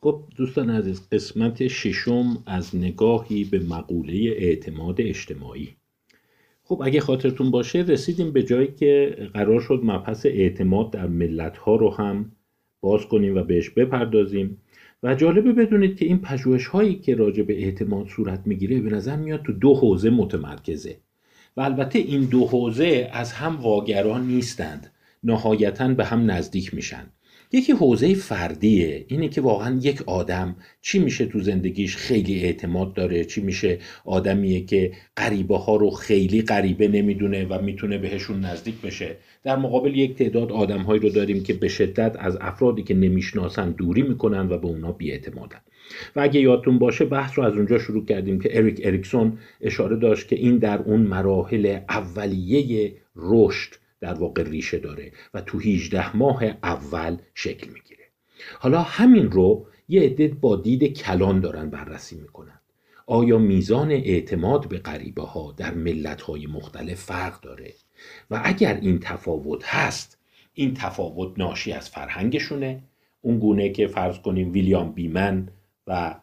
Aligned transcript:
خب 0.00 0.24
دوستان 0.36 0.70
عزیز 0.70 1.08
قسمت 1.12 1.68
ششم 1.68 2.42
از 2.46 2.76
نگاهی 2.76 3.44
به 3.44 3.58
مقوله 3.58 4.12
اعتماد 4.36 5.00
اجتماعی. 5.00 5.76
خب 6.64 6.82
اگه 6.84 7.00
خاطرتون 7.00 7.50
باشه 7.50 7.78
رسیدیم 7.78 8.32
به 8.32 8.42
جایی 8.42 8.68
که 8.68 9.16
قرار 9.34 9.60
شد 9.60 9.80
مبحث 9.82 10.26
اعتماد 10.26 10.90
در 10.90 11.06
ملت 11.06 11.56
ها 11.56 11.76
رو 11.76 11.90
هم 11.90 12.32
باز 12.80 13.06
کنیم 13.06 13.36
و 13.36 13.42
بهش 13.42 13.70
بپردازیم. 13.70 14.58
و 15.02 15.14
جالبه 15.14 15.52
بدونید 15.52 15.96
که 15.96 16.04
این 16.04 16.18
پژوهش 16.18 16.66
هایی 16.66 16.94
که 16.94 17.14
راجع 17.14 17.42
به 17.42 17.64
اعتماد 17.64 18.08
صورت 18.08 18.42
می‌گیره 18.46 18.80
به 18.80 18.90
نظر 18.90 19.16
میاد 19.16 19.42
تو 19.42 19.52
دو 19.52 19.74
حوزه 19.74 20.10
متمرکزه. 20.10 20.96
و 21.56 21.60
البته 21.60 21.98
این 21.98 22.24
دو 22.24 22.46
حوزه 22.46 23.10
از 23.12 23.32
هم 23.32 23.56
واگران 23.56 24.26
نیستند. 24.26 24.90
نهایتا 25.24 25.88
به 25.88 26.04
هم 26.04 26.30
نزدیک 26.30 26.74
میشن. 26.74 27.06
یکی 27.54 27.72
حوزه 27.72 28.14
فردیه 28.14 29.04
اینه 29.08 29.28
که 29.28 29.40
واقعا 29.40 29.78
یک 29.82 30.02
آدم 30.06 30.56
چی 30.82 30.98
میشه 30.98 31.26
تو 31.26 31.40
زندگیش 31.40 31.96
خیلی 31.96 32.40
اعتماد 32.40 32.94
داره 32.94 33.24
چی 33.24 33.40
میشه 33.40 33.78
آدمیه 34.04 34.64
که 34.64 34.92
غریبه 35.16 35.58
ها 35.58 35.76
رو 35.76 35.90
خیلی 35.90 36.42
غریبه 36.42 36.88
نمی‌دونه 36.88 37.44
و 37.44 37.62
می‌تونه 37.62 37.98
بهشون 37.98 38.40
نزدیک 38.40 38.80
بشه. 38.80 39.16
در 39.44 39.56
مقابل 39.56 39.96
یک 39.96 40.14
تعداد 40.14 40.52
آدمهایی 40.52 41.00
رو 41.00 41.08
داریم 41.08 41.42
که 41.42 41.52
به 41.52 41.68
شدت 41.68 42.16
از 42.18 42.38
افرادی 42.40 42.82
که 42.82 42.94
نمی‌شناسن 42.94 43.70
دوری 43.70 44.02
می‌کنن 44.02 44.48
و 44.48 44.58
به 44.58 44.66
اونا 44.66 44.92
بیاعتمادن. 44.92 45.60
و 46.16 46.20
اگه 46.20 46.40
یادتون 46.40 46.78
باشه 46.78 47.04
بحث 47.04 47.38
رو 47.38 47.44
از 47.44 47.54
اونجا 47.54 47.78
شروع 47.78 48.04
کردیم 48.04 48.40
که 48.40 48.58
اریک 48.58 48.80
اریکسون 48.84 49.38
اشاره 49.60 49.96
داشت 49.96 50.28
که 50.28 50.36
این 50.36 50.58
در 50.58 50.78
اون 50.82 51.00
مراحل 51.00 51.78
اولیه 51.88 52.92
رشد 53.16 53.83
در 54.04 54.14
واقع 54.14 54.42
ریشه 54.42 54.78
داره 54.78 55.12
و 55.34 55.40
تو 55.40 55.58
18 55.58 56.16
ماه 56.16 56.44
اول 56.62 57.16
شکل 57.34 57.70
می‌گیره. 57.70 58.04
حالا 58.58 58.82
همین 58.82 59.30
رو 59.30 59.66
یه 59.88 60.02
عده 60.02 60.28
با 60.28 60.56
دید 60.56 60.84
کلان 60.84 61.40
دارن 61.40 61.70
بررسی 61.70 62.16
می‌کنن. 62.16 62.60
آیا 63.06 63.38
میزان 63.38 63.90
اعتماد 63.90 64.68
به 64.68 64.78
غریبه 64.78 65.22
ها 65.22 65.54
در 65.56 65.74
ملت 65.74 66.22
های 66.22 66.46
مختلف 66.46 67.00
فرق 67.00 67.40
داره؟ 67.40 67.72
و 68.30 68.40
اگر 68.44 68.78
این 68.82 68.98
تفاوت 68.98 69.64
هست 69.64 70.18
این 70.54 70.74
تفاوت 70.74 71.38
ناشی 71.38 71.72
از 71.72 71.88
فرهنگشونه. 71.88 72.82
اون 73.20 73.38
گونه 73.38 73.68
که 73.68 73.86
فرض 73.86 74.18
کنیم 74.18 74.52
ویلیام 74.52 74.92
بیمن 74.92 75.48
و 75.86 76.14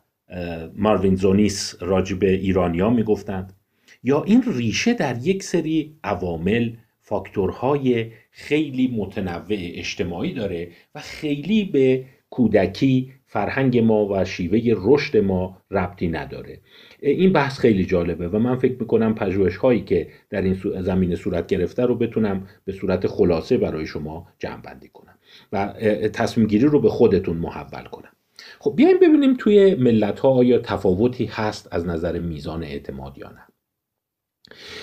ماروین 0.76 1.16
زونیس 1.16 1.76
راجب 1.80 2.24
ایرانیا 2.24 2.90
می‌گفتند. 2.90 3.54
یا 4.04 4.24
این 4.24 4.44
ریشه 4.48 4.94
در 4.94 5.18
یک 5.28 5.44
سری 5.44 5.96
عوامل 6.04 6.74
فاکتورهای 7.02 8.12
خیلی 8.32 8.96
متنوع 8.98 9.46
اجتماعی 9.50 10.34
داره 10.34 10.72
و 10.96 11.00
خیلی 11.00 11.66
به 11.66 12.06
کودکی 12.30 13.12
فرهنگ 13.26 13.78
ما 13.78 14.06
و 14.06 14.26
شیوه 14.26 14.62
رشد 14.78 15.18
ما 15.18 15.58
ربطی 15.72 16.08
نداره. 16.08 16.60
این 17.00 17.34
بحث 17.34 17.60
خیلی 17.60 17.86
جالبه 17.86 18.28
و 18.28 18.40
من 18.40 18.56
فکر 18.56 18.76
می‌کنم 18.80 19.16
پژوهش 19.16 19.58
هایی 19.58 19.82
که 19.82 20.08
در 20.30 20.42
این 20.42 20.54
زمینه 20.82 21.16
صورت 21.16 21.48
گرفته 21.48 21.86
رو 21.86 21.96
بتونم 21.96 22.48
به 22.66 22.72
صورت 22.72 23.08
خلاصه 23.08 23.58
برای 23.58 23.86
شما 23.86 24.28
جمع 24.40 24.62
بندی 24.62 24.88
کنم 24.88 25.18
و 25.52 25.74
تصمیم 26.14 26.48
گیری 26.48 26.66
رو 26.66 26.82
به 26.82 26.90
خودتون 26.90 27.38
محول 27.38 27.84
کنم. 27.84 28.12
خب 28.60 28.74
بیایم 28.76 28.98
ببینیم 28.98 29.34
توی 29.40 29.76
ملت 29.76 30.20
ها 30.20 30.30
آیا 30.30 30.60
تفاوتی 30.60 31.26
هست 31.26 31.68
از 31.72 31.86
نظر 31.86 32.20
میزان 32.20 32.64
اعتماد 32.64 33.18
یا 33.18 33.30
نه. 33.30 33.51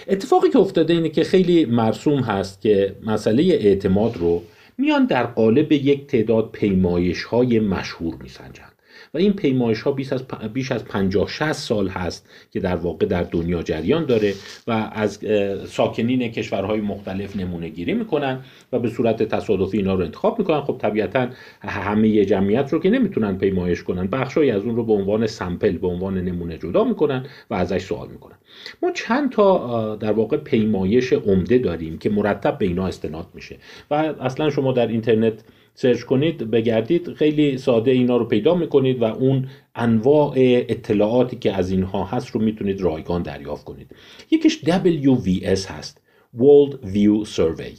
اتفاقی 0.08 0.50
که 0.50 0.58
افتاده 0.58 0.92
اینه 0.92 1.08
که 1.08 1.24
خیلی 1.24 1.64
مرسوم 1.64 2.20
هست 2.20 2.60
که 2.60 2.96
مسئله 3.06 3.42
اعتماد 3.42 4.16
رو 4.16 4.42
میان 4.78 5.06
در 5.06 5.26
قالب 5.26 5.72
یک 5.72 6.06
تعداد 6.06 6.50
پیمایش 6.52 7.22
های 7.22 7.60
مشهور 7.60 8.14
میسنجند. 8.22 8.77
و 9.14 9.18
این 9.18 9.32
پیمایش 9.32 9.82
ها 9.82 9.92
بیش 9.92 10.12
از, 10.12 10.24
بیش 10.52 10.72
از 10.72 10.84
50 10.84 11.28
60 11.28 11.52
سال 11.52 11.88
هست 11.88 12.30
که 12.50 12.60
در 12.60 12.76
واقع 12.76 13.06
در 13.06 13.22
دنیا 13.22 13.62
جریان 13.62 14.06
داره 14.06 14.34
و 14.66 14.90
از 14.92 15.18
ساکنین 15.66 16.30
کشورهای 16.30 16.80
مختلف 16.80 17.36
نمونه 17.36 17.68
گیری 17.68 17.94
می‌کنن 17.94 18.40
و 18.72 18.78
به 18.78 18.88
صورت 18.88 19.22
تصادفی 19.22 19.78
اینا 19.78 19.94
رو 19.94 20.04
انتخاب 20.04 20.38
می‌کنن. 20.38 20.60
خب 20.60 20.78
طبیعتا 20.78 21.28
همه 21.60 22.24
جمعیت 22.24 22.72
رو 22.72 22.78
که 22.78 22.90
نمی‌تونن 22.90 23.38
پیمایش 23.38 23.82
کنن 23.82 24.06
بخشی 24.06 24.50
از 24.50 24.62
اون 24.62 24.76
رو 24.76 24.84
به 24.84 24.92
عنوان 24.92 25.26
سمپل 25.26 25.78
به 25.78 25.86
عنوان 25.86 26.18
نمونه 26.18 26.58
جدا 26.58 26.84
می‌کنن 26.84 27.26
و 27.50 27.54
ازش 27.54 27.82
سوال 27.82 28.08
می‌کنن. 28.08 28.36
ما 28.82 28.90
چند 28.90 29.30
تا 29.32 29.96
در 29.96 30.12
واقع 30.12 30.36
پیمایش 30.36 31.12
عمده 31.12 31.58
داریم 31.58 31.98
که 31.98 32.10
مرتب 32.10 32.58
به 32.58 32.66
اینا 32.66 32.86
استناد 32.86 33.26
میشه 33.34 33.56
و 33.90 33.94
اصلا 33.94 34.50
شما 34.50 34.72
در 34.72 34.86
اینترنت 34.86 35.44
سرچ 35.80 36.00
کنید 36.00 36.50
بگردید. 36.50 37.14
خیلی 37.14 37.58
ساده 37.58 37.90
اینا 37.90 38.16
رو 38.16 38.24
پیدا 38.24 38.54
می‌کنید 38.54 39.02
و 39.02 39.04
اون 39.04 39.48
انواع 39.74 40.34
اطلاعاتی 40.36 41.36
که 41.36 41.52
از 41.52 41.70
اینها 41.70 42.04
هست 42.04 42.28
رو 42.28 42.40
می‌تونید 42.40 42.80
رایگان 42.80 43.22
دریافت 43.22 43.64
کنید. 43.64 43.90
یکیش 44.30 44.58
WVS 44.64 45.66
هست 45.66 46.00
World 46.38 46.72
View 46.72 47.28
Survey. 47.36 47.78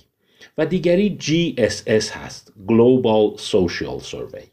و 0.57 0.65
دیگری 0.65 1.17
GSS 1.21 2.09
هست 2.11 2.53
Global 2.67 3.39
Social 3.41 4.03
Survey. 4.11 4.43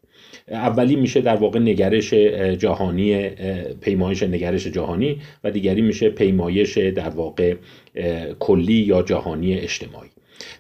اولی 0.49 0.97
میشه 0.97 1.21
در 1.21 1.37
واقع 1.37 1.59
نگرش 1.59 2.15
جهانی 2.59 3.29
پیمایش 3.81 4.23
نگرش 4.23 4.67
جهانی 4.67 5.21
و 5.45 5.51
دیگری 5.51 5.83
میشه 5.83 6.11
پیمایش 6.11 6.79
در 6.79 7.09
واقع 7.09 7.55
کلی 8.39 8.73
یا 8.73 9.03
جهانی 9.03 9.55
اجتماعی. 9.55 10.09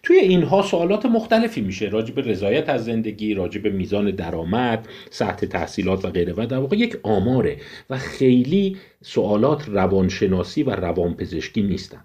توی 0.02 0.16
اینها 0.16 0.62
سوالات 0.62 1.06
مختلفی 1.06 1.60
میشه. 1.60 1.88
راجع 1.88 2.14
به 2.14 2.22
رضایت 2.22 2.68
از 2.68 2.84
زندگی 2.84 3.34
راجع 3.34 3.60
به 3.60 3.70
میزان 3.70 4.10
درآمد 4.10 4.88
سطح 5.10 5.46
تحصیلات 5.46 6.04
و 6.04 6.10
غیره. 6.10 6.32
و 6.36 6.46
در 6.46 6.58
واقع 6.58 6.76
یک 6.76 6.96
آماره 7.02 7.56
و 7.90 7.98
خیلی 7.98 8.76
سوالات 9.02 9.68
روانشناسی 9.68 10.62
و 10.62 10.70
روانپزشکی 10.70 11.62
نیستند 11.62 12.04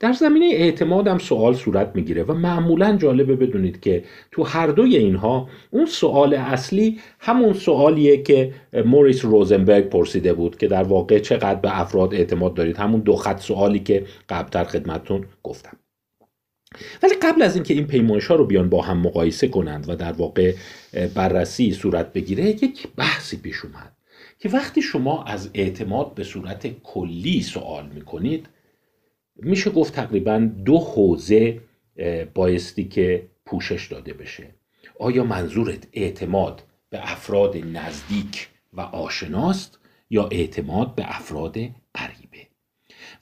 در 0.00 0.12
زمینه 0.12 0.46
اعتماد 0.46 1.08
هم 1.08 1.18
سوال 1.18 1.54
صورت 1.54 1.90
می‌گیره 1.94 2.22
و 2.22 2.32
معمولا 2.32 2.96
جالبه 2.96 3.36
بدونید 3.36 3.80
که 3.80 4.04
تو 4.30 4.42
هر 4.42 4.66
دوی 4.66 4.96
اینها 4.96 5.48
اون 5.70 5.86
سوال 5.86 6.34
اصلی 6.34 7.00
همون 7.18 7.52
سوالیه 7.52 8.22
که 8.22 8.52
موریس 8.84 9.24
روزنبرگ 9.24 9.88
پرسیده 9.88 10.32
بود 10.32 10.58
که 10.58 10.66
در 10.66 10.82
واقع 10.82 11.18
چقدر 11.18 11.60
به 11.60 11.80
افراد 11.80 12.14
اعتماد 12.14 12.54
دارید. 12.54 12.76
همون 12.76 13.00
دو 13.00 13.16
خط 13.16 13.40
سوالی 13.40 13.78
که 13.78 14.04
قبلتر 14.28 14.64
خدمتتون 14.64 15.24
گفتم. 15.42 15.76
ولی 17.02 17.14
قبل 17.22 17.42
از 17.42 17.54
اینکه 17.54 17.74
این 17.74 17.86
پیمایش 17.86 18.26
ها 18.26 18.34
رو 18.34 18.46
بیان 18.46 18.68
با 18.68 18.82
هم 18.82 18.98
مقایسه 18.98 19.48
کنند 19.48 19.88
و 19.88 19.96
در 19.96 20.12
واقع 20.12 20.54
بررسی 21.14 21.72
صورت 21.72 22.12
بگیره 22.12 22.44
یک 22.44 22.88
بحثی 22.96 23.36
پیش 23.36 23.64
اومد 23.64 23.92
که 24.38 24.48
وقتی 24.48 24.82
شما 24.82 25.24
از 25.24 25.50
اعتماد 25.54 26.14
به 26.14 26.24
صورت 26.24 26.82
کلی 26.82 27.42
سوال 27.42 27.88
می‌کنید 27.94 28.46
میشه 29.36 29.70
گفت 29.70 29.94
تقریبا 29.94 30.50
دو 30.64 30.78
حوزه 30.78 31.60
بایستی 32.34 32.84
که 32.84 33.26
پوشش 33.46 33.86
داده 33.86 34.12
بشه. 34.12 34.54
آیا 34.98 35.24
منظورت 35.24 35.86
اعتماد 35.92 36.62
به 36.90 37.12
افراد 37.12 37.56
نزدیک 37.56 38.48
و 38.72 38.80
آشناست 38.80 39.78
یا 40.10 40.28
اعتماد 40.32 40.94
به 40.94 41.16
افراد 41.16 41.52
غریبه 41.94 42.21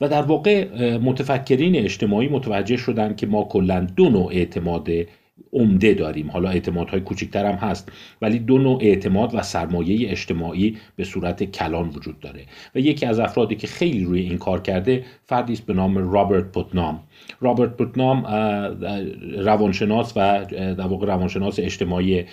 و 0.00 0.09
در 0.09 0.22
واقع 0.22 0.69
متفکرین 0.99 1.77
اجتماعی 1.77 2.28
متوجه 2.28 2.77
شدن 2.77 3.15
که 3.15 3.27
ما 3.27 3.44
کلا 3.44 3.87
دو 3.97 4.09
نوع 4.09 4.28
اعتماد 4.33 4.88
عمده 5.53 5.94
داریم. 5.94 6.31
حالا 6.31 6.49
اعتمادهای 6.49 7.00
کوچکتر 7.00 7.47
هم 7.47 7.55
هست 7.55 7.93
ولی 8.22 8.39
دو 8.39 8.59
نوع 8.59 8.78
اعتماد 8.83 9.34
و 9.34 9.43
سرمایه 9.43 10.10
اجتماعی 10.10 10.77
به 10.97 11.05
صورت 11.05 11.44
کلان 11.44 11.89
وجود 11.89 12.21
داره. 12.21 12.47
و 12.75 12.78
یکی 12.78 13.06
از 13.06 13.21
افرادی 13.21 13.56
که 13.56 13.66
خیلی 13.66 14.05
روی 14.05 14.21
این 14.21 14.39
کار 14.39 14.60
کرده 14.60 15.05
فردی 15.25 15.53
است 15.53 15.66
به 15.66 15.72
نام 15.72 16.12
رابرت 16.12 16.53
پوتنام. 16.53 17.03
رابرت 17.41 17.76
پوتنام 17.76 18.26
روانشناس 19.38 20.12
و 20.16 20.44
در 20.54 20.86
واقع 20.86 21.06
روانشناس 21.06 21.58
اجتماعی 21.58 22.25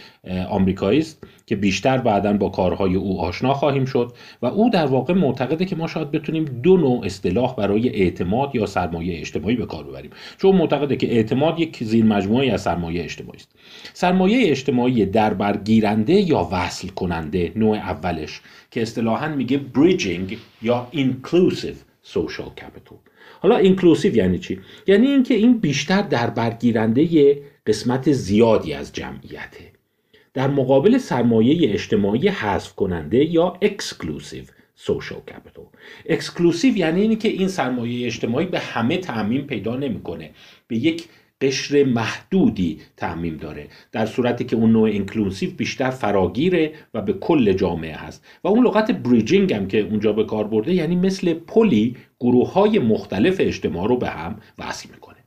آمریکایی 0.49 0.99
است 0.99 1.23
که 1.45 1.55
بیشتر 1.55 1.97
بعدا 1.97 2.33
با 2.33 2.49
کارهای 2.49 2.95
او 2.95 3.21
آشنا 3.21 3.53
خواهیم 3.53 3.85
شد 3.85 4.13
و 4.41 4.45
او 4.45 4.69
در 4.69 4.85
واقع 4.85 5.13
معتقده 5.13 5.65
که 5.65 5.75
ما 5.75 5.87
شاید 5.87 6.11
بتونیم 6.11 6.45
دو 6.45 6.77
نوع 6.77 7.05
اصطلاح 7.05 7.55
برای 7.55 7.89
اعتماد 7.89 8.55
یا 8.55 8.65
سرمایه 8.65 9.19
اجتماعی 9.19 9.55
به 9.55 9.65
کار 9.65 9.83
ببریم. 9.83 10.11
چون 10.37 10.55
معتقده 10.55 10.95
که 10.95 11.13
اعتماد 11.13 11.59
یک 11.59 11.83
زیر 11.83 12.05
مجموعه 12.05 12.53
از 12.53 12.61
سرمایه 12.61 13.03
اجتماعی 13.03 13.37
است. 13.37 13.49
سرمایه 13.93 14.49
اجتماعی 14.51 15.05
در 15.05 15.33
برگیرنده 15.33 16.13
یا 16.13 16.49
وصل 16.51 16.87
کننده 16.87 17.51
نوع 17.55 17.77
اولش 17.77 18.41
که 18.71 18.81
اصطلاحا 18.81 19.27
میگه 19.27 19.61
bridging 19.75 20.37
یا 20.61 20.87
inclusive 20.93 21.86
social 22.13 22.61
capital. 22.61 22.95
حالا 23.41 23.57
اینکلوسیو 23.57 24.15
یعنی 24.15 24.39
چی؟ 24.39 24.59
یعنی 24.87 25.07
اینکه 25.07 25.33
این 25.33 25.57
بیشتر 25.57 26.01
در 26.01 26.29
برگیرنده 26.29 27.37
قسمت 27.67 28.11
زیادی 28.11 28.73
از 28.73 28.93
جمعیته. 28.93 29.71
در 30.33 30.47
مقابل 30.47 30.97
سرمایه 30.97 31.73
اجتماعی 31.73 32.27
حذف 32.27 32.75
کننده 32.75 33.25
یا 33.25 33.57
exclusive 33.61 34.43
social 34.75 35.19
capital 35.19 35.65
exclusive 36.09 36.77
یعنی 36.77 37.01
اینکه 37.01 37.29
این 37.29 37.47
سرمایه 37.47 38.05
اجتماعی 38.05 38.45
به 38.45 38.59
همه 38.59 38.97
تعمیم 38.97 39.47
پیدا 39.47 39.75
نمی‌کنه. 39.75 40.31
به 40.67 40.77
یک 40.77 41.07
قشر 41.41 41.83
محدودی 41.83 42.79
تعمیم 42.97 43.37
داره. 43.37 43.67
در 43.91 44.05
صورتی 44.05 44.43
که 44.43 44.55
اون 44.55 44.71
نوع 44.71 44.89
inclusive 44.89 45.51
بیشتر 45.51 45.89
فراگیره 45.89 46.71
و 46.93 47.01
به 47.01 47.13
کل 47.13 47.53
جامعه 47.53 47.95
هست. 47.95 48.25
و 48.43 48.47
اون 48.47 48.65
لغت 48.65 48.91
bridging 48.91 49.53
هم 49.53 49.67
که 49.67 49.79
اونجا 49.79 50.13
به 50.13 50.23
کار 50.23 50.47
برده 50.47 50.73
یعنی 50.73 50.95
مثل 50.95 51.33
پلی 51.33 51.95
گروه 52.19 52.53
های 52.53 52.79
مختلف 52.79 53.35
اجتماع 53.39 53.87
رو 53.87 53.97
به 53.97 54.09
هم 54.09 54.39
وصل 54.59 54.89
می‌کنه. 54.89 55.17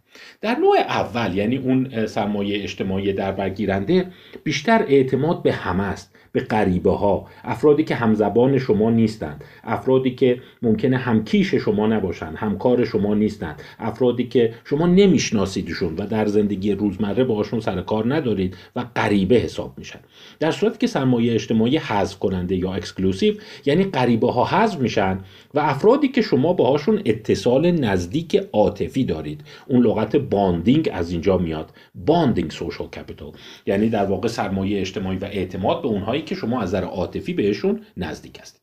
در 0.41 0.55
نوع 0.55 0.79
اول 0.79 1.37
یعنی 1.37 1.57
اون 1.57 2.07
سرمایه 2.07 2.63
اجتماعی 2.63 3.13
در 3.13 3.33
برگیرنده 3.33 4.07
بیشتر 4.45 4.85
اعتماد 4.89 5.43
به 5.43 5.53
همه 5.53 5.83
است. 5.83 6.10
به 6.33 6.41
غریبه 6.41 6.91
ها 6.91 7.27
افرادی 7.45 7.85
که 7.85 7.95
همزبان 7.95 8.59
شما 8.59 8.91
نیستند. 8.91 9.45
افرادی 9.65 10.11
که 10.11 10.41
ممکنه 10.63 10.97
همکیش 10.97 11.55
شما 11.55 11.87
نباشند. 11.87 12.37
همکار 12.37 12.85
شما 12.85 13.15
نیستند. 13.15 13.63
افرادی 13.79 14.25
که 14.25 14.55
شما 14.65 14.87
نمیشناسیدشون 14.87 15.97
و 15.97 16.07
در 16.07 16.27
زندگی 16.27 16.73
روزمره 16.73 17.25
باهاشون 17.25 17.61
سر 17.61 17.74
و 17.74 17.81
کار 17.81 18.15
ندارید 18.15 18.57
و 18.77 18.85
غریبه 18.97 19.37
حساب 19.37 19.75
میشن. 19.79 19.99
در 20.41 20.51
صورتی 20.51 20.79
که 20.79 20.87
سرمایه 20.87 21.35
اجتماعی 21.35 21.77
حذف 21.77 22.19
کننده 22.19 22.57
یا 22.57 22.75
exclusive 22.75 23.35
یعنی 23.67 23.85
غریبه 23.85 24.33
ها 24.33 24.45
حذف 24.45 24.79
میشن 24.79 25.19
و 25.55 25.61
افرادی 25.61 26.09
که 26.09 26.23
شما 26.23 26.53
باهاشون 26.53 27.03
اتصال 27.05 27.71
نزدیک 27.71 28.43
عاطفی 28.53 29.05
دارید. 29.05 29.41
اون 29.69 29.87
لغت 29.87 30.17
bonding 30.17 30.91
از 30.93 31.13
اینجا 31.13 31.39
میاد. 31.39 31.71
bonding 31.95 32.51
social 32.51 32.87
capital. 32.87 33.33
یعنی 33.67 33.89
در 33.89 34.05
واقع 34.05 34.29
سرمایه 34.29 34.81
اجتماعی 34.81 35.19
و 35.19 35.25
اعتماد 35.25 35.83
به 35.83 35.89
اونهایی 36.21 36.29
که 36.29 36.35
شما 36.35 36.63
از 36.63 36.69
نظر 36.69 36.85
عاطفی 36.85 37.33
بهشون 37.35 37.87
نزدیک 37.97 38.41
هستید. 38.41 38.61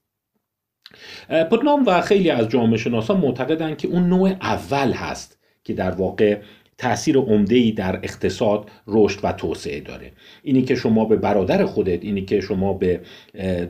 پوتنام 1.50 1.86
و 1.86 2.02
خیلی 2.02 2.30
از 2.30 2.50
جامعه 2.50 2.78
شناسان 2.78 3.18
معتقدند 3.18 3.78
که 3.78 3.88
اون 3.88 4.10
نوع 4.10 4.30
اول 4.42 4.92
هست 4.92 5.40
که 5.64 5.74
در 5.74 5.92
واقع 5.92 6.42
تاثیر 6.78 7.18
ای 7.50 7.72
در 7.72 8.00
اقتصاد 8.04 8.70
رشد 8.88 9.20
و 9.24 9.32
توسعه 9.32 9.80
داره. 9.80 10.12
اینی 10.44 10.62
که 10.62 10.76
شما 10.76 11.06
به 11.06 11.16
برادر 11.16 11.66
خودت 11.66 12.04
اینی 12.04 12.22
که 12.22 12.42
شما 12.42 12.74
به 12.74 13.00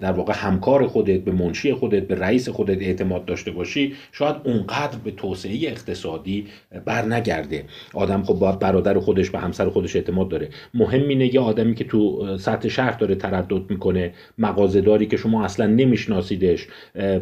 در 0.01 0.11
واقع 0.11 0.33
همکار 0.35 0.87
خودت 0.87 1.19
به 1.19 1.31
منشی 1.31 1.73
خودت 1.73 2.07
به 2.07 2.15
رئیس 2.15 2.49
خودت 2.49 2.81
اعتماد 2.81 3.25
داشته 3.25 3.51
باشی 3.51 3.93
شاید 4.11 4.35
اونقدر 4.43 4.97
به 5.03 5.11
توسعه 5.11 5.51
اقتصادی 5.67 6.47
بر 6.85 7.05
نگرده. 7.05 7.63
آدم 7.93 8.23
خب 8.23 8.33
باید 8.33 8.59
برادر 8.59 8.99
خودش 8.99 9.29
به 9.29 9.39
همسر 9.39 9.69
خودش 9.69 9.95
اعتماد 9.95 10.29
داره. 10.29 10.49
مهم 10.73 11.07
اینه 11.07 11.33
یه 11.33 11.39
آدمی 11.39 11.75
که 11.75 11.83
تو 11.83 12.37
سطح 12.37 12.67
شهر 12.67 12.97
داره 12.97 13.15
تردد 13.15 13.71
می‌کنه 13.71 14.13
مغازه‌داری 14.37 15.05
که 15.05 15.17
شما 15.17 15.45
اصلا 15.45 15.65
نمیشناسیدش 15.65 16.67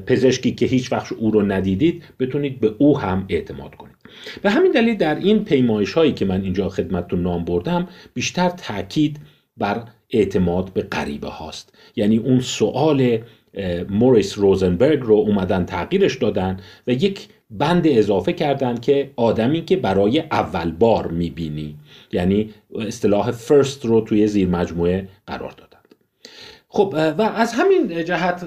پزشکی 0.05 0.51
که 0.51 0.65
هیچ 0.65 0.91
وقت 0.91 1.13
او 1.13 1.31
رو 1.31 1.41
ندیدید 1.41 2.03
بتونید 2.19 2.59
به 2.59 2.71
او 2.77 2.99
هم 2.99 3.25
اعتماد 3.29 3.75
کنید. 3.75 3.94
به 4.41 4.49
همین 4.49 4.71
دلیل 4.71 4.97
در 4.97 5.15
این 5.15 5.43
پیمایش 5.43 5.93
هایی 5.93 6.13
که 6.13 6.25
من 6.25 6.41
اینجا 6.41 6.69
خدمتتون 6.69 7.21
نام 7.21 7.45
بردم 7.45 7.87
بیشتر 8.13 8.49
تاکید 8.49 9.19
بر 9.57 9.83
اعتماد 10.09 10.73
به 10.73 10.81
غریبه 10.81 11.27
هاست. 11.27 11.77
یعنی 11.95 12.17
اون 12.17 12.39
سوال 12.39 13.17
موریس 13.89 14.37
روزنبرگ 14.37 14.99
رو 15.01 15.15
اومدن 15.15 15.65
تغییرش 15.65 16.15
دادن 16.15 16.57
و 16.87 16.91
یک 16.91 17.27
بند 17.49 17.87
اضافه 17.87 18.33
کردن 18.33 18.77
که 18.77 19.11
آدمی 19.15 19.65
که 19.65 19.77
برای 19.77 20.19
اول 20.19 20.71
بار 20.71 21.07
می‌بینی 21.07 21.75
یعنی 22.11 22.49
اصطلاح 22.87 23.31
first 23.31 23.85
رو 23.85 24.01
توی 24.01 24.27
زیر 24.27 24.47
مجموعه 24.47 25.07
قرار 25.27 25.51
دادن. 25.51 25.75
خب 26.67 26.93
و 27.17 27.21
از 27.21 27.53
همین 27.53 28.05
جهت 28.05 28.45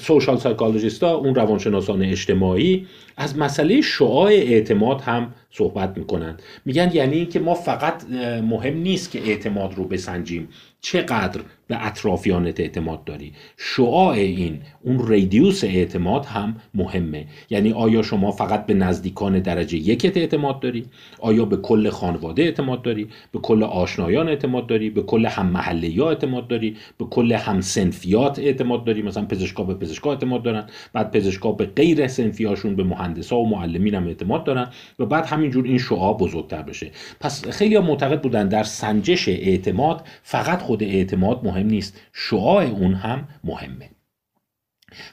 social 0.00 0.36
psychologist 0.36 1.02
ها 1.02 1.14
اون 1.14 1.34
روانشناسان 1.34 2.02
اجتماعی 2.02 2.86
از 3.16 3.38
مسئله 3.38 3.80
شعاع 3.80 4.30
اعتماد 4.30 5.00
هم 5.00 5.34
صحبت 5.50 5.98
می‌کنن 5.98 6.36
میگن 6.64 6.90
یعنی 6.94 7.26
که 7.26 7.40
ما 7.40 7.54
فقط 7.54 8.10
مهم 8.42 8.76
نیست 8.76 9.10
که 9.10 9.28
اعتماد 9.28 9.74
رو 9.74 9.84
بسنجیم. 9.84 10.48
چقدر 10.80 11.40
به 11.68 11.86
اطرافیانت 11.86 12.60
اعتماد 12.60 13.04
داری؟ 13.04 13.32
شعاع 13.56 14.14
این 14.14 14.60
اون 14.82 15.08
ریدیوس 15.08 15.64
اعتماد 15.64 16.24
هم 16.24 16.56
مهمه. 16.74 17.26
یعنی 17.50 17.72
آیا 17.72 18.02
شما 18.02 18.30
فقط 18.30 18.66
به 18.66 18.74
نزدیکان 18.74 19.38
درجه 19.38 19.78
یکت 19.78 20.16
اعتماد 20.16 20.60
داری؟ 20.60 20.86
آیا 21.18 21.44
به 21.44 21.56
کل 21.56 21.90
خانواده 21.90 22.42
اعتماد 22.42 22.82
داری؟ 22.82 23.08
به 23.32 23.38
کل 23.38 23.62
آشنایان 23.62 24.28
اعتماد 24.28 24.66
داری؟ 24.66 24.90
به 24.90 25.02
کل 25.02 25.26
هم 25.26 25.46
محلی 25.46 26.00
اعتماد 26.00 26.48
داری؟ 26.48 26.76
به 26.98 27.04
کل 27.04 27.32
هم 27.32 27.60
سنفیات 27.60 28.38
اعتماد 28.38 28.84
داری؟ 28.84 29.02
مثلا 29.02 29.24
پزشکا 29.24 29.64
به 29.64 29.74
پزشکا 29.74 30.10
اعتماد 30.10 30.42
دارن 30.42 30.66
بعد 30.92 31.10
پزشکا 31.10 31.52
به 31.52 31.64
غیر 31.64 32.06
سنفیاشون 32.06 32.76
به 32.76 32.84
مهندسا 33.06 33.36
و 33.36 33.48
معلمین 33.48 33.94
هم 33.94 34.06
اعتماد 34.06 34.44
دارن 34.44 34.68
و 34.98 35.06
بعد 35.06 35.26
همینجور 35.26 35.64
این 35.64 35.78
شعاع 35.78 36.16
بزرگتر 36.16 36.62
بشه. 36.62 36.90
پس 37.20 37.48
خیلی 37.48 37.78
معتقد 37.78 38.22
بودن 38.22 38.48
در 38.48 38.62
سنجش 38.62 39.28
اعتماد 39.28 40.06
فقط 40.22 40.62
خود 40.62 40.82
اعتماد 40.82 41.44
مهم 41.44 41.66
نیست 41.66 42.00
شعاع 42.12 42.64
اون 42.64 42.94
هم 42.94 43.28
مهمه. 43.44 43.90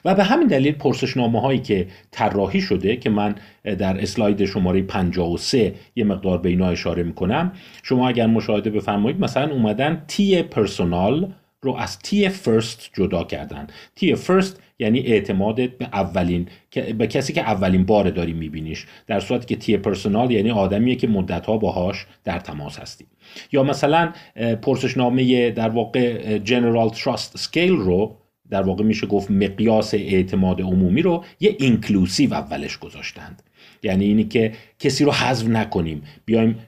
و 0.04 0.14
به 0.14 0.24
همین 0.24 0.46
دلیل 0.46 0.72
پرسشنامه 0.72 1.40
هایی 1.40 1.58
که 1.58 1.86
طراحی 2.10 2.60
شده 2.60 2.96
که 2.96 3.10
من 3.10 3.34
در 3.64 4.00
اسلاید 4.00 4.44
شماره 4.44 4.82
53 4.82 5.74
یه 5.96 6.04
مقدار 6.04 6.38
به 6.38 6.48
اینا 6.48 6.68
اشاره 6.68 7.02
می‌کنم 7.02 7.52
شما 7.82 8.08
اگر 8.08 8.26
مشاهده 8.26 8.70
بفرمایید 8.70 9.20
مثلا 9.20 9.52
اومدن 9.52 10.04
تی 10.08 10.42
پرسونال 10.42 11.32
رو 11.64 11.74
از 11.74 11.98
تی 11.98 12.28
فرست 12.28 12.90
جدا 12.92 13.24
کردن. 13.24 13.66
تی 13.94 14.14
فرست 14.14 14.60
یعنی 14.78 15.00
اعتمادت 15.00 15.70
به 15.78 15.84
اولین 15.84 16.48
به 16.98 17.06
کسی 17.06 17.32
که 17.32 17.40
اولین 17.40 17.84
بار 17.84 18.10
داری 18.10 18.32
میبینیش. 18.32 18.86
در 19.06 19.20
صورتی 19.20 19.46
که 19.46 19.56
T 19.56 19.76
personal 19.76 20.30
یعنی 20.30 20.50
آدمیه 20.50 20.96
که 20.96 21.08
مدتها 21.08 21.56
باهاش 21.56 22.06
در 22.24 22.38
تماس 22.38 22.78
هستی. 22.78 23.06
یا 23.52 23.62
مثلا 23.62 24.12
پرسشنامه 24.62 25.50
در 25.50 25.68
واقع 25.68 26.38
general 26.38 26.88
trust 26.88 27.38
scale 27.38 27.72
رو 27.72 28.16
در 28.50 28.62
واقع 28.62 28.84
میشه 28.84 29.06
گفت 29.06 29.30
مقیاس 29.30 29.94
اعتماد 29.94 30.60
عمومی 30.60 31.02
رو 31.02 31.24
یه 31.40 31.56
inclusive 31.58 32.34
اولش 32.34 32.78
گذاشتند. 32.78 33.42
یعنی 33.82 34.04
اینی 34.04 34.24
که 34.24 34.52
کسی 34.78 35.04
رو 35.04 35.12
حذف 35.12 35.48
نکنیم. 35.48 36.02
بیایم 36.24 36.58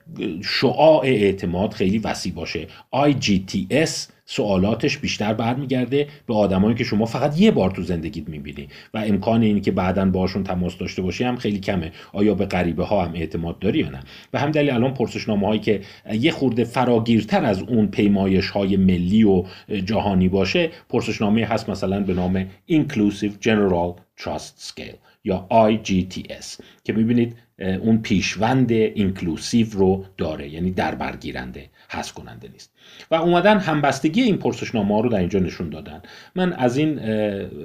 شعاع 0.44 1.04
اعتماد 1.04 1.72
خیلی 1.72 1.98
وسیع 1.98 2.32
باشه. 2.32 2.66
IGTS 2.94 4.15
سوالاتش 4.26 4.98
بیشتر 4.98 5.34
برمیگرده 5.34 6.08
به 6.26 6.34
آدمایی 6.34 6.74
که 6.74 6.84
شما 6.84 7.04
فقط 7.04 7.40
یه 7.40 7.50
بار 7.50 7.70
تو 7.70 7.82
زندگیت 7.82 8.28
می‌بینی. 8.28 8.68
و 8.94 8.98
امکان 8.98 9.42
اینی 9.42 9.60
که 9.60 9.70
بعدا 9.70 10.04
باشون 10.04 10.44
تماس 10.44 10.78
داشته 10.78 11.02
باشی 11.02 11.24
هم 11.24 11.36
خیلی 11.36 11.60
کمه. 11.60 11.92
آیا 12.12 12.34
به 12.34 12.46
غریبه 12.46 12.84
ها 12.84 13.04
هم 13.04 13.14
اعتماد 13.14 13.58
داری 13.58 13.78
یا 13.78 13.90
نه؟ 13.90 14.00
و 14.32 14.38
هم 14.38 14.50
دلیل 14.50 14.70
الان 14.70 14.94
پرسشنامه 14.94 15.46
هایی 15.46 15.60
که 15.60 15.80
یه 16.12 16.30
خورده 16.30 16.64
فراگیرتر 16.64 17.44
از 17.44 17.62
اون 17.62 17.86
پیمایش 17.86 18.50
های 18.50 18.76
ملی 18.76 19.24
و 19.24 19.44
جهانی 19.84 20.28
باشه 20.28 20.70
پرسشنامه 20.88 21.44
هست 21.44 21.68
مثلا 21.68 22.00
به 22.00 22.14
نام 22.14 22.46
Inclusive 22.70 23.44
General 23.44 24.22
Trust 24.22 24.68
Scale 24.68 24.96
یا 25.24 25.46
IGTS 25.50 26.60
که 26.84 26.92
می‌بینید 26.92 27.36
اون 27.58 27.98
پیشوند 27.98 28.72
اینکلوسیو 28.72 29.66
رو 29.72 30.04
داره 30.16 30.48
یعنی 30.48 30.70
در 30.70 30.94
برگیرنده 30.94 31.64
حذف 31.88 32.12
کننده 32.12 32.48
نیست. 32.48 32.72
و 33.10 33.14
اومدن 33.14 33.58
همبستگی 33.58 34.22
این 34.22 34.36
پرسشنامه 34.36 34.94
ها 34.94 35.00
رو 35.00 35.08
در 35.08 35.18
اینجا 35.18 35.38
نشون 35.38 35.70
دادن. 35.70 36.02
من 36.34 36.52
از 36.52 36.76
این 36.76 36.98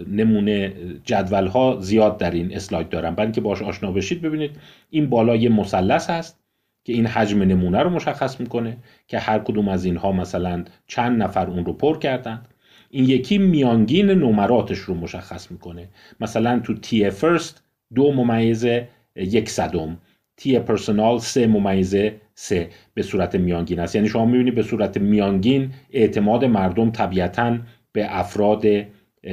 نمونه 0.08 0.74
جدول 1.06 1.48
ها 1.48 1.78
زیاد 1.82 2.18
در 2.18 2.32
این 2.32 2.56
اسلاید 2.56 2.90
دارم. 2.90 3.16
برای 3.16 3.26
اینکه 3.26 3.42
باش 3.42 3.62
آشنا 3.62 3.92
بشید 3.92 4.22
ببینید 4.22 4.52
این 4.90 5.10
بالا 5.10 5.36
یه 5.36 5.50
مثلث 5.50 6.10
هست 6.10 6.40
که 6.84 6.94
این 6.94 7.06
حجم 7.06 7.42
نمونه 7.42 7.80
رو 7.80 7.90
مشخص 7.90 8.40
می‌کنه 8.40 8.78
که 9.08 9.20
هر 9.20 9.40
کدوم 9.40 9.68
از 9.68 9.86
اینها 9.86 10.12
مثلا 10.12 10.64
چند 10.88 11.24
نفر 11.24 11.48
اون 11.48 11.66
رو 11.66 11.74
پر 11.74 11.98
کردند 11.98 12.48
این 12.90 13.10
یکی 13.10 13.38
میانگین 13.38 14.12
نمراتش 14.12 14.78
رو 14.78 14.94
مشخص 14.94 15.52
می‌کنه. 15.52 15.88
مثلا 16.20 16.60
تو 16.60 16.74
تی 16.74 17.10
فرست 17.10 17.64
دو 17.96 18.12
ممیزه 18.12 18.88
یک 19.16 19.50
صدم. 19.50 19.98
تی 20.38 20.60
پرسونال 20.60 21.20
سه 21.20 21.48
ممیزه 21.48 22.21
سه 22.34 22.70
به 22.94 23.02
صورت 23.02 23.36
میانگین 23.36 23.80
است. 23.80 23.96
یعنی 23.96 24.10
شما 24.10 24.26
می‌بینید 24.26 24.56
به 24.56 24.64
صورت 24.64 24.98
میانگین 24.98 25.70
اعتماد 25.92 26.46
مردم 26.46 26.92
طبیعتا 26.92 27.58
به 27.92 28.20
افراد 28.20 28.66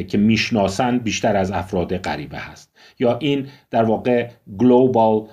که 0.09 0.19
می‌شناسند 0.19 1.03
بیشتر 1.05 1.37
از 1.37 1.51
افراد 1.51 1.97
غریبه 1.97 2.39
هست. 2.39 2.75
یا 2.99 3.19
این 3.19 3.47
در 3.71 3.85
واقع 3.85 4.29
global 4.59 5.27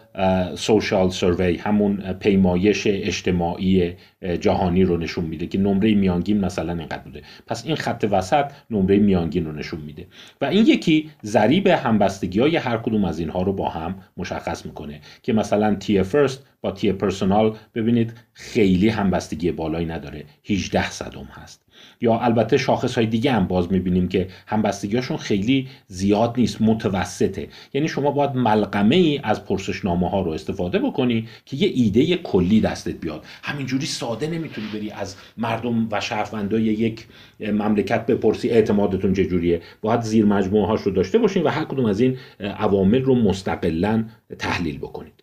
social 0.56 1.10
survey 1.10 1.58
همون 1.58 2.14
پیمایش 2.14 2.88
اجتماعی 2.88 3.94
جهانی 4.40 4.84
رو 4.84 4.98
نشون 4.98 5.26
میده 5.26 5.48
که 5.48 5.58
نمره 5.58 5.94
میانگین 5.94 6.40
مثلا 6.40 6.74
اینقدر 6.74 6.98
بوده. 6.98 7.22
پس 7.48 7.66
این 7.66 7.76
خط 7.76 8.08
وسط 8.12 8.46
نمره 8.72 8.98
میانگین 8.98 9.46
رو 9.46 9.52
نشون 9.52 9.82
میده. 9.82 10.08
و 10.42 10.46
این 10.46 10.66
یکی 10.68 11.10
ضریب 11.24 11.68
همبستگی 11.68 12.40
های 12.40 12.56
هر 12.56 12.78
کدوم 12.78 13.06
از 13.06 13.20
اینها 13.20 13.42
رو 13.42 13.54
با 13.54 13.70
هم 13.70 13.96
مشخص 14.18 14.66
می‌کنه 14.66 15.00
که 15.24 15.34
مثلا 15.34 15.76
T 15.76 16.04
first 16.04 16.46
با 16.66 16.72
T 16.72 16.92
personal 16.92 17.56
ببینید 17.76 18.14
خیلی 18.34 18.90
همبستگی 18.90 19.52
بالایی 19.52 19.86
نداره. 19.86 20.26
18 20.50 20.90
صدم 20.90 21.30
هست. 21.32 21.62
یا 22.02 22.20
البته 22.20 22.58
شاخص 22.58 22.96
های 22.96 23.06
دیگه 23.06 23.32
هم 23.32 23.48
باز 23.48 23.72
می‌بینیم 23.72 24.08
که 24.08 24.28
همبستگیاشون 24.48 25.18
خیلی 25.18 25.68
زیاد 25.88 26.34
نیست 26.38 26.62
متوسط 26.62 27.36
متفاوته 27.36 27.54
یعنی 27.74 27.88
شما 27.88 28.12
باید 28.12 28.36
ملغمه 28.36 28.96
ای 28.96 29.20
از 29.24 29.46
پرسشنامه 29.46 30.10
ها 30.10 30.22
رو 30.22 30.32
استفاده 30.32 30.80
بکنی 30.80 31.28
که 31.46 31.58
یه 31.58 31.72
ایده 31.76 32.18
کلی 32.18 32.62
دستت 32.62 32.96
بیاد. 32.96 33.26
همینجوری 33.44 33.86
ساده 33.86 34.28
نمی‌تونی 34.28 34.68
بری 34.74 34.92
از 34.92 35.16
مردم 35.38 35.88
و 35.92 36.02
شهروندای 36.02 36.64
یک 36.64 37.08
مملکت 37.40 38.06
بپرسی 38.06 38.50
اعتمادتون 38.50 39.14
چجوریه. 39.14 39.62
باید 39.82 40.02
زیر 40.02 40.26
مجموعه 40.26 40.68
هاش 40.68 40.82
رو 40.82 40.92
داشته 40.92 41.18
باشین 41.18 41.44
و 41.44 41.50
هر 41.50 41.66
کدوم 41.66 41.86
از 41.86 42.00
این 42.00 42.18
عوامل 42.40 43.02
رو 43.02 43.16
مستقلا 43.16 44.06
تحلیل 44.40 44.78
بکنید 44.78 45.15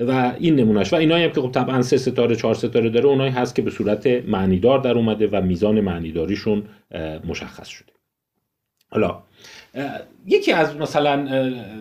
و 0.00 0.34
این 0.38 0.56
نمونهش 0.56 0.92
و 0.92 0.96
اینایی 0.96 1.24
هم 1.24 1.30
که 1.30 1.40
خب 1.40 1.50
طبعا 1.50 1.82
سه 1.82 1.96
ستاره 1.96 2.36
چهار 2.36 2.54
ستاره 2.54 2.90
داره 2.90 3.06
اونایی 3.06 3.30
هست 3.30 3.54
که 3.54 3.62
به 3.62 3.70
صورت 3.70 4.06
معنیدار 4.06 4.78
در 4.78 4.94
اومده 4.94 5.26
و 5.26 5.40
میزان 5.40 5.80
معنیداریشون 5.80 6.62
مشخص 7.24 7.68
شده. 7.68 7.92
حالا 8.90 9.22
یکی 10.26 10.52
از 10.52 10.76
مثلا 10.76 11.26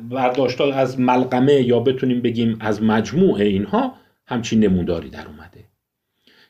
برداشت 0.09 0.61
از 0.61 0.99
ملغمه 0.99 1.53
یا 1.53 1.79
بتونیم 1.79 2.21
بگیم 2.21 2.57
از 2.59 2.83
مجموع 2.83 3.39
اینها 3.39 3.93
همچین 4.27 4.59
نموداری 4.59 5.09
در 5.09 5.27
اومده. 5.27 5.68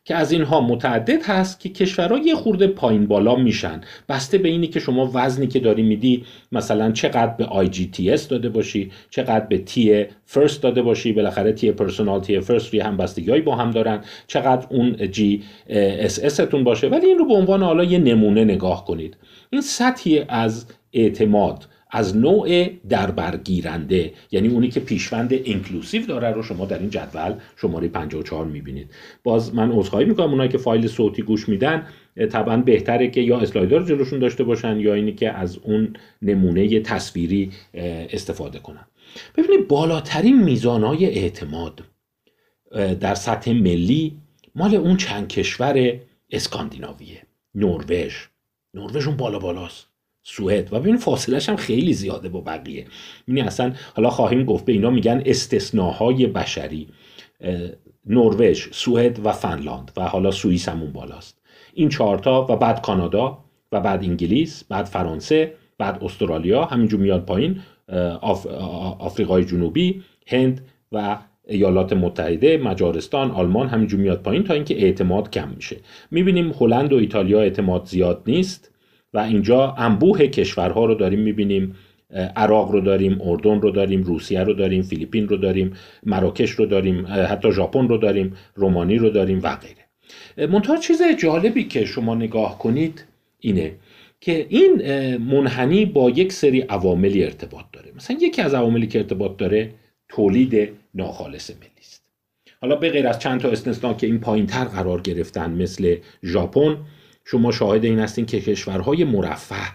که 0.10 0.16
از 0.16 0.32
اینها 0.32 0.62
متعدد 0.62 1.24
هست 1.24 1.60
که 1.60 1.70
کشورها 1.70 2.18
یه 2.18 2.36
خورده 2.36 2.68
پایین 2.68 3.08
بالا 3.08 3.36
میشن. 3.36 3.82
بسته 4.10 4.38
به 4.38 4.50
اینی 4.50 4.68
که 4.68 4.80
شما 4.80 5.12
وزنی 5.14 5.48
که 5.48 5.60
داری 5.60 5.84
میدی 5.84 6.24
مثلا 6.52 6.92
چقدر 6.92 7.34
به 7.38 8.14
S 8.14 8.28
داده 8.28 8.50
باشی 8.50 8.92
چقدر 9.10 9.46
به 9.46 9.58
T 9.58 10.06
first 10.26 10.64
داده 10.64 10.82
باشی 10.82 11.14
بالاخره 11.14 11.52
T 11.52 11.72
personal 11.72 12.20
T 12.20 12.40
first 12.40 12.70
روی 12.70 12.80
همبستگی 12.80 13.42
با 13.42 13.56
هم 13.56 13.72
دارن 13.72 14.02
چقدر 14.28 14.68
اون 14.70 15.12
GSS 15.12 15.44
تون 15.70 16.64
باشه. 16.64 16.88
ولی 16.88 17.06
این 17.06 17.18
رو 17.18 17.28
به 17.28 17.34
عنوان 17.34 17.64
حالا 17.64 17.84
یه 17.84 17.98
نمونه 17.98 18.44
نگاه 18.44 18.86
کنید. 18.86 19.18
این 19.50 19.62
سطحی 19.62 20.26
از 20.30 20.66
اعتماد 20.94 21.68
از 21.90 22.18
نوع 22.18 22.70
دربرگیرنده 22.90 24.14
یعنی 24.32 24.48
اونی 24.48 24.70
که 24.70 24.80
پیشوند 24.80 25.34
inclusive 25.34 26.06
داره 26.06 26.32
رو 26.32 26.44
شما 26.44 26.66
در 26.66 26.80
این 26.80 26.90
جدول 26.90 27.34
شماره 27.56 27.88
54 27.88 28.46
می‌بینید. 28.46 28.92
باز 29.24 29.56
من 29.56 29.72
عذرخواهی 29.72 30.06
می‌کنم 30.06 30.30
اونایی 30.30 30.50
که 30.50 30.58
فایل 30.58 30.88
صوتی 30.88 31.22
گوش 31.22 31.50
میدن 31.50 31.88
طبعا 32.32 32.58
بهتره 32.58 33.08
که 33.08 33.22
یا 33.22 33.40
اسلاید 33.40 33.69
رو 33.69 33.84
جلوشون 33.84 34.20
داشته 34.20 34.44
باشن 34.44 34.80
یا 34.80 34.94
اینی 34.94 35.14
که 35.14 35.32
از 35.32 35.58
اون 35.58 35.94
نمونه 36.22 36.80
تصویری 36.80 37.52
استفاده 37.74 38.60
کنن. 38.60 38.86
ببینید 39.38 39.68
بالاترین 39.68 40.44
میزانهای 40.44 41.06
اعتماد 41.06 41.84
در 43.00 43.16
سطح 43.16 43.52
ملی 43.52 44.18
مال 44.56 44.76
اون 44.76 44.98
چند 44.98 45.28
کشور 45.28 46.00
اسکاندیناویه. 46.32 47.22
نروژ. 47.56 48.14
نروژ 48.74 49.08
اون 49.08 49.18
بالا 49.18 49.40
بالاست. 49.40 49.89
سوئد 50.32 50.74
و 50.74 50.80
ببین 50.80 50.98
فاصلش 50.98 51.50
هم 51.50 51.56
خیلی 51.56 51.94
زیاده 51.94 52.30
با 52.30 52.42
بقیه. 52.42 52.86
یعنی 53.28 53.42
اصلا 53.42 53.74
حالا 53.96 54.10
خواهیم 54.10 54.46
گفت 54.46 54.66
به 54.66 54.72
اینا 54.72 54.90
میگن 54.90 55.24
استثناهای 55.26 56.28
بشری. 56.28 56.88
نروژ 58.06 58.68
سوئد 58.72 59.26
و 59.26 59.32
فنلاند 59.32 59.92
و 59.98 60.02
حالا 60.04 60.32
سوئیس 60.32 60.70
همون 60.70 60.92
بالاست. 60.92 61.42
این 61.74 61.90
چهارتا 61.90 62.48
و 62.50 62.56
بعد 62.56 62.82
کانادا 62.82 63.38
و 63.72 63.80
بعد 63.80 64.04
انگلیس 64.04 64.64
بعد 64.64 64.86
فرانسه 64.86 65.54
بعد 65.78 66.04
استرالیا 66.04 66.66
همینجور 66.66 67.00
میاد 67.00 67.26
پایین 67.26 67.62
آفریقای 69.00 69.46
جنوبی 69.46 70.04
هند 70.28 70.66
و 70.92 71.18
ایالات 71.48 71.94
متحده 71.94 72.58
مجارستان 72.58 73.32
آلمان 73.32 73.68
همینجور 73.68 74.00
میاد 74.00 74.22
پایین 74.22 74.44
تا 74.44 74.54
اینکه 74.54 74.82
اعتماد 74.84 75.32
کم 75.32 75.50
میشه. 75.56 75.78
می‌بینیم 76.12 76.52
هلند 76.60 76.94
و 76.94 76.96
ایتالیا 76.96 77.42
اعتماد 77.42 77.86
زیاد 77.86 78.24
نیست. 78.28 78.69
و 79.14 79.20
اینجا 79.20 79.76
انبوه 79.78 80.28
کشورها 80.28 80.86
رو 80.86 80.96
داریم 80.96 81.20
می‌بینیم 81.20 81.76
عراق 82.36 82.72
رو 82.72 82.82
داریم 82.82 83.22
اردن 83.22 83.62
رو 83.62 83.72
داریم 83.72 84.04
روسیه 84.04 84.44
رو 84.44 84.54
داریم 84.54 84.82
فیلیپین 84.82 85.28
رو 85.28 85.38
داریم 85.38 85.74
مراکش 86.04 86.52
رو 86.52 86.66
داریم 86.66 87.06
حتی 87.08 87.52
ژاپن 87.52 87.88
رو 87.88 87.98
داریم 87.98 88.36
رومانی 88.56 88.98
رو 88.98 89.10
داریم 89.10 89.40
و 89.44 89.56
غیره. 89.56 90.48
منتها 90.48 90.78
چیز 90.78 91.02
جالبی 91.22 91.64
که 91.64 91.86
شما 91.86 92.16
نگاه 92.16 92.58
کنید 92.60 93.06
اینه 93.40 93.72
که 94.22 94.46
این 94.50 94.82
منحنی 95.18 95.86
با 95.86 96.10
یک 96.10 96.34
سری 96.34 96.62
عواملی 96.62 97.24
ارتباط 97.24 97.66
داره. 97.74 97.92
مثلا 97.96 98.18
یکی 98.22 98.42
از 98.42 98.54
عواملی 98.54 98.88
که 98.88 99.00
ارتباط 99.00 99.38
داره 99.38 99.72
تولید 100.10 100.70
ناخالص 100.96 101.50
ملی 101.50 101.70
است. 101.80 102.04
حالا 102.62 102.76
به 102.76 102.90
غیر 102.90 103.08
از 103.08 103.20
چند 103.20 103.40
تا 103.40 103.50
استثنا 103.50 103.94
که 103.94 104.08
این 104.08 104.20
پایینتر 104.20 104.64
قرار 104.64 105.02
گرفتن 105.02 105.52
مثل 105.52 105.96
ژاپن 106.24 106.78
شما 107.32 107.52
شاهد 107.52 107.86
این 107.86 108.00
هستین 108.00 108.26
که 108.26 108.42
کشورهای 108.42 109.04
مرفه 109.04 109.72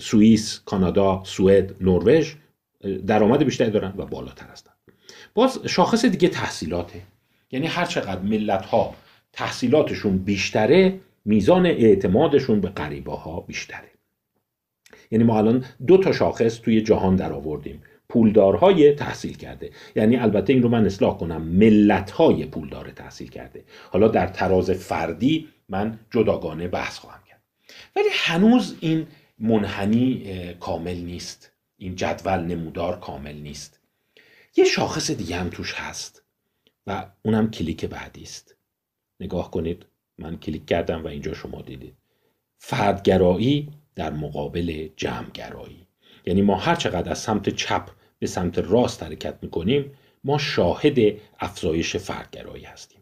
سوئیس، 0.00 0.60
کانادا، 0.64 1.22
سوئد، 1.24 1.74
نروژ 1.80 2.34
درآمد 3.06 3.44
بیشتری 3.44 3.70
دارن 3.70 3.94
و 3.96 4.06
بالاتر 4.06 4.46
هستن. 4.46 4.72
باز 5.34 5.60
شاخص 5.66 6.04
دیگه 6.04 6.28
تحصیلاته. 6.28 7.00
یعنی 7.50 7.66
هر 7.66 7.84
چقدر 7.84 8.20
ملت 8.20 8.66
ها 8.66 8.94
تحصیلاتشون 9.32 10.18
بیشتره 10.18 11.00
میزان 11.24 11.66
اعتمادشون 11.66 12.60
به 12.60 12.68
غریبه 12.68 13.12
ها 13.12 13.40
بیشتره. 13.40 13.90
یعنی 15.10 15.24
ما 15.24 15.38
الان 15.38 15.64
دو 15.86 15.98
تا 15.98 16.12
شاخص 16.12 16.60
توی 16.60 16.80
جهان 16.80 17.16
در 17.16 17.32
آوردیم. 17.32 17.82
پولدارهای 18.08 18.92
تحصیل 18.92 19.36
کرده 19.36 19.70
یعنی 19.96 20.16
البته 20.16 20.52
این 20.52 20.62
رو 20.62 20.68
من 20.68 20.86
اصلاح 20.86 21.18
کنم 21.18 21.42
ملتهای 21.42 22.46
پولدار 22.46 22.90
تحصیل 22.90 23.28
کرده 23.28 23.64
حالا 23.90 24.08
در 24.08 24.26
تراز 24.26 24.70
فردی 24.70 25.48
من 25.68 25.98
جداگانه 26.10 26.68
بحث 26.68 26.98
خواهم 26.98 27.22
کرد. 27.28 27.42
ولی 27.96 28.08
هنوز 28.12 28.76
این 28.80 29.06
منحنی 29.38 30.54
کامل 30.60 30.96
نیست. 30.96 31.52
این 31.78 31.96
جدول 31.96 32.38
نمودار 32.38 33.00
کامل 33.00 33.34
نیست. 33.34 33.80
یه 34.56 34.64
شاخص 34.64 35.10
دیگه 35.10 35.36
هم 35.36 35.48
توش 35.48 35.74
هست 35.74 36.22
و 36.86 37.06
اونم 37.22 37.50
کلیک 37.50 37.84
بعدی 37.84 38.22
است. 38.22 38.56
نگاه 39.20 39.50
کنید 39.50 39.86
من 40.18 40.36
کلیک 40.36 40.66
کردم 40.66 41.04
و 41.04 41.06
اینجا 41.06 41.34
شما 41.34 41.62
دیدید. 41.62 41.94
فردگرایی 42.58 43.68
در 43.94 44.12
مقابل 44.12 44.88
جمعگرایی. 44.96 45.86
یعنی 46.26 46.42
ما 46.42 46.56
هر 46.56 46.74
چقدر 46.74 47.10
از 47.10 47.18
سمت 47.18 47.48
چپ 47.48 47.90
به 48.18 48.26
سمت 48.26 48.58
راست 48.58 49.02
حرکت 49.02 49.38
می‌کنیم 49.42 49.92
ما 50.24 50.38
شاهد 50.38 50.98
افزایش 51.40 51.96
فردگرایی 51.96 52.64
هستیم. 52.64 52.95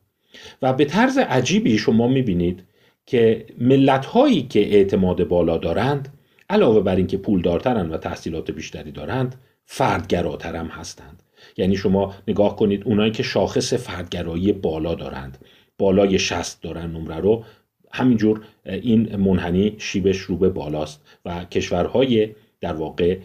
و 0.63 0.73
به 0.73 0.85
طرز 0.85 1.19
عجیبی 1.19 1.79
شما 1.79 2.09
می‌بینید 2.09 2.63
که 3.07 3.47
ملت 3.59 4.07
هایی 4.07 4.43
که 4.43 4.61
اعتماد 4.61 5.29
بالا 5.29 5.59
دارند 5.59 6.09
علاوه 6.51 6.81
بر 6.81 6.97
اینکه 6.97 7.17
پولدارترند 7.17 7.93
و 7.93 7.97
تحصیلات 7.97 8.51
بیشتری 8.51 8.93
دارند 8.93 9.35
فردگراتر 9.65 10.57
هم 10.57 10.67
هستند. 10.67 11.23
یعنی 11.57 11.77
شما 11.77 12.15
نگاه 12.29 12.57
کنید 12.57 12.83
اونایی 12.85 13.11
که 13.11 13.23
شاخص 13.23 13.75
فردگرایی 13.75 14.53
بالا 14.53 14.95
دارند. 14.95 15.39
بالای 15.79 16.19
شست 16.19 16.63
دارن 16.63 16.91
نمره 16.91 17.17
رو. 17.17 17.45
همینجور 17.93 18.41
این 18.65 19.17
منحنی 19.17 19.75
شیبش 19.79 20.19
رو 20.19 20.37
به 20.37 20.49
بالاست 20.49 21.07
و 21.25 21.45
کشورهای 21.45 22.29
در 22.61 22.73
واقع 22.73 23.19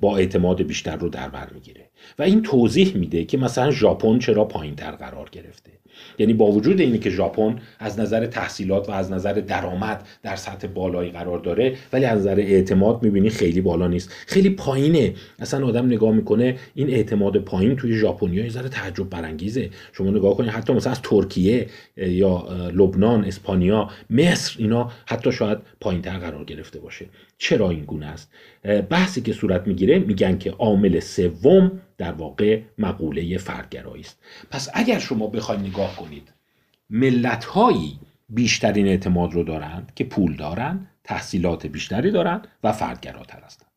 با 0.00 0.16
اعتماد 0.16 0.62
بیشتر 0.62 0.96
رو 0.96 1.08
در 1.08 1.28
بر 1.28 1.48
می‌گیره. 1.54 1.88
و 2.18 2.22
این 2.22 2.42
توضیح 2.42 2.96
میده 2.96 3.24
که 3.24 3.38
مثلا 3.38 3.70
ژاپن 3.70 4.18
چرا 4.18 4.44
پایین 4.44 4.76
تر 4.76 4.90
قرار 4.90 5.28
گرفته. 5.32 5.70
یعنی 6.18 6.34
با 6.34 6.46
وجود 6.46 6.80
اینه 6.80 6.98
که 6.98 7.10
ژاپن 7.10 7.56
از 7.78 8.00
نظر 8.00 8.26
تحصیلات 8.26 8.88
و 8.88 8.92
از 8.92 9.12
نظر 9.12 9.32
درآمد 9.32 10.08
در 10.22 10.36
سطح 10.36 10.66
بالایی 10.66 11.10
قرار 11.10 11.38
داره 11.38 11.74
ولی 11.92 12.04
از 12.04 12.18
نظر 12.18 12.36
اعتماد 12.38 13.02
می‌بینی 13.02 13.30
خیلی 13.30 13.60
بالا 13.60 13.86
نیست. 13.86 14.10
خیلی 14.26 14.50
پایینه. 14.50 15.14
اصلا 15.38 15.66
آدم 15.66 15.86
نگاه 15.86 16.12
می‌کنه 16.12 16.56
این 16.74 16.90
اعتماد 16.90 17.38
پایین 17.38 17.76
توی 17.76 17.94
ژاپنیا 17.94 18.44
یه 18.44 18.50
ذره 18.50 18.68
تعجب 18.68 19.10
برانگیزه. 19.10 19.70
شما 19.92 20.10
نگاه 20.10 20.36
کنید 20.36 20.50
حتی 20.50 20.72
مثلا 20.72 20.92
از 20.92 21.02
ترکیه 21.02 21.66
یا 21.96 22.48
لبنان 22.74 23.24
اسپانیا 23.24 23.88
مصر 24.10 24.56
اینا 24.58 24.90
حتی 25.06 25.32
شاید 25.32 25.58
پایینتر 25.80 26.18
قرار 26.18 26.44
گرفته 26.44 26.80
باشه. 26.80 27.06
چرا 27.38 27.70
این 27.70 27.84
گونه 27.84 28.06
است؟ 28.06 28.30
بحثی 28.90 29.20
که 29.20 29.32
صورت 29.32 29.66
می‌گیره 29.66 29.98
میگن 29.98 30.38
که 30.38 30.50
عامل 30.50 31.00
سوم 31.00 31.80
در 32.02 32.12
واقع 32.12 32.60
مقوله 32.78 33.38
فردگرایی 33.38 34.02
است. 34.02 34.18
پس 34.50 34.68
اگر 34.74 34.98
شما 34.98 35.26
بخواید 35.26 35.60
نگاه 35.60 35.96
کنید 35.96 36.32
ملت 36.90 37.44
هایی 37.44 37.98
بیشترین 38.28 38.86
اعتماد 38.86 39.32
رو 39.32 39.42
دارند 39.44 39.92
که 39.94 40.04
پول 40.04 40.36
دارند 40.36 40.88
تحصیلات 41.04 41.66
بیشتری 41.66 42.10
دارند 42.10 42.48
و 42.64 42.72
فردگراتر 42.72 43.38
هستند. 43.46 43.68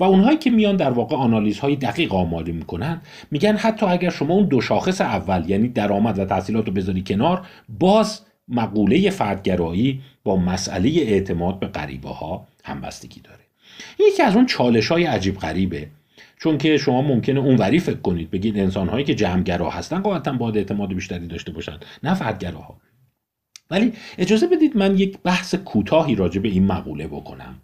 و 0.00 0.04
اونهایی 0.04 0.38
که 0.38 0.50
میان 0.50 0.76
در 0.76 0.90
واقع 0.90 1.16
آنالیز 1.16 1.58
های 1.58 1.76
دقیق 1.76 2.14
آماده 2.14 2.52
می‌کنن 2.52 3.00
میگن 3.30 3.56
حتی 3.56 3.86
اگر 3.86 4.10
شما 4.10 4.34
اون 4.34 4.46
دو 4.46 4.60
شاخص 4.60 5.00
اول 5.00 5.50
یعنی 5.50 5.68
درآمد 5.68 6.18
و 6.18 6.24
تحصیلات 6.24 6.66
رو 6.66 6.72
بذاری 6.72 7.02
کنار 7.02 7.46
باز 7.68 8.20
مقوله 8.48 9.10
فردگرایی 9.10 10.00
با 10.24 10.36
مسئله 10.36 10.88
اعتماد 10.88 11.58
به 11.58 11.66
غریبه 11.66 12.08
ها 12.08 12.46
همبستگی 12.64 13.20
داره. 13.20 13.44
یکی 13.98 14.22
از 14.22 14.36
اون 14.36 14.46
چالش 14.46 14.88
های 14.88 15.04
عجیب 15.04 15.38
غریبه. 15.38 15.88
چون 16.36 16.58
که 16.58 16.76
شما 16.76 17.02
ممکنه 17.02 17.40
اونوری 17.40 17.78
فکر 17.78 18.00
کنید 18.00 18.30
بگید 18.30 18.58
انسان 18.58 18.88
هایی 18.88 19.04
که 19.04 19.14
جمعگرا 19.14 19.70
هستن 19.70 20.00
قاعدتا 20.00 20.32
باید 20.32 20.56
اعتماد 20.56 20.94
بیشتری 20.94 21.26
داشته 21.26 21.52
باشن 21.52 21.78
نه 22.02 22.14
فردگراها 22.14 22.76
ولی 23.70 23.92
اجازه 24.18 24.46
بدید 24.46 24.76
من 24.76 24.98
یک 24.98 25.18
بحث 25.24 25.54
کوتاهی 25.54 26.14
راجع 26.14 26.40
به 26.40 26.48
این 26.48 26.66
مقوله 26.66 27.06
بکنم. 27.06 27.54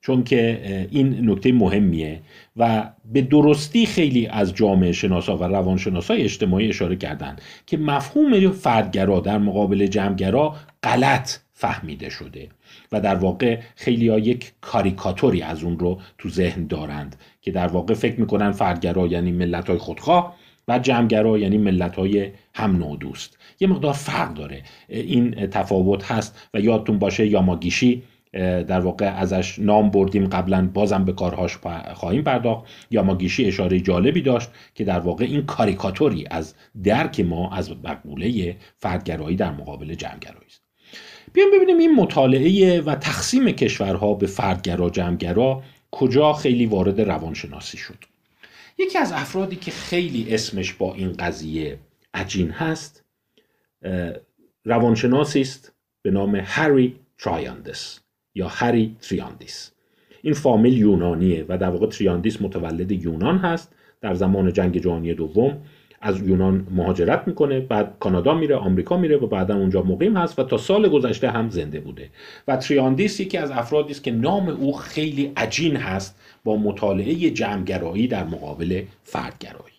چون 0.00 0.24
که 0.24 0.88
این 0.90 1.30
نکته 1.30 1.52
مهمیه 1.52 2.20
و 2.56 2.90
به 3.12 3.22
درستی 3.22 3.86
خیلی 3.86 4.26
از 4.26 4.54
جامعه 4.54 4.92
شناسا 4.92 5.36
و 5.36 5.44
روانشناسای 5.44 6.22
اجتماعی 6.22 6.68
اشاره 6.68 6.96
کردند 6.96 7.42
که 7.66 7.76
مفهوم 7.76 8.50
فردگرا 8.50 9.20
در 9.20 9.38
مقابل 9.38 9.86
جمعگرا 9.86 10.56
غلط 10.82 11.32
فهمیده 11.52 12.08
شده 12.08 12.48
و 12.92 13.00
در 13.00 13.14
واقع 13.14 13.58
خیلی 13.76 14.04
یک 14.04 14.52
کاریکاتوری 14.60 15.42
از 15.42 15.62
اون 15.62 15.78
رو 15.78 16.00
تو 16.18 16.28
ذهن 16.28 16.66
دارند. 16.66 17.16
که 17.44 17.50
در 17.50 17.66
واقع 17.66 17.94
فکر 17.94 18.20
می‌کنن 18.20 18.52
فردگرا 18.52 19.06
یعنی 19.06 19.32
ملت 19.32 19.68
های 19.68 19.78
خودخواه 19.78 20.36
و 20.68 20.78
جمعگرا 20.78 21.38
یعنی 21.38 21.58
ملت 21.58 21.96
های 21.96 22.30
هم 22.54 22.76
نودوست. 22.76 23.38
یه 23.60 23.68
مقدار 23.68 23.92
فرق 23.92 24.34
داره. 24.34 24.62
این 24.88 25.46
تفاوت 25.46 26.12
هست 26.12 26.48
و 26.54 26.60
یادتون 26.60 26.98
باشه 26.98 27.26
یاماگیشی 27.26 28.02
در 28.32 28.80
واقع 28.80 29.06
ازش 29.06 29.58
نام 29.58 29.90
بردیم 29.90 30.26
قبلا 30.26 30.70
بازم 30.74 31.04
به 31.04 31.12
کارهاش 31.12 31.58
خواهیم 31.94 32.22
پرداخت. 32.22 32.64
یاماگیشی 32.90 33.44
اشاره 33.44 33.80
جالبی 33.80 34.22
داشت 34.22 34.48
که 34.74 34.84
در 34.84 35.00
واقع 35.00 35.24
این 35.24 35.46
کاریکاتوری 35.46 36.24
از 36.30 36.54
درک 36.84 37.20
ما 37.20 37.50
از 37.50 37.70
مقوله 37.84 38.56
فردگرایی 38.78 39.36
در 39.36 39.50
مقابل 39.50 39.94
جمعگرایی 39.94 40.46
است. 40.46 40.64
بیایم 41.32 41.50
ببینیم 41.56 41.78
این 41.78 41.94
مطالعه 41.94 42.80
و 42.80 42.94
تقسیم 42.94 43.50
کشورها 43.50 44.14
به 44.14 44.26
فردگرا 44.26 44.90
جمعگرا 44.90 45.62
کجا 45.94 46.32
خیلی 46.32 46.66
وارد 46.66 47.00
روانشناسی 47.00 47.76
شد. 47.76 47.98
یکی 48.78 48.98
از 48.98 49.12
افرادی 49.12 49.56
که 49.56 49.70
خیلی 49.70 50.34
اسمش 50.34 50.72
با 50.72 50.94
این 50.94 51.12
قضیه 51.12 51.78
عجین 52.14 52.50
هست 52.50 53.04
روانشناسی 54.64 55.40
است 55.40 55.72
به 56.02 56.10
نام 56.10 56.40
هری 56.44 56.96
ترایاندس 57.18 58.00
یا 58.34 58.48
هری 58.48 58.96
تریاندیس. 59.00 59.70
این 60.22 60.34
فامیل 60.34 60.78
یونانیه 60.78 61.44
و 61.48 61.58
در 61.58 61.70
واقع 61.70 61.86
تریاندیس 61.86 62.42
متولد 62.42 62.92
یونان 62.92 63.38
هست. 63.38 63.72
در 64.00 64.14
زمان 64.14 64.52
جنگ 64.52 64.78
جهانی 64.78 65.14
دوم 65.14 65.62
از 66.04 66.28
یونان 66.28 66.66
مهاجرت 66.70 67.22
می‌کنه 67.26 67.60
بعد 67.60 67.96
کانادا 68.00 68.34
میره 68.34 68.56
آمریکا 68.56 68.96
میره 68.96 69.16
و 69.16 69.26
بعدا 69.26 69.56
اونجا 69.56 69.82
مقیم 69.82 70.16
هست 70.16 70.38
و 70.38 70.44
تا 70.44 70.56
سال 70.56 70.88
گذشته 70.88 71.30
هم 71.30 71.50
زنده 71.50 71.80
بوده. 71.80 72.10
و 72.48 72.56
تریاندیس 72.56 73.20
یکی 73.20 73.38
از 73.38 73.50
افرادی 73.50 73.90
است 73.90 74.04
که 74.04 74.10
نام 74.10 74.48
او 74.48 74.72
خیلی 74.72 75.32
عجین 75.36 75.76
هست 75.76 76.18
با 76.44 76.56
مطالعه 76.56 77.30
جمعگرایی 77.30 78.08
در 78.08 78.24
مقابل 78.24 78.82
فردگرایی. 79.04 79.73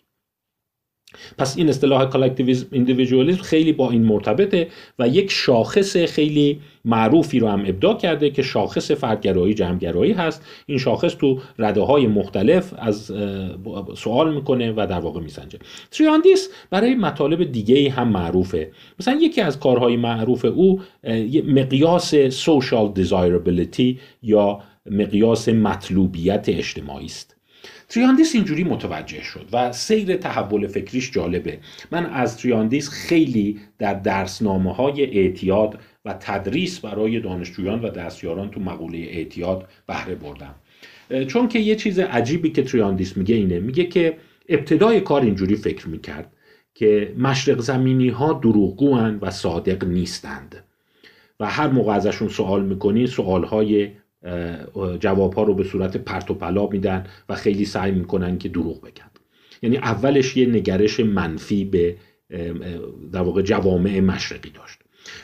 پس 1.38 1.56
این 1.58 1.68
اصطلاح 1.68 2.04
collectivism 2.04 2.66
individualism 2.72 3.42
خیلی 3.42 3.72
با 3.72 3.90
این 3.90 4.02
مرتبطه 4.02 4.68
و 4.98 5.08
یک 5.08 5.30
شاخص 5.30 5.96
خیلی 5.96 6.60
معروفی 6.84 7.38
رو 7.38 7.48
هم 7.48 7.60
ابدا 7.60 7.94
کرده 7.94 8.30
که 8.30 8.42
شاخص 8.42 8.90
فردگرایی 8.90 9.54
جمعگرایی 9.54 10.12
هست. 10.12 10.44
این 10.66 10.78
شاخص 10.78 11.16
تو 11.16 11.40
رده 11.58 11.80
های 11.80 12.06
مختلف 12.06 12.74
از 12.78 13.12
سوال 13.94 14.34
می‌کنه 14.34 14.72
و 14.72 14.86
در 14.90 15.00
واقع 15.00 15.20
میسنجه. 15.20 15.58
تریاندیس 15.90 16.48
برای 16.70 16.94
مطالب 16.94 17.52
دیگه 17.52 17.90
هم 17.90 18.08
معروفه. 18.08 18.70
مثلا 19.00 19.18
یکی 19.20 19.40
از 19.40 19.60
کارهای 19.60 19.96
معروف 19.96 20.44
او 20.44 20.80
مقیاس 21.46 22.14
social 22.14 22.92
desirability 22.92 23.98
یا 24.22 24.60
مقیاس 24.90 25.48
مطلوبیت 25.48 26.48
اجتماعی 26.48 27.06
است. 27.06 27.35
تریاندیس 27.88 28.34
اینجوری 28.34 28.64
متوجه 28.64 29.22
شد 29.22 29.48
و 29.52 29.72
سیر 29.72 30.16
تحول 30.16 30.66
فکریش 30.66 31.10
جالبه. 31.10 31.58
من 31.90 32.06
از 32.06 32.38
تریاندیس 32.38 32.88
خیلی 32.88 33.60
در 33.78 33.94
درسنامه 33.94 34.74
های 34.74 35.18
اعتیاد 35.18 35.78
و 36.04 36.12
تدریس 36.20 36.78
برای 36.78 37.20
دانشجویان 37.20 37.80
و 37.80 37.90
دستیاران 37.90 38.50
تو 38.50 38.60
مقوله 38.60 38.98
اعتیاد 38.98 39.68
بهره 39.86 40.14
بردم. 40.14 40.54
چون 41.26 41.48
که 41.48 41.58
یه 41.58 41.76
چیز 41.76 41.98
عجیبی 41.98 42.50
که 42.50 42.62
تریاندیس 42.62 43.16
میگه 43.16 43.34
اینه. 43.34 43.60
میگه 43.60 43.84
که 43.84 44.16
ابتدای 44.48 45.00
کار 45.00 45.22
اینجوری 45.22 45.56
فکر 45.56 45.88
می‌کرد 45.88 46.32
که 46.74 47.14
مشرق 47.18 47.60
زمینی 47.60 48.08
ها 48.08 48.32
دروغگو 48.32 48.98
و 48.98 49.30
صادق 49.30 49.84
نیستند. 49.84 50.64
و 51.40 51.46
هر 51.46 51.68
موقع 51.68 51.92
ازشون 51.92 52.28
سوال 52.28 52.64
می‌کنی 52.64 53.06
سوال 53.06 53.44
های 53.44 53.90
جواب 55.00 55.34
ها 55.34 55.42
رو 55.42 55.54
به 55.54 55.64
صورت 55.64 55.96
پرت 55.96 56.30
و 56.30 56.34
پلا 56.34 56.66
میدن 56.66 57.06
و 57.28 57.34
خیلی 57.34 57.64
سعی 57.64 57.92
می‌کنن 57.92 58.38
که 58.38 58.48
دروغ 58.48 58.80
بگن. 58.80 59.10
یعنی 59.62 59.76
اولش 59.76 60.36
یه 60.36 60.46
نگرش 60.46 61.00
منفی 61.00 61.64
به 61.64 61.96
در 63.12 63.22
واقع 63.22 63.42
جوامع 63.42 64.00
مشرقی 64.00 64.50
داشت. 64.50 64.78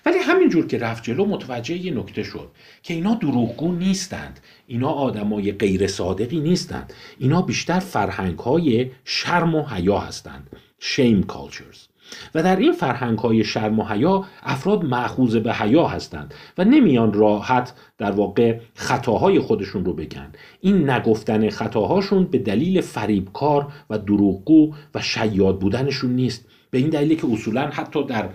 ولی 0.06 0.18
همینجور 0.18 0.66
که 0.66 0.78
رفت 0.78 1.04
جلو 1.04 1.24
متوجه 1.24 1.76
یه 1.76 1.94
نکته 1.94 2.22
شد 2.22 2.50
که 2.82 2.94
اینا 2.94 3.14
دروغگو 3.14 3.72
نیستند. 3.72 4.40
اینا 4.66 4.88
آدمای 4.88 5.52
غیر 5.52 5.86
صادقی 5.86 6.40
نیستند. 6.40 6.92
اینا 7.18 7.42
بیشتر 7.42 7.78
فرهنگ 7.78 8.38
های 8.38 8.90
شرم 9.04 9.54
و 9.54 9.62
حیا 9.62 9.98
هستند. 9.98 10.50
Shame 10.80 11.32
cultures. 11.32 11.91
و 12.34 12.42
در 12.42 12.56
این 12.56 12.72
فرهنگ 12.72 13.18
های 13.18 13.44
شرم 13.44 13.78
و 13.78 13.84
حیا 13.84 14.24
افراد 14.42 14.84
معخوض 14.84 15.36
به 15.36 15.54
حیا 15.54 15.86
هستند 15.86 16.34
و 16.58 16.64
نمیان 16.64 17.12
راحت 17.12 17.72
در 17.98 18.10
واقع 18.10 18.58
خطاهای 18.74 19.40
خودشون 19.40 19.84
رو 19.84 19.92
بگن. 19.92 20.32
این 20.60 20.90
نگفتن 20.90 21.50
خطاهاشون 21.50 22.24
به 22.24 22.38
دلیل 22.38 22.80
فریبکار 22.80 23.72
و 23.90 23.98
دروغگو 23.98 24.74
و 24.94 25.00
شیاد 25.00 25.58
بودنشون 25.58 26.10
نیست. 26.10 26.44
به 26.70 26.78
این 26.78 26.88
دلیل 26.88 27.20
که 27.20 27.26
اصولا 27.32 27.70
حتی 27.70 28.04
در 28.04 28.28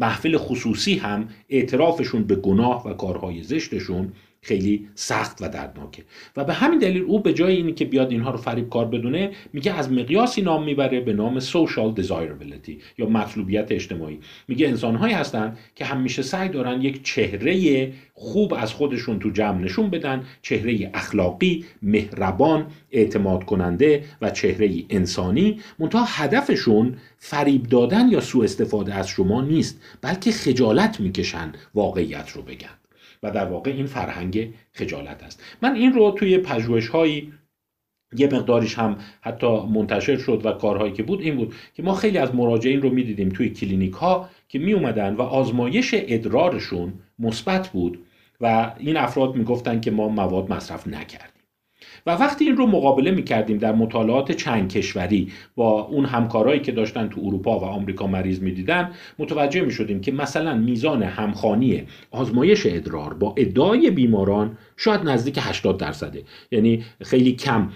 محفل 0.00 0.36
خصوصی 0.36 0.96
هم 0.96 1.28
اعترافشون 1.48 2.24
به 2.24 2.34
گناه 2.34 2.88
و 2.88 2.94
کارهای 2.94 3.42
زشتشون 3.42 4.12
خیلی 4.42 4.88
سخت 4.94 5.42
و 5.42 5.48
دردناکه. 5.48 6.02
و 6.36 6.44
به 6.44 6.52
همین 6.52 6.78
دلیل 6.78 7.02
او 7.02 7.20
به 7.20 7.32
جای 7.32 7.56
اینی 7.56 7.72
که 7.72 7.84
بیاد 7.84 8.10
اینها 8.10 8.30
رو 8.30 8.36
فریب 8.36 8.68
کار 8.68 8.84
بدونه 8.84 9.30
میگه 9.52 9.72
از 9.72 9.92
مقیاسی 9.92 10.42
نام 10.42 10.64
می‌بره 10.64 11.00
به 11.00 11.12
نام 11.12 11.40
social 11.40 12.00
desirability 12.00 12.72
یا 12.98 13.06
مطلوبیت 13.06 13.72
اجتماعی. 13.72 14.20
میگه 14.48 14.68
انسانهایی 14.68 15.14
هستن 15.14 15.56
که 15.74 15.84
همیشه 15.84 16.22
سعی 16.22 16.48
دارن 16.48 16.82
یک 16.82 17.04
چهره 17.04 17.92
خوب 18.14 18.54
از 18.54 18.72
خودشون 18.72 19.18
تو 19.18 19.30
جمع 19.30 19.60
نشون 19.60 19.90
بدن 19.90 20.24
چهره 20.42 20.90
اخلاقی 20.94 21.64
مهربان 21.82 22.66
اعتماد 22.90 23.44
کننده 23.44 24.04
و 24.22 24.30
چهره 24.30 24.70
انسانی. 24.90 25.60
منتها 25.78 26.04
هدفشون 26.08 26.96
فریب 27.18 27.62
دادن 27.62 28.08
یا 28.08 28.20
سوء 28.20 28.44
استفاده 28.44 28.94
از 28.94 29.08
شما 29.08 29.42
نیست 29.42 29.80
بلکه 30.00 30.32
خجالت 30.32 31.00
می‌کشن 31.00 31.52
واقعیت 31.74 32.30
رو 32.30 32.42
بگن. 32.42 32.79
و 33.22 33.30
در 33.30 33.44
واقع 33.44 33.70
این 33.70 33.86
فرهنگ 33.86 34.54
خجالت 34.72 35.22
است. 35.22 35.42
من 35.62 35.74
این 35.74 35.92
رو 35.92 36.10
توی 36.10 36.38
پژوهش 36.38 36.88
هایی 36.88 37.32
یه 38.16 38.26
مقداریش 38.26 38.78
هم 38.78 38.96
حتی 39.20 39.60
منتشر 39.60 40.16
شد 40.16 40.40
و 40.44 40.52
کارهایی 40.52 40.92
که 40.92 41.02
بود 41.02 41.20
این 41.20 41.36
بود 41.36 41.54
که 41.74 41.82
ما 41.82 41.94
خیلی 41.94 42.18
از 42.18 42.34
مراجعین 42.34 42.82
رو 42.82 42.90
می‌دیدیم 42.90 43.28
توی 43.28 43.50
کلینیک 43.50 43.92
ها 43.92 44.28
که 44.48 44.58
می 44.58 44.72
اومدن 44.72 45.14
و 45.14 45.22
آزمایش 45.22 45.94
ادرارشون 45.94 46.92
مثبت 47.18 47.68
بود 47.68 48.06
و 48.40 48.74
این 48.78 48.96
افراد 48.96 49.36
می‌گفتن 49.36 49.80
که 49.80 49.90
ما 49.90 50.08
مواد 50.08 50.52
مصرف 50.52 50.86
نکردیم. 50.86 51.39
و 52.06 52.10
وقتی 52.10 52.44
این 52.44 52.56
رو 52.56 52.66
مقابله 52.66 53.10
می 53.10 53.22
کردیم 53.22 53.58
در 53.58 53.72
مطالعات 53.72 54.32
چند 54.32 54.68
کشوری 54.72 55.32
با 55.56 55.82
اون 55.82 56.04
همکارایی 56.04 56.60
که 56.60 56.72
داشتن 56.72 57.08
تو 57.08 57.20
اروپا 57.24 57.58
و 57.58 57.64
آمریکا 57.64 58.06
مریض 58.06 58.40
می‌دیدن 58.40 58.90
متوجه 59.18 59.60
می 59.60 59.70
شدیم 59.70 60.00
که 60.00 60.12
مثلا 60.12 60.54
میزان 60.54 61.02
همخانی 61.02 61.82
آزمایش 62.10 62.66
ادرار 62.66 63.14
با 63.14 63.34
ادعای 63.36 63.90
بیماران 63.90 64.58
شاید 64.76 65.00
نزدیک 65.00 65.38
80 65.42 65.78
درصده. 65.78 66.22
یعنی 66.50 66.84
خیلی 67.02 67.32
کم 67.32 67.68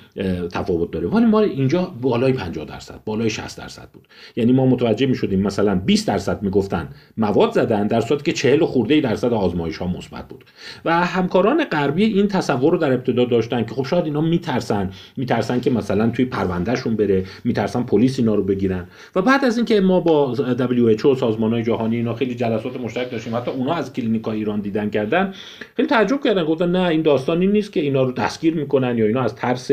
تفاوت 0.52 0.90
داره. 0.90 1.08
ولی 1.08 1.26
ما 1.26 1.40
اینجا 1.40 1.92
بالای 2.00 2.32
50 2.32 2.64
درصد 2.64 3.00
بالای 3.04 3.30
60 3.30 3.58
درصد 3.58 3.88
بود. 3.92 4.08
یعنی 4.37 4.52
ما 4.52 4.66
متوجه 4.66 5.06
می 5.06 5.14
شدیم 5.14 5.40
مثلا 5.40 5.74
20 5.74 6.06
درصد 6.06 6.42
می‌گفتن 6.42 6.88
مواد 7.16 7.52
زدن 7.52 7.87
در 7.87 8.00
صورتی 8.00 8.24
که 8.24 8.32
40 8.32 8.64
خورده 8.64 9.00
درصد 9.00 9.32
آزمایش 9.32 9.76
ها 9.76 9.87
مثبت 9.87 10.28
بود. 10.28 10.44
و 10.84 11.06
همکاران 11.06 11.64
غربی 11.64 12.04
این 12.04 12.28
تصور 12.28 12.72
رو 12.72 12.78
در 12.78 12.92
ابتدا 12.92 13.24
داشتن 13.24 13.64
که 13.64 13.74
خب 13.74 13.84
شاید 13.84 14.06
اینا 14.14 14.29
میترسن. 14.29 14.90
میترسن 15.16 15.61
که 15.61 15.70
مثلا 15.70 16.11
توی 16.11 16.24
پروندهشون 16.24 16.96
بره. 16.96 17.24
میترسن 17.44 17.83
پلیس 17.83 18.18
اینا 18.18 18.35
رو 18.35 18.42
بگیرن. 18.42 18.87
و 19.16 19.22
بعد 19.22 19.44
از 19.44 19.57
اینکه 19.57 19.81
ما 19.81 20.00
با 20.00 20.35
WHO 20.35 21.18
سازمان 21.20 21.53
های 21.53 21.62
جهانی 21.62 21.96
اینا 21.96 22.14
خیلی 22.14 22.35
جلسات 22.35 22.81
مشترک 22.81 23.11
داشتیم 23.11 23.37
حتی 23.37 23.50
اونا 23.50 23.74
از 23.74 23.92
کلینیکا 23.92 24.33
ایران 24.33 24.61
دیدن 24.61 24.90
کردن 24.90 25.35
خیلی 25.77 25.88
تعجب 25.88 26.20
کردن. 26.24 26.44
گفتن 26.44 26.70
نه 26.70 26.88
این 26.88 27.03
داستانی 27.03 27.46
نیست 27.46 27.72
که 27.72 27.81
اینا 27.81 28.03
رو 28.03 28.12
دستگیر 28.12 28.55
می‌کنن 28.55 28.98
یا 28.98 29.07
اینا 29.07 29.20
از 29.20 29.35
ترس 29.35 29.70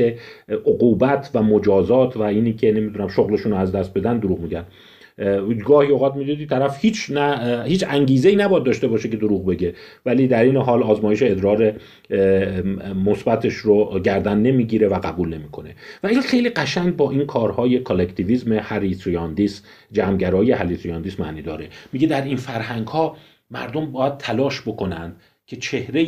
عقوبت 0.50 1.30
و 1.34 1.44
مجازات 1.44 2.18
و 2.18 2.22
اینی 2.22 2.54
که 2.54 2.72
نمی‌دونم 2.72 3.08
شغلشون 3.08 3.52
رو 3.52 3.58
از 3.58 3.72
دست 3.72 3.94
بدن 3.94 4.18
دروغ 4.18 4.40
میگن. 4.40 4.64
گاهی 5.66 5.90
اوقات 5.90 6.16
می‌دونی 6.16 6.46
طرف 6.46 6.86
هیچ 6.86 7.12
نه 7.12 7.64
هیچ 7.66 7.86
انگیزه 7.88 8.30
ای 8.30 8.36
نباید 8.36 8.64
داشته 8.64 8.88
باشه 8.88 9.10
که 9.10 9.18
دروغ 9.18 9.46
بگه. 9.46 9.74
ولی 10.06 10.28
در 10.28 10.44
این 10.44 10.58
حال 10.58 10.84
آزمایش 10.84 11.24
ادرار 11.24 11.74
مثبتش 13.06 13.54
رو 13.54 14.00
گردن 14.00 14.38
نمی‌گیره 14.38 14.88
و 14.88 14.94
قبول 14.94 15.34
نمی‌کنه. 15.34 15.76
و 16.04 16.08
این 16.08 16.22
خیلی 16.22 16.50
قشنگ 16.50 16.96
با 16.96 17.12
این 17.12 17.26
کارهای 17.26 17.80
collectivism 17.80 18.54
هری 18.54 18.87
تریاندیس 18.87 19.64
جمعگرایی 19.92 20.52
هری 20.52 20.72
تریاندیس 20.72 21.20
معنی 21.20 21.42
داره. 21.42 21.68
میگه 21.94 22.08
در 22.08 22.24
این 22.24 22.38
فرهنگ 22.38 22.88
ها 22.88 23.18
مردم 23.52 23.92
باید 23.92 24.18
تلاش 24.18 24.62
بکنن 24.62 25.16
که 25.48 25.56
چهره 25.56 26.02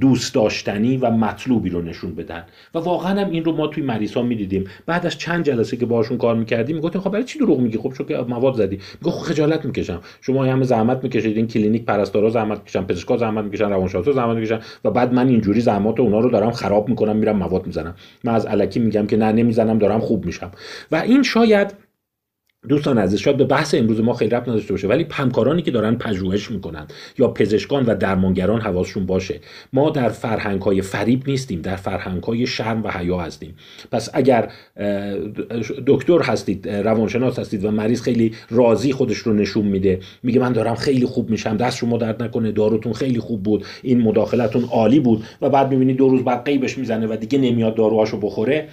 دوست 0.00 0.34
داشتنی 0.34 0.96
و 0.96 1.10
مطلوبی 1.10 1.70
رو 1.70 1.82
نشون 1.82 2.14
بدن. 2.14 2.44
و 2.74 2.78
واقعا 2.78 3.20
هم 3.20 3.30
این 3.30 3.44
رو 3.44 3.52
ما 3.52 3.66
توی 3.66 3.82
مریض 3.82 4.14
ها 4.14 4.22
می‌دیدیم. 4.22 4.64
بعد 4.86 5.06
از 5.06 5.18
چند 5.18 5.44
جلسه 5.44 5.76
که 5.76 5.86
باشون 5.86 6.18
کار 6.18 6.36
می‌کردیم 6.36 6.76
می‌گفتیم 6.76 7.00
خب 7.00 7.10
برای 7.10 7.24
چی 7.24 7.38
دروغ 7.38 7.60
میگی؟ 7.60 7.78
خب 7.78 8.06
که 8.08 8.16
مواد 8.16 8.54
زدی. 8.54 8.78
میگه 9.00 9.16
خب 9.16 9.32
خجالت 9.32 9.64
می‌کشم. 9.64 10.00
شما 10.20 10.44
همه 10.44 10.64
زحمت 10.64 11.04
می‌کشید. 11.04 11.36
این 11.36 11.46
کلینیک 11.46 11.84
پرستارا 11.84 12.30
زحمت 12.30 12.58
می‌کشن. 12.58 12.84
پزشکا 12.84 13.16
زحمت 13.16 13.44
می‌کشن. 13.44 13.70
روانشناسا 13.70 14.12
زحمت 14.12 14.36
می‌کشن. 14.36 14.60
و 14.84 14.90
بعد 14.90 15.14
من 15.14 15.28
اینجوری 15.28 15.60
زحمات 15.60 16.00
اونا 16.00 16.20
رو 16.20 16.30
دارم 16.30 16.50
خراب 16.50 16.88
می‌کنم 16.88 17.16
میرم 17.16 17.36
مواد 17.36 17.66
می‌زنم. 17.66 17.94
من 18.24 18.34
از 18.34 18.46
الکی 18.46 18.80
میگم 18.80 19.06
که 19.06 19.16
نه 19.16 19.32
نمی‌زنم 19.32 19.78
دارم 19.78 20.00
خوب 20.00 20.26
میشم. 20.26 20.50
و 20.92 20.96
این 20.96 21.22
شاید 21.22 21.87
دوستان 22.68 22.98
عزیز 22.98 23.20
شاید 23.20 23.36
به 23.36 23.44
بحث 23.44 23.74
امروز 23.74 24.00
ما 24.00 24.12
خیلی 24.12 24.30
ربط 24.30 24.48
نداشته 24.48 24.72
باشه 24.72 24.88
ولی 24.88 25.06
همکارانی 25.10 25.62
که 25.62 25.70
دارن 25.70 25.94
پژوهش 25.94 26.50
می‌کنن 26.50 26.86
یا 27.18 27.28
پزشکان 27.28 27.84
و 27.86 27.94
درمانگران 27.94 28.60
حواسشون 28.60 29.06
باشه 29.06 29.40
ما 29.72 29.90
در 29.90 30.08
فرهنگ 30.08 30.62
های 30.62 30.82
فریب 30.82 31.22
نیستیم 31.26 31.60
در 31.60 31.76
فرهنگ 31.76 32.22
های 32.22 32.46
شرم 32.46 32.84
و 32.84 32.90
حیا 32.90 33.18
هستیم. 33.18 33.54
پس 33.90 34.10
اگر 34.14 34.50
دکتر 35.86 36.22
هستید 36.22 36.68
روانشناس 36.68 37.38
هستید 37.38 37.64
و 37.64 37.70
مریض 37.70 38.02
خیلی 38.02 38.34
راضی 38.50 38.92
خودش 38.92 39.18
رو 39.18 39.32
نشون 39.32 39.66
میده 39.66 40.00
میگه 40.22 40.40
من 40.40 40.52
دارم 40.52 40.74
خیلی 40.74 41.06
خوب 41.06 41.30
میشم 41.30 41.56
دست 41.56 41.76
شما 41.76 41.98
درد 41.98 42.22
نکنه 42.22 42.52
داروتون 42.52 42.92
خیلی 42.92 43.20
خوب 43.20 43.42
بود 43.42 43.64
این 43.82 44.00
مداخلتون 44.00 44.64
عالی 44.64 45.00
بود 45.00 45.24
و 45.42 45.50
بعد 45.50 45.70
می‌بینید 45.70 45.96
دو 45.96 46.08
روز 46.08 46.24
بعد 46.24 46.44
قیبش 46.44 46.78
می‌زنه 46.78 47.06
و 47.06 47.16
دیگه 47.16 47.38
نمیاد 47.38 47.74
داروهاشو 47.74 48.20
بخوره. 48.20 48.68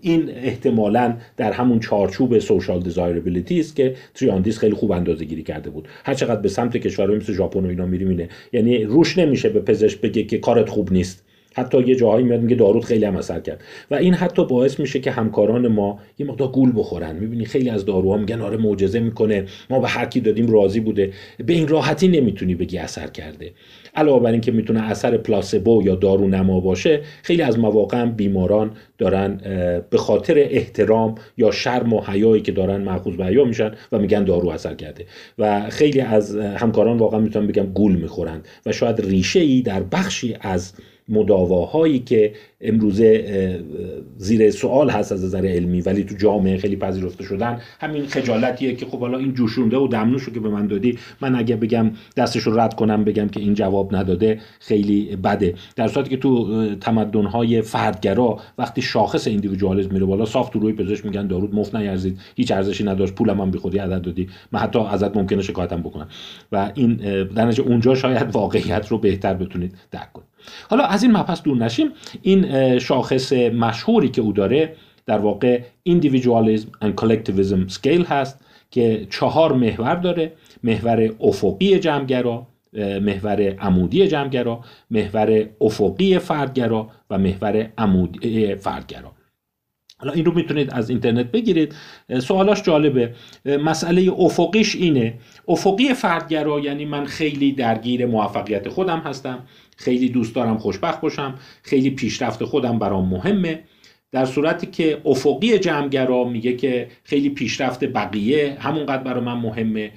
این 0.00 0.30
احتمالا 0.30 1.16
در 1.36 1.52
همون 1.52 1.80
چارچوب 1.80 2.38
social 2.38 2.82
desirability 2.82 3.60
است 3.60 3.76
که 3.76 3.94
تریاندیس 4.14 4.58
خیلی 4.58 4.74
خوب 4.74 4.92
اندازه 4.92 5.24
گیری 5.24 5.42
کرده 5.42 5.70
بود. 5.70 5.88
هر 6.04 6.14
چقدر 6.14 6.40
به 6.40 6.48
سمت 6.48 6.76
کشورهای 6.76 7.18
مثل 7.18 7.32
ژاپن 7.32 7.64
و 7.64 7.68
اینا 7.68 7.86
میریم 7.86 8.08
اینه 8.08 8.28
یعنی 8.52 8.84
روش 8.84 9.18
نمیشه 9.18 9.48
به 9.48 9.60
پزشک 9.60 10.00
بگه 10.00 10.22
که 10.22 10.38
کارت 10.38 10.68
خوب 10.68 10.92
نیست. 10.92 11.24
حتی 11.54 11.82
یه 11.82 11.94
جاهایی 11.94 12.24
میاد 12.24 12.40
میگه 12.40 12.56
داروت 12.56 12.84
خیلی 12.84 13.04
هم 13.04 13.16
اثر 13.16 13.40
کرد. 13.40 13.60
و 13.90 13.94
این 13.94 14.14
حتی 14.14 14.46
باعث 14.46 14.80
میشه 14.80 15.00
که 15.00 15.10
همکاران 15.10 15.68
ما 15.68 15.98
یه 16.18 16.26
مقدار 16.26 16.48
گول 16.48 16.72
بخورن. 16.76 17.16
می‌بینی 17.16 17.44
خیلی 17.44 17.70
از 17.70 17.84
داروها 17.84 18.16
میگن 18.16 18.40
آره 18.40 18.56
معجزه 18.56 19.00
می‌کنه. 19.00 19.44
ما 19.70 19.80
به 19.80 19.88
هر 19.88 20.06
کی 20.06 20.20
دادیم 20.20 20.50
راضی 20.50 20.80
بوده. 20.80 21.12
به 21.46 21.52
این 21.52 21.68
راحتی 21.68 22.08
نمی‌تونی 22.08 22.54
بگی 22.54 22.78
اثر 22.78 23.06
کرده. 23.06 23.52
علاوه 23.94 24.22
بر 24.22 24.32
اینکه 24.32 24.52
می‌تونه 24.52 24.82
اثر 24.82 25.16
placebo 25.16 25.82
یا 25.84 25.94
دارو 25.94 26.28
نما 26.28 26.60
باشه 26.60 27.00
خیلی 27.22 27.42
از 27.42 27.58
مواقع 27.58 28.04
بیماران 28.04 28.70
دارن 28.98 29.40
به 29.90 29.98
خاطر 29.98 30.38
احترام 30.38 31.14
یا 31.36 31.50
شرم 31.50 31.92
و 31.92 32.00
حیایی 32.00 32.42
که 32.42 32.52
دارن 32.52 32.82
مأخوذ 32.82 33.16
به 33.16 33.44
میشن 33.44 33.72
و 33.92 33.98
میگن 33.98 34.24
دارو 34.24 34.48
اثر 34.48 34.74
کرده. 34.74 35.06
و 35.38 35.70
خیلی 35.70 36.00
از 36.00 36.36
همکاران 36.36 36.98
واقعا 36.98 37.20
می‌تونن 37.20 37.46
بگم 37.46 37.66
گول 37.66 37.96
می‌خورن 37.96 38.40
و 38.66 38.72
شاید 38.72 39.00
ریشه 39.00 39.40
ای 39.40 39.62
در 39.62 39.82
بخشی 39.82 40.36
از 40.40 40.72
مداواهایی 41.12 41.98
که 41.98 42.32
امروزه 42.60 43.62
زیر 44.16 44.50
سوال 44.50 44.90
هست 44.90 45.12
از 45.12 45.24
نظر 45.24 45.46
علمی 45.46 45.80
ولی 45.80 46.04
تو 46.04 46.14
جامعه 46.14 46.58
خیلی 46.58 46.76
پذیرفته 46.76 47.24
شدن. 47.24 47.60
همین 47.80 48.06
خجالتیه 48.06 48.74
که 48.74 48.86
خب 48.86 49.00
حالا 49.00 49.18
این 49.18 49.34
جوشونده 49.34 49.76
و 49.76 49.88
دمنوشو 49.88 50.32
که 50.32 50.40
به 50.40 50.48
من 50.48 50.66
دادی. 50.66 50.98
من 51.20 51.34
اگه 51.34 51.56
بگم 51.56 51.90
دستش 52.16 52.42
رو 52.42 52.60
رد 52.60 52.74
کنم 52.74 53.04
بگم 53.04 53.28
که 53.28 53.40
این 53.40 53.54
جواب 53.54 53.96
نداده 53.96 54.40
خیلی 54.60 55.16
بده. 55.16 55.54
در 55.76 55.88
صورتی 55.88 56.10
که 56.10 56.16
تو 56.16 56.74
تمدن‌های 56.74 57.62
فردگرا 57.62 58.38
وقتی 58.58 58.82
شاخص 58.82 59.26
ایندیویدوالیسم 59.26 59.92
میره 59.92 60.06
بالا 60.06 60.24
صاف 60.24 60.50
تو 60.50 60.58
روی 60.58 60.72
پزشک 60.72 61.06
میگن 61.06 61.26
دارود 61.26 61.54
مفت 61.54 61.74
نیارزید 61.74 62.18
هیچ 62.36 62.52
ارزشی 62.52 62.84
نداشت 62.84 63.14
پولم 63.14 63.40
هم 63.40 63.50
بیخودی 63.50 63.78
عدد 63.78 64.02
دادی. 64.02 64.28
من 64.52 64.60
حتی 64.60 64.78
ازت 64.78 65.16
ممکنه 65.16 65.42
شکایتم 65.42 65.80
بکنم. 65.80 66.08
و 66.52 66.72
این 66.74 66.94
در 67.24 67.60
اونجا 67.60 67.94
شاید 67.94 68.30
واقعیت 68.32 68.88
رو 68.88 68.98
بهتر 68.98 69.34
بتونید 69.34 69.74
درک 69.90 70.12
کنید. 70.12 70.31
حالا 70.70 70.84
از 70.84 71.02
این 71.02 71.12
مبحث 71.16 71.42
دور 71.42 71.56
نشیم. 71.56 71.90
این 72.22 72.78
شاخص 72.78 73.32
مشهوری 73.32 74.08
که 74.08 74.20
او 74.20 74.32
داره 74.32 74.74
در 75.06 75.18
واقع 75.18 75.60
individualism 75.88 76.84
and 76.84 77.04
collectivism 77.04 77.72
scale 77.72 78.06
هست 78.08 78.44
که 78.70 79.06
چهار 79.10 79.52
محور 79.52 79.94
داره. 79.94 80.32
محور 80.62 81.10
افقی 81.20 81.78
جمعگرا 81.78 82.46
محور 83.02 83.56
عمودی 83.58 84.08
جمعگرا 84.08 84.60
محور 84.90 85.48
افقی 85.60 86.18
فردگرا 86.18 86.88
و 87.10 87.18
محور 87.18 87.68
عمودی 87.78 88.54
فردگرا. 88.54 89.12
حالا 89.98 90.12
این 90.12 90.24
رو 90.24 90.34
می‌تونید 90.34 90.70
از 90.70 90.90
اینترنت 90.90 91.26
بگیرید. 91.26 91.74
سوالاش 92.18 92.62
جالبه. 92.62 93.14
مسئله 93.46 94.12
افقیش 94.18 94.76
اینه. 94.76 95.14
افقی 95.48 95.94
فردگرا 95.94 96.60
یعنی 96.60 96.84
من 96.84 97.04
خیلی 97.04 97.52
درگیر 97.52 98.06
موفقیت 98.06 98.68
خودم 98.68 98.98
هستم. 98.98 99.38
خیلی 99.76 100.08
دوست 100.08 100.34
دارم 100.34 100.58
خوشبخت 100.58 101.00
باشم. 101.00 101.34
خیلی 101.62 101.90
پیشرفت 101.90 102.44
خودم 102.44 102.78
برام 102.78 103.08
مهمه. 103.08 103.60
در 104.12 104.24
صورتی 104.24 104.66
که 104.66 105.00
افقی 105.04 105.58
جمعگرا 105.58 106.24
میگه 106.24 106.56
که 106.56 106.88
خیلی 107.04 107.28
پیشرفت 107.28 107.84
بقیه 107.84 108.56
همونقدر 108.60 109.02
برای 109.02 109.24
من 109.24 109.38
مهمه. 109.38 109.90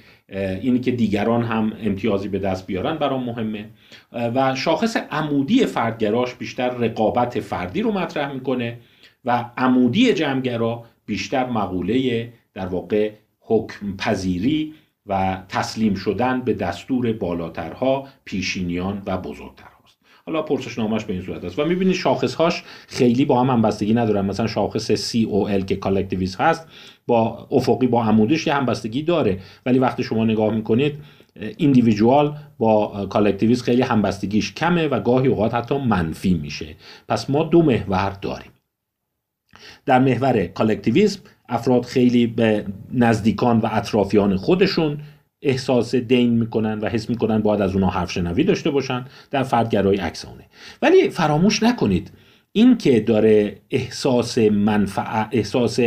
اینی 0.62 0.80
که 0.80 0.90
دیگران 0.90 1.42
هم 1.42 1.72
امتیازی 1.82 2.28
به 2.28 2.38
دست 2.38 2.66
بیارن 2.66 2.96
برام 2.96 3.24
مهمه. 3.24 3.68
و 4.12 4.54
شاخص 4.54 4.96
عمودی 4.96 5.66
فردگراش 5.66 6.34
بیشتر 6.34 6.68
رقابت 6.68 7.40
فردی 7.40 7.82
رو 7.82 7.92
مطرح 7.92 8.32
می‌کنه 8.32 8.78
و 9.24 9.44
عمودی 9.56 10.12
جمعگرا 10.12 10.84
بیشتر 11.06 11.46
مقوله 11.46 12.28
در 12.54 12.66
واقع 12.66 13.10
حکم 13.40 13.96
پذیری 13.96 14.74
و 15.06 15.42
تسلیم 15.48 15.94
شدن 15.94 16.40
به 16.40 16.54
دستور 16.54 17.12
بالاترها 17.12 18.08
پیشینیان 18.24 19.02
و 19.06 19.18
بزرگتر 19.18 19.66
حالا 20.26 20.42
پرسش 20.42 20.78
نامش 20.78 21.04
به 21.04 21.12
این 21.12 21.22
صورت 21.22 21.44
است. 21.44 21.58
و 21.58 21.64
می‌بینید 21.64 21.94
شاخص 21.94 22.34
هاش 22.34 22.62
خیلی 22.88 23.24
با 23.24 23.40
هم 23.40 23.50
همبستگی 23.50 23.94
ندارن. 23.94 24.24
مثلا 24.24 24.46
شاخص 24.46 25.12
COL 25.12 25.64
که 25.64 25.76
collectivism 25.76 26.36
هست 26.36 26.68
با 27.06 27.48
افقی 27.50 27.86
با 27.86 28.04
عمودش 28.04 28.46
یه 28.46 28.54
همبستگی 28.54 29.02
داره. 29.02 29.38
ولی 29.66 29.78
وقتی 29.78 30.02
شما 30.02 30.24
نگاه 30.24 30.54
می‌کنید 30.54 30.98
individual 31.56 32.36
با 32.58 33.06
collectivism 33.06 33.62
خیلی 33.62 33.82
همبستگیش 33.82 34.54
کمه 34.54 34.88
و 34.88 35.00
گاهی 35.00 35.28
اوقات 35.28 35.54
حتی 35.54 35.78
منفی 35.78 36.34
میشه. 36.34 36.76
پس 37.08 37.30
ما 37.30 37.42
دو 37.42 37.62
محور 37.62 38.10
داریم. 38.10 38.50
در 39.86 39.98
محور 39.98 40.46
کالکتیویسم 40.46 41.20
افراد 41.48 41.84
خیلی 41.84 42.26
به 42.26 42.64
نزدیکان 42.94 43.58
و 43.58 43.68
اطرافیان 43.72 44.36
خودشون 44.36 44.98
احساس 45.42 45.94
دین 45.94 46.30
می‌کنن 46.30 46.78
و 46.78 46.88
حس 46.88 47.10
می‌کنن 47.10 47.38
باید 47.38 47.60
از 47.60 47.74
اونها 47.74 47.90
حرف 47.90 48.12
شنوی 48.12 48.44
داشته 48.44 48.70
باشن 48.70 49.04
در 49.30 49.42
فردگرای 49.42 49.96
عکسانه. 49.96 50.44
ولی 50.82 51.10
فراموش 51.10 51.62
نکنید 51.62 52.10
این 52.52 52.78
که 52.78 53.00
داره 53.00 53.60
احساس 53.70 54.38
منفع 54.38 55.26
احساس 55.32 55.80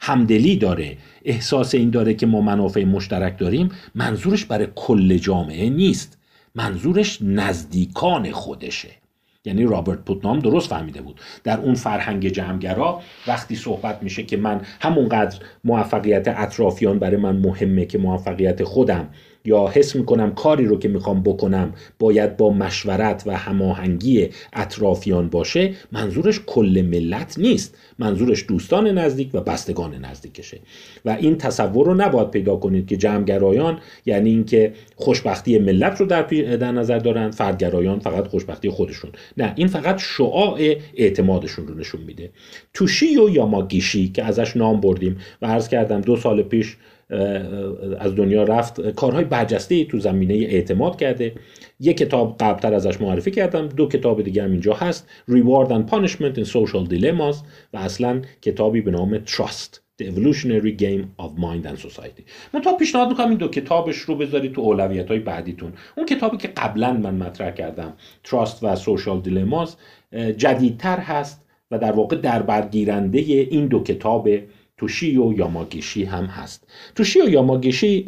همدلی 0.00 0.56
داره 0.56 0.96
احساس 1.24 1.74
این 1.74 1.90
داره 1.90 2.14
که 2.14 2.26
ما 2.26 2.40
منافع 2.40 2.84
مشترک 2.84 3.38
داریم 3.38 3.68
منظورش 3.94 4.44
برای 4.44 4.66
کل 4.74 5.16
جامعه 5.16 5.70
نیست. 5.70 6.18
منظورش 6.54 7.18
نزدیکان 7.22 8.30
خودشه. 8.30 9.01
یعنی 9.44 9.64
رابرت 9.64 9.98
پوتنام 9.98 10.38
درست 10.38 10.68
فهمیده 10.68 11.02
بود. 11.02 11.20
در 11.44 11.60
اون 11.60 11.74
فرهنگ 11.74 12.28
جمعگرا 12.28 13.00
وقتی 13.26 13.56
صحبت 13.56 14.02
میشه 14.02 14.22
که 14.22 14.36
من 14.36 14.60
همونقدر 14.80 15.38
موفقیت 15.64 16.28
اطرافیان 16.28 16.98
برای 16.98 17.16
من 17.16 17.36
مهمه 17.36 17.84
که 17.84 17.98
موفقیت 17.98 18.64
خودم 18.64 19.08
یا 19.44 19.66
حس 19.74 19.96
می‌کنم 19.96 20.34
کاری 20.34 20.64
رو 20.64 20.78
که 20.78 20.88
می‌خوام 20.88 21.22
بکنم 21.22 21.72
باید 21.98 22.36
با 22.36 22.50
مشورت 22.50 23.22
و 23.26 23.36
هماهنگی 23.36 24.28
اطرافیان 24.52 25.28
باشه 25.28 25.74
منظورش 25.92 26.40
کل 26.46 26.88
ملت 26.90 27.38
نیست. 27.38 27.78
منظورش 27.98 28.44
دوستان 28.48 28.86
نزدیک 28.98 29.30
و 29.34 29.40
بستگان 29.40 29.94
نزدیکشه. 29.94 30.58
و 31.04 31.10
این 31.10 31.38
تصور 31.38 31.86
رو 31.86 31.94
نباید 31.94 32.30
پیدا 32.30 32.56
کنید 32.56 32.86
که 32.86 32.96
جمعگرایان 32.96 33.78
یعنی 34.06 34.30
اینکه 34.30 34.72
خوشبختی 34.96 35.58
ملت 35.58 36.00
رو 36.00 36.06
در, 36.06 36.22
در 36.56 36.72
نظر 36.72 36.98
دارن 36.98 37.30
فردگرایان 37.30 37.98
فقط 37.98 38.26
خوشبختی 38.26 38.70
خودشون. 38.70 39.10
نه 39.36 39.52
این 39.56 39.66
فقط 39.66 39.98
شعاع 39.98 40.58
اعتمادشون 40.94 41.66
رو 41.66 41.74
نشون 41.74 42.00
میده. 42.00 42.30
توشیو 42.74 43.28
یا 43.28 43.46
ماگیشی 43.46 44.08
که 44.08 44.24
ازش 44.24 44.56
نام 44.56 44.80
بردیم 44.80 45.16
و 45.42 45.46
عرض 45.46 45.68
کردم 45.68 46.00
دو 46.00 46.16
سال 46.16 46.42
پیش 46.42 46.76
از 47.98 48.14
دنیا 48.16 48.42
رفت. 48.42 48.90
کارهای 48.90 49.24
برجسته 49.24 49.84
تو 49.84 49.98
زمینه 49.98 50.34
اعتماد 50.34 50.96
کرده. 50.96 51.34
یک 51.80 51.96
کتاب 51.96 52.36
قبلتر 52.40 52.74
ازش 52.74 53.00
معرفی 53.00 53.30
کردم. 53.30 53.68
دو 53.68 53.88
کتاب 53.88 54.22
دیگه 54.22 54.42
هم 54.42 54.50
اینجا 54.50 54.72
هست. 54.72 55.08
Reward 55.30 55.68
and 55.68 55.92
Punishment 55.92 56.38
in 56.38 56.44
Social 56.44 56.90
Dilemmas 56.90 57.36
و 57.72 57.76
اصلا 57.76 58.22
کتابی 58.42 58.80
به 58.80 58.90
نام 58.90 59.18
Trust 59.18 59.78
The 60.02 60.04
Evolutionary 60.04 60.82
Game 60.82 61.24
of 61.24 61.30
Mind 61.40 61.66
and 61.66 61.78
Society. 61.86 62.22
من 62.54 62.60
تا 62.60 62.76
پیشنهاد 62.76 63.08
می‌کنم 63.08 63.28
این 63.28 63.38
دو 63.38 63.48
کتابش 63.48 63.96
رو 63.96 64.14
بذارید 64.14 64.52
تو 64.52 64.60
اولویت 64.60 65.08
های 65.08 65.18
بعدیتون. 65.18 65.72
اون 65.96 66.06
کتابی 66.06 66.36
که 66.36 66.48
قبلا 66.48 66.92
من 66.92 67.14
مطرح 67.14 67.50
کردم 67.50 67.92
Trust 68.26 68.62
و 68.62 68.76
Social 68.76 69.26
Dilemmas 69.26 69.70
جدیدتر 70.36 70.98
هست 70.98 71.44
و 71.70 71.78
در 71.78 71.92
واقع 71.92 72.16
در 72.16 72.42
برگیرنده 72.42 73.18
این 73.18 73.66
دو 73.66 73.82
کتاب 73.82 74.28
توشیو 74.82 75.32
یاماگیشی 75.32 76.04
هم 76.04 76.24
هست. 76.24 76.68
توشیو 76.94 77.28
یاماگیشی 77.28 78.06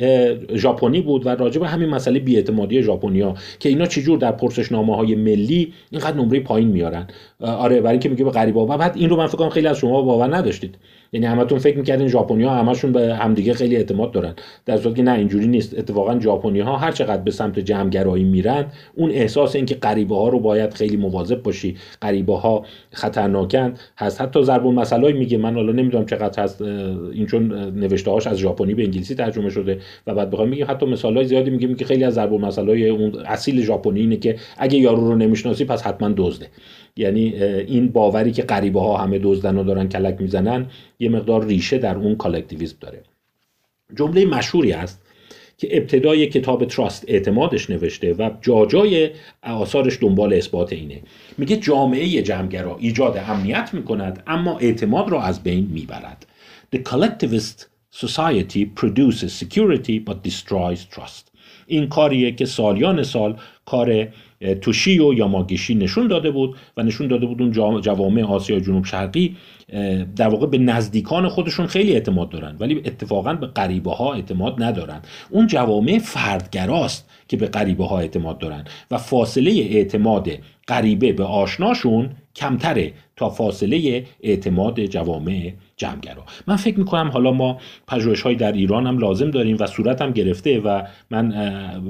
ژاپنی 0.54 1.00
بود 1.00 1.26
و 1.26 1.28
راجع 1.28 1.60
به 1.60 1.68
همین 1.68 1.88
مسئله 1.88 2.18
بیاعتمادی 2.18 2.82
ژاپنیا 2.82 3.34
که 3.58 3.68
اینا 3.68 3.86
چجور 3.86 4.18
در 4.18 4.32
پرسشنامه 4.32 4.96
های 4.96 5.14
ملی 5.14 5.72
اینقدر 5.90 6.16
نمره 6.16 6.40
پایین 6.40 6.68
میارن. 6.68 7.06
آره 7.40 7.80
برای 7.80 7.92
اینکه 7.92 8.08
میگه 8.08 8.24
به 8.24 8.30
غریبا 8.30 8.66
و 8.66 8.78
بعد 8.78 8.96
این 8.96 9.10
رو 9.10 9.16
من 9.16 9.26
فکر 9.26 9.36
کنم 9.36 9.48
خیلی 9.48 9.66
از 9.66 9.78
شما 9.78 10.02
باور 10.02 10.36
نداشتید. 10.36 10.78
یعنی 11.14 11.26
همتون 11.26 11.58
فکر 11.58 11.78
می‌کردین 11.78 12.08
ژاپنیا 12.08 12.50
همشون 12.50 12.92
به 12.92 13.14
همدیگه 13.14 13.54
خیلی 13.54 13.76
اعتماد 13.76 14.12
دارن. 14.12 14.34
در 14.66 14.76
صورتی 14.76 14.96
که 14.96 15.02
نه 15.02 15.12
اینجوری 15.12 15.46
نیست. 15.46 15.78
اتفاقا 15.78 16.20
ژاپنی 16.20 16.60
ها 16.60 16.76
هر 16.76 16.92
چقدر 16.92 17.22
به 17.22 17.30
سمت 17.30 17.58
جمعگرایی 17.58 18.24
میرن 18.24 18.66
اون 18.94 19.10
احساس 19.10 19.56
اینکه 19.56 19.74
غریبه 19.74 20.16
ها 20.16 20.28
رو 20.28 20.40
باید 20.40 20.74
خیلی 20.74 20.96
مواظب 20.96 21.42
باشی. 21.42 21.76
غریبه 22.02 22.36
ها 22.38 22.64
خطرناکن 22.90 23.74
هست. 23.98 24.20
حتی 24.20 24.42
ضرب 24.42 24.66
المثل 24.66 25.12
میگه. 25.12 25.38
من 25.38 25.54
حالا 25.54 25.72
نمی‌دونم 25.72 26.06
چقدر 26.06 26.42
هست 26.42 26.62
این 26.62 27.26
چون 27.26 27.52
نوشته 27.70 28.10
هاش 28.10 28.26
از 28.26 28.38
ژاپنی 28.38 28.74
به 28.74 28.84
انگلیسی 28.84 29.14
ترجمه 29.14 29.50
شده 29.50 29.78
و 30.06 30.14
بعد 30.14 30.30
بخوام 30.30 30.48
میگه 30.48 30.64
حتی 30.64 30.86
مثال 30.86 31.16
های 31.16 31.24
زیادی 31.24 31.50
میگه 31.50 31.74
که 31.74 31.84
خیلی 31.84 32.04
از 32.04 32.14
ضرب 32.14 32.32
المثل 32.32 32.70
اون 32.70 33.12
اصیل 33.26 33.62
ژاپنی 33.62 34.00
اینه 34.00 34.16
که 34.16 34.36
اگه 34.58 34.78
یارو 34.78 35.08
رو 35.08 35.16
نمی‌شناسی 35.16 35.64
پس 35.64 35.82
حتما 35.82 36.14
دزده. 36.16 36.46
یعنی 36.96 37.42
این 37.44 37.88
باوری 37.88 38.32
که 38.32 38.42
غریبه 38.42 38.80
ها 38.80 38.96
همه 38.96 39.18
دزدن 39.18 39.58
و 39.58 39.64
دارن 39.64 39.88
کلک 39.88 40.20
می‌زنن 40.20 40.66
یه 40.98 41.08
مقدار 41.08 41.44
ریشه 41.46 41.78
در 41.78 41.96
اون 41.96 42.16
کالکتیویسم 42.16 42.76
داره. 42.80 43.02
جمله 43.96 44.26
مشهوری 44.26 44.72
است 44.72 45.00
که 45.58 45.76
ابتدای 45.76 46.26
کتاب 46.26 46.64
تراست 46.64 47.04
اعتمادش 47.08 47.70
نوشته 47.70 48.14
و 48.14 48.30
جاجای 48.42 49.10
آثارش 49.42 49.98
دنبال 50.00 50.34
اثبات 50.34 50.72
اینه. 50.72 51.00
میگه 51.38 51.56
جامعه 51.56 52.22
جمعگرا 52.22 52.76
ایجاد 52.80 53.16
امنیت 53.28 53.70
می‌کند 53.72 54.22
اما 54.26 54.58
اعتماد 54.58 55.10
را 55.10 55.22
از 55.22 55.42
بین 55.42 55.68
می‌برد. 55.72 56.26
The 56.76 56.78
collectivist 56.78 57.66
society 58.04 58.66
produces 58.80 59.44
security 59.44 60.00
but 60.08 60.28
destroys 60.28 60.96
trust. 60.96 61.30
این 61.66 61.88
کاریه 61.88 62.32
که 62.32 62.44
سالیان 62.44 63.02
سال 63.02 63.36
کار 63.64 64.08
توشی 64.60 64.98
و 64.98 65.14
یاماگیشی 65.14 65.74
نشون 65.74 66.08
داده 66.08 66.30
بود 66.30 66.56
و 66.76 66.82
نشون 66.82 67.08
داده 67.08 67.26
بود 67.26 67.42
اون 67.42 67.80
جوامع 67.80 68.22
آسیا 68.22 68.60
جنوب 68.60 68.84
شرقی 68.84 69.36
در 70.16 70.28
واقع 70.28 70.46
به 70.46 70.58
نزدیکان 70.58 71.28
خودشون 71.28 71.66
خیلی 71.66 71.92
اعتماد 71.92 72.28
دارن 72.28 72.56
ولی 72.60 72.76
اتفاقا 72.84 73.34
به 73.34 73.46
غریبه 73.46 73.90
ها 73.90 74.14
اعتماد 74.14 74.62
ندارن. 74.62 75.02
اون 75.30 75.46
جوامع 75.46 75.98
فردگراست 75.98 77.10
که 77.28 77.36
به 77.36 77.46
غریبه 77.46 77.86
ها 77.86 77.98
اعتماد 77.98 78.38
دارن 78.38 78.64
و 78.90 78.98
فاصله 78.98 79.50
اعتماد 79.50 80.30
غریبه 80.68 81.12
به 81.12 81.24
آشناشون 81.24 82.10
کمتره 82.36 82.92
تا 83.16 83.30
فاصله 83.30 84.04
اعتماد 84.22 84.86
جوامع 84.86 85.52
جمعگرا. 85.76 86.24
من 86.46 86.56
فکر 86.56 86.78
می‌کنم 86.78 87.08
حالا 87.08 87.32
ما 87.32 87.58
پژوهش 87.88 88.22
های 88.22 88.34
در 88.34 88.52
ایران 88.52 88.86
هم 88.86 88.98
لازم 88.98 89.30
داریم 89.30 89.56
و 89.60 89.66
صورت 89.66 90.02
هم 90.02 90.10
گرفته 90.10 90.60
و 90.60 90.82
من 91.10 91.28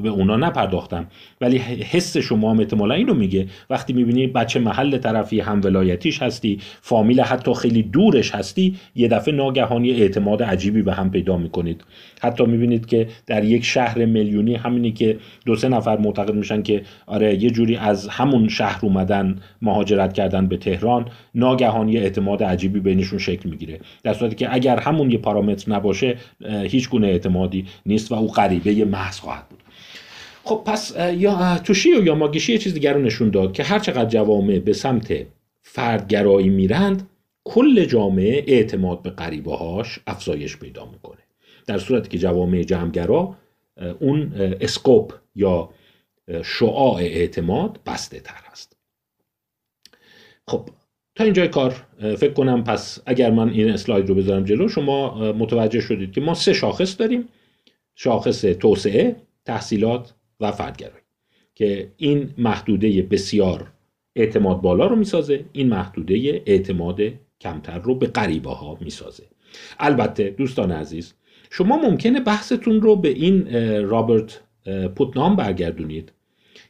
به 0.02 0.08
اونا 0.08 0.36
نپرداختم. 0.36 1.06
ولی 1.40 1.58
حس 1.58 2.16
شما 2.16 2.50
هم 2.50 2.60
احتمالا 2.60 2.94
اینو 2.94 3.14
میگه. 3.14 3.46
وقتی 3.70 3.92
می‌بینی 3.92 4.26
بچه 4.26 4.60
محل 4.60 4.98
طرفی 4.98 5.40
هم 5.40 5.60
ولایتیش 5.64 6.22
هستی 6.22 6.58
فامیل 6.80 7.20
حتی 7.20 7.54
خیلی 7.54 7.82
دورش 7.82 8.34
هستی 8.34 8.76
یه 8.94 9.08
دفعه 9.08 9.34
ناگهانی 9.34 9.90
اعتماد 9.90 10.42
عجیبی 10.42 10.82
به 10.82 10.92
هم 10.92 11.10
پیدا 11.10 11.36
می‌کنید. 11.36 11.84
حتی 12.22 12.44
می‌بینید 12.44 12.86
که 12.86 13.08
در 13.26 13.44
یک 13.44 13.64
شهر 13.64 14.04
میلیونی 14.04 14.54
همینی 14.54 14.92
که 14.92 15.18
دو 15.46 15.56
سه 15.56 15.68
نفر 15.68 15.96
معتقد 15.96 16.34
میشن 16.34 16.62
که 16.62 16.82
آره 17.06 17.42
یه 17.42 17.50
جوری 17.50 17.76
از 17.76 18.08
همون 18.08 18.48
شهر 18.48 18.80
اومدن 18.82 19.38
مهاجرت 19.62 20.12
کردن 20.12 20.46
به 20.46 20.56
تهران 20.56 21.08
ناگهانی 21.34 21.96
اعتماد 21.96 22.42
عجیبی 22.42 22.80
بینشون 22.80 23.18
شکل 23.18 23.48
می‌گیره. 23.48 23.73
در 24.02 24.14
صورتی 24.14 24.36
که 24.36 24.54
اگر 24.54 24.80
همون 24.80 25.10
یه 25.10 25.18
پارامتر 25.18 25.72
نباشه 25.72 26.18
هیچ 26.44 26.88
گونه 26.88 27.06
اعتمادی 27.06 27.66
نیست 27.86 28.12
و 28.12 28.14
او 28.14 28.28
غریبه 28.28 28.84
محض 28.84 29.18
خواهد 29.18 29.48
بود. 29.48 29.62
خب 30.44 30.62
پس 30.66 30.96
یا 31.16 31.58
توشی 31.58 31.92
و 31.92 32.04
یا 32.04 32.14
ماگیشی 32.14 32.52
یه 32.52 32.58
چیز 32.58 32.74
دیگر 32.74 32.92
رو 32.92 33.02
نشون 33.02 33.30
داد 33.30 33.52
که 33.52 33.62
هر 33.62 33.78
چقدر 33.78 34.08
جوامع 34.08 34.58
به 34.58 34.72
سمت 34.72 35.14
فردگرایی 35.62 36.48
میرند 36.48 37.08
کل 37.44 37.84
جامعه 37.84 38.44
اعتماد 38.46 39.02
به 39.02 39.10
غریبه 39.10 39.56
هاش 39.56 39.98
افزایش 40.06 40.56
پیدا 40.56 40.86
می‌کنه. 40.86 41.20
در 41.66 41.78
صورتی 41.78 42.08
که 42.08 42.18
جوامع 42.18 42.62
جمعگرا 42.62 43.36
اون 44.00 44.32
اسکوپ 44.60 45.12
یا 45.34 45.70
شعاع 46.44 46.96
اعتماد 46.96 47.80
بسته 47.86 48.20
تر 48.20 48.40
هست 48.50 48.76
خب 50.48 50.68
تا 51.14 51.24
اینجای 51.24 51.48
کار 51.48 51.86
فکر 52.00 52.32
کنم 52.32 52.64
پس 52.64 52.98
اگر 53.06 53.30
من 53.30 53.50
این 53.50 53.70
اسلاید 53.70 54.08
رو 54.08 54.14
بذارم 54.14 54.44
جلو 54.44 54.68
شما 54.68 55.32
متوجه 55.32 55.80
شدید 55.80 56.12
که 56.12 56.20
ما 56.20 56.34
سه 56.34 56.52
شاخص 56.52 57.00
داریم. 57.00 57.28
شاخص 57.94 58.40
توسعه 58.40 59.16
تحصیلات 59.44 60.14
و 60.40 60.52
فردگرایی 60.52 61.04
که 61.54 61.88
این 61.96 62.30
محدوده 62.38 63.02
بسیار 63.02 63.72
اعتماد 64.16 64.60
بالا 64.60 64.86
رو 64.86 64.96
می‌سازه 64.96 65.44
این 65.52 65.68
محدوده 65.68 66.42
اعتماد 66.46 67.00
کمتر 67.40 67.78
رو 67.78 67.94
به 67.94 68.06
غریبه 68.06 68.50
ها 68.50 68.78
می‌سازه. 68.80 69.22
البته 69.78 70.30
دوستان 70.30 70.72
عزیز 70.72 71.14
شما 71.50 71.76
ممکنه 71.76 72.20
بحثتون 72.20 72.80
رو 72.80 72.96
به 72.96 73.08
این 73.08 73.46
رابرت 73.82 74.40
پوتنام 74.96 75.36
برگردونید 75.36 76.12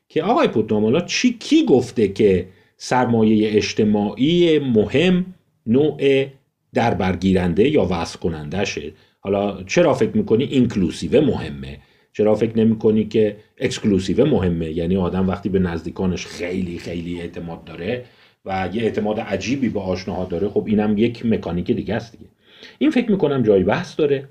که 0.08 0.22
آقای 0.22 0.48
پوتنام 0.48 0.84
حالا 0.84 1.00
چی 1.00 1.32
کی 1.32 1.64
گفته 1.64 2.08
که 2.08 2.48
سرمایه 2.76 3.56
اجتماعی 3.56 4.58
مهم 4.58 5.26
نوع 5.66 6.26
در 6.74 6.94
برگیرنده 6.94 7.68
یا 7.68 7.86
وصل 7.90 8.18
کننده 8.18 8.64
شه 8.64 8.92
حالا 9.20 9.62
چرا 9.62 9.94
فکر 9.94 10.16
می‌کنی 10.16 10.44
inclusive 10.44 11.20
مهمه؟ 11.20 11.78
چرا 12.12 12.34
فکر 12.34 12.58
نمی‌کنی 12.58 13.04
که 13.04 13.36
exclusive 13.58 14.26
مهمه؟ 14.26 14.70
یعنی 14.70 14.96
آدم 14.96 15.28
وقتی 15.28 15.48
به 15.48 15.58
نزدیکانش 15.58 16.26
خیلی 16.26 16.78
خیلی 16.78 17.20
اعتماد 17.20 17.64
داره 17.64 18.04
و 18.44 18.68
یه 18.72 18.82
اعتماد 18.82 19.20
عجیبی 19.20 19.68
به 19.68 19.80
آشناها 19.80 20.24
داره 20.24 20.48
خب 20.48 20.64
اینم 20.66 20.98
یک 20.98 21.26
مکانیزم 21.26 21.70
دیگه 21.70 21.94
است 21.94 22.12
دیگه. 22.12 22.30
این 22.78 22.90
فکر 22.90 23.10
می‌کنم 23.10 23.42
جای 23.42 23.62
بحث 23.62 23.98
داره 23.98 24.28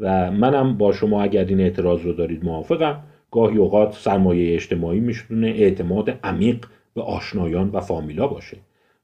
و 0.00 0.30
منم 0.30 0.78
با 0.78 0.92
شما 0.92 1.22
اگر 1.22 1.44
این 1.44 1.60
اعتراض 1.60 2.02
رو 2.02 2.12
دارید 2.12 2.44
موافقم. 2.44 3.02
گاهی 3.30 3.56
اوقات 3.56 3.94
سرمایه 3.94 4.54
اجتماعی 4.54 5.00
میشونه 5.00 5.48
اعتماد 5.48 6.18
عمیق 6.24 6.66
به 6.98 7.04
آشنایان 7.04 7.70
و 7.70 7.80
فامیلا 7.80 8.26
باشه. 8.26 8.56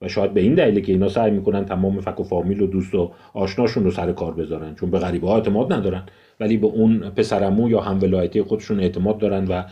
و 0.03 0.09
شاید 0.09 0.35
به 0.35 0.41
این 0.41 0.55
دلیله 0.55 0.81
که 0.81 0.93
اینا 0.93 1.09
سعی 1.09 1.31
می‌کنن 1.31 1.65
تمام 1.65 2.01
فک 2.01 2.21
و 2.21 2.25
فامیل 2.25 2.61
و 2.61 2.67
دوست 2.67 2.95
و 2.95 3.11
آشناشون 3.35 3.85
رو 3.85 3.91
سر 3.91 4.13
کار 4.13 4.35
بذارن 4.35 4.75
چون 4.75 4.91
به 4.91 4.99
غریبه 4.99 5.29
ها 5.29 5.35
اعتماد 5.35 5.73
ندارن 5.73 6.03
ولی 6.41 6.57
به 6.57 6.67
اون 6.67 6.99
پسرمو 6.99 7.71
یا 7.71 7.81
هم 7.81 8.03
ولایتی 8.03 8.43
خودشون 8.43 8.81
اعتماد 8.81 9.19
دارن 9.19 9.47
و 9.49 9.63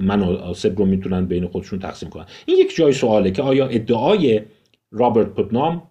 مناسب 0.00 0.78
رو 0.78 0.84
می‌تونن 0.84 1.26
بین 1.26 1.46
خودشون 1.46 1.78
تقسیم 1.78 2.08
کنن. 2.08 2.24
این 2.46 2.58
یک 2.58 2.76
جای 2.76 2.92
سواله 2.92 3.30
که 3.30 3.42
آیا 3.42 3.66
ادعای 3.66 4.40
رابرت 4.90 5.28
پوتنام 5.28 5.82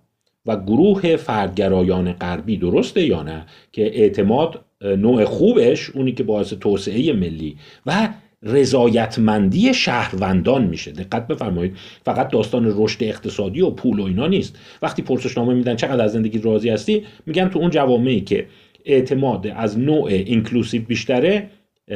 و 0.45 0.58
گروه 0.58 1.15
فردگرایان 1.15 2.13
غربی 2.13 2.58
درسته 2.58 3.06
یا 3.06 3.23
نه؟ 3.23 3.45
که 3.71 3.99
اعتماد 3.99 4.65
نوع 4.82 5.25
خوبش 5.25 5.89
اونی 5.89 6.12
که 6.12 6.23
باعث 6.23 6.53
توسعه 6.53 7.13
ملی 7.13 7.58
و 7.86 8.10
رضایتمندی 8.47 9.73
شهروندان 9.73 10.63
میشه. 10.63 10.91
دقت 10.91 11.27
بفرمایید. 11.27 11.77
فقط 12.05 12.29
داستان 12.29 12.73
رشد 12.75 13.03
اقتصادی 13.03 13.62
و 13.62 13.69
پول 13.69 13.99
و 13.99 14.03
اینا 14.03 14.27
نیست. 14.27 14.60
وقتی 14.81 15.01
پرسشنامه 15.01 15.53
میدن 15.53 15.75
چقدر 15.75 16.03
از 16.03 16.12
زندگی 16.12 16.39
راضی 16.39 16.69
هستی 16.69 17.05
میگن 17.25 17.49
تو 17.49 17.60
اون 17.60 17.69
جوامعی 17.69 18.21
که 18.21 18.47
اعتماد 18.86 19.47
از 19.47 19.79
نوع 19.79 20.05
اینکلوسیو 20.05 20.81
بیشتره 20.81 21.49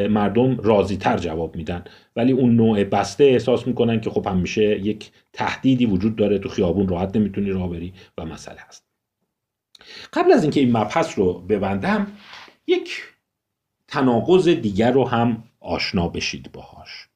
مردم 0.09 0.57
راضی 0.57 0.97
تر 0.97 1.17
جواب 1.17 1.55
میدن. 1.55 1.83
ولی 2.15 2.31
اون 2.31 2.55
نوع 2.55 2.83
بسته 2.83 3.23
احساس 3.23 3.67
می‌کنن 3.67 4.01
که 4.01 4.09
خب 4.09 4.27
همیشه 4.27 4.79
یک 4.79 5.11
تهدیدی 5.33 5.85
وجود 5.85 6.15
داره. 6.15 6.39
تو 6.39 6.49
خیابون 6.49 6.87
راحت 6.87 7.15
نمی‌تونی 7.15 7.49
راه 7.49 7.69
بری 7.69 7.93
و 8.17 8.25
مسئله 8.25 8.57
هست. 8.67 8.85
قبل 10.13 10.31
از 10.31 10.43
اینکه 10.43 10.59
این 10.59 10.77
مبحث 10.77 11.19
رو 11.19 11.33
ببندم 11.33 12.07
یک 12.67 13.01
تناقض 13.87 14.47
دیگر 14.47 14.91
رو 14.91 15.07
هم 15.07 15.43
آشنا 15.61 16.07
بشید 16.07 16.51
باهاش. 16.51 17.07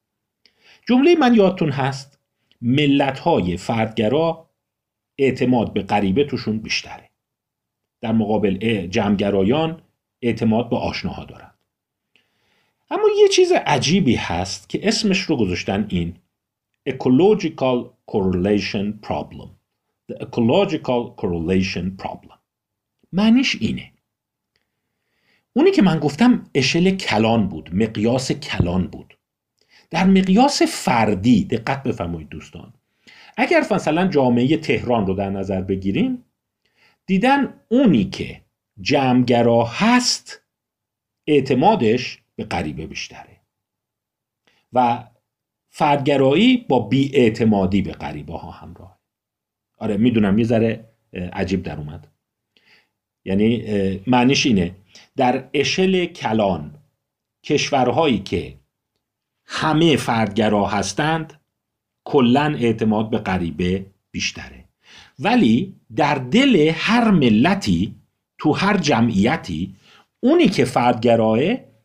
جمله 0.87 1.15
من 1.15 1.35
یادتون 1.35 1.69
هست؟ 1.69 2.19
ملت 2.61 3.19
های 3.19 3.57
فردگرا 3.57 4.49
اعتماد 5.17 5.73
به 5.73 5.81
غریبه 5.81 6.23
توشون 6.23 6.59
بیشتره. 6.59 7.09
در 8.01 8.11
مقابل 8.11 8.87
جمعگرایان 8.87 9.81
اعتماد 10.21 10.69
به 10.69 10.75
آشناها 10.75 11.25
دارن. 11.25 11.51
اما 12.89 13.03
یه 13.21 13.27
چیز 13.27 13.51
عجیبی 13.51 14.15
هست 14.15 14.69
که 14.69 14.87
اسمش 14.87 15.19
رو 15.19 15.37
گذاشتن 15.37 15.85
این 15.89 16.15
ecological 16.89 17.89
correlation 18.11 19.07
problem. 19.07 19.49
The 20.11 20.15
ecological 20.25 21.15
correlation 21.21 22.03
problem. 22.03 22.37
معنیش 23.11 23.55
اینه. 23.61 23.91
اونی 25.57 25.71
که 25.71 25.81
من 25.81 25.99
گفتم 25.99 26.49
اشل 26.55 26.89
کلان 26.89 27.47
بود 27.47 27.75
مقیاس 27.75 28.31
کلان 28.31 28.87
بود. 28.87 29.17
در 29.89 30.03
مقیاس 30.05 30.61
فردی 30.61 31.43
دقت 31.43 31.83
بفرمایید 31.83 32.29
دوستان. 32.29 32.73
اگر 33.37 33.65
مثلا 33.71 34.07
جامعه 34.07 34.57
تهران 34.57 35.07
رو 35.07 35.13
در 35.13 35.29
نظر 35.29 35.61
بگیریم 35.61 36.23
دیدن 37.05 37.53
اونی 37.69 38.03
که 38.03 38.41
جمعگرا 38.81 39.63
هست 39.65 40.41
اعتمادش 41.27 42.21
به 42.35 42.43
غریبه 42.43 42.87
بیشتره. 42.87 43.41
و 44.73 45.03
فردگرایی 45.69 46.57
با 46.57 46.79
بیاعتمادی 46.79 47.81
به 47.81 47.91
غریبه 47.91 48.33
ها 48.33 48.51
همراه. 48.51 48.99
آره 49.77 49.97
می‌دونم 49.97 50.39
یه 50.39 50.45
ذره 50.45 50.89
عجیب 51.13 51.63
در 51.63 51.77
اومد. 51.77 52.07
یعنی 53.25 53.63
معنیش 54.07 54.45
اینه. 54.45 54.75
در 55.17 55.49
اشل 55.53 56.05
کلان 56.05 56.75
کشورهایی 57.43 58.19
که 58.19 58.57
همه 59.45 59.95
فردگرا 59.95 60.67
هستند 60.67 61.33
کلا 62.03 62.55
اعتماد 62.59 63.09
به 63.09 63.17
غریبه 63.17 63.85
بیشتره. 64.11 64.65
ولی 65.19 65.75
در 65.95 66.15
دل 66.15 66.71
هر 66.75 67.11
ملتی 67.11 67.95
تو 68.37 68.53
هر 68.53 68.77
جمعیتی 68.77 69.75
اونی 70.19 70.47
که 70.47 70.65
فردگراه 70.65 71.39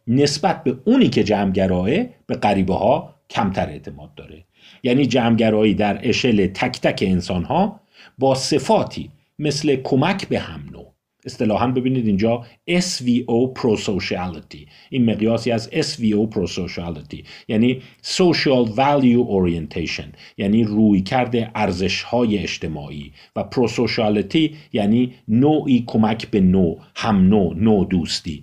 نسبت 0.06 0.64
به 0.64 0.78
اونی 0.84 1.08
که 1.08 1.24
جمعگراه 1.24 1.90
به 2.26 2.36
غریبه 2.42 2.74
ها 2.74 3.14
کمتر 3.30 3.68
اعتماد 3.68 4.14
داره. 4.14 4.44
یعنی 4.82 5.06
جمعگرایی 5.06 5.74
در 5.74 6.08
اشل 6.08 6.46
تک 6.46 6.80
تک 6.80 7.04
انسان 7.06 7.44
ها 7.44 7.80
با 8.18 8.34
صفاتی 8.34 9.10
مثل 9.38 9.76
کمک 9.76 10.28
به 10.28 10.38
هم 10.38 10.68
نوع. 10.72 10.92
اصطلاحا 11.24 11.66
ببینید 11.66 12.06
اینجا 12.06 12.44
SVO 12.70 13.60
prosociality 13.60 14.68
این 14.90 15.10
مقیاسی 15.10 15.50
از 15.50 15.70
SVO 15.70 16.34
prosociality 16.34 17.24
یعنی 17.48 17.82
social 18.02 18.68
value 18.76 19.24
orientation. 19.28 20.06
یعنی 20.36 20.64
روی 20.64 21.00
کرده 21.02 21.50
ارزش 21.54 22.02
های 22.02 22.38
اجتماعی. 22.38 23.12
و 23.36 23.44
prosociality 23.54 24.50
یعنی 24.72 25.14
نوعی 25.28 25.84
کمک 25.86 26.30
به 26.30 26.40
نوع 26.40 26.78
هم 26.96 27.28
نوع 27.28 27.54
نوع 27.56 27.86
دوستی 27.90 28.42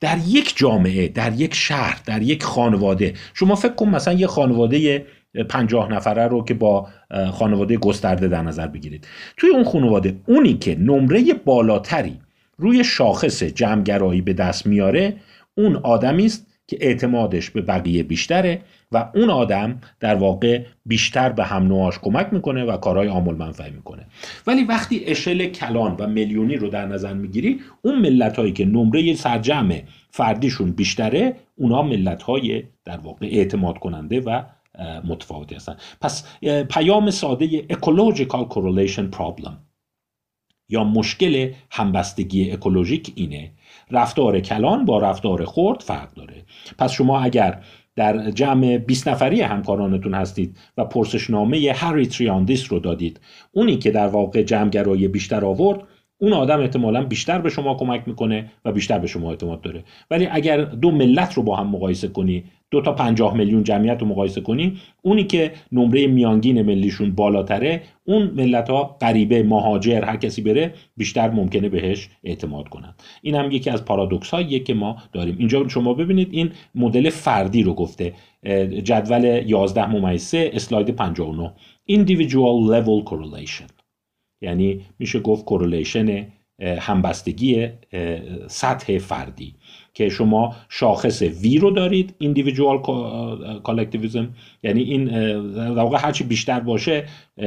در 0.00 0.18
یک 0.26 0.56
جامعه 0.56 1.08
در 1.08 1.40
یک 1.40 1.54
شهر 1.54 2.02
در 2.06 2.22
یک 2.22 2.42
خانواده. 2.42 3.14
شما 3.34 3.54
فکر 3.54 3.74
کن 3.74 3.88
مثلا 3.88 4.14
یه 4.14 4.26
خانواده 4.26 5.06
پنجاه 5.48 5.92
نفره 5.92 6.28
رو 6.28 6.44
که 6.44 6.54
با 6.54 6.88
خانواده 7.32 7.76
گسترده 7.76 8.28
در 8.28 8.42
نظر 8.42 8.66
بگیرید. 8.66 9.06
توی 9.36 9.50
اون 9.50 9.64
خانواده 9.64 10.16
اونی 10.26 10.54
که 10.54 10.78
نمره 10.78 11.34
بالاتری 11.44 12.20
روی 12.58 12.84
شاخص 12.84 13.42
جمعگرایی 13.42 14.20
به 14.20 14.32
دست 14.32 14.66
میاره 14.66 15.16
اون 15.54 15.76
آدمی 15.76 16.26
است 16.26 16.46
که 16.66 16.78
اعتمادش 16.80 17.50
به 17.50 17.60
بقیه 17.60 18.02
بیشتره 18.02 18.60
و 18.92 19.10
اون 19.14 19.30
آدم 19.30 19.80
در 20.00 20.14
واقع 20.14 20.62
بیشتر 20.86 21.28
به 21.28 21.44
هم 21.44 21.62
نوعاش 21.62 21.98
کمک 21.98 22.28
می‌کنه 22.32 22.64
و 22.64 22.76
کارهای 22.76 23.08
عامل 23.08 23.34
منفعه 23.34 23.70
می‌کنه. 23.70 24.06
ولی 24.46 24.64
وقتی 24.64 25.04
اشل 25.06 25.46
کلان 25.46 25.96
و 25.98 26.06
میلیونی 26.06 26.56
رو 26.56 26.68
در 26.68 26.86
نظر 26.86 27.14
می‌گیری 27.14 27.60
اون 27.82 27.98
ملت 27.98 28.36
هایی 28.36 28.52
که 28.52 28.64
نمره 28.64 29.14
سرجمع 29.14 29.82
فردیشون 30.10 30.70
بیشتره 30.70 31.36
اونا 31.56 31.82
ملت 31.82 32.22
های 32.22 32.62
در 32.84 32.96
واقع 32.96 33.26
اعتماد 33.26 33.78
کننده 33.78 34.20
و 34.20 34.42
متفاوتی 35.04 35.54
هستن. 35.54 35.76
پس 36.00 36.24
پیام 36.70 37.10
ساده 37.10 37.62
ecological 37.62 38.48
correlation 38.54 39.16
problem 39.16 39.52
یا 40.68 40.84
مشکل 40.84 41.52
همبستگی 41.70 42.50
اکولوژیک 42.50 43.12
اینه. 43.14 43.52
رفتار 43.90 44.40
کلان 44.40 44.84
با 44.84 44.98
رفتار 44.98 45.44
خرد 45.44 45.80
فرق 45.80 46.14
داره. 46.14 46.44
پس 46.78 46.92
شما 46.92 47.20
اگر 47.20 47.62
در 47.96 48.30
جمع 48.30 48.78
20 48.78 49.08
نفری 49.08 49.40
همکارانتون 49.40 50.14
هستید 50.14 50.56
و 50.76 50.84
پرسشنامه 50.84 51.72
هری 51.76 52.06
تریاندیس 52.06 52.72
رو 52.72 52.78
دادید 52.78 53.20
اونی 53.52 53.76
که 53.76 53.90
در 53.90 54.06
واقع 54.06 54.42
جمعگرایی 54.42 55.08
بیشتر 55.08 55.44
آورد 55.44 55.80
اون 56.18 56.32
آدم 56.32 56.60
احتمالا 56.60 57.04
بیشتر 57.04 57.38
به 57.38 57.50
شما 57.50 57.74
کمک 57.74 58.02
می‌کنه 58.06 58.50
و 58.64 58.72
بیشتر 58.72 58.98
به 58.98 59.06
شما 59.06 59.30
اعتماد 59.30 59.60
داره. 59.60 59.84
ولی 60.10 60.28
اگر 60.30 60.64
دو 60.64 60.90
ملت 60.90 61.34
رو 61.34 61.42
با 61.42 61.56
هم 61.56 61.66
مقایسه 61.66 62.08
کنی 62.08 62.44
دو 62.70 62.80
تا 62.80 62.92
پنجاه 62.92 63.36
میلیون 63.36 63.62
جمعیت 63.62 64.00
رو 64.00 64.06
مقایسه 64.06 64.40
کنی 64.40 64.78
اونی 65.02 65.24
که 65.24 65.52
نمره 65.72 66.06
میانگین 66.06 66.62
ملیشون 66.62 67.14
بالاتره 67.14 67.82
اون 68.04 68.30
ملت 68.36 68.70
ها 68.70 68.96
غریبه 69.00 69.42
مهاجر 69.42 70.04
هر 70.04 70.16
کسی 70.16 70.42
بره 70.42 70.74
بیشتر 70.96 71.30
ممکنه 71.30 71.68
بهش 71.68 72.08
اعتماد 72.24 72.68
کنن. 72.68 72.94
این 73.22 73.34
هم 73.34 73.50
یکی 73.50 73.70
از 73.70 73.84
پارادوکس 73.84 74.30
هاییه 74.30 74.58
که 74.58 74.74
ما 74.74 74.96
داریم. 75.12 75.36
اینجا 75.38 75.68
شما 75.68 75.94
ببینید 75.94 76.28
این 76.30 76.50
مدل 76.74 77.10
فردی 77.10 77.62
رو 77.62 77.74
گفته. 77.74 78.12
جدول 78.84 79.42
11 79.46 79.86
ممیز 79.86 80.22
3 80.22 80.50
اسلاید 80.52 80.90
59 80.90 81.52
individual 81.90 82.70
level 82.70 83.10
correlation. 83.10 83.75
یعنی 84.46 84.80
میشه 84.98 85.20
گفت 85.20 85.44
کورلیشن 85.44 86.26
همبستگی 86.78 87.68
سطح 88.46 88.98
فردی 88.98 89.54
که 89.94 90.08
شما 90.08 90.56
شاخص 90.68 91.22
وی 91.22 91.58
رو 91.58 91.70
دارید 91.70 92.14
individual 92.22 92.80
کالکتیویزم 93.62 94.28
یعنی 94.62 94.82
این 94.82 95.04
در 95.54 95.82
واقع 95.82 95.98
هرچی 96.00 96.24
بیشتر 96.24 96.60
باشه 96.60 97.04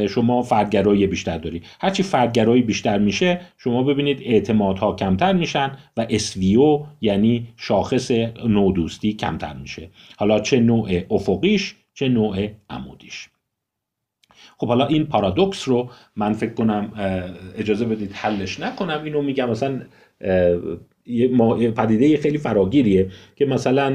شما 0.10 0.42
فردگرایی 0.42 1.08
بیشتر 1.08 1.38
دارید. 1.38 1.66
هرچی 1.82 2.04
فردگرایی 2.04 2.62
بیشتر 2.62 2.98
میشه 2.98 3.42
شما 3.58 3.84
ببینید 3.84 4.22
اعتمادها 4.24 4.96
کمتر 4.96 5.34
میشن 5.34 5.72
و 5.98 6.08
SVO 6.10 6.86
یعنی 7.02 7.48
شاخص 7.58 8.12
نودوستی 8.48 9.14
کمتر 9.14 9.54
میشه. 9.54 9.90
حالا 10.18 10.40
چه 10.40 10.60
نوع 10.60 11.02
افقیش 11.12 11.76
چه 11.94 12.10
نوع 12.10 12.48
عمودیش. 12.70 13.30
خب 14.60 14.68
حالا 14.68 14.86
این 14.86 15.06
پارادوکس 15.06 15.68
رو 15.68 15.90
من 16.16 16.34
فکر 16.34 16.54
کنم 16.54 16.92
اجازه 17.56 17.86
بدید 17.86 18.12
حلش 18.12 18.60
نکنم. 18.60 19.04
اینو 19.04 19.22
میگم 19.22 19.50
مثلا 19.50 19.82
پدیده 21.76 22.18
خیلی 22.18 22.38
فراگیریه 22.38 23.12
که 23.36 23.46
مثلا 23.46 23.88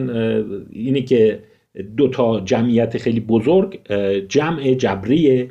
اینی 0.71 1.03
که 1.03 1.45
دو 1.97 2.09
تا 2.09 2.41
جمعیت 2.41 2.99
خیلی 2.99 3.21
بزرگ 3.21 3.93
جمع 4.29 4.75
جبری 4.75 5.51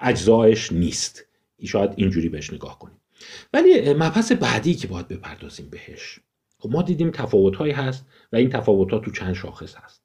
اجزایش 0.00 0.72
نیست. 0.72 1.24
شاید 1.64 1.90
اینجوری 1.96 2.28
بهش 2.28 2.52
نگاه 2.52 2.78
کنیم. 2.78 2.96
ولی 3.52 3.94
مبحث 3.94 4.32
بعدی 4.32 4.74
که 4.74 4.88
باید 4.88 5.08
بپردازیم 5.08 5.68
بهش. 5.70 6.18
خب 6.58 6.70
ما 6.70 6.82
دیدیم 6.82 7.10
تفاوت 7.10 7.60
هست 7.60 8.06
و 8.32 8.36
این 8.36 8.48
تفاوت 8.48 8.92
ها 8.92 8.98
تو 8.98 9.10
چند 9.10 9.34
شاخص 9.34 9.74
هست. 9.74 10.02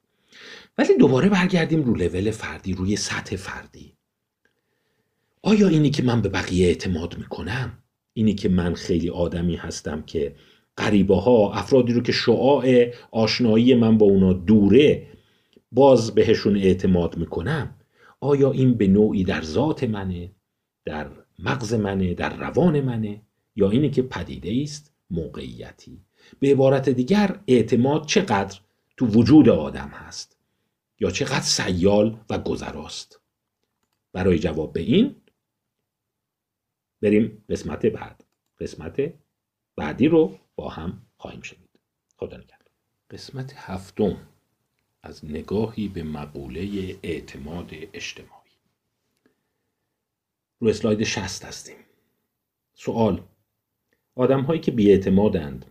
ولی 0.77 0.97
دوباره 0.97 1.29
برگردیم 1.29 1.83
رو 1.83 1.95
لول 1.95 2.31
فردی 2.31 2.73
روی 2.73 2.95
سطح 2.95 3.35
فردی. 3.35 3.93
آیا 5.41 5.67
اینی 5.67 5.89
که 5.89 6.03
من 6.03 6.21
به 6.21 6.29
بقیه 6.29 6.67
اعتماد 6.67 7.17
می‌کنم؟ 7.17 7.77
اینی 8.13 8.35
که 8.35 8.49
من 8.49 8.73
خیلی 8.73 9.09
آدمی 9.09 9.55
هستم 9.55 10.01
که 10.01 10.35
غریبه 10.77 11.15
ها 11.15 11.53
افرادی 11.53 11.93
رو 11.93 12.01
که 12.01 12.11
شعاع 12.11 12.91
آشنایی 13.11 13.75
من 13.75 13.97
با 13.97 14.05
اونا 14.05 14.33
دوره 14.33 15.07
باز 15.71 16.15
بهشون 16.15 16.57
اعتماد 16.57 17.17
می‌کنم؟ 17.17 17.75
آیا 18.19 18.51
این 18.51 18.73
به 18.73 18.87
نوعی 18.87 19.23
در 19.23 19.41
ذات 19.41 19.83
منه 19.83 20.31
در 20.85 21.07
مغز 21.39 21.73
منه 21.73 22.13
در 22.13 22.37
روان 22.37 22.81
منه؟ 22.81 23.21
یا 23.55 23.69
اینه 23.69 23.89
که 23.89 24.01
پدیده 24.01 24.61
است 24.63 24.93
موقعیتی. 25.11 26.01
به 26.39 26.51
عبارت 26.51 26.89
دیگر 26.89 27.39
اعتماد 27.47 28.05
چقدر 28.05 28.59
تو 28.97 29.05
وجود 29.05 29.49
آدم 29.49 29.91
هست؟ 29.93 30.37
یا 30.99 31.11
چقدر 31.11 31.39
سیال 31.39 32.17
و 32.29 32.37
گذراست؟ 32.37 33.19
برای 34.13 34.39
جواب 34.39 34.73
به 34.73 34.79
این 34.79 35.15
بریم 37.01 37.43
قسمت 37.49 37.85
بعد. 37.85 38.23
قسمت 38.59 39.13
بعدی 39.75 40.07
رو 40.07 40.39
با 40.55 40.69
هم 40.69 41.01
خواهیم 41.17 41.41
شنید. 41.41 41.69
خدا 42.17 42.37
نگهدار. 42.37 42.59
قسمت 43.09 43.53
هفتم 43.55 44.17
از 45.03 45.25
نگاهی 45.25 45.87
به 45.87 46.03
مقوله 46.03 46.95
اعتماد 47.03 47.69
اجتماعی. 47.93 48.51
رو 50.59 50.67
اسلاید 50.67 51.03
شست 51.03 51.45
هستیم. 51.45 51.77
سوال 52.73 53.23
آدم 54.15 54.41
هایی 54.41 54.59
که 54.61 54.71
بیاعتمادند 54.71 55.65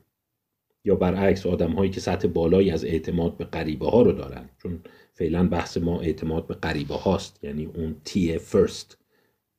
یا 0.84 0.94
برعکس 0.94 1.46
آدم 1.46 1.72
هایی 1.72 1.90
که 1.90 2.00
سطح 2.00 2.28
بالایی 2.28 2.70
از 2.70 2.84
اعتماد 2.84 3.36
به 3.36 3.44
غریبه 3.44 3.90
ها 3.90 4.02
رو 4.02 4.12
دارن 4.12 4.50
چون 4.62 4.80
فعلا 5.14 5.48
بحث 5.48 5.76
ما 5.76 6.00
اعتماد 6.00 6.46
به 6.46 6.54
غریبه 6.54 6.94
هاست 6.94 7.44
یعنی 7.44 7.64
اون 7.64 8.00
تی 8.04 8.38
فرست 8.38 8.97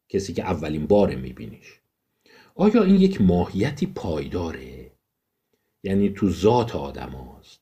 کسی 0.10 0.34
که 0.34 0.44
اولین 0.44 0.88
باره 0.88 1.16
میبینیش. 1.16 1.80
آیا 2.56 2.84
این 2.84 2.96
یک 2.96 3.22
ماهیتی 3.22 3.86
پایداره؟ 3.86 4.92
یعنی 5.84 6.10
تو 6.10 6.30
ذات 6.30 6.76
آدم 6.76 7.10
هاست. 7.10 7.62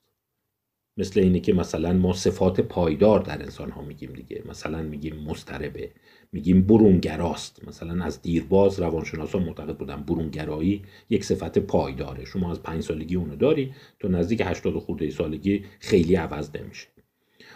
مثل 0.97 1.19
اینه 1.19 1.39
که 1.39 1.53
مثلا 1.53 1.93
ما 1.93 2.13
صفات 2.13 2.61
پایدار 2.61 3.19
در 3.19 3.41
انسان 3.41 3.71
ها 3.71 3.81
میگیم 3.81 4.13
دیگه. 4.13 4.43
مثلا 4.45 4.81
میگیم 4.81 5.15
مستربه 5.15 5.91
میگیم 6.31 6.61
برونگراست. 6.61 7.67
مثلا 7.67 8.05
از 8.05 8.21
دیرباز 8.21 8.79
روانشناسان 8.79 9.43
معتقد 9.43 9.77
بودن 9.77 10.03
برونگرایی 10.03 10.83
یک 11.09 11.25
صفت 11.25 11.57
پایداره. 11.57 12.25
شما 12.25 12.51
از 12.51 12.63
پنج 12.63 12.83
سالگی 12.83 13.15
اونو 13.15 13.35
داری 13.35 13.73
تا 13.99 14.07
نزدیک 14.07 14.41
هشتاد 14.45 14.79
خورده 14.79 15.09
سالگی 15.09 15.65
خیلی 15.79 16.15
عوض 16.15 16.49
نمیشه. 16.55 16.87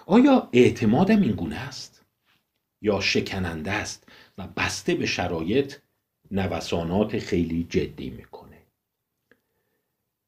آیا 0.05 0.49
اعتمادم 0.53 1.21
این 1.21 1.31
گونه 1.31 1.55
است؟ 1.55 2.05
یا 2.81 2.99
شکننده 2.99 3.71
است؟ 3.71 4.10
بسته 4.47 4.95
به 4.95 5.05
شرایط 5.05 5.75
نوسانات 6.31 7.19
خیلی 7.19 7.67
جدی 7.69 8.09
می‌کنه. 8.09 8.57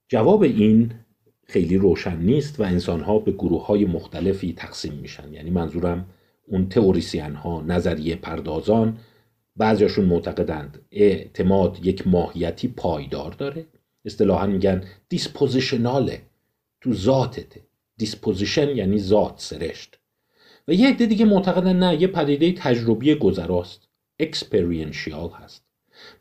جواب 0.09 0.43
این 0.43 0.91
خیلی 1.45 1.77
روشن 1.77 2.17
نیست 2.17 2.59
و 2.59 2.63
انسانها 2.63 3.19
به 3.19 3.31
گروه 3.31 3.65
های 3.65 3.85
مختلفی 3.85 4.53
تقسیم 4.53 4.93
میشن. 4.93 5.33
یعنی 5.33 5.49
منظورم 5.49 6.05
اون 6.47 6.69
تئوریسین 6.69 7.35
ها 7.35 7.61
نظریه 7.61 8.15
پردازان 8.15 8.97
بعضیاشون 9.55 10.05
معتقدند 10.05 10.81
اعتماد 10.91 11.85
یک 11.85 12.07
ماهیتی 12.07 12.67
پایدار 12.67 13.31
داره. 13.31 13.65
اصطلاحا 14.05 14.47
میگن 14.47 14.83
dispositional 15.09 16.13
ه 16.13 16.21
تو 16.81 16.93
ذاتته 16.93 17.61
disposition 17.97 18.69
یعنی 18.69 18.99
ذات 18.99 19.33
سرشت. 19.37 19.99
و 20.67 20.73
یه 20.73 20.89
عده 20.89 21.05
دیگه 21.05 21.25
معتقدن 21.25 21.79
نه 21.79 22.01
یه 22.01 22.07
پدیده 22.07 22.51
تجربی 22.51 23.15
گذراست. 23.15 23.82
experiential 24.19 25.29
هست. 25.29 25.65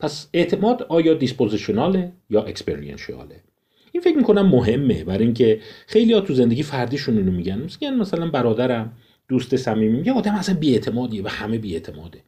پس 0.01 0.28
اعتماد 0.32 0.82
آیا 0.82 1.14
dispositional 1.14 2.05
ه 2.05 2.12
یا 2.30 2.43
experiential 2.42 3.33
ه 3.33 3.40
این 3.93 4.03
فکر 4.03 4.16
می‌کنم 4.16 4.47
مهمه 4.49 5.05
برای 5.05 5.24
اینکه 5.24 5.61
خیلی 5.86 6.12
ها 6.12 6.20
تو 6.20 6.34
زندگی 6.34 6.62
فردیشون 6.62 7.18
اینو 7.18 7.32
میگن. 7.32 7.59
میگن 7.59 7.95
مثلا 7.97 8.30
برادرم 8.30 8.93
دوست 9.28 9.57
صمیمی 9.57 10.03
یه 10.07 10.12
آدم 10.12 10.34
اصلا 10.34 10.55
بیاعتمادیه 10.55 11.22
و 11.22 11.28
همه 11.28 11.59
بیاعتماده. 11.59 12.22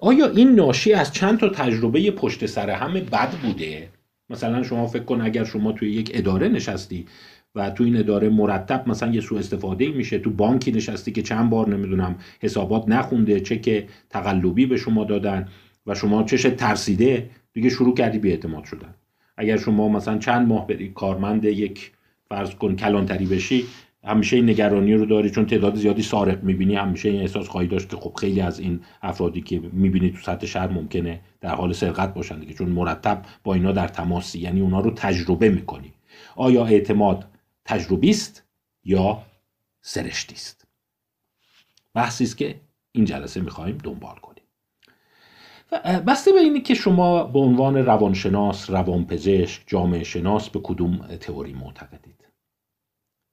آیا 0.00 0.26
این 0.26 0.54
ناشی 0.54 0.92
از 0.92 1.12
چند 1.12 1.40
تا 1.40 1.48
تجربه 1.48 2.10
پشت 2.10 2.46
سر 2.46 2.70
همه 2.70 3.00
بد 3.00 3.30
بوده؟ 3.30 3.88
مثلا 4.30 4.62
شما 4.62 4.86
فکر 4.86 5.02
کن 5.02 5.20
اگر 5.20 5.44
شما 5.44 5.72
توی 5.72 5.92
یک 5.92 6.10
اداره 6.14 6.48
نشستی 6.48 7.06
و 7.54 7.70
تو 7.70 7.84
این 7.84 7.96
اداره 7.96 8.28
مرتب 8.28 8.88
مثلا 8.88 9.12
یه 9.12 9.20
سوء 9.20 9.38
استفاده 9.38 9.88
میشه. 9.88 10.18
تو 10.18 10.30
بانکی 10.30 10.72
نشستی 10.72 11.12
که 11.12 11.22
چند 11.22 11.50
بار 11.50 11.68
نمی‌دونم 11.68 12.16
حسابات 12.40 12.88
نخونده 12.88 13.40
چک 13.40 13.84
تقلبی 14.10 14.66
به 14.66 14.76
شما 14.76 15.04
دادن 15.04 15.48
و 15.86 15.94
شما 15.94 16.22
چش 16.22 16.42
ترسیده 16.42 17.30
دیگه 17.52 17.68
شروع 17.68 17.94
کردی 17.94 18.18
بی 18.18 18.30
اعتماد 18.30 18.64
شدن. 18.64 18.94
اگر 19.36 19.56
شما 19.56 19.88
مثلا 19.88 20.18
چند 20.18 20.48
ماه 20.48 20.66
بری 20.66 20.88
کارمند 20.88 21.44
یک 21.44 21.92
فرض 22.28 22.54
کن 22.54 22.76
کلانتری 22.76 23.26
بشی 23.26 23.64
همیشه 24.04 24.36
این 24.36 24.48
نگرانی 24.50 24.94
رو 24.94 25.06
داری 25.06 25.30
چون 25.30 25.46
تعداد 25.46 25.74
زیادی 25.76 26.02
سارق 26.02 26.42
می‌بینی 26.42 26.74
همیشه 26.74 27.08
این 27.08 27.20
احساس 27.20 27.48
خواهی 27.48 27.68
داشت 27.68 27.88
که 27.88 27.96
خب 27.96 28.14
خیلی 28.14 28.40
از 28.40 28.60
این 28.60 28.80
افرادی 29.02 29.40
که 29.40 29.60
می‌بینی 29.72 30.10
تو 30.10 30.18
سطح 30.22 30.46
شهر 30.46 30.68
ممکنه 30.68 31.20
در 31.40 31.54
حال 31.54 31.72
سرقت 31.72 32.14
باشن 32.14 32.40
دیگه. 32.40 32.54
چون 32.54 32.68
مرتب 32.68 33.22
با 33.44 33.54
اینا 33.54 33.72
در 33.72 33.88
تماسی 33.88 34.38
یعنی 34.38 34.60
اونا 34.60 34.80
رو 34.80 34.90
تجربه 34.90 35.48
می‌کنی. 35.48 35.92
آیا 36.36 36.66
اعتماد 36.66 37.24
تجربی 37.68 38.10
است 38.10 38.44
یا 38.84 39.22
سرشتی 39.80 40.34
است 40.34 40.66
بحثی 41.94 42.24
است 42.24 42.36
که 42.36 42.60
این 42.92 43.04
جلسه 43.04 43.40
می‌خواهیم 43.40 43.78
دنبال 43.78 44.16
کنیم. 44.16 44.44
بسته 46.06 46.32
به 46.32 46.40
اینی 46.40 46.60
که 46.60 46.74
شما 46.74 47.24
به 47.24 47.38
عنوان 47.38 47.76
روانشناس، 47.76 48.70
روانپزشک، 48.70 49.62
جامعه 49.66 50.04
شناس 50.04 50.50
به 50.50 50.60
کدوم 50.60 50.96
تئوری 51.16 51.52
معتقدید؟ 51.52 52.28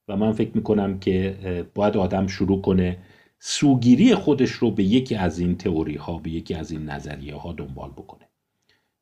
و 0.08 0.18
من 0.18 0.32
فکر 0.32 0.52
می‌کنم 0.54 1.00
که 1.00 1.70
باید 1.74 1.98
آدم 1.98 2.28
شروع 2.28 2.62
کنه 2.62 2.98
سوگیری 3.40 4.16
خودش 4.16 4.52
رو 4.52 4.72
به 4.72 4.84
یکی 4.84 5.16
از 5.16 5.40
این 5.40 5.58
تئوری 5.58 5.96
ها 5.96 6.18
به 6.18 6.30
یکی 6.30 6.54
از 6.54 6.72
این 6.72 6.90
نظریه 6.90 7.36
ها 7.36 7.54
دنبال 7.54 7.92
بکنه. 7.92 8.30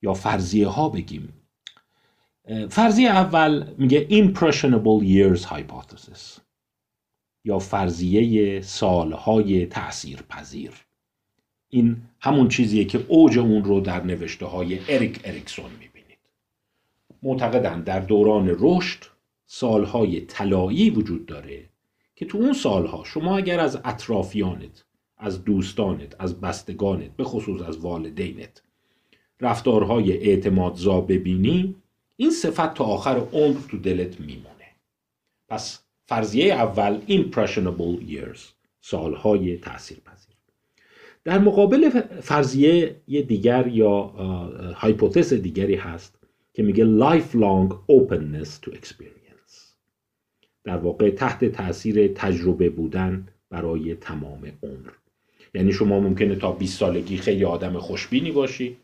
یا 0.02 0.14
فرضیه 0.14 0.68
ها 0.68 0.90
بگیم 0.90 1.34
فرضیه 2.70 3.10
اول 3.10 3.74
میگه 3.78 4.08
impressionable 4.10 5.04
years 5.04 5.42
hypothesis. 5.46 6.40
یا 7.46 7.60
فرضیه 7.60 8.62
سالهای 8.62 9.66
تأثیر 9.66 10.22
پذیر 10.30 10.72
این 11.70 11.98
همون 12.20 12.48
چیزیه 12.48 12.86
که 12.86 13.06
اوج 13.08 13.40
اون 13.40 13.64
رو 13.64 13.80
در 13.80 14.04
نوشته 14.04 14.46
های 14.46 14.80
اریک 14.90 15.22
اریکسون 15.24 15.72
می‌بینید. 15.80 16.20
معتقدن 17.24 17.82
در 17.82 18.00
دوران 18.00 18.56
رشد 18.60 19.04
سالهای 19.46 20.22
طلایی 20.22 20.90
وجود 20.90 21.26
داره 21.26 21.70
که 22.16 22.26
تو 22.26 22.38
اون 22.38 22.54
سالها 22.54 23.04
شما 23.04 23.38
اگر 23.38 23.60
از 23.60 23.80
اطرافیانت 23.86 24.84
از 25.18 25.44
دوستانت 25.44 26.16
از 26.20 26.42
بستگانت 26.42 27.16
به 27.16 27.24
خصوص 27.24 27.62
از 27.62 27.78
والدینت 27.78 28.62
رفتارهای 29.42 30.18
اعتمادزا 30.18 31.02
ببینی 31.02 31.76
این 32.16 32.32
صفت 32.32 32.74
تا 32.74 32.84
آخر 32.84 33.18
عمر 33.34 33.60
تو 33.70 33.78
دلت 33.78 34.20
میمونه. 34.20 34.50
پس 35.50 35.80
فرضیه 36.06 36.54
اول 36.54 37.02
impressionable 37.08 38.12
years 38.12 38.40
سالهای 38.82 39.58
تأثیر 39.58 39.98
پذیر 40.00 40.36
در 41.24 41.40
مقابل 41.40 41.90
فرضیه 42.22 42.96
دیگر 43.08 43.68
یا 43.68 44.02
هایپوتز 44.76 45.34
دیگری 45.34 45.76
هست 45.76 46.20
که 46.54 46.64
میگه 46.64 46.86
lifelong 47.00 47.74
openness 47.92 48.50
to 48.66 48.72
experience. 48.74 49.14
در 50.64 50.78
واقع 50.78 51.10
تحت 51.10 51.46
تاثیر 51.46 52.08
تجربه 52.08 52.70
بودن 52.70 53.28
برای 53.50 53.96
تمام 53.96 54.52
عمر. 54.64 54.90
یعنی 55.54 55.74
شما 55.74 56.00
ممکنه 56.00 56.36
تا 56.36 56.52
20 56.52 56.80
سالگی 56.80 57.18
خیلی 57.18 57.46
آدم 57.46 57.80
خوشبینی 57.80 58.32
باشی 58.32 58.78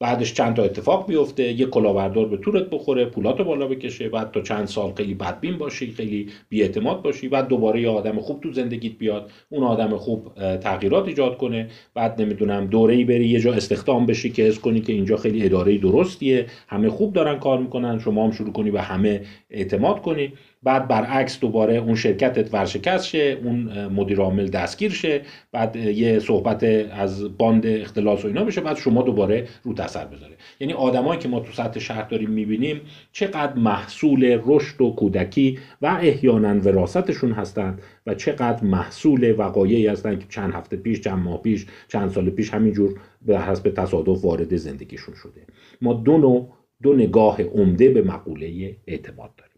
بعدش 0.00 0.34
چند 0.34 0.54
تا 0.54 0.62
اتفاق 0.62 1.06
بیفته. 1.06 1.52
یه 1.52 1.66
کلاهبردار 1.66 2.28
به 2.28 2.36
تورت 2.36 2.70
بخوره 2.70 3.04
پولاتو 3.04 3.44
بالا 3.44 3.66
بکشه 3.66 4.08
بعد 4.08 4.30
تا 4.30 4.40
چند 4.40 4.66
سال 4.66 4.92
خیلی 4.92 5.14
بدبین 5.14 5.58
باشی 5.58 5.92
خیلی 5.92 6.28
بیاعتماد 6.48 7.02
باشی 7.02 7.28
بعد 7.28 7.48
دوباره 7.48 7.80
یه 7.80 7.88
آدم 7.88 8.20
خوب 8.20 8.40
تو 8.40 8.52
زندگیت 8.52 8.92
بیاد 8.98 9.30
اون 9.48 9.64
آدم 9.64 9.96
خوب 9.96 10.34
تغییرات 10.56 11.08
ایجاد 11.08 11.36
کنه. 11.36 11.68
بعد 11.94 12.22
نمی‌دونم 12.22 12.66
دوره 12.66 12.94
ای 12.94 13.04
بری 13.04 13.28
یه 13.28 13.40
جا 13.40 13.52
استخدام 13.52 14.06
بشی 14.06 14.30
که 14.30 14.42
حس 14.42 14.58
کنی 14.58 14.80
که 14.80 14.92
اینجا 14.92 15.16
خیلی 15.16 15.44
اداره 15.44 15.78
درستیه 15.78 16.46
همه 16.68 16.88
خوب 16.88 17.12
دارن 17.12 17.38
کار 17.38 17.58
می‌کنن 17.58 17.98
شما 17.98 18.24
هم 18.24 18.30
شروع 18.30 18.52
کنی 18.52 18.70
به 18.70 18.82
همه 18.82 19.20
اعتماد 19.50 20.02
کنی. 20.02 20.32
بعد 20.62 20.88
برعکس 20.88 21.40
دوباره 21.40 21.74
اون 21.74 21.94
شرکتت 21.94 22.54
ورشکست 22.54 23.06
شه 23.06 23.38
اون 23.44 23.86
مدیر 23.86 24.20
عامل 24.20 24.48
دستگیر 24.48 24.90
شه 24.90 25.22
بعد 25.52 25.76
یه 25.76 26.18
صحبت 26.18 26.64
از 26.92 27.38
باند 27.38 27.66
اختلاس 27.66 28.24
و 28.24 28.28
اینا 28.28 28.44
بشه 28.44 28.60
بعد 28.60 28.76
شما 28.76 29.02
دوباره 29.02 29.48
رو 29.62 29.74
اثر 29.80 30.04
بذاره. 30.04 30.32
یعنی 30.60 30.72
آدمایی 30.72 31.20
که 31.20 31.28
ما 31.28 31.40
تو 31.40 31.52
سطح 31.52 31.80
شهر 31.80 32.02
داریم 32.02 32.30
می‌بینیم 32.30 32.80
چقدر 33.12 33.54
محصول 33.54 34.40
رشد 34.46 34.80
و 34.80 34.90
کودکی 34.90 35.58
و 35.82 35.86
احیانا 35.86 36.60
وراستشون 36.60 37.32
هستند 37.32 37.82
و 38.06 38.14
چقدر 38.14 38.64
محصول 38.64 39.34
وقایعی 39.38 39.86
هستند 39.86 40.18
که 40.18 40.26
چند 40.28 40.52
هفته 40.54 40.76
پیش 40.76 41.00
چند 41.00 41.18
ماه 41.18 41.42
پیش 41.42 41.66
چند 41.88 42.10
سال 42.10 42.30
پیش 42.30 42.54
همینجور 42.54 43.00
به 43.22 43.40
حسب 43.40 43.70
تصادف 43.70 44.24
وارد 44.24 44.56
زندگیشون 44.56 45.14
شده. 45.14 45.46
ما 45.80 45.92
دو 45.92 46.18
نوع 46.18 46.52
دو 46.82 46.94
نگاه 46.94 47.42
عمده 47.42 47.88
به 47.88 48.02
مقوله 48.02 48.76
اعتماد 48.86 49.30
داریم. 49.36 49.49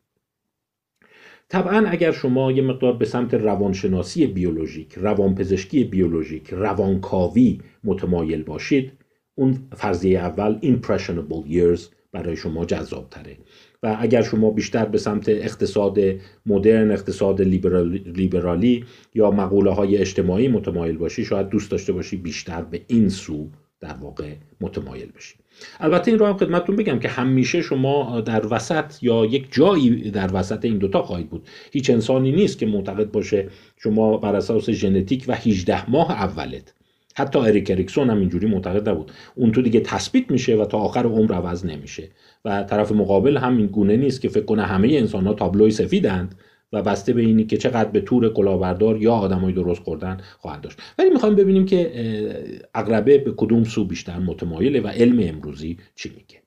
طبعا 1.53 1.89
اگر 1.89 2.13
شما 2.13 2.53
یه 2.53 2.63
مقدار 2.63 2.93
به 2.93 3.05
سمت 3.05 3.35
روانشناسی 3.35 4.27
بیولوژیک 4.27 4.95
روانپزشکی 4.95 5.85
بیولوژیک 5.85 6.51
روانکاوی 6.51 7.61
متمایل 7.85 8.43
باشید 8.43 8.93
اون 9.35 9.59
فرضیه 9.73 10.19
اول 10.19 10.59
impressionable 10.63 11.51
years 11.51 11.81
برای 12.13 12.37
شما 12.37 12.65
جذاب 12.65 13.09
تره 13.11 13.37
و 13.83 13.97
اگر 14.01 14.23
شما 14.23 14.51
بیشتر 14.51 14.85
به 14.85 14.99
سمت 14.99 15.29
اقتصاد 15.29 15.99
مدرن 16.47 16.91
اقتصاد 16.91 17.43
لیبرالی 18.07 18.85
یا 19.15 19.31
مقوله 19.31 19.71
های 19.71 19.97
اجتماعی 19.97 20.49
متمایل 20.49 20.97
باشی 20.97 21.25
شاید 21.25 21.49
دوست 21.49 21.71
داشته 21.71 21.93
باشی 21.93 22.17
بیشتر 22.17 22.63
به 22.63 22.81
این 22.89 23.09
سو 23.09 23.49
در 23.81 23.95
واقع 23.95 24.35
متمایل 24.61 25.13
بشی. 25.17 25.42
البته 25.81 26.11
این 26.11 26.19
رو 26.19 26.27
هم 26.27 26.37
خدمتتون 26.37 26.77
بگم 26.77 26.99
که 26.99 27.09
همیشه 27.09 27.63
شما 27.63 28.21
در 28.21 28.55
وسط 28.55 29.03
یا 29.03 29.25
یک 29.25 29.47
جایی 29.51 30.11
در 30.11 30.31
وسط 30.33 30.65
این 30.65 30.79
دوتا 30.79 31.03
خواهید 31.03 31.31
بود. 31.31 31.49
هیچ 31.73 31.91
انسانی 31.91 32.33
نیست 32.33 32.59
که 32.59 32.67
معتقد 32.67 33.11
باشه 33.11 33.49
شما 33.79 34.17
بر 34.17 34.37
اساس 34.37 34.71
ژنتیک 34.71 35.25
و 35.29 35.35
18 35.35 35.91
ماه 35.91 36.11
اولت. 36.13 36.75
حتی 37.15 37.39
اریک 37.39 37.71
اریکسون 37.71 38.11
هم 38.11 38.19
اینجوری 38.19 38.47
معتقد 38.47 38.89
نبود. 38.89 39.13
اون 39.35 39.53
تو 39.53 39.63
دیگه 39.63 39.81
تثبیت 39.81 40.31
میشه 40.31 40.57
و 40.57 40.65
تا 40.65 40.79
آخر 40.79 41.07
عمر 41.07 41.33
عوض 41.33 41.67
نمیشه. 41.67 42.09
و 42.45 42.63
طرف 42.63 42.93
مقابل 42.93 43.37
هم 43.37 43.57
این 43.57 43.67
گونه 43.67 43.97
نیست 43.97 44.21
که 44.21 44.29
فکر 44.29 44.45
کنه 44.45 44.63
همه 44.63 44.89
انسان 44.89 45.27
ها 45.27 45.35
تابلوی 45.35 45.71
سفیدند. 45.71 46.35
و 46.73 46.83
بسته 46.83 47.13
به 47.13 47.23
اینی 47.23 47.45
که 47.45 47.57
چقدر 47.57 47.91
به 47.91 48.01
طور 48.01 48.33
کلاهبردار 48.33 49.03
یا 49.03 49.13
آدمای 49.13 49.53
درست 49.53 49.83
خوردن 49.83 50.21
خواهد 50.39 50.61
داشت. 50.61 50.79
ولی 50.99 51.11
می‌خوایم 51.11 51.35
ببینیم 51.35 51.67
که 51.67 51.93
اقربه 52.75 53.19
به 53.19 53.33
کدوم 53.37 53.65
سو 53.65 53.85
بیشتر 53.85 54.19
متمایله 54.19 54.81
و 54.81 54.87
علم 54.87 55.29
امروزی 55.29 55.79
چی 55.95 56.09
میگه. 56.09 56.43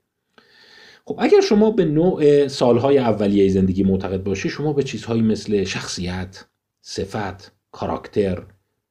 خب 1.06 1.18
اگر 1.20 1.42
شما 1.42 1.72
به 1.72 1.86
نوع 1.86 2.48
سالهای 2.48 2.98
اولیه 2.98 3.50
زندگی 3.50 3.84
معتقد 3.84 4.24
باشی 4.24 4.50
شما 4.50 4.74
به 4.74 4.84
چیزهایی 4.84 5.22
مثل 5.22 5.64
شخصیت 5.64 6.46
صفت 6.82 7.52
کاراکتر 7.72 8.44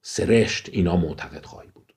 سرشت 0.03 0.68
اینا 0.72 0.97
معتقد 0.97 1.45
خواهی 1.45 1.68
بود. 1.74 1.95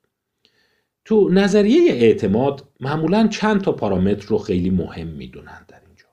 تو 1.06 1.30
نظریه 1.30 1.92
اعتماد 1.92 2.64
معمولا 2.80 3.28
چند 3.28 3.62
تا 3.62 3.72
پارامتر 3.72 4.28
رو 4.28 4.38
خیلی 4.38 4.70
مهم 4.70 5.08
می‌دونن 5.08 5.66
در 5.68 5.82
اینجا. 5.88 6.06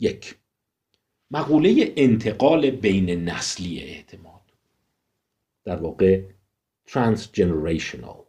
یک 0.00 0.34
مقوله 1.30 1.92
انتقال 1.96 2.70
بین 2.70 3.10
نسلی 3.28 3.80
اعتماد. 3.80 4.40
در 5.64 5.76
واقع 5.76 6.22
transgenerational. 6.90 8.24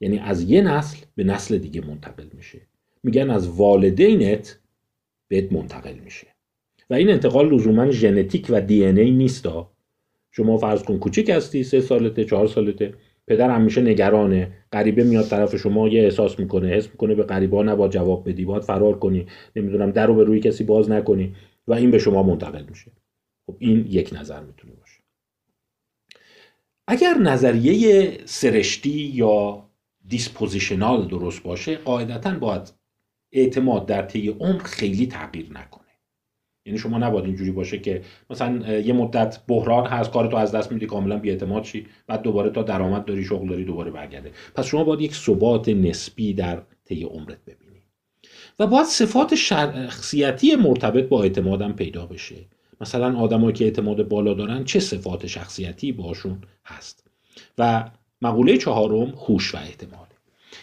یعنی 0.00 0.18
از 0.18 0.50
یه 0.50 0.60
نسل 0.60 0.98
به 1.14 1.24
نسل 1.24 1.58
دیگه 1.58 1.86
منتقل 1.86 2.26
میشه. 2.32 2.60
میگن 3.02 3.30
از 3.30 3.48
والدینت 3.48 4.58
بهت 5.28 5.52
منتقل 5.52 5.94
میشه. 5.94 6.26
و 6.90 6.94
این 6.94 7.10
انتقال 7.10 7.54
لزوما 7.54 7.90
ژنتیک 7.90 8.46
و 8.50 8.60
دی 8.60 8.84
ای 8.84 9.10
نیست. 9.10 9.48
شما 10.30 10.58
فرض 10.58 10.82
کن 10.82 10.98
کوچیک 10.98 11.30
هستی 11.30 11.64
سه 11.64 11.80
سالته 11.80 12.24
چهار 12.24 12.46
سالته. 12.46 12.94
پدر 13.26 13.50
همیشه 13.50 13.80
نگرانه. 13.80 14.52
غریبه 14.72 15.04
میاد 15.04 15.28
طرف 15.28 15.56
شما 15.56 15.88
یه 15.88 16.02
احساس 16.02 16.38
می‌کنه. 16.38 16.68
حس 16.68 16.88
می‌کنه 16.88 17.14
به 17.14 17.22
غریبا 17.22 17.62
نباید 17.62 17.92
جواب 17.92 18.28
بدی 18.28 18.44
باید 18.44 18.62
فرار 18.62 18.98
کنی. 18.98 19.26
نمی‌دونم 19.56 19.90
در 19.90 20.06
رو 20.06 20.14
به 20.14 20.24
روی 20.24 20.40
کسی 20.40 20.64
باز 20.64 20.90
نکنی. 20.90 21.34
و 21.66 21.72
این 21.72 21.90
به 21.90 21.98
شما 21.98 22.22
منتقل 22.22 22.64
میشه. 22.68 22.92
خب 23.46 23.56
این 23.58 23.86
یک 23.88 24.10
نظر 24.12 24.40
می‌تونه 24.40 24.72
باشه. 24.74 25.00
اگر 26.88 27.14
نظریه 27.14 28.18
سرشتی 28.24 28.90
یا 28.90 29.68
dispositional 30.08 31.08
درست 31.08 31.42
باشه 31.42 31.76
قاعدتا 31.76 32.38
باید 32.38 32.72
اعتماد 33.32 33.86
در 33.86 34.02
طی 34.02 34.28
عمر 34.28 34.62
خیلی 34.62 35.06
تغییر 35.06 35.52
نکنه. 35.52 35.86
یعنی 36.66 36.78
شما 36.78 36.98
نباید 36.98 37.24
اینجوری 37.24 37.50
باشه 37.50 37.78
که 37.78 38.02
مثلا 38.30 38.78
یه 38.78 38.92
مدت 38.92 39.46
بحران 39.48 39.86
هست 39.86 40.10
کارتو 40.10 40.36
از 40.36 40.52
دست 40.52 40.72
میدی 40.72 40.86
کاملا 40.86 41.18
بی‌اعتماد 41.18 41.64
شی 41.64 41.86
بعد 42.06 42.22
دوباره 42.22 42.50
تا 42.50 42.62
درآمد 42.62 43.04
داری 43.04 43.24
شغل 43.24 43.48
داری 43.48 43.64
دوباره 43.64 43.90
برگرده. 43.90 44.32
پس 44.54 44.66
شما 44.66 44.84
باید 44.84 45.00
یک 45.00 45.14
ثبات 45.14 45.68
نسبی 45.68 46.34
در 46.34 46.62
طی 46.84 47.02
عمرت 47.02 47.44
ببینی. 47.44 47.65
و 48.58 48.66
باید 48.66 48.86
صفات 48.86 49.34
شخصیتی 49.34 50.56
مرتبط 50.56 51.08
با 51.08 51.22
اعتمادم 51.22 51.72
پیدا 51.72 52.06
بشه. 52.06 52.36
مثلا 52.80 53.18
آدمایی 53.18 53.52
که 53.52 53.64
اعتماد 53.64 54.08
بالا 54.08 54.34
دارن 54.34 54.64
چه 54.64 54.80
صفات 54.80 55.26
شخصیتی 55.26 55.92
باشون 55.92 56.38
هست؟ 56.66 57.04
و 57.58 57.90
مقوله 58.22 58.58
چهارم 58.58 59.14
هوش 59.26 59.54
و 59.54 59.58
اعتماد 59.58 60.06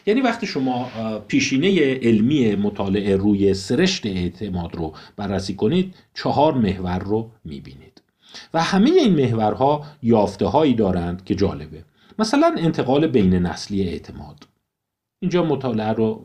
یعنی 0.06 0.22
وقتی 0.22 0.48
شما 0.48 0.89
پیشینه 1.28 1.94
علمی 1.94 2.56
مطالعه 2.56 3.16
روی 3.16 3.54
سرشت 3.54 4.06
اعتماد 4.06 4.76
رو 4.76 4.94
بررسی 5.16 5.56
کنید 5.56 5.96
چهار 6.14 6.54
محور 6.54 7.00
رو 7.00 7.32
می‌بینید. 7.46 8.02
و 8.54 8.64
همه 8.64 8.89
این 8.89 9.16
محورها 9.16 9.86
یافته 10.04 10.46
هایی 10.46 10.74
دارند 10.74 11.24
که 11.24 11.36
جالبه. 11.36 11.84
مثلا 12.20 12.56
انتقال 12.58 13.08
بین 13.08 13.34
نسلی 13.34 13.84
اعتماد. 13.84 14.48
اینجا 15.24 15.43
مطالعه 15.43 15.93
رو 15.93 16.24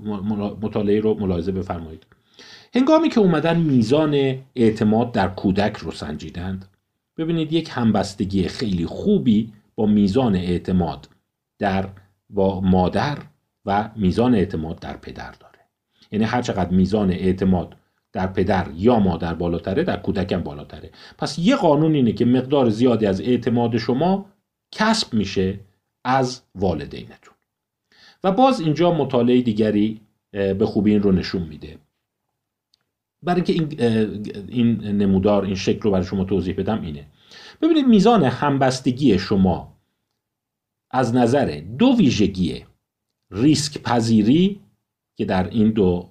مطالعه 0.62 1.00
رو 1.00 1.14
ملاحظه 1.14 1.52
بفرمایید. 1.52 2.06
هنگامی 2.74 3.08
که 3.08 3.20
اومدن 3.20 3.60
میزان 3.60 4.38
اعتماد 4.56 5.12
در 5.12 5.28
کودک 5.28 5.76
رو 5.76 5.90
سنجیدند 5.90 6.64
ببینید 7.16 7.52
یک 7.52 7.70
همبستگی 7.72 8.48
خیلی 8.48 8.86
خوبی 8.86 9.52
با 9.74 9.86
میزان 9.86 10.36
اعتماد 10.36 11.08
در 11.58 11.88
با 12.30 12.60
مادر 12.60 13.18
و 13.64 13.90
میزان 13.96 14.34
اعتماد 14.34 14.78
در 14.78 14.96
پدر 14.96 15.32
داره. 15.40 15.58
یعنی 16.12 16.24
هر 16.24 16.42
چقدر 16.42 16.70
میزان 16.70 17.10
اعتماد 17.10 17.76
در 18.12 18.26
پدر 18.26 18.66
یا 18.74 18.98
مادر 18.98 19.34
بالاتره 19.34 19.84
در 19.84 19.96
کودکم 19.96 20.42
بالاتره. 20.42 20.90
پس 21.18 21.38
یه 21.38 21.56
قانون 21.56 21.94
اینه 21.94 22.12
که 22.12 22.24
مقدار 22.24 22.68
زیادی 22.68 23.06
از 23.06 23.20
اعتماد 23.20 23.76
شما 23.76 24.26
کسب 24.72 25.14
میشه 25.14 25.60
از 26.04 26.42
والدینتون. 26.54 27.37
و 28.24 28.32
باز 28.32 28.60
اینجا 28.60 28.92
مطالعه 28.92 29.42
دیگری 29.42 30.00
به 30.30 30.66
خوبی 30.66 30.90
این 30.90 31.02
رو 31.02 31.12
نشون 31.12 31.42
میده. 31.42 31.78
برای 33.22 33.42
اینکه 33.46 33.76
این, 33.76 33.92
این 34.48 34.80
نمودار 34.80 35.44
این 35.44 35.54
شکل 35.54 35.80
رو 35.80 35.90
برای 35.90 36.04
شما 36.04 36.24
توضیح 36.24 36.54
بدم 36.54 36.82
اینه. 36.82 37.06
ببینید 37.62 37.86
میزان 37.86 38.24
همبستگی 38.24 39.18
شما 39.18 39.72
از 40.90 41.14
نظر 41.14 41.62
دو 41.78 41.94
ویژگی 41.98 42.64
ریسک 43.30 43.82
پذیری 43.82 44.60
که 45.16 45.24
در 45.24 45.50
این 45.50 45.70
دو 45.70 46.08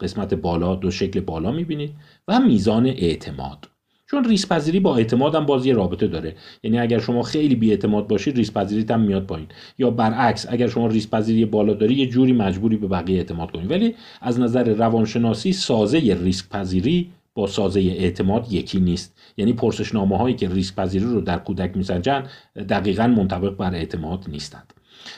قسمت 0.00 0.34
بالا 0.34 0.74
دو 0.74 0.90
شکل 0.90 1.20
بالا 1.20 1.52
می‌بینید 1.52 1.94
و 2.28 2.40
میزان 2.40 2.86
اعتماد. 2.86 3.70
چون 4.06 4.24
ریسک 4.24 4.48
پذیری 4.48 4.80
با 4.80 4.96
اعتماد 4.96 5.34
هم 5.34 5.46
بازی 5.46 5.72
رابطه 5.72 6.06
داره. 6.06 6.34
یعنی 6.62 6.78
اگر 6.78 6.98
شما 6.98 7.22
خیلی 7.22 7.54
بی 7.54 7.70
اعتماد 7.70 8.08
باشید 8.08 8.36
ریسک 8.36 8.52
پذیریت 8.52 8.90
هم 8.90 9.00
میاد 9.00 9.26
پایین. 9.26 9.48
یا 9.78 9.90
برعکس 9.90 10.46
اگر 10.48 10.68
شما 10.68 10.86
ریسک 10.86 11.10
پذیری 11.10 11.44
بالا 11.44 11.74
داری 11.74 11.94
یه 11.94 12.06
جوری 12.06 12.32
مجبوری 12.32 12.76
به 12.76 12.86
بقیه 12.86 13.18
اعتماد 13.18 13.50
کنید 13.50 13.70
ولی 13.70 13.94
از 14.20 14.40
نظر 14.40 14.74
روانشناسی 14.74 15.52
سازه 15.52 15.98
ریسک 15.98 16.48
پذیری 16.48 17.10
با 17.34 17.46
سازه 17.46 17.80
اعتماد 17.80 18.52
یکی 18.52 18.80
نیست. 18.80 19.14
یعنی 19.36 19.52
پرسشنامه 19.52 20.18
هایی 20.18 20.34
که 20.34 20.48
ریسک 20.48 20.74
پذیری 20.74 21.04
رو 21.04 21.20
در 21.20 21.38
کودک 21.38 21.76
میسنجن 21.76 22.26
دقیقا 22.68 23.06
منطبق 23.06 23.56
بر 23.56 23.74
اعتماد 23.74 24.24
نیستند. 24.28 24.72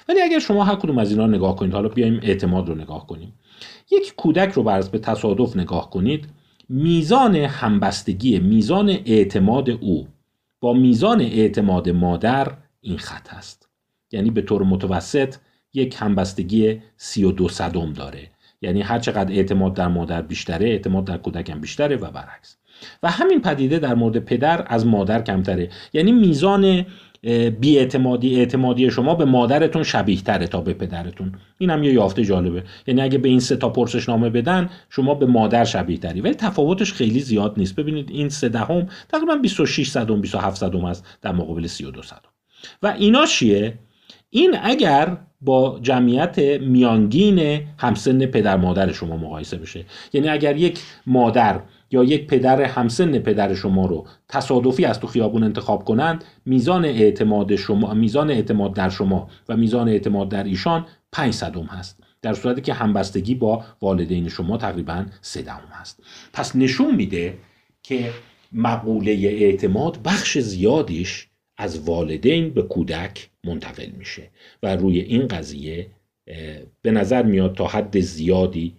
ولی 0.08 0.20
اگر 0.20 0.38
شما 0.38 0.64
هر 0.64 0.74
کدوم 0.74 0.98
از 0.98 1.10
اینا 1.10 1.26
نگاه 1.26 1.56
کنید 1.56 1.72
حالا 1.72 1.88
بیایم 1.88 2.20
اعتماد 2.22 2.68
رو 2.68 2.74
نگاه 2.74 3.06
کنیم. 3.06 3.32
یک 3.90 4.14
کودک 4.16 4.52
رو 4.52 4.62
برز 4.62 4.88
به 4.88 4.98
تصادف 4.98 5.56
نگاه 5.56 5.90
کنید 5.90 6.26
میزان 6.68 7.36
همبستگی 7.36 8.38
میزان 8.38 8.88
اعتماد 8.88 9.70
او 9.70 10.08
با 10.60 10.72
میزان 10.72 11.20
اعتماد 11.20 11.88
مادر 11.88 12.52
این 12.80 12.98
خط 12.98 13.34
است. 13.34 13.68
یعنی 14.12 14.30
به 14.30 14.42
طور 14.42 14.62
متوسط 14.62 15.34
یک 15.74 15.96
همبستگی 15.98 16.82
32 16.96 17.48
صدم 17.48 17.92
داره. 17.92 18.30
یعنی 18.62 18.82
هر 18.82 18.98
چقدر 18.98 19.32
اعتماد 19.32 19.74
در 19.74 19.88
مادر 19.88 20.22
بیشتره 20.22 20.68
اعتماد 20.68 21.04
در 21.04 21.16
کودک 21.16 21.50
بیشتره 21.50 21.96
و 21.96 22.10
برعکس. 22.10 22.56
و 23.02 23.10
همین 23.10 23.40
پدیده 23.40 23.78
در 23.78 23.94
مورد 23.94 24.18
پدر 24.18 24.64
از 24.66 24.86
مادر 24.86 25.22
کمتره. 25.22 25.70
یعنی 25.92 26.12
میزان 26.12 26.86
بیاعتمادی 27.60 28.38
اعتمادی 28.38 28.90
شما 28.90 29.14
به 29.14 29.24
مادرتون 29.24 29.82
شبیه 29.82 30.20
تره 30.20 30.46
تا 30.46 30.60
به 30.60 30.74
پدرتون. 30.74 31.32
این 31.58 31.70
هم 31.70 31.84
یه 31.84 31.92
یافته 31.92 32.24
جالبه. 32.24 32.62
یعنی 32.86 33.00
اگه 33.00 33.18
به 33.18 33.28
این 33.28 33.40
سه 33.40 33.56
تا 33.56 33.68
پرسشنامه 33.68 34.30
بدن 34.30 34.70
شما 34.90 35.14
به 35.14 35.26
مادر 35.26 35.64
شبیه 35.64 35.98
تری 35.98 36.20
ولی 36.20 36.34
تفاوتش 36.34 36.92
خیلی 36.92 37.20
زیاد 37.20 37.54
نیست. 37.56 37.76
ببینید 37.76 38.10
این 38.10 38.28
سه 38.28 38.48
دهم 38.48 38.86
تقریبا 39.08 39.34
26 39.36 39.90
صدم 39.90 40.20
27 40.20 40.56
صدم 40.56 40.84
است 40.84 41.04
در 41.22 41.32
مقابل 41.32 41.66
32 41.66 42.02
صدم. 42.02 42.20
و 42.82 42.94
اینا 42.98 43.26
چیه؟ 43.26 43.78
این 44.30 44.56
اگر 44.62 45.16
با 45.40 45.78
جمعیت 45.82 46.38
میانگین 46.60 47.60
همسن 47.78 48.26
پدر 48.26 48.56
مادر 48.56 48.92
شما 48.92 49.16
مقایسه 49.16 49.56
بشه. 49.56 49.84
یعنی 50.12 50.28
اگر 50.28 50.56
یک 50.56 50.80
مادر 51.06 51.60
یا 51.90 52.04
یک 52.04 52.26
پدر 52.26 52.62
همسن 52.62 53.18
پدر 53.18 53.54
شما 53.54 53.86
رو 53.86 54.06
تصادفی 54.28 54.84
از 54.84 55.00
تو 55.00 55.06
خیابون 55.06 55.42
انتخاب 55.42 55.84
کنند 55.84 56.24
میزان 56.44 56.84
اعتماد 56.84 57.56
شما 57.56 57.94
میزان 57.94 58.30
اعتماد 58.30 58.74
در 58.74 58.88
شما 58.88 59.28
و 59.48 59.56
میزان 59.56 59.88
اعتماد 59.88 60.28
در 60.28 60.44
ایشان 60.44 60.86
5 61.12 61.34
صدم 61.34 61.64
هست. 61.64 62.00
در 62.22 62.34
صورتی 62.34 62.60
که 62.60 62.72
همبستگی 62.72 63.34
با 63.34 63.64
والدین 63.82 64.28
شما 64.28 64.56
تقریبا 64.56 65.06
3 65.20 65.42
دهم 65.42 65.68
هست. 65.70 66.02
پس 66.32 66.56
نشون 66.56 66.94
میده 66.94 67.38
که 67.82 68.10
مقوله 68.52 69.12
اعتماد 69.12 70.02
بخش 70.04 70.38
زیادیش 70.38 71.28
از 71.56 71.88
والدین 71.88 72.50
به 72.50 72.62
کودک 72.62 73.30
منتقل 73.44 73.90
میشه 73.98 74.30
و 74.62 74.76
روی 74.76 75.00
این 75.00 75.28
قضیه 75.28 75.86
به 76.82 76.90
نظر 76.90 77.22
میاد 77.22 77.54
تا 77.54 77.66
حد 77.66 78.00
زیادی 78.00 78.74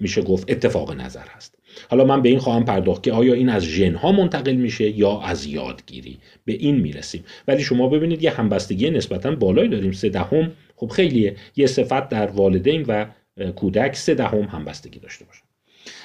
میشه 0.00 0.22
گفت 0.22 0.50
اتفاق 0.50 0.92
نظر 0.92 1.26
هست. 1.36 1.58
حالا 1.90 2.04
من 2.04 2.22
به 2.22 2.28
این 2.28 2.38
خواهم 2.38 2.64
پرداخت 2.64 3.02
که 3.02 3.12
آیا 3.12 3.34
این 3.34 3.48
از 3.48 3.62
ژن 3.62 3.94
ها 3.94 4.12
منتقل 4.12 4.52
میشه 4.52 4.90
یا 4.90 5.20
از 5.20 5.46
یادگیری؟ 5.46 6.18
به 6.44 6.52
این 6.52 6.80
می‌رسیم. 6.80 7.24
ولی 7.48 7.62
شما 7.62 7.88
ببینید 7.88 8.22
یه 8.22 8.30
همبستگی 8.30 8.90
نسبتا 8.90 9.34
بالایی 9.34 9.68
داریم. 9.68 9.92
سه 9.92 10.08
دهم 10.08 10.52
خب 10.76 10.88
خیلیه. 10.88 11.36
یه 11.56 11.66
صفت 11.66 12.08
در 12.08 12.26
والدین 12.26 12.84
و 12.88 13.06
کودک 13.56 13.96
سه 13.96 14.14
دهم 14.14 14.42
همبستگی 14.42 14.98
داشته 14.98 15.24
باشه. 15.24 15.42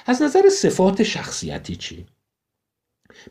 از 0.05 0.21
نظر 0.21 0.49
صفات 0.49 1.03
شخصیتی 1.03 1.75
چی؟ 1.75 2.05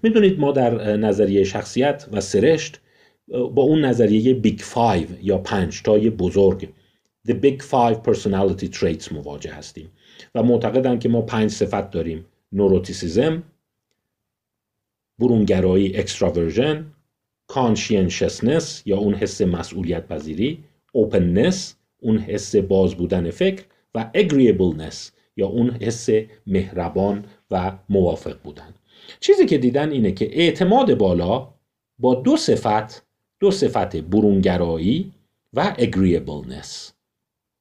می‌دونید 0.02 0.38
ما 0.38 0.52
در 0.52 0.96
نظریه 0.96 1.44
شخصیت 1.44 2.06
و 2.12 2.20
سرشت 2.20 2.80
با 3.28 3.62
اون 3.62 3.84
نظریه 3.84 4.34
Big 4.34 4.58
Five 4.60 5.06
یا 5.22 5.38
پنج 5.38 5.82
تای 5.82 6.10
بزرگ 6.10 6.68
The 7.28 7.32
Big 7.32 7.62
Five 7.62 7.96
Personality 8.06 8.78
Traits 8.78 9.12
مواجه 9.12 9.52
هستیم. 9.52 9.90
و 10.34 10.42
معتقدن 10.42 10.98
که 10.98 11.08
ما 11.08 11.22
پنج 11.22 11.50
صفت 11.50 11.90
داریم. 11.90 12.24
neuroticism 12.52 13.42
برونگرایی 15.18 15.96
extraversion 15.96 16.92
conscientiousness 17.46 18.82
یا 18.86 18.98
اون 18.98 19.14
حس 19.14 19.42
مسئولیت 19.42 20.08
پذیری 20.08 20.64
openness 20.92 21.76
اون 22.00 22.18
حس 22.18 22.56
باز 22.56 22.94
بودن 22.94 23.30
فکر 23.30 23.64
و 23.94 24.10
agreeableness 24.14 25.12
یا 25.36 25.46
اون 25.46 25.70
حس 25.70 26.08
مهربان 26.46 27.24
و 27.50 27.72
موافق 27.88 28.42
بودن. 28.42 28.74
چیزی 29.20 29.46
که 29.46 29.58
دیدن 29.58 29.90
اینه 29.90 30.12
که 30.12 30.40
اعتماد 30.40 30.94
بالا 30.94 31.48
با 31.98 32.14
دو 32.14 32.36
صفت 32.36 33.02
دو 33.40 33.50
صفت 33.50 33.96
برونگرایی 33.96 35.12
و 35.52 35.74
agreeableness. 35.78 36.92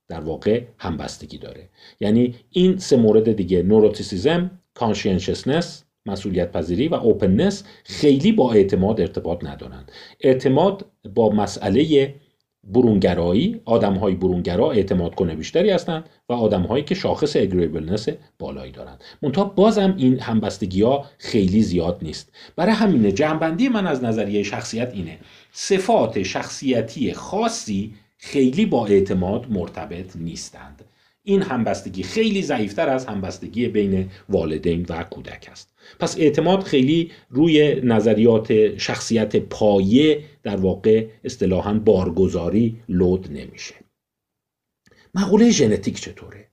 در 0.09 0.19
واقع 0.19 0.63
همبستگی 0.77 1.37
داره. 1.37 1.69
یعنی 1.99 2.35
این 2.49 2.77
سه 2.77 2.97
مورد 2.97 3.31
دیگه 3.31 3.63
neuroticism 3.63 4.51
conscientiousness 4.73 5.83
مسئولیت 6.05 6.51
پذیری 6.51 6.87
و 6.87 6.95
openness 6.95 7.63
خیلی 7.83 8.31
با 8.31 8.53
اعتماد 8.53 9.01
ارتباط 9.01 9.43
ندارند 9.43 9.91
اعتماد 10.21 10.85
با 11.15 11.29
مسئله 11.29 12.13
برونگرایی 12.63 13.61
آدم 13.65 13.93
های 13.93 14.15
برونگرا 14.15 14.71
اعتماد 14.71 15.15
کنه 15.15 15.35
بیشتری 15.35 15.69
هستند 15.69 16.09
و 16.29 16.33
آدم 16.33 16.61
هایی 16.61 16.83
که 16.83 16.95
شاخص 16.95 17.35
اگریبلنس 17.35 18.07
بالایی 18.39 18.71
دارند 18.71 19.03
منتها 19.21 19.43
بازم 19.43 19.95
این 19.97 20.19
همبستگی 20.19 20.81
ها 20.81 21.05
خیلی 21.17 21.61
زیاد 21.61 21.99
نیست. 22.01 22.31
برای 22.55 22.73
همینه 22.73 23.11
جنبندی 23.11 23.69
من 23.69 23.87
از 23.87 24.03
نظریه 24.03 24.43
شخصیت 24.43 24.91
اینه. 24.93 25.17
صفات 25.51 26.23
شخصیتی 26.23 27.13
خاصی 27.13 27.93
خیلی 28.17 28.65
با 28.65 28.87
اعتماد 28.87 29.51
مرتبط 29.51 30.15
نیستند. 30.15 30.83
این 31.23 31.41
همبستگی 31.41 32.03
خیلی 32.03 32.41
ضعیفتر 32.41 32.89
از 32.89 33.05
همبستگی 33.05 33.67
بین 33.67 34.09
والدین 34.29 34.85
و 34.89 35.03
کودک 35.03 35.47
است. 35.51 35.73
پس 35.99 36.17
اعتماد 36.17 36.63
خیلی 36.63 37.11
روی 37.29 37.81
نظریات 37.83 38.77
شخصیت 38.77 39.35
پایه 39.35 40.23
در 40.43 40.55
واقع 40.55 41.07
اصطلاحا 41.23 41.73
بارگذاری 41.73 42.77
لود 42.89 43.27
نمیشه. 43.31 43.75
مقوله 45.15 45.49
ژنتیک 45.49 46.01
چطوره؟ 46.01 46.47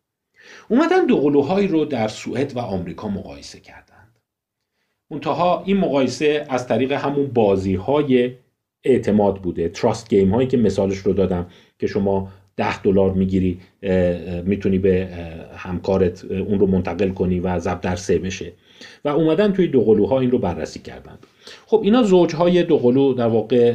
اومدن 0.68 1.06
دو 1.06 1.20
قلوهایی 1.20 1.68
رو 1.68 1.84
در 1.84 2.08
سوئد 2.08 2.56
و 2.56 2.58
آمریکا 2.58 3.08
مقایسه 3.08 3.60
کردند. 3.60 4.18
منتها 5.10 5.62
این 5.66 5.76
مقایسه 5.76 6.46
از 6.48 6.68
طریق 6.68 6.92
همون 6.92 7.26
بازی 7.26 7.74
های 7.74 8.34
اعتماد 8.84 9.42
بوده. 9.42 9.68
تراست 9.68 10.10
گیم 10.10 10.34
هایی 10.34 10.48
که 10.48 10.56
مثالش 10.56 10.98
رو 10.98 11.12
دادم 11.12 11.46
که 11.78 11.86
شما 11.86 12.28
ده 12.56 12.82
دلار 12.82 13.12
می‌گیری 13.12 13.58
می‌تونی 14.44 14.78
به 14.78 15.08
همکارت 15.56 16.24
اون 16.24 16.58
رو 16.58 16.66
منتقل 16.66 17.08
کنی 17.08 17.40
و 17.40 17.58
ضرب 17.58 17.80
در 17.80 17.96
سه 17.96 18.18
بشه. 18.18 18.52
و 19.04 19.08
اومدن 19.08 19.52
توی 19.52 19.68
دوقلوها 19.68 20.20
این 20.20 20.30
رو 20.30 20.38
بررسی 20.38 20.80
کردند 20.80 21.26
خب 21.66 21.80
اینا 21.84 22.02
زوجهای 22.02 22.62
دوقلو 22.62 23.14
در 23.14 23.26
واقع 23.26 23.72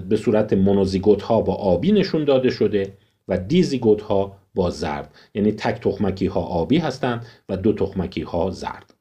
به 0.00 0.16
صورت 0.16 0.52
مونوزیگوت 0.52 1.22
ها 1.22 1.40
با 1.40 1.54
آبی 1.54 1.92
نشون 1.92 2.24
داده 2.24 2.50
شده 2.50 2.92
و 3.28 3.38
دیزیگوت 3.38 4.02
ها 4.02 4.36
با 4.54 4.70
زرد. 4.70 5.14
یعنی 5.34 5.52
تک 5.52 5.80
تخمکی 5.80 6.26
ها 6.26 6.40
آبی 6.40 6.78
هستند 6.78 7.26
و 7.48 7.56
دو 7.56 7.72
تخمکی 7.72 8.22
ها 8.22 8.50
زرد. 8.50 8.94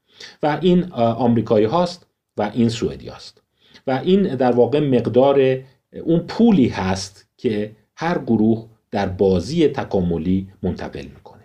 و 0.44 0.60
این 0.62 0.92
آمریکایی 0.94 1.66
هاست 1.66 2.06
و 2.38 2.52
این 2.54 2.70
سوئدی 2.70 3.08
هاست. 3.08 3.41
و 3.88 3.92
این 4.04 4.36
در 4.36 4.52
واقع 4.52 4.80
مقدار 4.80 5.60
اون 6.04 6.20
پولی 6.20 6.68
هست 6.68 7.28
که 7.38 7.72
هر 7.96 8.18
گروه 8.18 8.68
در 8.92 9.06
بازی 9.06 9.68
تکاملی 9.68 10.48
منتقل 10.64 11.06
می‌کنه. 11.06 11.42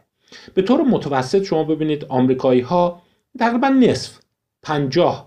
به 0.55 0.62
طور 0.62 0.82
متوسط 0.82 1.43
شما 1.43 1.64
ببینید 1.64 2.05
آمریکایی 2.05 2.61
ها 2.61 3.03
تقریبا 3.39 3.68
نصف 3.68 4.18
پنجاه 4.62 5.25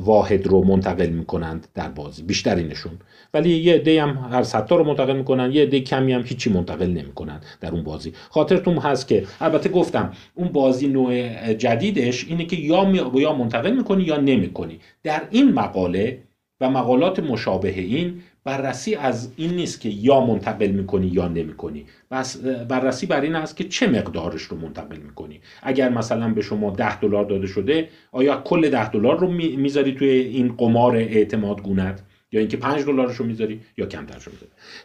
واحد 0.00 0.46
رو 0.46 0.64
منتقل 0.64 1.08
می‌کنند 1.08 1.66
در 1.74 1.88
بازی 1.88 2.22
بیشترینشون. 2.22 2.92
ولی 3.34 3.50
یه 3.50 3.74
عده 3.74 4.02
هم 4.02 4.28
هر 4.32 4.42
صد 4.42 4.70
رو 4.70 4.84
منتقل 4.84 5.16
می‌کنن 5.16 5.52
یه 5.52 5.62
عده 5.62 5.80
کمی 5.80 6.12
هم 6.12 6.22
هیچی 6.22 6.50
منتقل 6.50 6.86
نمی‌کنن 6.86 7.40
در 7.60 7.70
اون 7.70 7.82
بازی. 7.82 8.12
خاطرتون 8.30 8.78
هست 8.78 9.08
که 9.08 9.26
البته 9.40 9.68
گفتم 9.68 10.12
اون 10.34 10.48
بازی 10.48 10.88
نوع 10.88 11.54
جدیدش 11.54 12.24
اینه 12.28 12.44
که 12.44 12.56
یا 12.56 12.92
یا 13.14 13.32
منتقل 13.32 13.70
می‌کنی 13.70 14.02
یا 14.02 14.16
نمی‌کنی. 14.16 14.80
در 15.02 15.22
این 15.30 15.52
مقاله 15.52 16.18
و 16.60 16.70
مقالات 16.70 17.20
مشابه 17.20 17.80
این 17.80 18.20
بررسی 18.44 18.94
از 18.94 19.32
این 19.36 19.54
نیست 19.54 19.80
که 19.80 19.88
یا 19.88 20.20
منتقل 20.20 20.66
می‌کنی 20.66 21.06
یا 21.06 21.28
نمی‌کنی. 21.28 21.84
بس 22.10 22.36
بررسی 22.68 23.06
بر 23.06 23.20
این 23.20 23.34
است 23.34 23.56
که 23.56 23.64
چه 23.64 23.86
مقدارش 23.86 24.42
رو 24.42 24.56
منتقل 24.56 24.96
می‌کنی. 24.96 25.40
اگر 25.62 25.88
مثلا 25.88 26.28
به 26.28 26.42
شما 26.42 26.70
ده 26.70 27.00
دلار 27.00 27.24
داده 27.24 27.46
شده 27.46 27.88
آیا 28.12 28.42
کل 28.44 28.70
ده 28.70 28.90
دلار 28.90 29.18
رو 29.18 29.30
می‌ذاری 29.30 29.94
توی 29.94 30.08
این 30.08 30.54
قمار 30.56 30.96
اعتماد 30.96 31.62
گونت؟ 31.62 32.02
یا 32.32 32.40
اینکه 32.40 32.56
5 32.56 32.84
دلارش 32.84 33.16
رو 33.16 33.26
می‌ذاری 33.26 33.60
یا 33.76 33.86
کمترش 33.86 34.24
رو 34.24 34.32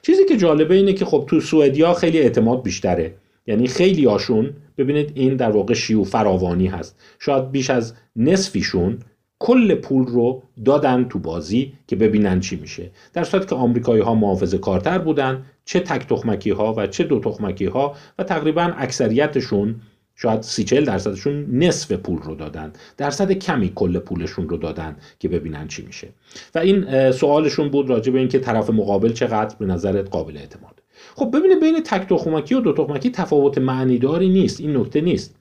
چیزی 0.02 0.26
که 0.26 0.38
جالبه 0.38 0.76
اینه 0.76 0.94
که 0.94 1.06
خب 1.06 1.26
تو 1.30 1.40
سوئدیا 1.40 1.94
خیلی 1.94 2.20
اعتماد 2.20 2.64
بیشتره. 2.64 3.14
یعنی 3.48 3.68
خیلی 3.68 4.06
هاشون 4.06 4.50
ببینید 4.78 5.12
این 5.16 5.36
در 5.36 5.52
واقع 5.52 5.74
شیو 5.74 6.04
فراوانی 6.04 6.68
هست. 6.68 7.00
شاید 7.20 7.52
بیش 7.52 7.70
از 7.70 7.94
نصفیشون 8.16 9.00
کل 9.44 9.76
پول 9.76 10.06
رو 10.08 10.44
دادن 10.66 11.04
تو 11.04 11.20
بازی 11.20 11.74
که 11.88 11.96
ببینن 11.96 12.40
چی 12.40 12.56
میشه. 12.56 12.92
در 13.14 13.24
صورتی 13.24 13.46
که 13.46 13.56
آمریکایی 13.56 14.02
ها 14.02 14.16
محافظه 14.16 14.58
کارتر 14.58 14.98
بودن 14.98 15.46
چه 15.66 15.80
تک 15.80 16.08
تخمکی 16.08 16.50
ها 16.50 16.74
و 16.78 16.88
چه 16.88 17.04
دو 17.04 17.20
تخمکی 17.20 17.66
ها 17.66 17.96
و 18.20 18.24
تقریبا 18.24 18.74
اکثریتشون 18.78 19.76
شاید 20.16 20.42
سی 20.42 20.64
چل 20.64 20.86
درصدشون 20.86 21.46
نصف 21.52 21.92
پول 21.92 22.18
رو 22.18 22.36
دادن. 22.36 22.74
درصد 22.98 23.32
کمی 23.32 23.72
کل 23.76 24.00
پولشون 24.00 24.50
رو 24.50 24.58
دادن 24.58 24.96
که 25.20 25.28
ببینن 25.28 25.68
چی 25.68 25.86
میشه. 25.86 26.08
و 26.56 26.60
این 26.60 27.12
سوالشون 27.12 27.70
بود 27.70 27.90
راجع 27.90 28.12
به 28.12 28.20
اینکه 28.20 28.40
طرف 28.40 28.70
مقابل 28.70 29.14
چقدر 29.14 29.56
به 29.60 29.66
نظرت 29.66 30.10
قابل 30.10 30.38
اعتماد. 30.38 30.82
خب 31.16 31.38
ببینید 31.38 31.60
بین 31.60 31.84
تک 31.84 32.10
تخمکی 32.10 32.56
و 32.56 32.60
دو 32.60 32.74
تخمکی 32.74 33.10
تفاوت 33.10 33.58
معنیداری 33.58 34.30
نیست. 34.30 34.62
این 34.62 34.78
نکته 34.78 35.02
نیست. 35.02 35.36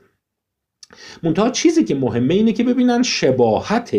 منتها 1.22 1.51
چیزی 1.51 1.84
که 1.84 1.95
مهمه 1.95 2.34
اینه 2.34 2.53
که 2.53 2.64
ببینن 2.64 3.03
شباهت 3.03 3.97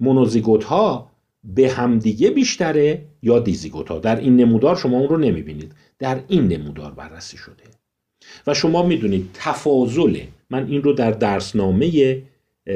مونوزیگوت 0.00 0.64
ها 0.64 1.10
به 1.44 1.70
همدیگه 1.70 2.30
بیشتره 2.30 3.04
یا 3.22 3.38
دیزیگوت 3.38 3.88
ها 3.88 3.98
در 3.98 4.16
این 4.16 4.36
نمودار 4.36 4.76
شما 4.76 4.98
اون 4.98 5.08
رو 5.08 5.16
نمی‌بینید. 5.16 5.72
در 5.98 6.20
این 6.28 6.48
نمودار 6.48 6.92
بررسی 6.92 7.36
شده. 7.36 7.64
و 8.46 8.54
شما 8.54 8.82
می‌دونید 8.82 9.30
تفاضل 9.34 10.20
من 10.50 10.66
این 10.66 10.82
رو 10.82 10.92
در 10.92 11.10
درسنامه 11.10 12.22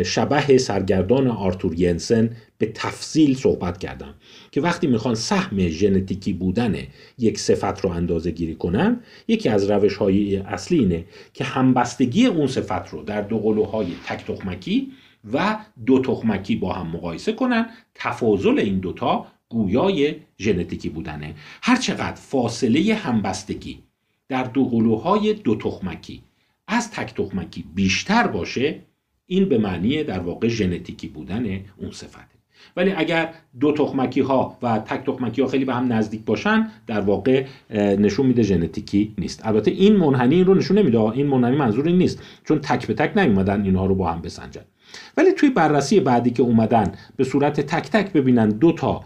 شبه 0.05 0.59
سرگردان 0.59 1.28
آرتور 1.28 1.80
ینسن 1.80 2.36
به 2.61 2.67
تفصیل 2.75 3.37
صحبت 3.37 3.79
کردم 3.79 4.15
که 4.51 4.61
وقتی 4.61 4.87
می‌خوان 4.87 5.15
سهم 5.15 5.69
ژنتیکی 5.69 6.33
بودن 6.33 6.77
یک 7.19 7.39
صفت 7.39 7.81
رو 7.81 7.91
اندازه 7.91 8.31
گیری 8.31 8.55
کنن 8.55 9.01
یکی 9.29 9.49
از 9.49 9.71
روش 9.71 9.97
های 9.97 10.37
اصلی 10.37 10.79
اینه 10.79 11.05
که 11.35 11.45
همبستگی 11.45 12.27
اون 12.27 12.47
صفت 12.47 12.89
رو 12.89 13.03
در 13.03 13.21
دو 13.21 13.39
قلوهای 13.39 13.87
تک 14.07 14.27
تخمکی 14.27 14.93
و 15.33 15.59
دو 15.87 16.03
تخمکی 16.03 16.57
با 16.57 16.73
هم 16.73 16.87
مقایسه 16.87 17.33
کنن 17.33 17.67
تفاضل 17.95 18.59
این 18.59 18.79
دوتا 18.79 19.27
گویای 19.49 20.15
ژنتیکی 20.39 20.89
بودنه. 20.89 21.35
هرچقدر 21.63 22.15
فاصله 22.15 22.95
همبستگی 22.95 23.79
در 24.29 24.45
دو 24.45 24.65
قلوهای 24.65 25.33
دو 25.33 25.57
تخمکی 25.57 26.23
از 26.69 26.91
تک 26.91 27.15
تخمکی 27.15 27.65
بیشتر 27.75 28.27
باشه 28.27 28.81
این 29.27 29.49
به 29.49 29.59
معنی 29.59 30.05
در 30.05 30.19
واقع 30.19 30.49
ژنتیکی 30.49 31.09
بودن 31.09 31.65
اون 31.77 31.91
صفته. 31.91 32.39
ولی 32.77 32.93
اگر 32.93 33.33
دو 33.61 33.73
تخمکی 33.73 34.21
ها 34.21 34.57
و 34.63 34.79
تک 34.79 35.07
تخمکی 35.07 35.43
ها 35.43 35.49
خیلی 35.49 35.65
به 35.65 35.75
هم 35.75 35.93
نزدیک 35.93 36.25
باشن 36.25 36.69
در 36.87 37.01
واقع 37.01 37.45
نشون 37.75 38.27
میده 38.27 38.43
ژنتیکی 38.43 39.15
نیست. 39.19 39.47
البته 39.47 39.71
این 39.71 39.97
منحنی 39.97 40.35
این 40.35 40.47
رو 40.47 40.55
نشون 40.55 40.79
نمیده. 40.79 41.01
این 41.01 41.27
منحنی 41.27 41.57
منظور 41.57 41.87
این 41.87 41.99
نیست. 41.99 42.23
چون 42.45 42.59
تک 42.59 42.87
به 42.87 42.95
تک 42.95 43.17
نیومدن 43.17 43.65
اینها 43.65 43.87
رو 43.87 43.95
با 43.95 44.13
هم 44.13 44.23
بسنجن. 44.23 44.63
ولی 45.17 45.33
توی 45.33 45.51
بررسی 45.51 46.01
بعدی 46.01 46.31
که 46.31 46.43
اومدن 46.43 46.93
به 47.17 47.25
صورت 47.25 47.61
تک 47.61 47.91
تک 47.91 48.13
ببینن 48.13 48.49
دو 48.49 48.73
تا 48.73 49.05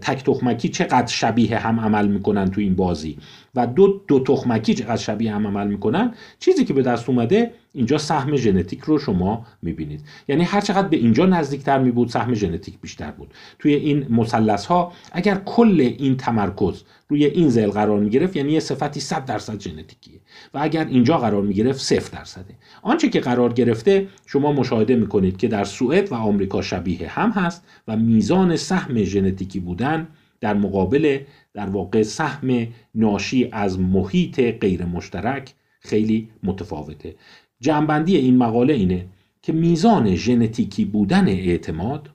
تک 0.00 0.24
تخمکی 0.24 0.68
چقدر 0.68 1.06
شبیه 1.06 1.58
هم 1.58 1.80
عمل 1.80 2.08
می‌کنن 2.08 2.50
تو 2.50 2.60
این 2.60 2.74
بازی 2.74 3.18
و 3.54 3.66
دو 3.66 4.00
دو 4.08 4.20
تخمکی 4.20 4.74
چقدر 4.74 4.96
شبیه 4.96 5.32
هم 5.34 5.46
عمل 5.46 5.66
می‌کنن 5.66 6.14
چیزی 6.38 6.64
که 6.64 6.74
به 6.74 6.82
دست 6.82 7.08
اومده 7.08 7.52
اینجا 7.72 7.98
سهم 7.98 8.36
ژنتیک 8.36 8.80
رو 8.80 8.98
شما 8.98 9.46
می‌بینید. 9.62 10.00
یعنی 10.28 10.44
هر 10.44 10.60
چقدر 10.60 10.88
به 10.88 10.96
اینجا 10.96 11.26
نزدیکتر 11.26 11.78
می 11.78 11.90
بود 11.90 12.08
سهم 12.08 12.34
ژنتیک 12.34 12.74
بیشتر 12.80 13.10
بود. 13.10 13.34
توی 13.58 13.74
این 13.74 14.06
مثلث 14.10 14.66
ها 14.66 14.92
اگر 15.12 15.34
کل 15.34 15.80
این 15.98 16.16
تمرکز 16.16 16.82
روی 17.08 17.24
این 17.24 17.48
زل 17.48 17.70
قرار 17.70 18.00
می 18.00 18.10
گرفت 18.10 18.36
یعنی 18.36 18.52
یه 18.52 18.60
صفتی 18.60 19.00
100 19.00 19.24
درصد 19.24 19.60
ژنتیکیه. 19.60 20.19
و 20.54 20.58
اگر 20.62 20.84
اینجا 20.84 21.18
قرار 21.18 21.42
می 21.42 21.54
گرفت 21.54 21.80
0 21.80 22.10
درصده. 22.12 22.54
آنچه 22.82 23.08
که 23.08 23.20
قرار 23.20 23.52
گرفته 23.52 24.08
شما 24.26 24.52
مشاهده 24.52 24.96
می 24.96 25.06
کنید 25.06 25.36
که 25.36 25.48
در 25.48 25.64
سوئد 25.64 26.12
و 26.12 26.14
آمریکا 26.14 26.62
شبیه 26.62 27.08
هم 27.08 27.30
هست 27.30 27.64
و 27.88 27.96
میزان 27.96 28.56
سهم 28.56 29.02
ژنتیکی 29.02 29.60
بودن 29.60 30.08
در 30.40 30.54
مقابل 30.54 31.18
در 31.54 31.66
واقع 31.66 32.02
سهم 32.02 32.66
ناشی 32.94 33.48
از 33.52 33.80
محیط 33.80 34.40
غیر 34.40 34.84
مشترک 34.84 35.54
خیلی 35.80 36.28
متفاوته. 36.42 37.14
جنبندی 37.60 38.16
این 38.16 38.36
مقاله 38.36 38.74
اینه 38.74 39.06
که 39.42 39.52
میزان 39.52 40.14
ژنتیکی 40.14 40.84
بودن 40.84 41.28
اعتماد 41.28 42.10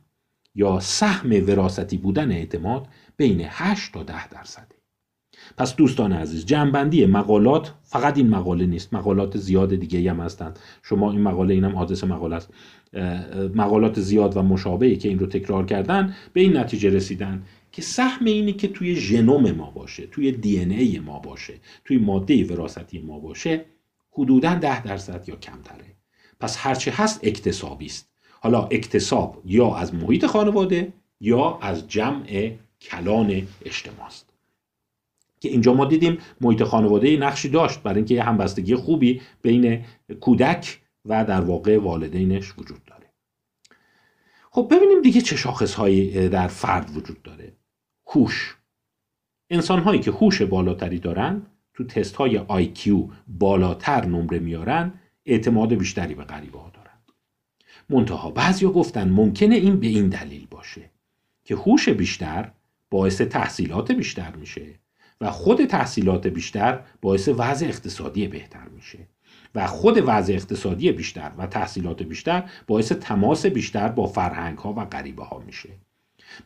یا 0.55 0.79
سهم 0.79 1.47
وراثتی 1.47 1.97
بودن 1.97 2.31
اعتماد 2.31 2.87
بین 3.17 3.41
8 3.49 3.93
تا 3.93 4.03
10 4.03 4.27
درصده. 4.27 4.74
پس 5.57 5.75
دوستان 5.75 6.13
عزیز 6.13 6.45
جنبندی 6.45 7.05
مقالات 7.05 7.73
فقط 7.83 8.17
این 8.17 8.29
مقاله 8.29 8.65
نیست. 8.65 8.93
مقالات 8.93 9.37
زیاد 9.37 9.75
دیگه 9.75 10.11
هم 10.11 10.19
هستند. 10.19 10.59
شما 10.83 11.11
این 11.11 11.21
مقاله 11.21 11.53
اینم 11.53 11.75
آدرس 11.75 12.03
مقاله 12.03 12.35
است. 12.35 12.49
مقالات 13.55 13.99
زیاد 13.99 14.37
و 14.37 14.41
مشابهی 14.41 14.97
که 14.97 15.09
این 15.09 15.19
رو 15.19 15.25
تکرار 15.25 15.65
کردن 15.65 16.15
به 16.33 16.41
این 16.41 16.57
نتیجه 16.57 16.89
رسیدن 16.89 17.43
که 17.71 17.81
سهم 17.81 18.25
اینی 18.25 18.53
که 18.53 18.67
توی 18.67 18.95
ژنوم 18.95 19.51
ما 19.51 19.71
باشه 19.71 20.07
توی 20.07 20.31
دی 20.31 20.59
ای 20.59 20.99
ما 20.99 21.19
باشه 21.19 21.53
توی 21.85 21.97
ماده 21.97 22.45
وراثتی 22.45 22.99
ما 22.99 23.19
باشه 23.19 23.65
حدودا 24.11 24.55
ده 24.55 24.83
درصد 24.83 25.29
یا 25.29 25.35
کمتره. 25.35 25.85
پس 26.39 26.57
هرچه 26.59 26.91
هست 26.95 27.19
اکتسابی 27.23 27.85
است. 27.85 28.09
حالا 28.39 28.63
اکتساب 28.63 29.41
یا 29.45 29.75
از 29.75 29.93
محیط 29.93 30.25
خانواده 30.25 30.93
یا 31.21 31.59
از 31.61 31.87
جمع 31.87 32.51
کلان 32.81 33.47
اجتماع 33.65 34.05
است. 34.05 34.24
که 35.45 35.51
اینجا 35.51 35.73
ما 35.73 35.85
دیدیم 35.85 36.17
محیط 36.41 36.63
خانواده 36.63 37.17
نقشی 37.17 37.49
داشت. 37.49 37.83
برای 37.83 37.97
اینکه 37.97 38.23
همبستگی 38.23 38.75
خوبی 38.75 39.21
بین 39.41 39.85
کودک 40.19 40.81
و 41.05 41.25
در 41.25 41.41
واقع 41.41 41.77
والدینش 41.77 42.53
وجود 42.57 42.83
داره. 42.85 43.13
خب 44.51 44.67
ببینیم 44.71 45.01
دیگه 45.01 45.21
چه 45.21 45.35
شاخصهایی 45.35 46.29
در 46.29 46.47
فرد 46.47 46.97
وجود 46.97 47.21
داره. 47.23 47.53
هوش. 48.07 48.57
انسان 49.49 49.79
هایی 49.79 49.99
که 49.99 50.11
هوش 50.11 50.41
بالاتری 50.41 50.99
دارن 50.99 51.41
تو 51.73 51.83
تست 51.83 52.15
های 52.15 52.39
IQ 52.39 52.89
بالاتر 53.27 54.05
نمره 54.05 54.39
میارن 54.39 54.93
اعتماد 55.25 55.73
بیشتری 55.73 56.15
به 56.15 56.23
غریبه 56.23 56.59
ها 56.59 56.71
دارن. 56.73 56.99
منتها 57.89 58.31
بعضیا 58.31 58.69
گفتن 58.69 59.09
ممکنه 59.09 59.55
این 59.55 59.79
به 59.79 59.87
این 59.87 60.09
دلیل 60.09 60.47
باشه 60.51 60.91
که 61.43 61.55
هوش 61.55 61.89
بیشتر 61.89 62.51
باعث 62.89 63.21
تحصیلات 63.21 63.91
بیشتر 63.91 64.35
میشه. 64.35 64.79
و 65.21 65.31
خود 65.31 65.65
تحصیلات 65.65 66.27
بیشتر 66.27 66.79
باعث 67.01 67.29
وضع 67.37 67.65
اقتصادی 67.65 68.27
بهتر 68.27 68.67
میشه. 68.75 68.99
و 69.55 69.67
خود 69.67 70.03
وضع 70.05 70.33
اقتصادی 70.33 70.91
بیشتر 70.91 71.31
و 71.37 71.47
تحصیلات 71.47 72.03
بیشتر 72.03 72.43
باعث 72.67 72.91
تماس 72.91 73.45
بیشتر 73.45 73.87
با 73.87 74.07
فرهنگ 74.07 74.57
ها 74.57 74.73
و 74.73 74.85
غریبه 74.85 75.23
ها 75.23 75.43
میشه. 75.45 75.69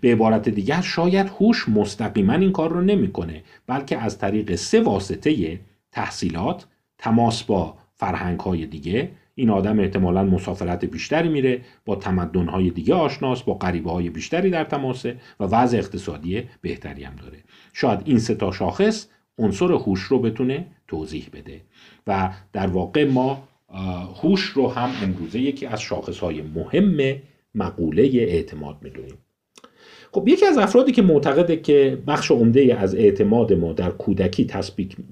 به 0.02 0.12
عبارت 0.12 0.50
دیگر 0.50 0.82
شاید 0.82 1.32
هوش 1.40 1.70
مستقیما 1.70 2.34
این 2.34 2.52
کار 2.52 2.70
رو 2.70 2.82
نمی‌کنه 2.82 3.44
بلکه 3.68 3.98
از 3.98 4.18
طریق 4.18 4.56
سه 4.56 4.82
واسطه 4.82 5.60
تحصیلات 5.92 6.68
تماس 6.98 7.44
با 7.44 7.78
فرهنگ 7.96 8.40
های 8.40 8.66
دیگه 8.66 9.12
این 9.40 9.50
آدم 9.50 9.80
احتمالا 9.80 10.24
مسافرت 10.24 10.86
بیشتری 10.86 11.30
میره 11.30 11.62
با 11.86 11.96
تمدن 11.96 12.48
های 12.48 12.70
دیگه 12.70 12.94
آشناس 12.94 13.44
با 13.44 13.54
غریبه 13.54 13.92
های 13.92 14.10
بیشتری 14.10 14.50
در 14.50 14.64
تماسه 14.64 15.16
و 15.40 15.44
وضع 15.44 15.78
اقتصادی 15.78 16.44
بهتری 16.62 17.04
هم 17.04 17.16
داره. 17.16 17.38
شاید 17.74 18.00
این 18.06 18.20
سه 18.20 18.36
تا 18.36 18.52
شاخص 18.52 19.08
عنصر 19.38 19.72
هوش 19.72 20.02
رو 20.02 20.20
بتونه 20.20 20.66
توضیح 20.88 21.30
بده. 21.34 21.62
و 22.08 22.30
در 22.54 22.68
واقع 22.68 23.06
ما 23.06 23.48
هوش 24.22 24.42
رو 24.42 24.68
هم 24.68 24.90
امروزه 25.04 25.40
یکی 25.40 25.66
از 25.66 25.82
شاخص 25.82 26.20
های 26.20 26.42
مهم 26.42 27.16
مقوله 27.56 28.04
اعتماد 28.04 28.78
می‌دونیم. 28.82 29.18
خب 30.12 30.28
یکی 30.28 30.46
از 30.46 30.58
افرادی 30.58 30.92
که 30.92 31.02
معتقده 31.02 31.58
که 31.58 32.04
بخش 32.08 32.32
عمده 32.32 32.76
از 32.80 32.96
اعتماد 32.96 33.54
ما 33.54 33.74
در 33.74 33.90
کودکی 33.90 34.46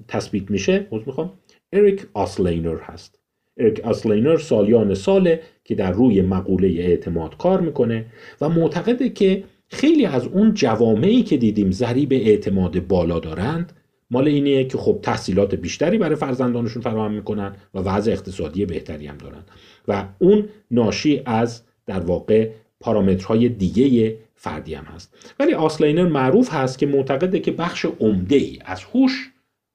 تثبیت 0.08 0.50
میشه 0.50 0.86
می‌خوام 1.06 1.32
اریک 1.72 2.06
آسلینر 2.14 2.78
هست. 2.82 3.17
اریک 3.58 3.80
آسلینر 3.80 4.36
سالیان 4.36 4.94
ساله 4.94 5.40
که 5.64 5.74
در 5.74 5.92
روی 5.92 6.22
مقوله 6.22 6.68
اعتماد 6.68 7.36
کار 7.36 7.60
می‌کنه 7.60 8.06
و 8.40 8.48
معتقده 8.48 9.08
که 9.08 9.44
خیلی 9.68 10.06
از 10.06 10.26
اون 10.26 10.54
جوامعی 10.54 11.22
که 11.22 11.36
دیدیم 11.36 11.70
ضریب 11.70 12.12
اعتماد 12.12 12.86
بالا 12.86 13.18
دارند 13.18 13.72
مال 14.10 14.28
اینیه 14.28 14.64
که 14.64 14.78
خب 14.78 14.98
تحصیلات 15.02 15.54
بیشتری 15.54 15.98
برای 15.98 16.16
فرزندانشون 16.16 16.82
فراهم 16.82 17.12
می‌کنن 17.12 17.56
و 17.74 17.78
وضع 17.78 18.12
اقتصادی 18.12 18.66
بهتری 18.66 19.06
هم 19.06 19.16
دارن. 19.16 19.42
و 19.88 20.04
اون 20.18 20.48
ناشی 20.70 21.22
از 21.26 21.62
در 21.86 22.00
واقع 22.00 22.50
پارامترهای 22.80 23.48
دیگه 23.48 24.16
فردی 24.34 24.74
هم 24.74 24.84
هست. 24.84 25.34
ولی 25.40 25.54
آسلاینر 25.54 26.08
معروف 26.08 26.52
هست 26.52 26.78
که 26.78 26.86
معتقده 26.86 27.40
که 27.40 27.52
بخش 27.52 27.84
عمده 28.00 28.36
ای 28.36 28.58
از 28.64 28.84
هوش 28.94 29.30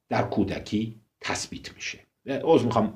در 0.10 0.22
کودکی 0.22 0.96
تثبیت 1.22 1.76
میشه. 1.76 2.00
از 2.26 2.66
می‌خوام 2.66 2.94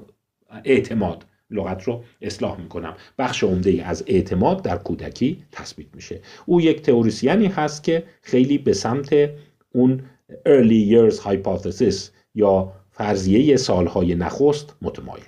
اعتماد 0.63 1.25
لغت 1.51 1.83
رو 1.83 2.03
اصلاح 2.21 2.61
می‌کنم. 2.61 2.95
بخش 3.17 3.43
عمده 3.43 3.69
ای 3.69 3.81
از 3.81 4.03
اعتماد 4.07 4.63
در 4.63 4.77
کودکی 4.77 5.43
تثبیت 5.51 5.87
میشه. 5.95 6.21
او 6.45 6.61
یک 6.61 6.81
تئوریسیانی 6.81 7.45
هست 7.47 7.83
که 7.83 8.03
خیلی 8.21 8.57
به 8.57 8.73
سمت 8.73 9.29
اون 9.73 10.01
early 10.29 10.91
years 10.91 11.15
hypothesis 11.15 11.95
یا 12.35 12.73
فرضیه 12.91 13.57
سالهای 13.57 14.15
نخست 14.15 14.75
متمایله. 14.81 15.25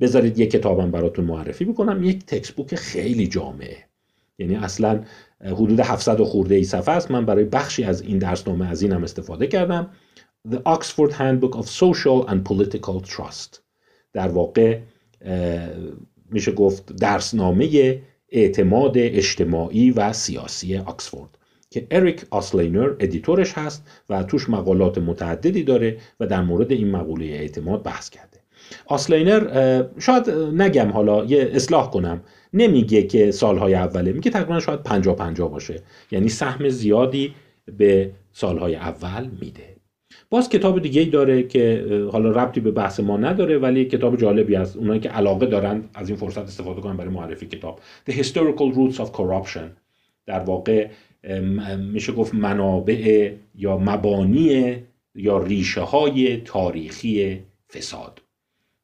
بذارید 0.00 0.38
یک 0.38 0.50
کتابم 0.50 0.90
براتون 0.90 1.24
معرفی 1.24 1.64
بکنم. 1.64 2.04
یک 2.04 2.26
تکست 2.26 2.52
بوک 2.52 2.74
خیلی 2.74 3.26
جامعه. 3.26 3.84
یعنی 4.38 4.56
اصلا 4.56 5.04
حدود 5.40 5.80
700 5.80 6.22
خورده 6.22 6.54
ای 6.54 6.64
صفحه 6.64 6.94
است. 6.94 7.10
من 7.10 7.26
برای 7.26 7.44
بخشی 7.44 7.84
از 7.84 8.02
این 8.02 8.18
درسنامه 8.18 8.70
از 8.70 8.82
اینم 8.82 9.02
استفاده 9.04 9.46
کردم. 9.46 9.90
The 10.50 10.60
Oxford 10.74 11.12
Handbook 11.12 11.54
of 11.56 11.66
Social 11.68 12.26
and 12.28 12.44
Political 12.44 13.00
Trust. 13.00 13.58
در 14.12 14.28
واقع 14.28 14.78
میشه 16.30 16.52
گفت 16.52 16.92
درسنامه 16.96 18.00
اعتماد 18.28 18.92
اجتماعی 18.96 19.90
و 19.90 20.12
سیاسی 20.12 20.76
آکسفورد 20.76 21.38
که 21.70 21.86
اریک 21.90 22.24
آسلینر 22.30 22.94
editor 23.00 23.39
ش 23.39 23.52
هست 23.52 23.86
و 24.10 24.22
توش 24.22 24.50
مقالات 24.50 24.98
متعددی 24.98 25.62
داره 25.62 25.96
و 26.20 26.26
در 26.26 26.42
مورد 26.42 26.72
این 26.72 26.90
مقوله 26.90 27.24
اعتماد 27.24 27.82
بحث 27.82 28.10
کرده. 28.10 28.38
آسلینر 28.86 29.84
شاید 29.98 30.30
نگم 30.30 30.88
حالا 30.88 31.24
یه 31.24 31.50
اصلاح 31.52 31.90
کنم. 31.90 32.20
نمیگه 32.54 33.02
که 33.02 33.30
سالهای 33.30 33.74
اوله 33.74 34.12
میگه 34.12 34.30
تقریبا 34.30 34.60
شاید 34.60 34.82
پنجا 34.82 35.14
پنجا 35.14 35.48
باشه. 35.48 35.82
یعنی 36.10 36.28
سهم 36.28 36.68
زیادی 36.68 37.34
به 37.78 38.10
سالهای 38.32 38.76
اول 38.76 39.30
میده. 39.40 39.77
باز 40.30 40.48
کتاب 40.48 40.82
دیگه 40.82 41.00
ای 41.00 41.06
داره 41.06 41.42
که 41.42 41.86
حالا 42.12 42.30
ربطی 42.30 42.60
به 42.60 42.70
بحث 42.70 43.00
ما 43.00 43.16
نداره 43.16 43.58
ولی 43.58 43.84
کتاب 43.84 44.16
جالبی 44.16 44.56
است 44.56 44.76
اونایی 44.76 45.00
که 45.00 45.08
علاقه 45.08 45.46
دارن 45.46 45.84
از 45.94 46.08
این 46.08 46.18
فرصت 46.18 46.38
استفاده 46.38 46.80
کنن 46.80 46.96
برای 46.96 47.10
معرفی 47.10 47.46
کتاب. 47.46 47.80
The 48.10 48.12
Historical 48.12 48.74
Roots 48.74 48.96
of 48.96 49.10
Corruption. 49.10 49.68
در 50.26 50.40
واقع 50.40 50.88
میشه 51.78 52.12
گفت 52.12 52.34
منابع 52.34 53.32
یا 53.54 53.78
مبانی 53.78 54.76
یا 55.14 55.38
ریشه 55.38 55.80
های 55.80 56.36
تاریخی 56.36 57.38
فساد 57.74 58.22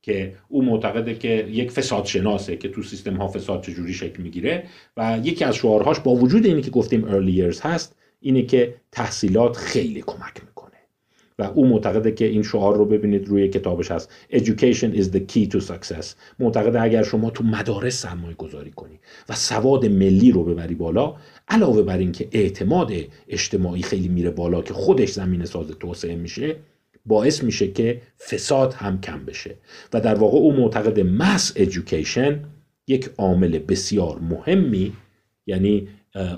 که 0.03 0.35
او 0.49 0.65
معتقده 0.65 1.15
که 1.15 1.47
یک 1.51 1.71
فساد 1.71 2.05
شناسه 2.05 2.57
که 2.57 2.69
تو 2.69 2.83
سیستم 2.83 3.17
ها 3.17 3.29
فساد 3.29 3.63
چجوری 3.63 3.93
شکل 3.93 4.23
می‌گیره. 4.23 4.65
و 4.97 5.21
یکی 5.23 5.45
از 5.45 5.57
شعارهاش 5.57 6.01
با 6.01 6.15
وجود 6.15 6.47
اینی 6.47 6.63
که 6.63 6.71
گفتیم 6.71 7.09
early 7.09 7.61
هست 7.63 7.97
اینه 8.21 8.43
که 8.43 8.75
تحصیلات 8.93 9.57
خیلی 9.57 10.03
کمک 10.03 10.35
می‌کنه. 10.35 10.54
و 11.39 11.43
او 11.43 11.67
معتقده 11.67 12.13
که 12.13 12.25
این 12.25 12.43
شعار 12.43 12.77
رو 12.77 12.85
ببینید 12.85 13.29
روی 13.29 13.49
کتابش 13.49 13.91
هست. 13.91 14.11
Education 14.33 14.97
is 14.97 15.05
the 15.05 15.21
key 15.33 15.49
to 15.55 15.61
success. 15.61 16.07
معتقده 16.39 16.83
اگر 16.83 17.03
شما 17.03 17.31
تو 17.31 17.45
مدارس 17.45 18.03
سرمایه 18.03 18.35
گذاری 18.35 18.71
کنی 18.71 19.01
و 19.29 19.35
سواد 19.35 19.87
ملی 19.87 20.33
رو 20.33 20.45
ببری 20.45 20.75
بالا 20.75 21.17
علاوه 21.49 21.83
بر 21.83 21.99
اینکه 21.99 22.29
اعتماد 22.33 22.93
اجتماعی 23.29 23.83
خیلی 23.83 24.09
میره 24.09 24.31
بالا 24.31 24.63
که 24.63 24.75
خودش 24.75 25.13
زمین 25.13 25.45
ساز 25.45 25.67
توسعه 25.69 26.17
میشه 26.17 26.57
باعث 27.07 27.43
میشه 27.43 27.69
که 27.69 28.03
فساد 28.31 28.73
هم 28.73 29.01
کم 29.01 29.25
بشه. 29.25 29.57
و 29.93 30.01
در 30.01 30.15
واقع 30.15 30.39
او 30.39 30.53
معتقد 30.53 31.01
مس 31.01 31.53
ادویکیشن 31.57 32.45
یک 32.87 33.11
عامل 33.19 33.59
بسیار 33.59 34.19
مهمی 34.19 34.93
یعنی 35.47 35.89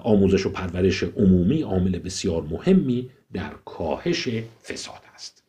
آموزش 0.05 0.47
و 0.47 0.51
پرورش 0.51 1.03
عمومی 1.03 1.63
عامل 1.63 1.99
بسیار 1.99 2.43
مهمی 2.43 3.11
در 3.37 3.51
کاهش 3.64 4.28
فساد 4.64 5.03
است. 5.14 5.43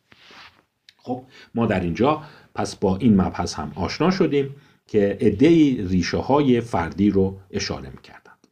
خب 0.96 1.24
ما 1.54 1.66
در 1.66 1.80
اینجا 1.80 2.22
پس 2.54 2.76
با 2.76 2.96
این 2.96 3.20
مبحث 3.20 3.54
هم 3.54 3.72
آشنا 3.74 4.10
شدیم 4.10 4.54
که 4.86 5.18
عده 5.20 5.48
ریشه 5.88 6.16
های 6.16 6.60
فردی 6.60 7.10
رو 7.10 7.40
اشاره 7.50 7.90
می‌کردند. 7.90 8.46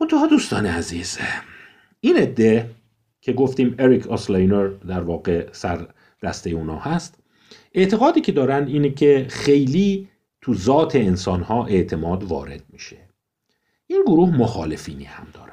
منتها 0.00 0.26
دوستان 0.26 0.66
عزیز 0.66 1.18
این 2.00 2.16
عده 2.16 2.70
که 3.20 3.32
گفتیم 3.32 3.74
اریک 3.78 4.06
آسلینر 4.06 4.68
در 4.68 5.00
واقع 5.00 5.52
سر 5.52 5.86
دسته 6.22 6.50
اونا 6.50 6.78
هست 6.78 7.18
اعتقادی 7.74 8.20
که 8.20 8.32
دارن 8.32 8.66
اینه 8.66 8.90
که 8.90 9.26
خیلی 9.30 10.08
تو 10.40 10.54
ذات 10.54 10.96
انسان 10.96 11.42
ها 11.42 11.66
اعتماد 11.66 12.24
وارد 12.24 12.62
میشه. 12.72 12.96
این 13.86 14.02
گروه 14.06 14.36
مخالفینی 14.36 15.04
هم 15.04 15.26
دارند 15.32 15.45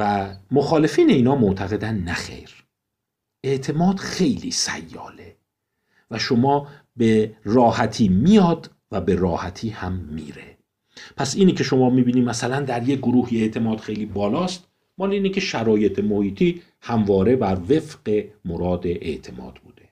و 0.00 0.34
مخالفین 0.50 1.10
اینا 1.10 1.36
معتقدن 1.36 1.94
نخیر 1.94 2.64
اعتماد 3.44 3.96
خیلی 3.96 4.50
سیاله 4.50 5.36
و 6.10 6.18
شما 6.18 6.68
به 6.96 7.32
راحتی 7.44 8.08
میاد 8.08 8.70
و 8.90 9.00
به 9.00 9.14
راحتی 9.14 9.68
هم 9.68 9.92
میره. 9.92 10.56
پس 11.16 11.36
اینی 11.36 11.52
که 11.52 11.64
شما 11.64 11.90
می‌بینید 11.90 12.24
مثلا 12.24 12.60
در 12.60 12.88
یک 12.88 12.98
گروهی 12.98 13.42
اعتماد 13.42 13.78
خیلی 13.78 14.06
بالاست 14.06 14.66
مال 14.98 15.10
اینه 15.10 15.28
که 15.28 15.40
شرایط 15.40 15.98
محیطی 15.98 16.62
همواره 16.80 17.36
بر 17.36 17.58
وفق 17.68 18.24
مراد 18.44 18.86
اعتماد 18.86 19.54
بوده. 19.54 19.88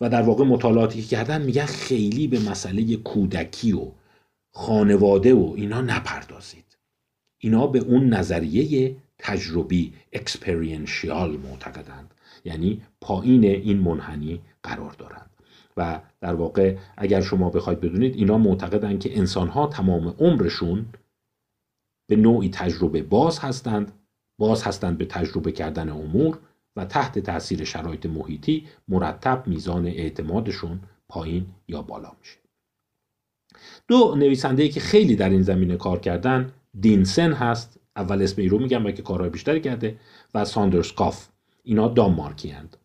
و 0.00 0.08
در 0.08 0.22
واقع 0.22 0.44
مطالعاتی 0.44 1.02
که 1.02 1.08
کردن 1.08 1.42
میگن 1.42 1.64
خیلی 1.64 2.26
به 2.26 2.38
مسئله 2.38 2.96
کودکی 2.96 3.72
و 3.72 3.86
خانواده 4.52 5.34
و 5.34 5.52
اینا 5.56 5.80
نپردازید. 5.80 6.64
اینا 7.38 7.66
به 7.66 7.78
اون 7.78 8.08
نظریه 8.08 8.96
تجربی 9.18 9.94
اکسپرینشیال 10.12 11.36
معتقدند. 11.36 12.14
یعنی 12.44 12.82
پایین 13.00 13.44
این 13.44 13.78
منحنی 13.78 14.40
قرار 14.62 14.92
دارند. 14.92 15.30
و 15.76 16.00
در 16.20 16.34
واقع 16.34 16.76
اگر 16.96 17.20
شما 17.20 17.50
بخواید 17.50 17.80
بدونید 17.80 18.16
اینا 18.16 18.38
معتقدند 18.38 19.00
که 19.00 19.18
انسان 19.18 19.48
ها 19.48 19.66
تمام 19.66 20.08
عمرشون 20.18 20.86
به 22.06 22.16
نوعی 22.16 22.50
تجربه 22.50 23.02
باز 23.02 23.38
هستند. 23.38 23.92
باز 24.38 24.62
هستند 24.62 24.98
به 24.98 25.04
تجربه 25.04 25.52
کردن 25.52 25.88
امور 25.88 26.38
و 26.76 26.84
تحت 26.84 27.18
تاثیر 27.18 27.64
شرایط 27.64 28.06
محیطی 28.06 28.68
مرتب 28.88 29.42
میزان 29.46 29.86
اعتمادشون 29.86 30.80
پایین 31.08 31.46
یا 31.68 31.82
بالا 31.82 32.12
میشه. 32.20 32.38
دو 33.88 34.14
نویسنده 34.14 34.68
که 34.68 34.80
خیلی 34.80 35.16
در 35.16 35.28
این 35.28 35.42
زمینه 35.42 35.76
کار 35.76 36.00
کردن 36.00 36.52
دینسن 36.80 37.32
هست. 37.32 37.80
اول 37.96 38.22
اسم 38.22 38.42
ای 38.42 38.48
رو 38.48 38.58
میگم 38.58 38.92
که 38.92 39.02
کارهای 39.02 39.30
بیشتری 39.30 39.60
کرده 39.60 39.96
و 40.34 40.44
ساندرسکاف 40.44 41.26
اینا 41.62 41.88
دانمارکی 41.88 42.48
هند 42.48 42.76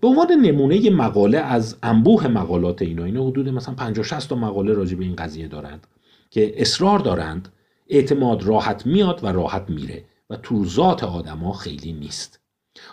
به 0.00 0.08
عنوان 0.08 0.32
نمونه 0.32 0.90
مقاله 0.90 1.38
از 1.38 1.76
انبوه 1.82 2.26
مقالات 2.26 2.82
اینا 2.82 3.04
اینا 3.04 3.26
حدود 3.26 3.48
مثلا 3.48 3.74
50 3.74 4.04
60 4.04 4.28
تا 4.28 4.36
مقاله 4.36 4.72
راجع 4.72 4.96
به 4.96 5.04
این 5.04 5.16
قضیه 5.16 5.48
دارند 5.48 5.86
که 6.30 6.60
اصرار 6.60 6.98
دارند 6.98 7.48
اعتماد 7.88 8.42
راحت 8.42 8.86
میاد 8.86 9.24
و 9.24 9.26
راحت 9.26 9.70
میره 9.70 10.04
و 10.30 10.36
تو 10.36 10.64
ذات 10.64 11.04
آدما 11.04 11.52
خیلی 11.52 11.92
نیست. 11.92 12.40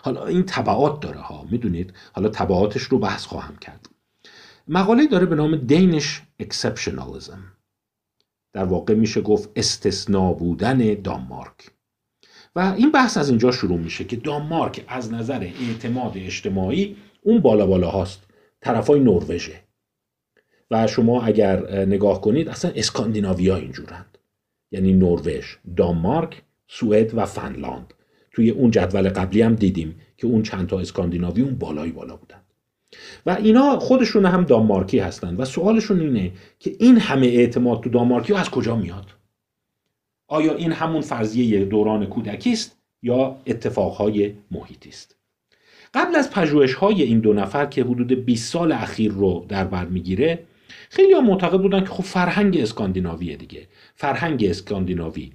حالا 0.02 0.26
این 0.26 0.42
تبعات 0.42 1.00
داره 1.00 1.20
ها 1.20 1.46
می‌دونید؟ 1.50 1.92
حالا 2.12 2.28
تبعاتش 2.28 2.82
رو 2.82 2.98
بحث 2.98 3.26
خواهم 3.26 3.56
کرد. 3.56 3.88
مقاله 4.68 5.06
داره 5.06 5.26
به 5.26 5.34
نام 5.34 5.56
Danish 5.56 6.22
exceptionalism 6.38 7.42
در 8.56 8.64
واقع 8.64 8.94
میشه 8.94 9.20
گفت 9.20 9.50
استثنا 9.56 10.32
بودن 10.32 10.94
دانمارک. 10.94 11.70
و 12.56 12.74
این 12.76 12.92
بحث 12.92 13.16
از 13.16 13.28
اینجا 13.28 13.50
شروع 13.50 13.78
میشه 13.78 14.04
که 14.04 14.16
دانمارک 14.16 14.84
از 14.88 15.12
نظر 15.12 15.48
اعتماد 15.68 16.12
اجتماعی 16.16 16.96
اون 17.22 17.40
بالا 17.40 17.66
بالا 17.66 17.90
هاست 17.90 18.22
طرفای 18.60 19.00
نروژه. 19.00 19.60
و 20.70 20.86
شما 20.86 21.22
اگر 21.22 21.84
نگاه 21.84 22.20
کنید 22.20 22.48
اصلا 22.48 22.72
اسکاندیناویا 22.74 23.56
اینجورند. 23.56 24.18
یعنی 24.70 24.92
نروژ 24.92 25.56
دانمارک 25.76 26.42
سوئد 26.68 27.14
و 27.14 27.26
فنلاند. 27.26 27.94
توی 28.32 28.50
اون 28.50 28.70
جدول 28.70 29.08
قبلی 29.08 29.42
هم 29.42 29.54
دیدیم 29.54 30.00
که 30.16 30.26
اون 30.26 30.42
چند 30.42 30.66
تا 30.66 30.80
اسکاندیناوی 30.80 31.42
اون 31.42 31.54
بالای 31.54 31.90
بالا 31.90 32.16
بودن. 32.16 32.40
و 33.26 33.30
اینا 33.30 33.78
خودشون 33.78 34.26
هم 34.26 34.44
دانمارکی 34.44 34.98
هستند 34.98 35.40
و 35.40 35.44
سوالشون 35.44 36.00
اینه 36.00 36.32
که 36.58 36.76
این 36.78 36.98
همه 36.98 37.26
اعتماد 37.26 37.82
تو 37.82 37.90
دانمارکی 37.90 38.34
از 38.34 38.50
کجا 38.50 38.76
میاد؟ 38.76 39.06
آیا 40.28 40.54
این 40.54 40.72
همون 40.72 41.00
فرضیه 41.00 41.64
دوران 41.64 42.06
کودکی 42.06 42.52
است 42.52 42.76
یا 43.02 43.36
اتفاقهای 43.46 44.34
محیطی 44.50 44.88
است؟ 44.88 45.16
قبل 45.94 46.16
از 46.16 46.30
پژوهش 46.30 46.74
های 46.74 47.02
این 47.02 47.20
دو 47.20 47.32
نفر 47.32 47.66
که 47.66 47.84
حدود 47.84 48.12
20 48.24 48.52
سال 48.52 48.72
اخیر 48.72 49.12
رو 49.12 49.46
در 49.48 49.64
بر 49.64 49.84
می‌گیره 49.84 50.38
خیلی 50.90 51.12
ها 51.12 51.20
معتقد 51.20 51.60
بودن 51.60 51.80
که 51.80 51.86
خب 51.86 52.02
فرهنگ 52.02 52.58
اسکاندیناویه 52.58 53.36
دیگه. 53.36 53.66
فرهنگ 53.94 54.44
اسکاندیناوی 54.44 55.32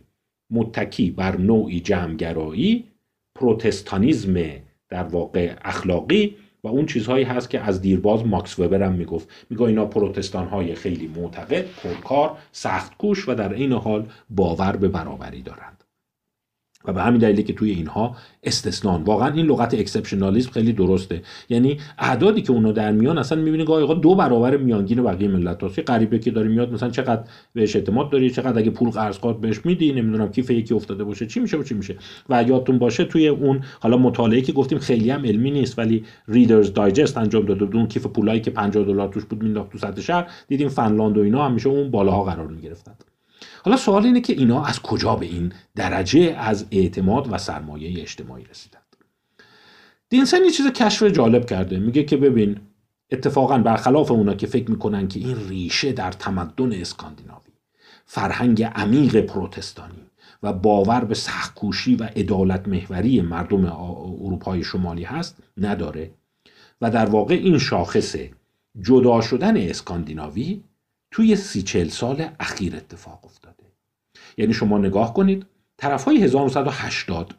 متکی 0.52 1.12
بر 1.12 1.38
نوعی 1.38 1.80
جمعگرایی 1.80 2.84
پروتستانیزم 3.36 4.44
در 4.90 5.04
واقع 5.04 5.56
اخلاقی 5.62 6.36
اون 6.70 6.86
چیزهایی 6.86 7.24
هست 7.24 7.50
که 7.50 7.60
از 7.60 7.82
دیرباز 7.82 8.26
ماکس 8.26 8.60
وبر 8.60 8.84
هم 8.84 8.94
می‌گفت. 8.94 9.30
میگه 9.50 9.62
اینا 9.62 9.86
پروتستان 9.86 10.48
های 10.48 10.76
خیلی 10.76 11.08
معتقد 11.08 11.66
پرکار 11.84 12.38
سخت 12.52 12.98
کوش 12.98 13.30
و 13.30 13.36
در 13.36 13.54
این 13.54 13.74
حال 13.74 14.06
باور 14.30 14.76
به 14.76 14.88
برابری 14.88 15.42
دارند. 15.42 15.81
و 16.86 16.94
به 16.94 17.02
همین 17.02 17.20
دلیلی 17.20 17.44
که 17.44 17.54
توی 17.54 17.72
اینها 17.72 18.16
استثنان. 18.44 19.04
واقعا 19.04 19.34
این 19.34 19.46
لغت 19.46 19.74
اکسپشنالیسم 19.74 20.52
خیلی 20.52 20.74
درسته. 20.74 21.22
یعنی 21.50 21.78
اعدادی 22.00 22.42
که 22.42 22.52
اونا 22.54 22.72
در 22.72 22.92
میان 22.92 23.18
اصلا 23.18 23.42
می‌بینی 23.42 23.66
گاهی 23.66 23.96
دو 23.96 24.16
برابر 24.16 24.58
میانگین 24.58 25.04
بقیه 25.04 25.28
ملت 25.28 25.64
هست 25.64 25.80
غریبه 25.80 26.20
که 26.20 26.32
داره 26.32 26.48
میاد 26.48 26.74
مثلا 26.74 26.90
چقدر 26.90 27.24
بهش 27.54 27.76
اعتماد 27.76 28.10
داری 28.10 28.30
چقدر 28.30 28.60
اگه 28.60 28.72
پول 28.72 28.90
قرض 28.90 29.18
بهش 29.42 29.66
میدی 29.66 29.92
نمی‌دونم 29.94 30.32
کیف 30.32 30.50
یکی 30.50 30.74
افتاده 30.74 31.04
باشه 31.04 31.28
چی 31.28 31.40
میشه 31.40 31.58
و 31.58 31.64
چی 31.64 31.74
میشه. 31.74 31.96
و 32.30 32.44
یادتون 32.44 32.80
باشه 32.80 33.04
توی 33.04 33.28
اون 33.28 33.62
حالا 33.80 33.98
مطالعه 33.98 34.42
که 34.42 34.52
گفتیم 34.52 34.80
خیلی 34.80 35.10
هم 35.10 35.26
علمی 35.26 35.52
نیست 35.52 35.80
ولی 35.80 36.04
ریدرز 36.28 36.74
دایجست 36.74 37.18
انجام 37.18 37.46
داده 37.46 37.66
بود. 37.66 37.76
اون 37.76 37.88
کیف 37.88 38.06
پولایی 38.06 38.42
که 38.42 38.52
50 38.52 38.84
دلار 38.84 39.08
توش 39.08 39.26
بود 39.26 39.44
مینداخت 39.44 39.72
تو 39.72 39.78
سطح 39.78 40.02
شهر. 40.02 40.32
دیدیم 40.48 40.70
فنلاند 40.70 41.18
و 41.18 41.22
اینا 41.22 41.46
همیشه 41.46 41.70
اون 41.70 41.92
بالاها 41.92 42.24
قرار 42.24 42.48
می‌گرفتند 42.48 43.11
حالا 43.64 43.78
سوال 43.78 44.06
اینه 44.06 44.22
که 44.22 44.34
اینا 44.34 44.64
از 44.64 44.80
کجا 44.80 45.16
به 45.16 45.26
این 45.26 45.54
درجه 45.76 46.36
از 46.40 46.66
اعتماد 46.72 47.34
و 47.34 47.38
سرمایه 47.38 48.02
اجتماعی 48.02 48.46
رسیدند 48.46 48.82
دینسن 50.10 50.44
یه 50.44 50.52
چیز 50.52 50.68
کشف 50.68 51.04
جالب 51.04 51.46
کرده. 51.46 51.80
میگه 51.80 52.04
که 52.04 52.18
ببین 52.18 52.60
اتفاقا 53.12 53.58
برخلاف 53.58 54.12
اونا 54.12 54.34
که 54.34 54.48
فکر 54.48 54.72
می‌کنن 54.72 55.08
که 55.08 55.20
این 55.20 55.50
ریشه 55.50 55.92
در 55.92 56.12
تمدن 56.12 56.74
اسکاندیناوی 56.74 57.52
فرهنگ 58.06 58.64
عمیق 58.64 59.22
پروتستانی 59.22 60.06
و 60.44 60.54
باور 60.54 61.06
به 61.06 61.16
سختکوشی 61.16 61.96
و 61.96 62.04
عدالت 62.04 62.68
محوری 62.68 63.22
مردم 63.22 63.66
اروپای 64.26 64.64
شمالی 64.64 65.04
هست 65.04 65.38
نداره. 65.58 66.12
و 66.82 66.92
در 66.92 67.06
واقع 67.06 67.34
این 67.34 67.58
شاخص 67.58 68.16
جدا 68.82 69.22
شدن 69.22 69.58
اسکاندیناوی 69.58 70.64
توی 71.12 71.36
سی 71.36 71.62
چل 71.62 71.88
سال 71.88 72.28
اخیر 72.40 72.76
اتفاق 72.76 73.26
افتاده 73.26 73.51
یعنی 74.38 74.54
شما 74.54 74.78
نگاه 74.78 75.14
کنید 75.14 75.46
طرف 75.78 76.04
های 76.04 76.24
1980 76.24 77.36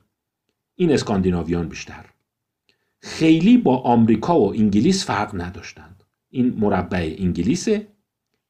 این 0.75 0.93
اسکاندیناویان 0.93 1.69
بیشتر. 1.69 2.05
خیلی 3.01 3.57
با 3.57 3.77
آمریکا 3.77 4.41
و 4.41 4.55
انگلیس 4.55 5.07
فرق 5.07 5.41
نداشتند. 5.41 6.05
این 6.31 6.55
مربع 6.59 7.15
انگلیس 7.19 7.69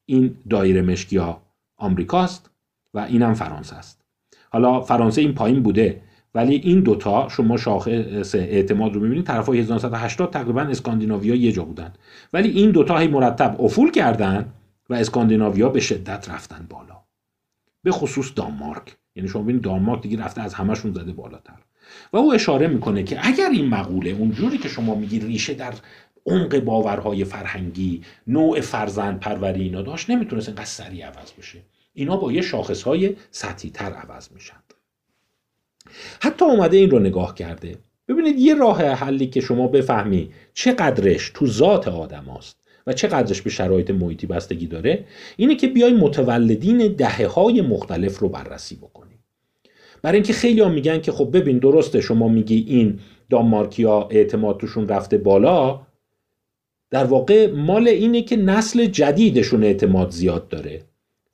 این 0.05 0.37
دایره 0.49 0.81
مشکیا 0.81 1.41
آمریکاست 1.77 2.49
و 2.93 2.99
اینم 2.99 3.33
فرانسه 3.33 3.75
است 3.75 4.01
حالا 4.49 4.81
فرانسه 4.81 5.21
این 5.21 5.33
پایین 5.33 5.63
بوده 5.63 6.01
ولی 6.35 6.55
این 6.55 6.79
دوتا 6.79 7.29
شما 7.29 7.57
شاخص 7.57 8.35
اعتماد 8.35 8.93
رو 8.93 9.01
می‌بینید 9.01 9.25
طرف 9.25 9.45
های 9.45 9.59
1980 9.59 10.31
تقریبا 10.31 10.61
اسکاندیناویا 10.61 11.35
یه 11.35 11.51
جا 11.51 11.63
بودن. 11.63 11.93
ولی 12.33 12.49
این 12.49 12.71
دوتا 12.71 12.97
هی 12.97 13.07
مرتب 13.07 13.55
افول 13.59 13.91
کردن 13.91 14.53
و 14.89 14.93
اسکاندیناویا 14.93 15.69
به 15.69 15.79
شدت 15.79 16.29
رفتن 16.29 16.65
بالا. 16.69 17.02
به 17.83 17.91
خصوص 17.91 18.31
دانمارک. 18.35 18.97
یعنی 19.15 19.29
شما 19.29 19.43
ببینید 19.43 19.63
دانمارک 19.63 20.01
دیگه 20.01 20.23
رفته 20.23 20.41
از 20.41 20.53
همشون 20.53 20.93
زده 20.93 21.11
بالاتر. 21.13 21.57
و 22.13 22.17
او 22.17 22.33
اشاره 22.33 22.67
می‌کنه 22.67 23.03
که 23.03 23.27
اگر 23.27 23.49
این 23.49 23.67
مقوله 23.67 24.09
اونجوری 24.09 24.57
که 24.57 24.69
شما 24.69 24.95
میگی 24.95 25.19
ریشه 25.19 25.53
در 25.53 25.73
عمق 26.25 26.59
باورهای 26.59 27.25
فرهنگی 27.25 28.01
نوع 28.27 28.61
فرزند 28.61 29.19
پروری 29.19 29.63
اینا 29.63 29.81
داشت 29.81 30.09
نمی‌تونست 30.09 30.47
اینقدر 30.47 30.65
سریع 30.65 31.05
عوض 31.05 31.31
بشه. 31.37 31.61
اینا 31.93 32.17
با 32.17 32.31
یه 32.31 32.41
شاخصهای 32.41 33.15
سطحی 33.31 33.69
تر 33.69 33.93
عوض 33.93 34.31
میشن. 34.31 34.55
حتی 36.21 36.45
اومده 36.45 36.77
این 36.77 36.91
رو 36.91 36.99
نگاه 36.99 37.35
کرده. 37.35 37.77
ببینید 38.07 38.39
یه 38.39 38.55
راه 38.55 38.83
حلی 38.83 39.27
که 39.27 39.41
شما 39.41 39.67
بفهمی 39.67 40.31
چقدرش 40.53 41.31
تو 41.33 41.47
ذات 41.47 41.87
آدم 41.87 42.25
هست 42.37 42.62
و 42.87 42.93
چقدرش 42.93 43.41
به 43.41 43.49
شرایط 43.49 43.91
محیطی 43.91 44.27
بستگی 44.27 44.67
داره؟ 44.67 45.05
اینه 45.37 45.55
که 45.55 45.67
بیای 45.67 45.93
متولدین 45.93 46.87
دهه 46.87 47.27
های 47.27 47.61
مختلف 47.61 48.19
رو 48.19 48.29
بررسی 48.29 48.75
بکنی. 48.75 49.19
برای 50.01 50.15
اینکه 50.15 50.33
خیلی 50.33 50.61
هم 50.61 50.73
میگن 50.73 51.01
که 51.01 51.11
خب 51.11 51.37
ببین 51.37 51.57
درسته 51.57 52.01
شما 52.01 52.27
میگی 52.27 52.65
این 52.67 52.99
دانمارکیا 53.29 54.07
اعتماد 54.11 54.57
توشون 54.57 54.87
رفته 54.87 55.17
بالا. 55.17 55.81
در 56.89 57.03
واقع 57.03 57.51
مال 57.51 57.87
اینه 57.87 58.21
که 58.21 58.35
نسل 58.35 58.85
جدیدشون 58.85 59.63
اعتماد 59.63 60.11
زیاد 60.11 60.49
داره 60.49 60.81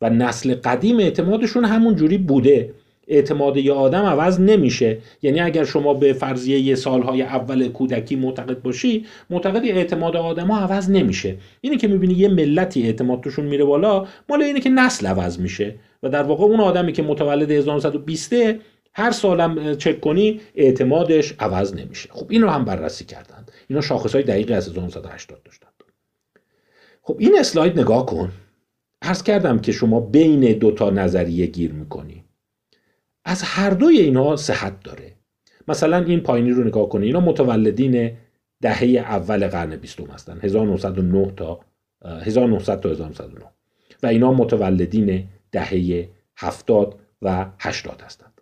و 0.02 0.10
نسل 0.10 0.56
قدیم 0.56 1.00
اعتمادشون 1.00 1.66
همون 1.66 1.96
جوری 1.96 2.18
بوده. 2.18 2.74
اعتماد 3.10 3.58
یه 3.58 3.74
آدم 3.74 4.06
عوض 4.06 4.40
نمیشه. 4.40 4.98
یعنی 5.22 5.40
اگر 5.40 5.64
شما 5.64 5.94
به 5.94 6.14
فرضیه 6.14 6.60
یه 6.60 6.76
سالهای 6.76 7.22
اول 7.22 7.68
کودکی 7.68 8.16
معتقد 8.16 8.62
باشی 8.62 9.06
معتقد 9.30 9.66
اعتماد 9.66 10.16
آدم 10.16 10.48
ها 10.48 10.60
عوض 10.60 10.90
نمیشه. 10.90 11.38
اینه 11.62 11.78
که 11.78 11.88
می‌بینی 11.88 12.14
یه 12.14 12.28
ملتی 12.28 12.84
اعتماد 12.84 13.22
توشون 13.22 13.46
میره 13.46 13.66
بالا 13.66 14.08
مال 14.30 14.42
اینه 14.42 14.60
که 14.60 14.70
نسل 14.70 15.08
عوض 15.08 15.40
میشه. 15.40 15.76
و 16.04 16.10
در 16.10 16.24
واقع 16.24 16.44
اون 16.44 16.60
آدمی 16.60 16.92
که 16.94 17.04
متولد 17.04 17.52
1920 17.52 18.34
هر 18.94 19.12
سالم 19.12 19.76
چک 19.76 20.02
کنی 20.02 20.42
اعتمادش 20.56 21.34
عوض 21.40 21.74
نمیشه. 21.76 22.10
خب 22.12 22.26
این 22.30 22.42
رو 22.42 22.50
هم 22.50 22.66
بررسی 22.66 23.06
کردند. 23.06 23.52
اینا 23.68 23.82
شاخص 23.82 24.16
های 24.16 24.24
دقیقی 24.24 24.54
از 24.54 24.70
1980 24.70 25.44
داشتند. 25.44 25.70
خب 27.02 27.16
این 27.20 27.40
اسلاید 27.40 27.80
نگاه 27.80 28.06
کن. 28.06 28.32
عرض 29.02 29.24
کردم 29.24 29.60
که 29.60 29.72
شما 29.72 30.00
بین 30.00 30.40
دو 30.40 30.72
تا 30.72 30.90
نظریه 30.90 31.46
گیر 31.46 31.72
می‌کنی. 31.72 32.24
از 33.26 33.44
هر 33.44 33.70
دوی 33.70 34.00
اینها 34.00 34.36
صحت 34.36 34.84
داره. 34.84 35.16
مثلا 35.68 35.98
این 36.04 36.20
پایینی 36.20 36.52
رو 36.52 36.64
نگاه 36.64 36.90
کنید 36.90 37.06
اینا 37.06 37.20
متولدین 37.20 38.18
دهه 38.62 38.84
اول 38.84 39.48
قرن 39.48 39.76
بیستم 39.76 40.06
هستن 40.06 40.40
1909 40.44 41.32
تا 41.36 41.60
1900 42.06 42.80
تا 42.80 42.90
1909 42.90 43.46
و 44.04 44.08
اینا 44.08 44.34
متولدین 44.34 45.28
دهه 45.52 46.10
70 46.38 47.00
و 47.22 47.46
80 47.60 48.02
هستند 48.02 48.42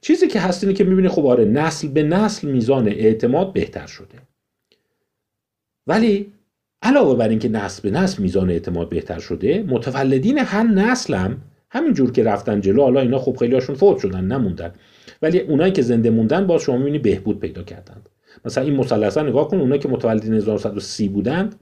چیزی 0.00 0.26
که 0.26 0.40
هست 0.40 0.64
اینه 0.64 0.76
که 0.76 0.84
می‌بینی 0.84 1.08
خب 1.08 1.26
آره 1.26 1.44
نسل 1.44 1.88
به 1.88 2.02
نسل 2.02 2.50
میزان 2.50 2.88
اعتماد 2.88 3.52
بهتر 3.52 3.86
شده. 3.86 4.18
ولی 5.86 6.32
علاوه 6.82 7.16
بر 7.16 7.28
اینکه 7.28 7.48
نسل 7.48 7.82
به 7.82 7.98
نسل 7.98 8.22
میزان 8.22 8.50
اعتماد 8.50 8.88
بهتر 8.88 9.18
شده 9.18 9.62
متولدین 9.62 10.38
هر 10.38 10.62
نسل 10.62 11.14
هم 11.14 11.40
همینجور 11.72 12.12
که 12.12 12.24
رفتن 12.24 12.60
جلو 12.60 12.82
حالا 12.82 13.00
اینا 13.00 13.18
خب 13.18 13.36
خیلی 13.36 13.54
هاشون 13.54 13.76
فوت 13.76 13.98
شدن 13.98 14.24
نموندن. 14.24 14.74
ولی 15.22 15.40
اونایی 15.40 15.72
که 15.72 15.82
زنده 15.82 16.10
موندن 16.10 16.46
باز 16.46 16.62
شما 16.62 16.76
می‌بینی 16.76 16.98
بهبود 16.98 17.40
پیدا 17.40 17.62
کردند. 17.62 18.08
مثلا 18.44 18.64
این 18.64 18.76
مثلثا 18.76 19.22
نگاه 19.22 19.48
کن 19.48 19.60
اونایی 19.60 19.80
که 19.80 19.88
متولدین 19.88 20.34
1930 20.34 21.08
بودند 21.08 21.54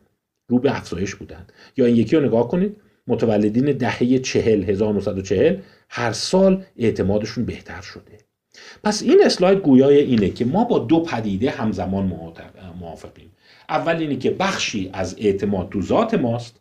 رو 0.49 0.59
به 0.59 0.77
افزایش 0.77 1.15
بودند. 1.15 1.53
یا 1.77 1.87
این 1.87 1.97
یکی 1.97 2.17
رو 2.17 2.27
نگاه 2.27 2.49
کنید 2.49 2.77
متولدین 3.07 3.73
دهه 3.73 4.19
40 4.19 4.65
1940 4.65 5.57
هر 5.89 6.13
سال 6.13 6.65
اعتمادشون 6.77 7.45
بهتر 7.45 7.81
شده. 7.81 8.19
پس 8.85 9.03
این 9.03 9.23
اسلاید 9.25 9.59
گویای 9.59 9.99
اینه 9.99 10.31
که 10.31 10.45
ما 10.45 10.65
با 10.65 10.79
دو 10.79 11.01
پدیده 11.01 11.51
همزمان 11.51 12.13
موافقیم. 12.81 13.31
اول 13.69 13.97
اینه 13.97 14.17
که 14.17 14.31
بخشی 14.31 14.91
از 14.93 15.17
اعتماد 15.19 15.69
تو 15.69 15.83
ذات 15.83 16.15
ماست 16.15 16.61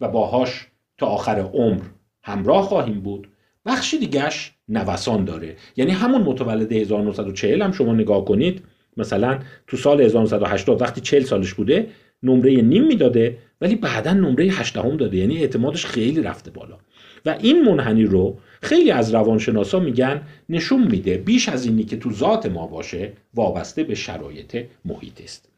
و 0.00 0.08
باهاش 0.08 0.66
تا 0.98 1.06
آخر 1.06 1.40
عمر 1.40 1.82
همراه 2.26 2.62
خواهیم 2.62 3.00
بود. 3.00 3.28
بخشی 3.66 3.98
دیگهش 3.98 4.52
نوسان 4.68 5.24
داره. 5.24 5.56
یعنی 5.76 5.90
همون 5.90 6.22
متولد 6.22 6.72
1940 6.72 7.62
هم 7.62 7.72
شما 7.72 7.92
نگاه 7.92 8.24
کنید 8.24 8.62
مثلا 8.96 9.38
تو 9.66 9.76
سال 9.76 10.00
1980 10.00 10.82
وقتی 10.82 11.00
40 11.00 11.22
سالش 11.22 11.54
بوده 11.54 11.86
نمره 12.22 12.52
نیم 12.52 12.86
می‌داده 12.86 13.38
ولی 13.60 13.74
بعدا 13.74 14.12
نمره 14.12 14.44
8 14.44 14.76
هم 14.76 14.96
داده. 14.96 15.16
یعنی 15.16 15.38
اعتمادش 15.38 15.86
خیلی 15.86 16.22
رفته 16.22 16.50
بالا. 16.50 16.78
و 17.26 17.36
این 17.40 17.64
منحنی 17.64 18.04
رو 18.04 18.38
خیلی 18.62 18.90
از 18.90 19.14
روانشناسا 19.14 19.80
میگن 19.80 20.22
نشون 20.48 20.86
میده 20.86 21.18
بیش 21.18 21.48
از 21.48 21.66
اینی 21.66 21.84
که 21.84 21.96
تو 21.96 22.12
ذات 22.12 22.46
ما 22.46 22.66
باشه 22.66 23.12
وابسته 23.34 23.84
به 23.84 23.94
شرایط 23.94 24.64
محیط 24.84 25.20
است. 25.20 25.48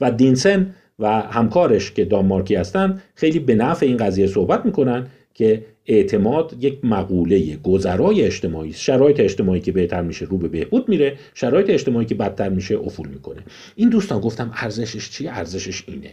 و 0.00 0.10
دینسن 0.10 0.74
و 0.98 1.20
همکارش 1.20 1.92
که 1.92 2.04
دانمارکی 2.04 2.54
هستند 2.54 3.02
خیلی 3.14 3.38
به 3.38 3.54
نفع 3.54 3.86
این 3.86 3.96
قضیه 3.96 4.26
صحبت 4.26 4.66
می‌کنن 4.66 5.06
که 5.38 5.64
اعتماد 5.86 6.56
یک 6.60 6.84
مقوله 6.84 7.56
گذرای 7.56 8.22
اجتماعی 8.22 8.70
است. 8.70 8.80
شرایط 8.80 9.20
اجتماعی 9.20 9.60
که 9.60 9.72
بهتر 9.72 10.02
میشه 10.02 10.24
رو 10.24 10.38
به 10.38 10.48
بهبود 10.48 10.88
میره 10.88 11.16
شرایط 11.34 11.70
اجتماعی 11.70 12.06
که 12.06 12.14
بدتر 12.14 12.48
میشه 12.48 12.78
افول 12.78 13.08
می‌کنه. 13.08 13.44
این 13.76 13.88
دوستان 13.88 14.20
گفتم 14.20 14.50
ارزشش 14.54 15.10
چی؟ 15.10 15.28
ارزشش 15.28 15.84
اینه 15.88 16.10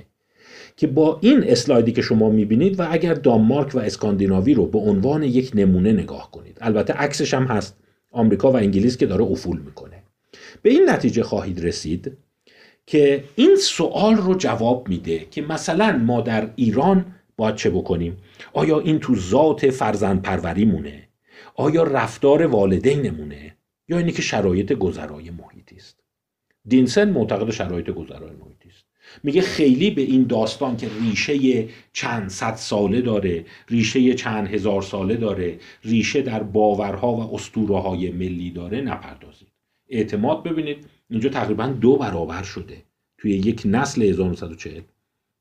که 0.78 0.88
با 0.88 1.20
این 1.22 1.44
اسلایدی 1.44 1.92
که 1.92 2.02
شما 2.02 2.30
می‌بینید 2.30 2.80
و 2.80 2.88
اگر 2.90 3.14
دانمارک 3.14 3.76
و 3.76 3.80
اسکاندیناوی 3.80 4.54
رو 4.54 4.66
به 4.66 4.80
عنوان 4.80 5.24
یک 5.24 5.52
نمونه 5.56 5.94
نگاه 5.94 6.32
کنید 6.32 6.58
البته 6.62 6.94
عکسش 6.94 7.34
هم 7.34 7.44
هست 7.44 7.78
آمریکا 8.12 8.52
و 8.52 8.56
انگلیس 8.56 8.98
که 8.98 9.06
داره 9.06 9.24
افول 9.24 9.60
می‌کنه. 9.60 10.04
به 10.62 10.70
این 10.70 10.90
نتیجه 10.90 11.24
خواهید 11.24 11.66
رسید 11.66 12.12
که 12.86 13.24
این 13.36 13.56
سوال 13.56 14.16
رو 14.16 14.36
جواب 14.36 14.90
میده 14.90 15.26
که 15.32 15.42
مثلا 15.42 15.98
ما 15.98 16.22
در 16.22 16.50
ایران 16.56 17.06
باید 17.38 17.56
چه 17.56 17.70
بکنیم؟ 17.70 18.18
آیا 18.56 18.80
این 18.80 19.00
تو 19.00 19.16
ذات 19.16 19.70
فرزند 19.70 20.22
پروریمونه 20.22 21.08
آیا 21.56 21.84
رفتار 21.84 22.46
والدینمونه 22.46 23.58
یا 23.88 23.98
اینی 23.98 24.12
که 24.12 24.22
شرایط 24.22 24.74
گذرای 24.74 25.30
محیطی 25.30 25.76
است؟ 25.76 26.04
دینسن 26.66 27.10
معتقد 27.10 27.52
شرایط 27.52 27.90
گذرای 27.90 28.32
محیطی 28.32 28.70
است. 28.70 28.86
میگه 29.24 29.42
خیلی 29.42 29.92
به 29.92 30.02
این 30.02 30.24
داستان 30.24 30.78
که 30.78 30.90
ریشه 31.02 31.68
چند 31.94 32.30
صد 32.30 32.56
ساله 32.56 33.02
داره 33.02 33.46
ریشه 33.70 34.14
چند 34.14 34.48
هزار 34.48 34.82
ساله 34.82 35.16
داره 35.16 35.60
ریشه 35.84 36.22
در 36.22 36.44
باورها 36.44 37.14
و 37.14 37.36
اسطوره 37.36 37.80
های 37.80 38.12
ملی 38.12 38.52
داره 38.52 38.82
نپردازید. 38.82 39.52
اعتماد 39.90 40.44
ببینید 40.44 40.86
اینجا 41.10 41.30
تقریبا 41.30 41.68
دو 41.68 41.98
برابر 41.98 42.44
شده. 42.44 42.84
توی 43.18 43.32
یک 43.32 43.62
نسل 43.66 44.02
1940 44.02 44.82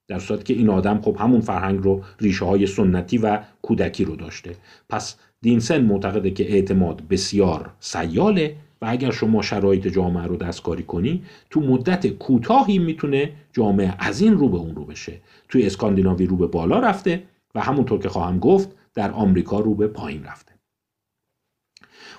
در 0.09 0.19
صورتی 0.19 0.45
که 0.45 0.55
این 0.55 0.71
آدم 0.71 1.01
خب 1.01 1.17
همون 1.21 1.41
فرهنگ 1.41 1.83
رو 1.83 2.03
ریشه 2.21 2.45
های 2.45 2.67
سنتی 2.67 3.19
و 3.19 3.41
کودکی 3.63 4.05
رو 4.05 4.17
داشته. 4.17 4.57
پس 4.89 5.17
دینسن 5.43 5.83
معتقده 5.83 6.31
که 6.31 6.53
اعتماد 6.53 7.03
بسیار 7.11 7.71
سیاله 7.81 8.57
و 8.83 8.87
اگر 8.89 9.11
شما 9.11 9.43
شرایط 9.43 9.87
جامعه 9.87 10.25
رو 10.25 10.37
دستکاری 10.37 10.83
کنی 10.83 11.23
تو 11.51 11.61
مدت 11.61 12.07
کوتاهی 12.07 12.79
می‌تونه 12.79 13.33
جامعه 13.53 13.95
از 13.99 14.21
این 14.21 14.33
رو 14.39 14.49
به 14.49 14.57
اون 14.57 14.75
رو 14.75 14.85
بشه. 14.85 15.21
توی 15.49 15.67
اسکاندیناوی 15.67 16.27
رو 16.27 16.37
به 16.37 16.47
بالا 16.47 16.79
رفته 16.79 17.23
و 17.55 17.61
همونطور 17.61 17.99
که 17.99 18.09
خواهم 18.09 18.39
گفت 18.39 18.69
در 18.95 19.11
آمریکا 19.11 19.61
رو 19.61 19.75
به 19.75 19.87
پایین 19.87 20.25
رفته. 20.25 20.55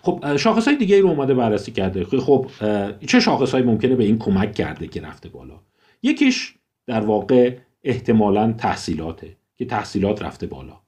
خب 0.02 0.38
شاخص 0.38 0.68
های 0.68 0.78
دیگه 0.78 1.02
رو 1.02 1.10
اومده 1.10 1.34
بررسی 1.34 1.72
کرده 1.72 2.04
خب 2.04 2.48
چه 3.08 3.20
شاخص 3.20 3.52
های 3.52 3.64
ممکنه 3.64 3.96
به 3.96 4.04
این 4.04 4.18
کمک 4.20 4.54
کرده 4.54 4.88
که 4.88 5.02
رفته 5.02 5.30
بالا؟ 5.30 5.60
یکیش 6.04 6.56
در 6.88 7.02
واقع 7.02 7.58
احتمالا 7.86 8.54
تحصیلاته 8.54 9.38
که 9.56 9.66
تحصیلات 9.66 10.22
رفته 10.22 10.48
بالا. 10.48 10.82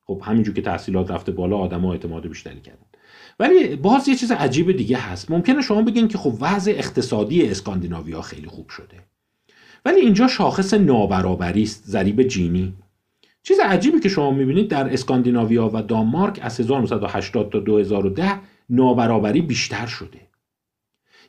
خب 0.00 0.22
همینجور 0.24 0.54
که 0.54 0.62
تحصیلات 0.62 1.10
رفته 1.10 1.32
بالا 1.32 1.56
آدما 1.56 1.92
اعتماد 1.92 2.26
بیشتری 2.26 2.60
کردن. 2.60 2.86
ولی 3.38 3.76
باز 3.76 4.08
یه 4.08 4.14
چیز 4.14 4.32
عجیب 4.32 4.72
دیگه 4.72 4.96
هست. 4.96 5.30
ممکنه 5.30 5.62
شما 5.62 5.82
بگین 5.82 6.08
که 6.08 6.18
خب 6.18 6.34
وضع 6.40 6.70
اقتصادی 6.70 7.48
اسکاندیناویا 7.48 8.22
خیلی 8.22 8.46
خوب 8.46 8.68
شده. 8.68 8.96
ولی 9.84 10.00
اینجا 10.00 10.28
شاخص 10.28 10.74
نابرابری 10.74 11.62
است 11.62 11.84
ضریب 11.86 12.22
جینی. 12.22 12.74
چیز 13.42 13.58
عجیبی 13.64 14.00
که 14.00 14.08
شما 14.08 14.30
می‌بینید 14.30 14.68
در 14.68 14.92
اسکاندیناویا 14.92 15.70
و 15.74 15.82
دانمارک 15.82 16.38
از 16.42 16.60
1980 16.60 17.50
تا 17.52 17.60
2010 17.60 18.40
نابرابری 18.70 19.42
بیشتر 19.42 19.86
شده. 19.86 20.20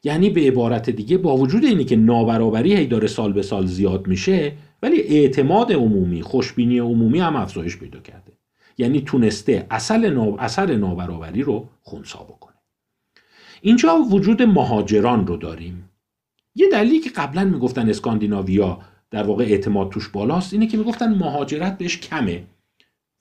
یعنی 0.03 0.29
به 0.29 0.41
عبارت 0.41 0.89
دیگه 0.89 1.17
با 1.17 1.37
وجود 1.37 1.65
اینی 1.65 1.85
که 1.85 1.95
نابرابری 1.95 2.75
هی 2.75 2.87
داره 2.87 3.07
سال 3.07 3.33
به 3.33 3.41
سال 3.41 3.65
زیاد 3.65 4.07
میشه 4.07 4.53
ولی 4.83 5.01
اعتماد 5.01 5.71
عمومی 5.71 6.21
خوشبینی 6.21 6.79
عمومی 6.79 7.19
هم 7.19 7.35
افزایش 7.35 7.77
پیدا 7.77 7.99
کرده. 7.99 8.31
یعنی 8.77 9.01
تونسته 9.01 9.67
اصل, 9.71 10.09
ناب... 10.09 10.35
اثر 10.39 10.75
نابرابری 10.75 11.41
رو 11.41 11.67
خونسا 11.81 12.19
بکنه. 12.19 12.55
اینجا 13.61 13.95
وجود 13.95 14.41
مهاجران 14.41 15.27
رو 15.27 15.37
داریم. 15.37 15.89
یه 16.55 16.69
دلیلی 16.71 16.99
که 16.99 17.09
قبلا 17.09 17.45
می‌گفتن 17.45 17.89
اسکاندیناویا 17.89 18.79
در 19.11 19.23
واقع 19.23 19.43
اعتماد 19.43 19.89
توش 19.89 20.09
بالاست 20.09 20.53
اینه 20.53 20.67
که 20.67 20.77
می‌گفتن 20.77 21.13
مهاجرت 21.13 21.77
بهش 21.77 21.97
کمه. 21.97 22.43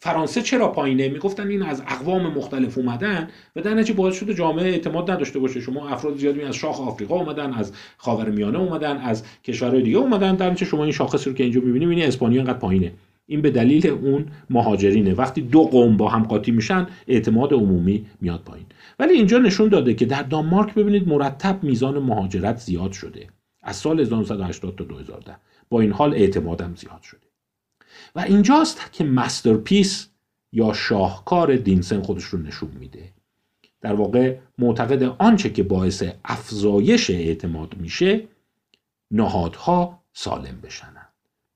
فرانسه 0.00 0.42
چرا 0.42 0.68
پایینه؟ 0.68 1.08
می‌گفتن 1.08 1.48
این 1.48 1.62
از 1.62 1.82
اقوام 1.86 2.32
مختلف 2.32 2.78
اومدن 2.78 3.28
و 3.56 3.62
در 3.62 3.74
نتیجه 3.74 3.94
باعث 3.94 4.18
شده 4.18 4.34
جامعه 4.34 4.64
اعتماد 4.64 5.10
نداشته 5.10 5.38
باشه. 5.38 5.60
شما 5.60 5.88
افراد 5.88 6.16
زیادی 6.16 6.42
از 6.42 6.54
شاخ 6.54 6.80
آفریقا 6.80 7.16
اومدن 7.16 7.52
از 7.52 7.72
خاورمیانه 7.96 8.58
اومدن 8.58 8.96
از 8.96 9.24
کشورهای 9.44 9.82
دیگه 9.82 9.96
اومدن. 9.98 10.34
در 10.34 10.50
نتیجه 10.50 10.70
شما 10.70 10.82
این 10.82 10.92
شاخصی 10.92 11.30
رو 11.30 11.36
که 11.36 11.42
اینجا 11.42 11.60
می‌بینیم 11.60 11.88
این 11.88 12.02
اسپانیا 12.02 12.40
انقدر 12.40 12.58
پایینه. 12.58 12.92
این 13.26 13.42
به 13.42 13.50
دلیل 13.50 13.86
اون 13.86 14.26
مهاجرینه. 14.50 15.14
وقتی 15.14 15.40
دو 15.40 15.62
قوم 15.62 15.96
با 15.96 16.08
هم 16.08 16.22
قاطی 16.22 16.50
میشن 16.50 16.86
اعتماد 17.08 17.52
عمومی 17.52 18.06
میاد 18.20 18.40
پایین. 18.40 18.66
ولی 18.98 19.12
اینجا 19.12 19.38
نشون 19.38 19.68
داده 19.68 19.94
که 19.94 20.06
در 20.06 20.22
دانمارک 20.22 20.74
ببینید 20.74 21.08
مرتب 21.08 21.58
میزان 21.62 21.98
مهاجرت 21.98 22.56
زیاد 22.56 22.92
شده. 22.92 23.26
از 23.62 23.76
سال 23.76 24.00
1980 24.00 24.76
تا 24.76 24.84
2010 24.84 25.36
با 25.70 25.80
این 25.80 25.92
حال 25.92 26.14
اعتمادم 26.14 26.74
زیاد 26.76 27.02
شده. 27.02 27.27
و 28.14 28.20
اینجاست 28.20 28.92
که 28.92 29.04
مسترپیس 29.04 30.08
یا 30.52 30.72
شاهکار 30.72 31.56
دینسن 31.56 32.02
خودش 32.02 32.24
رو 32.24 32.38
نشون 32.38 32.70
میده. 32.70 33.12
در 33.80 33.94
واقع 33.94 34.38
معتقد 34.58 35.02
آنچه 35.02 35.50
که 35.50 35.62
باعث 35.62 36.02
افزایش 36.24 37.10
اعتماد 37.10 37.76
میشه 37.76 38.28
نهادها 39.10 40.02
سالم 40.12 40.60
بشنن 40.62 41.06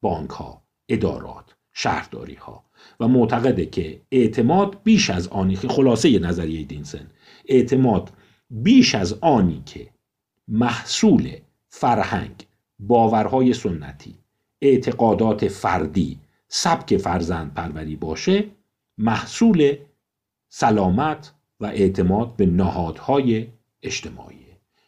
بانک 0.00 0.30
ها 0.30 0.62
ادارات 0.88 1.54
شهرداری 1.72 2.34
ها 2.34 2.64
و 3.00 3.08
معتقده 3.08 3.66
که 3.66 4.00
اعتماد 4.10 4.82
بیش 4.84 5.10
از 5.10 5.28
آنی 5.28 5.56
که 5.56 5.68
خلاصه 5.68 6.18
نظریه 6.18 6.62
دینسن 6.62 7.10
اعتماد 7.48 8.12
بیش 8.50 8.94
از 8.94 9.12
آنی 9.12 9.62
که 9.66 9.88
محصول 10.48 11.36
فرهنگ 11.68 12.46
باورهای 12.78 13.54
سنتی 13.54 14.14
اعتقادات 14.62 15.48
فردی 15.48 16.18
سبک 16.54 16.96
فرزند 16.96 17.54
پروری 17.54 17.96
باشه 17.96 18.44
محصول 18.98 19.76
سلامت 20.48 21.32
و 21.60 21.66
اعتماد 21.66 22.36
به 22.36 22.46
نهادهای 22.46 23.46
اجتماعی. 23.82 24.36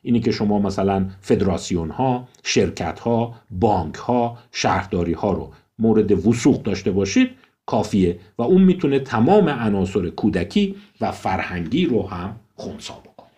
اینی 0.02 0.20
که 0.20 0.30
شما 0.30 0.58
مثلا 0.58 1.10
فدراسیون 1.20 1.90
ها 1.90 2.28
شرکت 2.42 3.00
ها 3.00 3.34
بانک 3.50 3.94
ها 3.94 4.38
شهرداری 4.52 5.12
ها 5.12 5.32
رو 5.32 5.52
مورد 5.78 6.26
وسوق 6.26 6.62
داشته 6.62 6.90
باشید 6.90 7.30
کافیه 7.66 8.18
و 8.38 8.42
اون 8.42 8.62
می‌تونه 8.62 8.98
تمام 8.98 9.48
عناصر 9.48 10.10
کودکی 10.10 10.76
و 11.00 11.12
فرهنگی 11.12 11.86
رو 11.86 12.08
هم 12.08 12.36
خونسا 12.54 12.94
بکنه. 12.94 13.30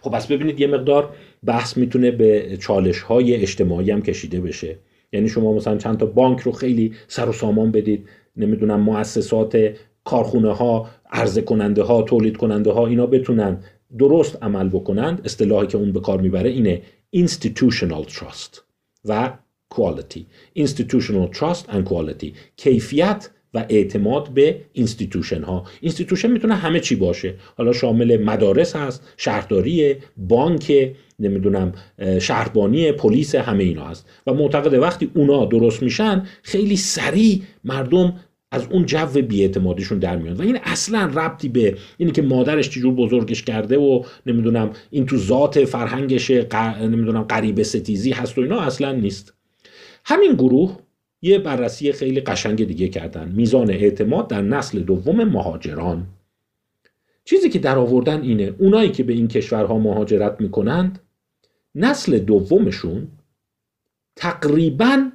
خب 0.00 0.10
پس 0.10 0.26
ببینید 0.26 0.60
یه 0.60 0.66
مقدار 0.66 1.16
بحث 1.44 1.76
می‌تونه 1.76 2.10
به 2.10 2.56
چالش 2.56 3.00
های 3.00 3.34
اجتماعی 3.34 3.90
هم 3.90 4.02
کشیده 4.02 4.40
بشه. 4.40 4.78
یعنی 5.12 5.28
شما 5.28 5.52
مثلا 5.52 5.76
چند 5.76 5.98
تا 5.98 6.06
بانک 6.06 6.40
رو 6.40 6.52
خیلی 6.52 6.92
سر 7.08 7.28
و 7.28 7.32
سامان 7.32 7.70
بدید 7.70 8.08
نمی‌دونم 8.36 8.80
مؤسسات 8.80 9.74
کارخونه 10.04 10.54
ها 10.54 10.88
عرضه 11.10 11.42
کننده 11.42 11.82
ها 11.82 12.02
تولید 12.02 12.36
کننده 12.36 12.72
ها 12.72 12.86
اینا 12.86 13.06
بتونن 13.06 13.58
درست 13.98 14.42
عمل 14.42 14.68
بکنند. 14.68 15.20
اصطلاحی 15.24 15.66
که 15.66 15.78
اون 15.78 15.92
به 15.92 16.00
کار 16.00 16.20
می‌بره 16.20 16.50
اینه 16.50 16.82
institutional 17.16 18.08
trust 18.08 18.60
و 19.04 19.32
quality. 19.74 20.20
Institutional 20.58 21.28
trust 21.38 21.64
and 21.68 21.88
quality. 21.88 22.32
کیفیت 22.56 23.30
و 23.54 23.66
اعتماد 23.68 24.28
به 24.28 24.60
institution 24.72 25.42
ها. 25.42 25.64
institution 25.80 26.30
می‌تونه 26.30 26.54
همه 26.54 26.80
چی 26.80 26.96
باشه. 26.96 27.34
حالا 27.56 27.72
شامل 27.72 28.22
مدارس 28.22 28.76
هست 28.76 29.02
شهرداری 29.16 29.96
بانک 30.16 30.92
نمی‌دونم 31.18 31.72
شهربانی 32.20 32.92
پلیس 32.92 33.34
همه 33.34 33.64
اینا 33.64 33.84
هست. 33.84 34.08
و 34.26 34.34
معتقده 34.34 34.78
وقتی 34.78 35.10
اونا 35.14 35.44
درست 35.44 35.82
میشن 35.82 36.26
خیلی 36.42 36.76
سریع 36.76 37.42
مردم 37.64 38.14
از 38.50 38.66
اون 38.70 38.86
جو 38.86 39.06
بیاعتمادیشون 39.06 39.98
در 39.98 40.16
میان. 40.16 40.36
و 40.36 40.42
این 40.42 40.58
اصلا 40.64 41.10
ربطی 41.14 41.48
به 41.48 41.76
اینی 41.98 42.12
که 42.12 42.22
مادرش 42.22 42.70
چجور 42.70 42.94
بزرگش 42.94 43.42
کرده 43.42 43.78
و 43.78 44.02
نمی‌دونم 44.26 44.70
این 44.90 45.06
تو 45.06 45.16
ذات 45.16 45.64
فرهنگش 45.64 46.30
نمی‌دونم 46.80 47.22
غریب 47.22 47.62
ستیزی 47.62 48.10
هست 48.10 48.38
و 48.38 48.40
اینا 48.40 48.60
اصلا 48.60 48.92
نیست. 48.92 49.34
همین 50.04 50.32
گروه 50.32 50.78
یه 51.22 51.38
بررسی 51.38 51.92
خیلی 51.92 52.20
قشنگ 52.20 52.64
دیگه 52.64 52.88
کردن. 52.88 53.28
میزان 53.28 53.70
اعتماد 53.70 54.28
در 54.28 54.42
نسل 54.42 54.80
دوم 54.80 55.24
مهاجران. 55.24 56.06
چیزی 57.24 57.48
که 57.48 57.58
در 57.58 57.78
آوردن 57.78 58.22
اینه 58.22 58.54
اونایی 58.58 58.90
که 58.90 59.02
به 59.02 59.12
این 59.12 59.28
کشورها 59.28 59.78
مهاجرت 59.78 60.40
می‌کنند 60.40 60.98
نسل 61.74 62.18
دومشون 62.18 63.08
تقریبا 64.16 65.10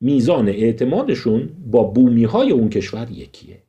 میزان 0.00 0.48
اعتمادشون 0.48 1.50
با 1.66 1.82
بومی 1.84 2.24
های 2.24 2.50
اون 2.50 2.68
کشور 2.68 3.10
یکیه. 3.10 3.62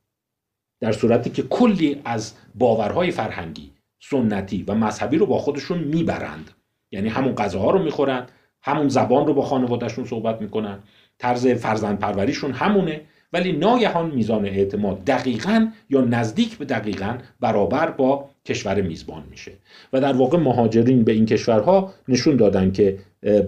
در 0.80 0.92
صورتی 0.92 1.30
که 1.30 1.44
کلی 1.44 2.02
از 2.06 2.34
باورهای 2.56 3.12
فرهنگی 3.12 3.72
سنتی 4.00 4.64
و 4.68 4.76
مذهبی 4.76 5.18
رو 5.18 5.26
با 5.26 5.38
خودشون 5.38 5.78
می‌برند. 5.78 6.52
یعنی 6.92 7.10
همون 7.10 7.36
غذاها 7.36 7.72
رو 7.72 7.84
می‌خورند 7.84 8.32
همون 8.62 8.88
زبان 8.88 9.28
رو 9.28 9.34
با 9.34 9.42
خانوادهشون 9.42 10.06
صحبت 10.06 10.42
می‌کنن. 10.42 10.80
طرز 11.20 11.48
فرزند 11.48 12.00
پروریشون 12.00 12.52
همونه 12.52 13.02
ولی 13.34 13.52
ناگهان 13.52 14.12
میزان 14.12 14.46
اعتماد 14.46 15.04
دقیقا 15.04 15.68
یا 15.90 16.02
نزدیک 16.02 16.58
به 16.58 16.66
دقیقا 16.66 17.18
برابر 17.40 17.90
با 17.90 18.30
کشور 18.46 18.82
میزبان 18.82 19.24
میشه. 19.32 19.52
و 19.94 20.02
در 20.02 20.14
واقع 20.14 20.38
مهاجرین 20.38 21.04
به 21.04 21.12
این 21.12 21.26
کشورها 21.26 21.94
نشون 22.08 22.36
دادن 22.36 22.72
که 22.72 22.98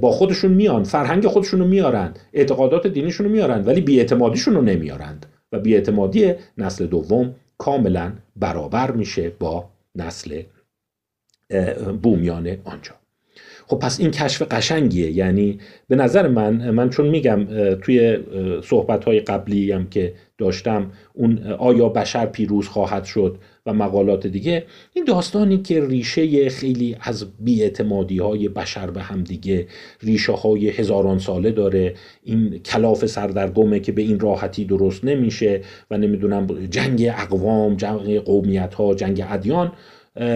با 0.01 0.11
خودشون 0.11 0.53
میان 0.53 0.83
فرهنگ 0.83 1.27
خودشون 1.27 1.59
رو 1.59 1.67
میارند 1.67 2.19
اعتقادات 2.33 2.87
دینیشون 2.87 3.25
رو 3.25 3.31
میارند 3.31 3.67
ولی 3.67 3.81
بیاعتمادیشون 3.81 4.55
رو 4.55 4.61
نمیارند. 4.61 5.25
و 5.51 5.59
بیاعتمادی 5.59 6.33
نسل 6.57 6.87
دوم 6.87 7.35
کاملا 7.57 8.13
برابر 8.35 8.91
میشه 8.91 9.29
با 9.29 9.69
نسل 9.95 10.43
بومیان 12.01 12.57
آنجا. 12.63 12.93
خب 13.67 13.79
پس 13.79 13.99
این 13.99 14.11
کشف 14.11 14.41
قشنگیه. 14.41 15.11
یعنی 15.11 15.59
به 15.87 15.95
نظر 15.95 16.27
من 16.27 16.69
من 16.71 16.89
چون 16.89 17.07
میگم 17.07 17.47
توی 17.81 18.17
صحبت 18.63 19.05
های 19.05 19.19
قبلی 19.19 19.71
هم 19.71 19.89
که 19.89 20.13
داشتم 20.37 20.91
اون 21.13 21.43
آیا 21.59 21.89
بشر 21.89 22.25
پیروز 22.25 22.67
خواهد 22.67 23.05
شد 23.05 23.37
و 23.65 23.73
مقالات 23.73 24.27
دیگه 24.27 24.65
این 24.93 25.05
داستانی 25.05 25.57
که 25.57 25.87
ریشه 25.87 26.49
خیلی 26.49 26.95
از 27.01 27.25
بیاعتمادی 27.39 28.17
های 28.17 28.49
بشر 28.49 28.89
به 28.89 29.01
هم 29.01 29.23
دیگه 29.23 29.67
ریشه 30.01 30.31
های 30.31 30.69
هزاران 30.69 31.19
ساله 31.19 31.51
داره 31.51 31.93
این 32.23 32.59
کلاف 32.59 33.05
سردرگمه 33.05 33.79
که 33.79 33.91
به 33.91 34.01
این 34.01 34.19
راحتی 34.19 34.65
درست 34.65 35.05
نمیشه 35.05 35.61
و 35.91 35.97
نمی‌دونم 35.97 36.47
جنگ 36.65 37.11
اقوام 37.17 37.75
جنگ 37.75 38.19
قومیت 38.19 38.73
ها 38.73 38.93
جنگ 38.93 39.25
ادیان 39.29 39.71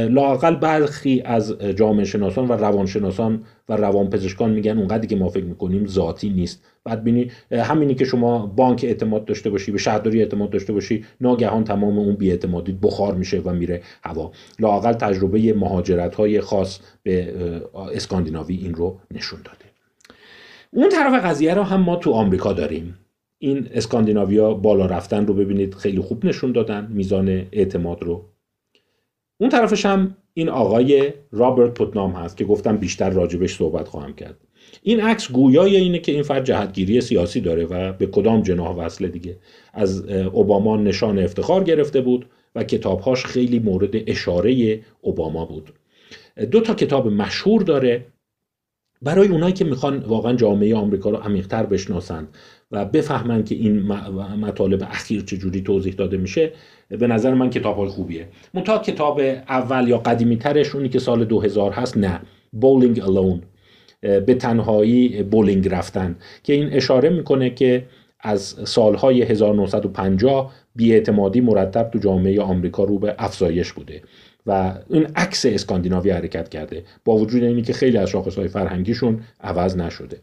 لاقل 0.09 0.55
برخی 0.55 1.21
از 1.25 1.51
جامعه 1.61 2.05
شناسان 2.05 2.47
و 2.47 2.51
روانشناسان 2.51 3.43
و 3.69 3.75
روانپزشکان 3.75 4.51
میگن 4.51 4.77
اونقدری 4.77 5.07
که 5.07 5.15
ما 5.15 5.29
فکر 5.29 5.43
می‌کنیم 5.43 5.87
ذاتی 5.87 6.29
نیست. 6.29 6.63
بعد 6.83 7.03
بینی 7.03 7.31
همینی 7.51 7.95
که 7.95 8.05
شما 8.05 8.47
بانک 8.47 8.83
اعتماد 8.83 9.25
داشته 9.25 9.49
باشی 9.49 9.71
به 9.71 9.77
شهرداری 9.77 10.19
اعتماد 10.19 10.49
داشته 10.49 10.73
باشی 10.73 11.05
ناگهان 11.21 11.63
تمام 11.63 11.99
اون 11.99 12.15
بیاعتمادی 12.15 12.71
بخار 12.71 13.15
میشه 13.15 13.41
و 13.45 13.53
میره 13.53 13.81
هوا. 14.03 14.31
لاقل 14.59 14.93
تجربه 14.93 15.53
مهاجرت 15.53 16.15
های 16.15 16.41
خاص 16.41 16.79
به 17.03 17.33
اسکاندیناوی 17.95 18.55
این 18.55 18.73
رو 18.73 18.99
نشون 19.11 19.39
داده. 19.43 19.71
اون 20.71 20.89
طرف 20.89 21.25
قضیه 21.25 21.53
رو 21.53 21.63
هم 21.63 21.81
ما 21.81 21.95
تو 21.95 22.11
آمریکا 22.11 22.53
داریم. 22.53 22.97
این 23.37 23.67
اسکاندیناویا 23.73 24.53
بالا 24.53 24.85
رفتن 24.85 25.25
رو 25.25 25.33
ببینید 25.33 25.73
خیلی 25.73 25.99
خوب 25.99 26.25
نشون 26.25 26.51
دادن 26.51 26.87
میزان 26.91 27.29
اعتماد 27.51 28.03
رو 28.03 28.30
اون 29.41 29.49
طرفش 29.49 29.85
هم 29.85 30.15
این 30.33 30.49
آقای 30.49 31.13
رابرت 31.31 31.73
پوتنام 31.73 32.11
هست 32.11 32.37
که 32.37 32.45
گفتم 32.45 32.77
بیشتر 32.77 33.09
راجبش 33.09 33.55
صحبت 33.55 33.87
خواهم 33.87 34.13
کرد. 34.13 34.37
این 34.83 35.01
عکس 35.01 35.31
گویای 35.31 35.75
اینه 35.75 35.99
که 35.99 36.11
این 36.11 36.23
فرد 36.23 36.45
جهتگیری 36.45 37.01
سیاسی 37.01 37.41
داره 37.41 37.65
و 37.65 37.93
به 37.93 38.07
کدام 38.07 38.41
جناح 38.41 38.75
وصله 38.75 39.07
دیگه. 39.07 39.37
از 39.73 40.05
اوباما 40.09 40.77
نشان 40.77 41.19
افتخار 41.19 41.63
گرفته 41.63 42.01
بود 42.01 42.25
و 42.55 42.63
کتابهاش 42.63 43.25
خیلی 43.25 43.59
مورد 43.59 44.09
اشاره 44.09 44.81
اوباما 45.01 45.45
بود. 45.45 45.73
دو 46.51 46.61
تا 46.61 46.73
کتاب 46.73 47.07
مشهور 47.07 47.61
داره. 47.61 48.05
برای 49.01 49.27
اونایی 49.27 49.53
که 49.53 49.65
می‌خوان 49.65 49.97
واقعا 49.97 50.33
جامعه 50.33 50.75
آمریکا 50.75 51.09
رو 51.09 51.17
عمیقتر 51.17 51.65
بشناسند. 51.65 52.27
و 52.71 52.85
بفهمن 52.85 53.43
که 53.43 53.55
این 53.55 53.81
مطالب 54.41 54.83
اخیر 54.83 55.21
چجوری 55.21 55.61
توضیح 55.61 55.93
داده 55.93 56.17
میشه 56.17 56.51
به 56.89 57.07
نظر 57.07 57.33
من 57.33 57.49
کتاب 57.49 57.77
های 57.77 57.87
خوبیه. 57.87 58.27
منتها 58.53 58.77
کتاب 58.77 59.19
اول 59.49 59.87
یا 59.87 59.97
قدیمی 59.97 60.37
ترش 60.37 60.75
اونی 60.75 60.89
که 60.89 60.99
سال 60.99 61.25
2000 61.25 61.71
هست 61.71 61.97
نه. 61.97 62.21
بولینگ 62.51 62.99
الون 62.99 63.41
به 64.01 64.35
تنهایی 64.35 65.23
بولینگ 65.23 65.67
رفتن. 65.67 66.15
که 66.43 66.53
این 66.53 66.73
اشاره 66.73 67.09
می‌کنه 67.09 67.49
که 67.49 67.85
از 68.19 68.55
سالهای 68.63 69.21
1950 69.21 70.53
بیاعتمادی 70.75 71.41
مرتب 71.41 71.89
تو 71.93 71.99
جامعه 71.99 72.41
آمریکا 72.41 72.83
رو 72.83 72.99
به 72.99 73.15
افزایش 73.19 73.71
بوده. 73.73 74.01
و 74.45 74.73
این 74.89 75.07
عکس 75.15 75.45
اسکاندیناوی 75.45 76.09
حرکت 76.09 76.49
کرده. 76.49 76.83
با 77.05 77.15
وجود 77.15 77.43
اینی 77.43 77.61
که 77.61 77.73
خیلی 77.73 77.97
از 77.97 78.09
شاخصهای 78.09 78.47
فرهنگیشون 78.47 79.19
عوض 79.41 79.77
نشده. 79.77 80.17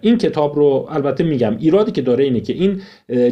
این 0.00 0.18
کتاب 0.18 0.56
رو 0.56 0.86
البته 0.90 1.24
میگم 1.24 1.56
ایرادی 1.58 1.92
که 1.92 2.02
داره 2.02 2.24
اینه 2.24 2.40
که 2.40 2.52
این 2.52 2.82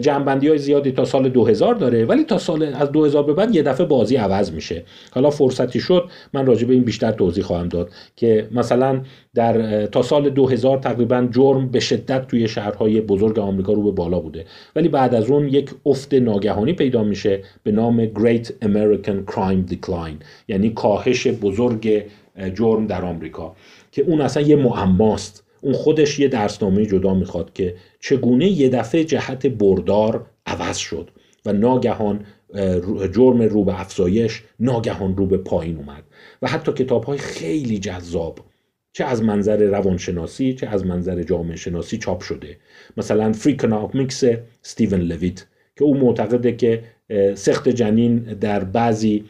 جنبندی 0.00 0.48
های 0.48 0.58
زیادی 0.58 0.92
تا 0.92 1.04
سال 1.04 1.28
2000 1.28 1.74
داره 1.74 2.04
ولی 2.04 2.24
تا 2.24 2.38
سال 2.38 2.62
از 2.62 2.92
2000 2.92 3.24
به 3.24 3.32
بعد 3.32 3.54
یه 3.54 3.62
دفعه 3.62 3.86
بازی 3.86 4.16
عوض 4.16 4.52
میشه. 4.52 4.84
حالا 5.10 5.30
فرصتی 5.30 5.80
شد 5.80 6.08
من 6.32 6.46
راجع 6.46 6.66
به 6.66 6.74
این 6.74 6.84
بیشتر 6.84 7.12
توضیح 7.12 7.44
خواهم 7.44 7.68
داد 7.68 7.90
که 8.16 8.48
مثلا 8.52 9.00
در 9.34 9.86
تا 9.86 10.02
سال 10.02 10.30
2000 10.30 10.78
تقریبا 10.78 11.28
جرم 11.30 11.68
به 11.68 11.80
شدت 11.80 12.26
توی 12.26 12.48
شهرهای 12.48 13.00
بزرگ 13.00 13.38
آمریکا 13.38 13.72
رو 13.72 13.82
به 13.82 13.90
بالا 13.90 14.20
بوده. 14.20 14.44
ولی 14.76 14.88
بعد 14.88 15.14
از 15.14 15.30
اون 15.30 15.48
یک 15.48 15.70
افت 15.86 16.14
ناگهانی 16.14 16.72
پیدا 16.72 17.04
میشه 17.04 17.42
به 17.62 17.72
نام 17.72 18.06
Great 18.06 18.46
American 18.64 19.32
Crime 19.32 19.72
Decline 19.72 20.24
یعنی 20.48 20.70
کاهش 20.70 21.26
بزرگ 21.26 22.02
جرم 22.54 22.86
در 22.86 23.04
آمریکا 23.04 23.56
که 23.92 24.02
اون 24.02 24.20
اصلا 24.20 24.42
یه 24.42 24.56
معماست 24.56 25.41
اون 25.62 25.74
خودش 25.74 26.18
یه 26.18 26.28
درسنامه 26.28 26.86
جدا 26.86 27.14
می‌خواد 27.14 27.52
که 27.52 27.74
چگونه 28.00 28.48
یه 28.48 28.68
دفعه 28.68 29.04
جهت 29.04 29.46
بردار 29.46 30.26
عوض 30.46 30.76
شد 30.76 31.10
و 31.46 31.52
ناگهان 31.52 32.24
جرم 33.12 33.42
رو 33.42 33.64
به 33.64 33.80
افزایش 33.80 34.42
ناگهان 34.60 35.16
رو 35.16 35.26
به 35.26 35.36
پایین 35.36 35.76
اومد 35.76 36.02
و 36.42 36.48
حتی 36.48 36.72
کتاب 36.72 37.04
های 37.04 37.18
خیلی 37.18 37.78
جذاب 37.78 38.38
چه 38.92 39.04
از 39.04 39.22
منظر 39.22 39.56
روانشناسی 39.56 40.54
چه 40.54 40.66
از 40.66 40.86
منظر 40.86 41.22
جامعه 41.22 41.56
شناسی 41.56 41.98
چاپ 41.98 42.20
شده. 42.20 42.56
مثلا 42.96 43.32
Freakonomics 43.32 44.24
ستیون 44.62 45.00
لویت 45.00 45.46
که 45.76 45.84
او 45.84 45.96
معتقده 45.96 46.52
که 46.52 46.82
سقط 47.34 47.68
جنین 47.68 48.18
در 48.18 48.64
بعضی 48.64 49.24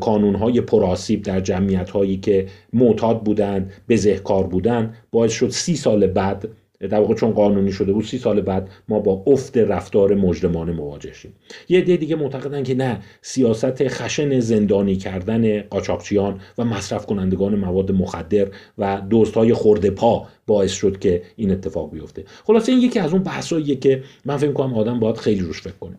کانونهای 0.00 0.60
پرآسیب 0.60 1.22
در 1.22 1.40
جمعیت 1.40 1.90
هایی 1.90 2.16
که 2.16 2.46
معتاد 2.72 3.22
بودن 3.22 3.70
بزهکار 3.88 4.46
بودن 4.46 4.94
باعث 5.10 5.32
شد 5.32 5.48
سی 5.48 5.76
سال 5.76 6.06
بعد 6.06 6.48
در 6.80 7.00
واقع 7.00 7.14
چون 7.14 7.30
قانونی 7.30 7.72
شده 7.72 7.92
بود 7.92 8.04
سی 8.04 8.18
سال 8.18 8.40
بعد 8.40 8.68
ما 8.88 8.98
با 9.00 9.22
افت 9.26 9.58
رفتار 9.58 10.14
مجرمانه 10.14 10.72
مواجه 10.72 11.12
شیم. 11.12 11.32
یه 11.68 11.78
عده 11.78 11.96
دیگه 11.96 12.16
معتقدن 12.16 12.62
که 12.62 12.74
نه 12.74 13.00
سیاست 13.22 13.88
خشن 13.88 14.40
زندانی 14.40 14.96
کردن 14.96 15.60
قاچاقچیان 15.60 16.40
و 16.58 16.64
مصرف 16.64 17.06
کنندگان 17.06 17.54
مواد 17.54 17.92
مخدر 17.92 18.48
و 18.78 19.02
های 19.34 19.52
خورده 19.52 19.90
پا 19.90 20.26
باعث 20.46 20.72
شد 20.72 20.98
که 20.98 21.22
این 21.36 21.50
اتفاق 21.50 21.90
بیفته. 21.90 22.24
خلاصه 22.44 22.72
این 22.72 22.80
یکی 22.80 22.98
از 22.98 23.12
اون 23.12 23.22
بحثاییه 23.22 23.76
که 23.76 24.02
من 24.24 24.36
فکر 24.36 24.52
کنم 24.52 24.74
آدم 24.74 25.00
باید 25.00 25.16
خیلی 25.16 25.40
روش 25.40 25.62
فکر 25.62 25.76
کنه. 25.80 25.98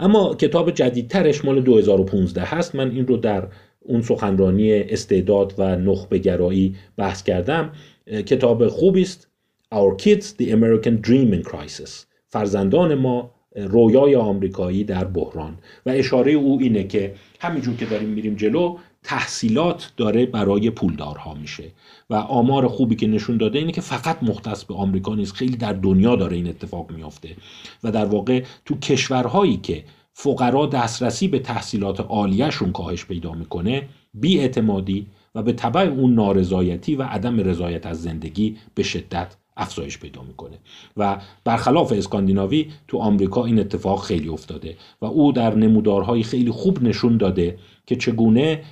اما 0.00 0.34
کتاب 0.34 0.70
جدیدترش 0.70 1.44
مال 1.44 1.60
2015 1.60 2.40
هست. 2.40 2.74
من 2.74 2.90
این 2.90 3.06
رو 3.06 3.16
در 3.16 3.48
اون 3.80 4.02
سخنرانی 4.02 4.72
استعداد 4.72 5.54
و 5.58 5.76
نخبه 5.76 6.18
گرایی 6.18 6.76
بحث 6.96 7.22
کردم. 7.22 7.72
کتاب 8.06 8.68
خوبی 8.68 9.02
است. 9.02 9.28
Our 9.74 10.02
Kids 10.02 10.26
The 10.40 10.46
American 10.50 11.06
Dream 11.06 11.32
in 11.32 11.50
Crisis. 11.50 11.90
فرزندان 12.28 12.94
ما 12.94 13.34
رویای 13.56 14.16
آمریکایی 14.16 14.84
در 14.84 15.04
بحران. 15.04 15.58
و 15.86 15.90
اشاره 15.90 16.32
او 16.32 16.58
اینه 16.60 16.84
که 16.84 17.14
همینجور 17.40 17.76
که 17.76 17.86
داریم 17.86 18.08
میریم 18.08 18.34
جلو 18.34 18.76
تحصیلات 19.02 19.92
داره 19.96 20.26
برای 20.26 20.70
پولدارها 20.70 21.34
میشه. 21.34 21.64
و 22.10 22.14
آمار 22.14 22.68
خوبی 22.68 22.96
که 22.96 23.06
نشون 23.06 23.36
داده 23.36 23.58
اینه 23.58 23.72
که 23.72 23.80
فقط 23.80 24.22
مختص 24.22 24.64
به 24.64 24.74
آمریکا 24.74 25.14
نیست 25.14 25.32
خیلی 25.32 25.56
در 25.56 25.72
دنیا 25.72 26.16
داره 26.16 26.36
این 26.36 26.48
اتفاق 26.48 26.90
میافته. 26.90 27.36
و 27.84 27.92
در 27.92 28.04
واقع 28.04 28.44
تو 28.64 28.78
کشورهایی 28.78 29.56
که 29.56 29.84
فقرا 30.12 30.66
دسترسی 30.66 31.28
به 31.28 31.38
تحصیلات 31.38 32.00
عالیهشون 32.00 32.72
کاهش 32.72 33.04
پیدا 33.04 33.32
می‌کنه 33.32 33.88
اعتمادی 34.22 35.06
و 35.34 35.42
به 35.42 35.52
تبع 35.52 35.80
اون 35.80 36.14
نارضایتی 36.14 36.96
و 36.96 37.02
عدم 37.02 37.40
رضایت 37.40 37.86
از 37.86 38.02
زندگی 38.02 38.56
به 38.74 38.82
شدت 38.82 39.36
افزایش 39.56 39.98
پیدا 39.98 40.22
می‌کنه. 40.22 40.58
و 40.96 41.20
برخلاف 41.44 41.92
اسکاندیناوی 41.92 42.70
تو 42.88 42.98
آمریکا 42.98 43.44
این 43.44 43.58
اتفاق 43.58 44.02
خیلی 44.02 44.28
افتاده 44.28 44.76
و 45.00 45.06
او 45.06 45.32
در 45.32 45.54
نمودارهای 45.54 46.22
خیلی 46.22 46.50
خوب 46.50 46.82
نشون 46.82 47.16
داده 47.16 47.58
که 47.86 47.96
چگونه 47.96 48.62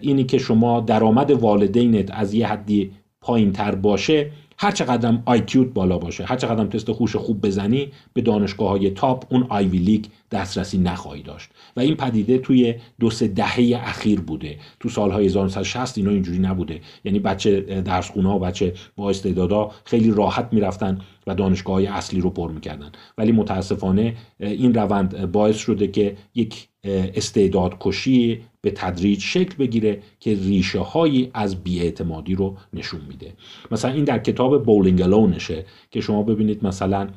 اینی 0.00 0.24
که 0.24 0.38
شما 0.38 0.80
درآمد 0.80 1.30
والدینت 1.30 2.10
از 2.10 2.34
یه 2.34 2.46
حدی 2.46 2.90
پایین 3.20 3.52
تر 3.52 3.74
باشه 3.74 4.30
هر 4.58 4.70
چقدر 4.70 5.18
IQ 5.24 5.53
ت 5.53 5.68
بالا 5.68 5.98
باشه 5.98 6.24
هر 6.24 6.36
چقدر 6.36 6.66
تست 6.66 6.92
هوش 6.92 7.16
خوب 7.16 7.46
بزنی 7.46 7.88
به 8.12 8.20
دانشگاه 8.20 8.68
های 8.68 8.90
top 8.90 9.32
اون 9.32 9.46
Ivy 9.48 9.78
League 9.78 10.04
دسترسی 10.30 10.78
نخواهی 10.78 11.22
داشت. 11.22 11.50
و 11.76 11.80
این 11.80 11.94
پدیده 11.94 12.38
توی 12.38 12.74
دو 13.00 13.10
سه 13.10 13.28
دهه 13.28 13.80
اخیر 13.84 14.20
بوده. 14.20 14.58
تو 14.80 14.88
سالهای 14.88 15.26
1960 15.26 15.98
اینا 15.98 16.10
اینجوری 16.10 16.38
نبوده. 16.38 16.80
یعنی 17.04 17.18
بچه 17.18 17.60
درس 17.60 18.16
و 18.16 18.38
بچه 18.38 18.74
با 18.96 19.10
استعدادا 19.10 19.70
خیلی 19.84 20.10
راحت 20.10 20.48
می‌رفتن 20.52 20.98
و 21.26 21.34
دانشگاه 21.34 21.74
های 21.74 21.86
اصلی 21.86 22.20
رو 22.20 22.30
پر 22.30 22.50
می‌کردن. 22.50 22.92
ولی 23.18 23.32
متاسفانه 23.32 24.16
این 24.40 24.74
روند 24.74 25.32
باعث 25.32 25.56
شده 25.56 25.86
که 25.86 26.16
یک 26.34 26.68
استعداد 26.88 27.76
کشی 27.80 28.40
به 28.60 28.70
تدریج 28.70 29.20
شکل 29.20 29.54
بگیره 29.56 30.02
که 30.20 30.34
ریشه 30.34 30.78
هایی 30.78 31.30
از 31.34 31.64
بیاعتمادی 31.64 32.34
رو 32.34 32.56
نشون 32.72 33.00
میده. 33.08 33.32
مثلا 33.70 33.92
این 33.92 34.04
در 34.04 34.18
کتاب 34.18 34.64
بولینگ 34.64 35.02
الونشه 35.02 35.64
که 35.90 36.00
شما 36.00 36.22
ببینید 36.22 36.66
مثلا 36.66 37.08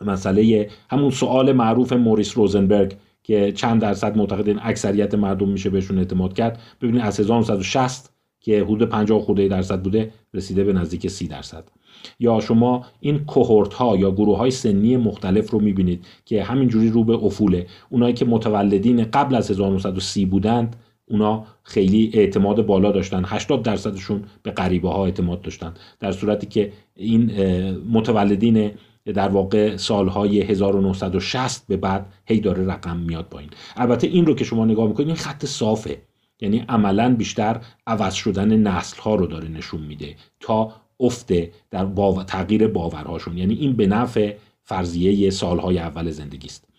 مسئله 0.00 0.70
همون 0.90 1.10
سوال 1.10 1.52
معروف 1.52 1.92
موریس 1.92 2.36
روزنبرگ 2.36 2.96
که 3.22 3.52
چند 3.52 3.80
درصد 3.80 4.16
معتقدین 4.16 4.58
اکثریت 4.62 5.14
مردم 5.14 5.48
میشه 5.48 5.70
بهشون 5.70 5.98
اعتماد 5.98 6.32
کرد. 6.32 6.60
ببینید 6.80 7.02
از 7.02 7.20
1960 7.20 8.12
که 8.40 8.64
حدود 8.64 8.88
50 8.88 9.20
خورده 9.20 9.48
درصد 9.48 9.82
بوده 9.82 10.12
رسیده 10.34 10.64
به 10.64 10.72
نزدیک 10.72 11.08
30 11.08 11.28
درصد. 11.28 11.68
یا 12.20 12.40
شما 12.40 12.86
این 13.00 13.24
کوهورت 13.24 13.74
ها 13.74 13.96
یا 13.96 14.10
گروه 14.10 14.38
های 14.38 14.50
سنی 14.50 14.96
مختلف 14.96 15.50
رو 15.50 15.60
می‌بینید 15.60 16.06
که 16.24 16.42
همینجوری 16.42 16.90
رو 16.90 17.04
به 17.04 17.12
افوله. 17.24 17.66
اونایی 17.90 18.14
که 18.14 18.24
متولدین 18.24 19.04
قبل 19.04 19.34
از 19.34 19.50
1930 19.50 20.26
بودند 20.26 20.76
اونا 21.08 21.44
خیلی 21.62 22.10
اعتماد 22.14 22.66
بالا 22.66 22.92
داشتن. 22.92 23.22
80 23.26 23.62
درصدشون 23.62 24.24
به 24.42 24.50
غریبه 24.50 24.88
ها 24.88 25.04
اعتماد 25.04 25.42
داشتن. 25.42 25.74
در 26.00 26.12
صورتی 26.12 26.46
که 26.46 26.72
این 26.96 27.30
متولدین 27.92 28.70
در 29.14 29.28
واقع 29.28 29.76
سالهای 29.76 30.40
1960 30.42 31.64
به 31.68 31.76
بعد 31.76 32.06
هی 32.26 32.40
داره 32.40 32.66
رقم 32.66 32.96
میاد 32.96 33.24
پایین. 33.24 33.50
البته 33.76 34.06
این 34.06 34.26
رو 34.26 34.34
که 34.34 34.44
شما 34.44 34.64
نگاه 34.64 34.88
می‌کنید 34.88 35.08
این 35.08 35.16
خط 35.16 35.46
صافه. 35.46 36.02
یعنی 36.40 36.64
عملا 36.68 37.14
بیشتر 37.14 37.60
عوض 37.86 38.14
شدن 38.14 38.56
نسل 38.56 39.02
ها 39.02 39.14
رو 39.14 39.26
داره 39.26 39.48
نشون 39.48 39.80
میده 39.80 40.14
تا 40.40 40.72
افته 41.02 41.50
در 41.70 41.86
تغییر 42.26 42.66
باورهاشون. 42.66 43.38
یعنی 43.38 43.54
این 43.54 43.72
به 43.72 43.86
نفع 43.86 44.34
فرضیه 44.62 45.30
سالهای 45.30 45.78
اول 45.78 46.10
زندگی 46.10 46.46
است. 46.46 46.72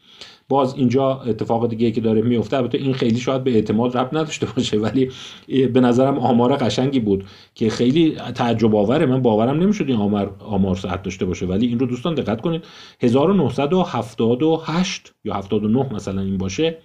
باز 0.50 0.76
اینجا 0.76 1.22
اتفاق 1.22 1.70
دیگه 1.70 1.92
که 1.92 2.02
داره 2.02 2.22
میفته 2.22 2.58
البته 2.58 2.78
این 2.78 2.94
خیلی 2.94 3.20
شاید 3.20 3.44
به 3.44 3.52
اعتماد 3.52 3.98
رب 3.98 4.18
نداشته 4.18 4.48
باشه 4.56 4.78
ولی 4.78 5.12
به 5.48 5.80
نظرم 5.80 6.20
آمار 6.20 6.56
قشنگی 6.56 7.00
بود 7.00 7.26
که 7.56 7.70
خیلی 7.70 8.16
تعجب 8.36 8.76
آوره 8.76 9.06
من 9.06 9.22
باورم 9.22 9.60
نمی‌شد 9.60 9.86
این 9.88 9.98
آمار 9.98 10.36
آمار 10.40 10.76
ساعت 10.76 11.04
داشته 11.04 11.26
باشه 11.26 11.46
ولی 11.46 11.68
این 11.68 11.80
رو 11.80 11.86
دوستان 11.86 12.16
دقت 12.16 12.42
کنید. 12.42 12.64
1978 13.02 15.14
یا 15.24 15.34
79 15.34 15.94
مثلا 15.94 16.22
این 16.22 16.38
باشه. 16.38 16.78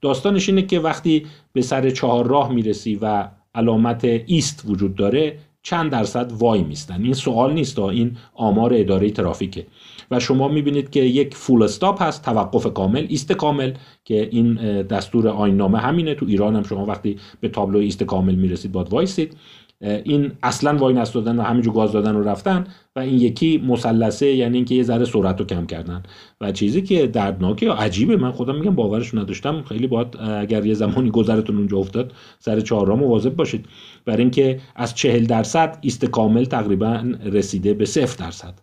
داستانش 0.00 0.48
اینه 0.48 0.62
که 0.62 0.80
وقتی 0.80 1.26
به 1.52 1.62
سر 1.62 1.90
چهار 1.90 2.26
راه 2.26 2.52
می‌رسی 2.52 2.98
و 3.02 3.28
علامت 3.54 4.04
ایست 4.04 4.62
وجود 4.66 4.94
داره 4.94 5.38
چند 5.68 5.90
درصد 5.90 6.32
وای 6.32 6.62
میستن. 6.62 7.02
این 7.02 7.14
سوال 7.14 7.52
نیست 7.52 7.78
این 7.78 8.16
آمار 8.34 8.74
اداره 8.74 9.10
ترافیکه. 9.10 9.66
و 10.10 10.20
شما 10.20 10.48
می‌بینید 10.48 10.90
که 10.90 11.00
یک 11.00 11.34
فول 11.34 11.62
استاپ 11.62 12.02
هست 12.02 12.24
توقف 12.24 12.72
کامل 12.72 13.06
ایست 13.08 13.32
کامل 13.32 13.72
که 14.04 14.28
این 14.32 14.54
دستور 14.82 15.28
آیین‌نامه 15.28 15.78
همینه. 15.78 16.14
تو 16.14 16.26
ایران 16.26 16.56
هم 16.56 16.62
شما 16.62 16.86
وقتی 16.86 17.16
به 17.40 17.48
تابلو 17.48 17.78
ایست 17.78 18.02
کامل 18.02 18.34
می‌رسید 18.34 18.72
باید 18.72 18.88
وایسید. 18.88 19.36
این 19.80 20.32
اصلا 20.42 20.76
وای 20.76 20.94
نستادن 20.94 21.36
و 21.36 21.42
همینجور 21.42 21.74
گاز 21.74 21.92
دادن 21.92 22.14
رو 22.14 22.28
رفتن 22.28 22.66
و 22.96 23.00
این 23.00 23.20
یکی 23.20 23.58
مثلثه 23.58 24.26
یعنی 24.26 24.56
اینکه 24.56 24.74
یه 24.74 24.82
ذره 24.82 25.04
سرعت 25.04 25.40
رو 25.40 25.46
کم 25.46 25.66
کردن. 25.66 26.02
و 26.40 26.52
چیزی 26.52 26.82
که 26.82 27.06
دردناکه 27.06 27.66
یا 27.66 27.74
عجیبه 27.74 28.16
من 28.16 28.32
خودم 28.32 28.54
میگم 28.54 28.74
باورش 28.74 29.14
نداشتم. 29.14 29.62
خیلی 29.62 29.86
باید 29.86 30.16
اگر 30.20 30.66
یه 30.66 30.74
زمانی 30.74 31.10
گذرتون 31.10 31.56
اونجا 31.56 31.76
افتاد 31.76 32.12
سر 32.38 32.60
چهارراه 32.60 32.98
مواظب 32.98 33.36
باشید. 33.36 33.66
برای 34.04 34.20
اینکه 34.20 34.60
از 34.76 34.94
چهل 34.94 35.24
درصد 35.24 35.78
ایست 35.80 36.04
کامل 36.04 36.44
تقریبا 36.44 37.04
رسیده 37.24 37.74
به 37.74 37.84
صفر 37.84 38.24
درصد. 38.24 38.54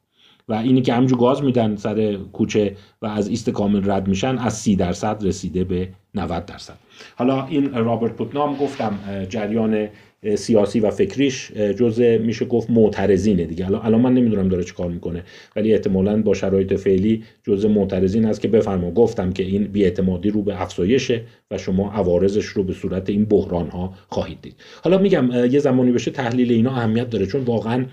و 0.48 0.54
اینی 0.54 0.82
که 0.82 0.94
همینجور 0.94 1.20
گاز 1.20 1.44
میدن 1.44 1.76
سر 1.76 2.16
کوچه 2.16 2.76
و 3.02 3.06
از 3.06 3.28
ایست 3.28 3.50
کامل 3.50 3.92
رد 3.92 4.08
میشن 4.08 4.38
از 4.38 4.54
سی 4.58 4.76
درصد 4.76 5.26
رسیده 5.26 5.64
به 5.64 5.90
90 6.16 6.46
درصد. 6.46 6.78
حالا 7.16 7.46
این 7.46 7.74
رابرت 7.74 8.14
پوتنام 8.14 8.56
گفتم 8.56 9.00
جریان 9.30 9.88
سیاسی 10.36 10.80
و 10.80 10.90
فکریش 10.90 11.52
جزء 11.52 12.18
میشه 12.18 12.46
گفت 12.46 12.70
معترضینه 12.70 13.46
دیگه. 13.46 13.66
الان 13.66 13.86
الان 13.86 14.02
من 14.02 14.14
نمی‌دونم 14.14 14.50
داره 14.50 14.64
چیکار 14.64 14.90
می‌کنه 14.90 15.24
ولی 15.56 15.74
احتمالا 15.74 16.22
با 16.22 16.34
شرایط 16.34 16.74
فعلی 16.74 17.24
جزء 17.44 17.68
معترضین 17.68 18.26
است 18.26 18.42
که 18.42 18.48
بفرما. 18.48 18.92
گفتم 18.92 19.32
که 19.32 19.44
این 19.44 19.64
بیاعتمادی 19.64 20.30
رو 20.30 20.42
به 20.42 20.62
افزایشه 20.62 21.22
و 21.52 21.58
شما 21.58 21.92
عوارضش 21.92 22.46
رو 22.46 22.64
به 22.64 22.74
صورت 22.74 23.10
این 23.10 23.26
بحران 23.26 23.70
ها 23.70 23.94
خواهید 24.10 24.42
دید. 24.42 24.56
حالا 24.84 24.98
میگم 24.98 25.30
یه 25.52 25.60
زمانی 25.60 25.92
بشه 25.92 26.12
تحلیل 26.12 26.52
اینا 26.52 26.72
اهمیت 26.72 27.10
داره 27.10 27.26
چون 27.26 27.42
واقعا 27.42 27.86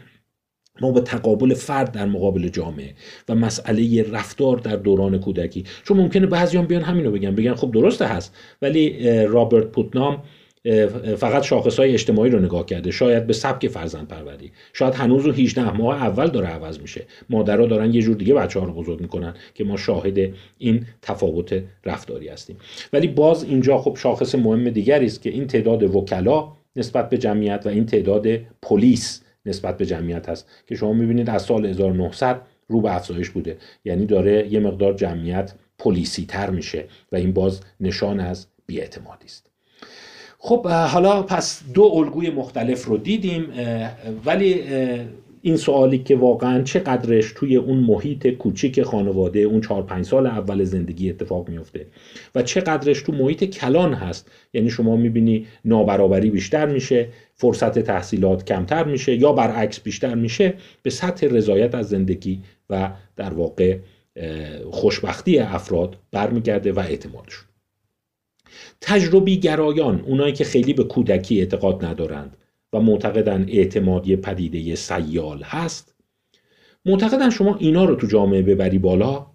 ما 0.80 0.92
به 0.92 1.00
تقابل 1.00 1.54
فرد 1.54 1.92
در 1.92 2.06
مقابل 2.06 2.48
جامعه 2.48 2.94
و 3.28 3.34
مسئله 3.34 4.02
رفتار 4.12 4.56
در 4.56 4.76
دوران 4.76 5.18
کودکی. 5.18 5.64
چون 5.84 5.96
ممکنه 5.96 6.26
بعضیان 6.26 6.66
بیان 6.66 6.82
همینو 6.82 7.10
بگن 7.10 7.34
بگن 7.34 7.54
خب 7.54 7.72
درسته 7.72 8.06
هست 8.06 8.36
ولی 8.62 9.06
رابرت 9.26 9.66
پوتنام 9.66 10.22
فقط 11.16 11.42
شاخص 11.42 11.78
های 11.78 11.92
اجتماعی 11.92 12.30
رو 12.30 12.38
نگاه 12.38 12.66
کرده. 12.66 12.90
شاید 12.90 13.26
به 13.26 13.32
سبک 13.32 13.68
فرزند 13.68 14.08
پروری 14.08 14.52
شاید 14.72 14.94
هنوز 14.94 15.26
و 15.26 15.32
18 15.32 15.72
ماه 15.72 16.02
اول 16.02 16.26
داره 16.26 16.46
عوض 16.46 16.80
میشه. 16.80 17.06
مادرها 17.30 17.66
دارن 17.66 17.94
یه 17.94 18.02
جور 18.02 18.16
دیگه 18.16 18.34
بچه 18.34 18.60
ها 18.60 18.66
رو 18.66 18.72
بزرگ 18.72 19.00
می‌کنن 19.00 19.34
که 19.54 19.64
ما 19.64 19.76
شاهد 19.76 20.18
این 20.58 20.86
تفاوت 21.02 21.62
رفتاری 21.84 22.28
هستیم. 22.28 22.56
ولی 22.92 23.08
باز 23.08 23.44
اینجا 23.44 23.78
خب 23.78 23.96
شاخص 23.96 24.34
مهم 24.34 24.70
دیگری 24.70 25.06
است 25.06 25.22
که 25.22 25.30
این 25.30 25.46
تعداد 25.46 25.82
وکلا 25.82 26.52
نسبت 26.76 27.10
به 27.10 27.18
جمعیت 27.18 27.62
و 27.64 27.68
این 27.68 27.86
تعداد 27.86 28.26
پلیس 28.62 29.22
نسبت 29.46 29.76
به 29.76 29.86
جمعیت 29.86 30.28
هست 30.28 30.48
که 30.66 30.74
شما 30.74 30.92
می‌بینید 30.92 31.30
از 31.30 31.42
سال 31.42 31.66
1900 31.66 32.40
رو 32.68 32.80
به 32.80 32.94
افزایش 32.94 33.30
بوده. 33.30 33.56
یعنی 33.84 34.06
داره 34.06 34.52
یه 34.52 34.60
مقدار 34.60 34.92
جمعیت 34.92 35.54
پلیسی 35.78 36.24
تر 36.24 36.50
میشه 36.50 36.84
و 37.12 37.16
این 37.16 37.32
باز 37.32 37.60
نشان 37.80 38.20
از 38.20 38.46
بیاعتمادی 38.66 39.26
است. 39.26 39.49
خب 40.42 40.66
حالا 40.66 41.22
پس 41.22 41.62
دو 41.74 41.82
الگوی 41.82 42.30
مختلف 42.30 42.84
رو 42.84 42.96
دیدیم 42.96 43.46
ولی 44.24 44.62
این 45.42 45.56
سوالی 45.56 45.98
که 45.98 46.16
واقعا 46.16 46.62
چقدرش 46.62 47.32
توی 47.32 47.56
اون 47.56 47.78
محیط 47.78 48.26
کوچیک 48.26 48.82
خانواده 48.82 49.40
اون 49.40 49.60
چهار 49.60 49.82
پنج 49.82 50.04
سال 50.04 50.26
اول 50.26 50.64
زندگی 50.64 51.10
اتفاق 51.10 51.48
میفته 51.48 51.86
و 52.34 52.42
چقدرش 52.42 53.02
تو 53.02 53.12
محیط 53.12 53.44
کلان 53.44 53.94
هست. 53.94 54.30
یعنی 54.52 54.70
شما 54.70 54.96
می‌بینی 54.96 55.46
نابرابری 55.64 56.30
بیشتر 56.30 56.66
میشه 56.66 57.08
فرصت 57.34 57.78
تحصیلات 57.78 58.44
کمتر 58.44 58.84
میشه 58.84 59.14
یا 59.14 59.32
برعکس 59.32 59.80
بیشتر 59.80 60.14
میشه 60.14 60.54
به 60.82 60.90
سطح 60.90 61.26
رضایت 61.26 61.74
از 61.74 61.88
زندگی 61.88 62.40
و 62.70 62.90
در 63.16 63.34
واقع 63.34 63.78
خوشبختی 64.70 65.38
افراد 65.38 65.96
برمیگرده 66.12 66.72
و 66.72 66.78
اعتمادشون 66.78 67.49
تجربی 68.80 69.40
گرایان 69.40 70.00
اونایی 70.00 70.32
که 70.32 70.44
خیلی 70.44 70.72
به 70.72 70.84
کودکی 70.84 71.40
اعتقاد 71.40 71.84
ندارند 71.84 72.36
و 72.72 72.80
معتقدن 72.80 73.48
اعتمادی 73.48 74.16
پدیده 74.16 74.74
سیال 74.74 75.42
هست 75.42 75.94
معتقدن 76.84 77.30
شما 77.30 77.56
اینا 77.56 77.84
رو 77.84 77.94
تو 77.94 78.06
جامعه 78.06 78.42
ببری 78.42 78.78
بالا. 78.78 79.26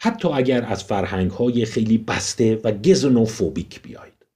حتی 0.00 0.28
اگر 0.28 0.64
از 0.64 0.84
فرهنگ 0.84 1.30
های 1.30 1.64
خیلی 1.64 1.98
بسته 1.98 2.60
و 2.64 2.72
گزنوفوبیک 2.72 3.82
بیاید. 3.82 4.26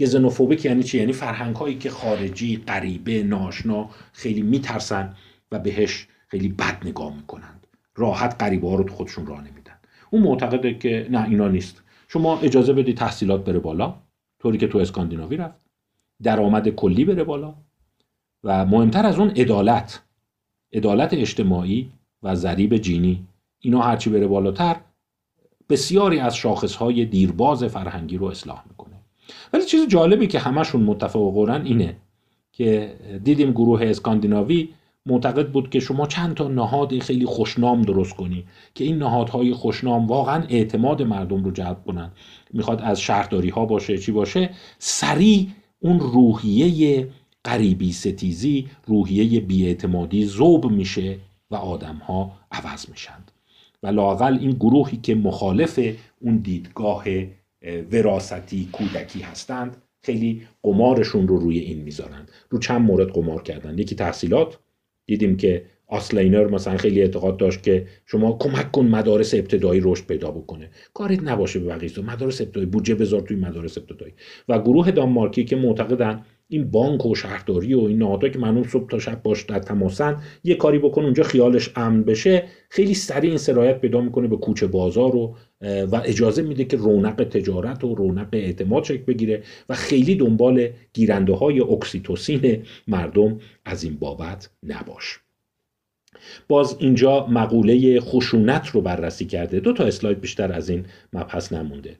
گزنوفوبیک 0.00 0.64
یعنی 0.64 0.82
چی؟ 0.82 0.98
یعنی 0.98 1.12
فرهنگ 1.12 1.56
هایی 1.56 1.78
که 1.78 1.90
خارجی، 1.90 2.56
غریبه، 2.56 3.22
ناشنا 3.22 3.90
خیلی 4.12 4.42
میترسن 4.42 5.16
و 5.52 5.58
بهش 5.58 6.06
خیلی 6.28 6.48
بد 6.48 6.86
نگاه 6.86 7.16
می‌کنند. 7.16 7.66
راحت 7.96 8.36
غریبه 8.40 8.68
ها 8.68 8.74
رو 8.74 8.84
تو 8.84 8.94
خودشون 8.94 9.26
راه 9.26 9.40
نمیدن. 9.40 9.78
اون 10.10 10.22
معتقده 10.22 10.74
که 10.74 11.06
نه 11.10 11.28
اینا 11.28 11.48
نیست. 11.48 11.82
شما 12.12 12.38
اجازه 12.38 12.72
بدید 12.72 12.96
تحصیلات 12.96 13.44
بره 13.44 13.58
بالا 13.58 13.94
طوری 14.38 14.58
که 14.58 14.68
تو 14.68 14.78
اسکاندیناوی 14.78 15.36
رفت. 15.36 15.60
درآمد 16.22 16.68
کلی 16.68 17.04
بره 17.04 17.24
بالا. 17.24 17.54
و 18.44 18.66
مهمتر 18.66 19.06
از 19.06 19.18
اون 19.18 19.30
عدالت. 19.30 20.02
عدالت 20.72 21.14
اجتماعی 21.14 21.90
و 22.22 22.34
ضریب 22.34 22.76
جینی. 22.76 23.26
اینا 23.60 23.80
هرچی 23.80 24.10
بره 24.10 24.26
بالاتر 24.26 24.76
بسیاری 25.68 26.18
از 26.18 26.36
شاخصهای 26.36 27.04
دیرباز 27.04 27.64
فرهنگی 27.64 28.16
رو 28.16 28.26
اصلاح 28.26 28.64
می‌کنه. 28.68 28.96
ولی 29.52 29.64
چیز 29.64 29.88
جالبی 29.88 30.26
که 30.26 30.38
همشون 30.38 30.82
متفق 30.82 31.36
اینه 31.64 31.96
که 32.52 32.96
دیدیم 33.24 33.50
گروه 33.50 33.80
اسکاندیناوی 33.84 34.68
معتقد 35.06 35.50
بود 35.50 35.70
که 35.70 35.80
شما 35.80 36.06
چند 36.06 36.34
تا 36.34 36.48
نهاد 36.48 36.98
خیلی 36.98 37.26
خوشنام 37.26 37.82
درست 37.82 38.14
کنی 38.16 38.44
که 38.74 38.84
این 38.84 38.98
نهادهای 38.98 39.52
خوشنام 39.52 40.06
واقعا 40.06 40.44
اعتماد 40.48 41.02
مردم 41.02 41.44
رو 41.44 41.50
جلب 41.50 41.84
کنن. 41.86 42.10
می‌خواد 42.52 42.80
از 42.82 43.00
شهرداری 43.00 43.48
ها 43.48 43.66
باشه 43.66 43.98
چی 43.98 44.12
باشه؟ 44.12 44.50
سریع 44.78 45.48
اون 45.78 46.00
روحیه 46.00 47.08
قریبی 47.44 47.92
ستیزی 47.92 48.68
روحیه 48.86 49.40
بیاعتمادی 49.40 50.24
زوب 50.24 50.70
میشه 50.70 51.18
و 51.50 51.56
آدم 51.56 51.96
ها 51.96 52.32
عوض 52.52 52.88
میشند 52.90 53.32
و 53.82 53.86
لاقل 53.86 54.38
این 54.40 54.50
گروهی 54.50 54.96
که 54.96 55.14
مخالف 55.14 55.80
اون 56.20 56.36
دیدگاه 56.36 57.04
وراستی 57.92 58.68
کودکی 58.72 59.20
هستند 59.20 59.76
خیلی 60.04 60.46
قمارشون 60.62 61.28
رو 61.28 61.36
روی 61.36 61.58
این 61.58 61.78
می‌ذارن. 61.78 62.26
رو 62.50 62.58
چند 62.58 62.80
مورد 62.80 63.08
قمار 63.08 63.42
کردن. 63.42 63.78
یکی 63.78 63.94
تحصیلات 63.94 64.58
دیدیم 65.06 65.36
که 65.36 65.66
آسلینر 65.92 66.46
مثلا 66.46 66.76
خیلی 66.76 67.02
اعتقاد 67.02 67.36
داشت 67.36 67.62
که 67.62 67.86
شما 68.06 68.36
کمک 68.40 68.72
کن 68.72 68.86
مدارس 68.86 69.34
ابتدایی 69.34 69.80
رشد 69.84 70.06
پیدا 70.06 70.30
بکنه. 70.30 70.70
کاریت 70.94 71.22
نباشه 71.22 71.58
به 71.58 71.66
بقیه. 71.66 71.90
مدارس 72.04 72.40
ابتدایی. 72.40 72.66
بودجه 72.66 72.94
بذار 72.94 73.20
توی 73.20 73.36
مدارس 73.36 73.78
ابتدایی. 73.78 74.12
و 74.48 74.58
گروه 74.58 74.90
دانمارکی 74.90 75.44
که 75.44 75.56
معتقدن 75.56 76.24
این 76.48 76.70
بانک 76.70 77.06
و 77.06 77.14
شهرداری 77.14 77.74
و 77.74 77.80
این 77.80 77.98
نهادهایی 77.98 78.32
که 78.32 78.38
منو 78.38 78.64
صبح 78.64 78.88
تا 78.88 78.98
شب 78.98 79.22
باش 79.22 79.42
در 79.42 79.58
تماسن 79.58 80.16
یه 80.44 80.54
کاری 80.54 80.78
بکن 80.78 81.02
اونجا 81.04 81.22
خیالش 81.22 81.70
امن 81.76 82.02
بشه. 82.02 82.44
خیلی 82.68 82.94
سریع 82.94 83.30
این 83.30 83.38
سرایت 83.38 83.80
پیدا 83.80 84.00
می‌کنه 84.00 84.28
به 84.28 84.36
کوچه 84.36 84.66
بازار 84.66 85.16
و 85.16 85.36
و 85.62 86.02
اجازه 86.04 86.42
میده 86.42 86.64
که 86.64 86.76
رونق 86.76 87.24
تجارت 87.24 87.84
و 87.84 87.94
رونق 87.94 88.28
اعتماد 88.32 88.84
شکل 88.84 89.02
بگیره 89.02 89.42
و 89.68 89.74
خیلی 89.74 90.14
دنبال 90.14 90.68
گیرنده 90.92 91.34
های 91.34 91.60
اکسیتوسین 91.60 92.62
مردم 92.88 93.38
از 93.64 93.84
این 93.84 93.96
بابت 93.96 94.50
نباش. 94.62 95.21
باز 96.48 96.76
اینجا 96.78 97.26
مقوله 97.26 98.00
خشونت 98.00 98.68
رو 98.68 98.80
بررسی 98.80 99.24
کرده. 99.24 99.60
دو 99.60 99.72
تا 99.72 99.84
اسلاید 99.84 100.20
بیشتر 100.20 100.52
از 100.52 100.68
این 100.68 100.84
مبحث 101.12 101.52
نمونده. 101.52 101.96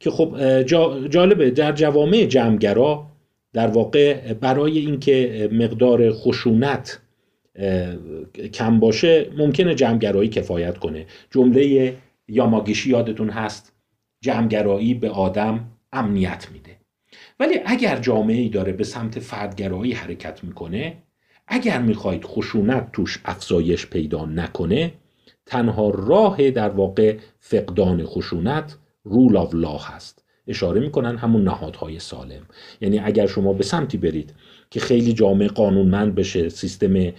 که 0.00 0.10
خب 0.10 0.62
جالبه 1.08 1.50
در 1.50 1.72
جوامع 1.72 2.24
جمعگرا 2.24 3.06
در 3.52 3.66
واقع 3.66 4.32
برای 4.32 4.78
اینکه 4.78 5.48
مقدار 5.52 6.12
خشونت 6.12 7.00
کم 8.52 8.80
باشه 8.80 9.30
ممکنه 9.36 9.74
جمعگرایی 9.74 10.28
کفایت 10.28 10.78
کنه. 10.78 11.06
جمله 11.30 11.94
یاماگیشی 12.28 12.90
یادتون 12.90 13.30
هست؟ 13.30 13.72
جمعگرایی 14.20 14.94
به 14.94 15.10
آدم 15.10 15.68
امنیت 15.92 16.48
میده. 16.52 16.76
ولی 17.40 17.60
اگر 17.66 17.96
جامعه 17.96 18.36
ای 18.36 18.48
داره 18.48 18.72
به 18.72 18.84
سمت 18.84 19.18
فردگرایی 19.18 19.92
حرکت 19.92 20.44
می‌کنه 20.44 20.94
اگر 21.54 21.82
می‌خواید 21.82 22.24
خشونت 22.24 22.92
توش 22.92 23.20
افزایش 23.24 23.86
پیدا 23.86 24.26
نکنه 24.26 24.92
تنها 25.46 25.90
راه 25.90 26.50
در 26.50 26.68
واقع 26.68 27.16
فقدان 27.40 28.04
خشونت 28.04 28.76
rule 29.04 29.36
of 29.36 29.54
law 29.54 29.76
هست. 29.76 30.24
اشاره 30.46 30.80
می‌کنن 30.80 31.16
همون 31.16 31.44
نهادهای 31.44 31.98
سالم. 31.98 32.42
یعنی 32.80 32.98
اگر 32.98 33.26
شما 33.26 33.52
به 33.52 33.64
سمتی 33.64 33.98
برید 33.98 34.34
که 34.70 34.80
خیلی 34.80 35.12
جامعه 35.12 35.48
قانونمند 35.48 36.14
بشه 36.14 36.48
سیستم 36.48 37.12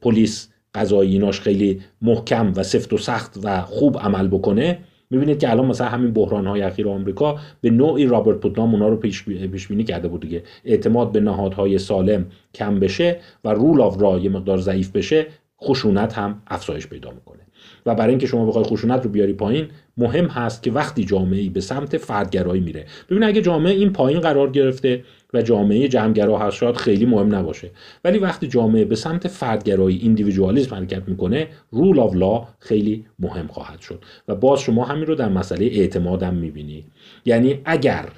پلیس 0.00 0.48
قضایی 0.74 1.12
ایناش 1.12 1.40
خیلی 1.40 1.80
محکم 2.02 2.52
و 2.56 2.62
سفت 2.62 2.92
و 2.92 2.98
سخت 2.98 3.38
و 3.42 3.62
خوب 3.62 3.98
عمل 3.98 4.28
بکنه 4.28 4.78
می‌بینید 5.12 5.38
که 5.38 5.50
الان 5.50 5.66
مثلا 5.66 5.88
همین 5.88 6.12
بحران 6.12 6.46
های 6.46 6.62
اخیر 6.62 6.88
آمریکا 6.88 7.38
به 7.60 7.70
نوعی 7.70 8.06
رابرت 8.06 8.36
پوتنام 8.36 8.74
اونا 8.74 8.88
رو 8.88 8.96
پیش 8.96 9.22
بینی 9.68 9.84
کرده 9.84 10.08
بود 10.08 10.20
دیگه. 10.20 10.42
اعتماد 10.64 11.12
به 11.12 11.20
نهادهای 11.20 11.78
سالم 11.78 12.26
کم 12.54 12.80
بشه 12.80 13.16
و 13.44 13.48
rule 13.48 13.80
of 13.80 13.89
law 13.89 14.02
را 14.02 14.18
یه 14.18 14.30
مقدار 14.30 14.58
ضعیف 14.58 14.90
بشه 14.90 15.26
خشونت 15.62 16.12
هم 16.12 16.42
افزایش 16.46 16.86
پیدا 16.86 17.10
می‌کنه. 17.10 17.38
و 17.86 17.94
برای 17.94 18.10
اینکه 18.10 18.26
شما 18.26 18.46
بخوای 18.46 18.64
خشونت 18.64 19.04
رو 19.04 19.10
بیاری 19.10 19.32
پایین 19.32 19.68
مهم 19.96 20.26
هست 20.26 20.62
که 20.62 20.72
وقتی 20.72 21.04
جامعه 21.04 21.50
به 21.50 21.60
سمت 21.60 21.96
فردگرایی 21.96 22.60
میره. 22.60 22.86
ببین 23.10 23.22
اگه 23.24 23.42
جامعه 23.42 23.72
این 23.72 23.92
پایین 23.92 24.20
قرار 24.20 24.50
گرفته 24.50 25.04
و 25.34 25.42
جامعه 25.42 25.88
جمعگرا 25.88 26.38
هست 26.38 26.56
شاید 26.56 26.76
خیلی 26.76 27.06
مهم 27.06 27.34
نباشه. 27.34 27.70
ولی 28.04 28.18
وقتی 28.18 28.48
جامعه 28.48 28.84
به 28.84 28.96
سمت 28.96 29.28
فردگرایی 29.28 29.98
individualism 29.98 30.74
حرکت 30.74 31.08
می‌کنه 31.08 31.48
rule 31.70 32.00
of 32.00 32.14
law 32.14 32.48
خیلی 32.58 33.06
مهم 33.18 33.46
خواهد 33.46 33.80
شد. 33.80 34.04
و 34.28 34.34
باز 34.34 34.60
شما 34.60 34.84
همین 34.84 35.06
رو 35.06 35.14
در 35.14 35.28
مسئله 35.28 35.64
اعتمادم 35.64 36.34
می‌بینی 36.34 36.84
یعنی 37.24 37.60
اگر 37.64 38.08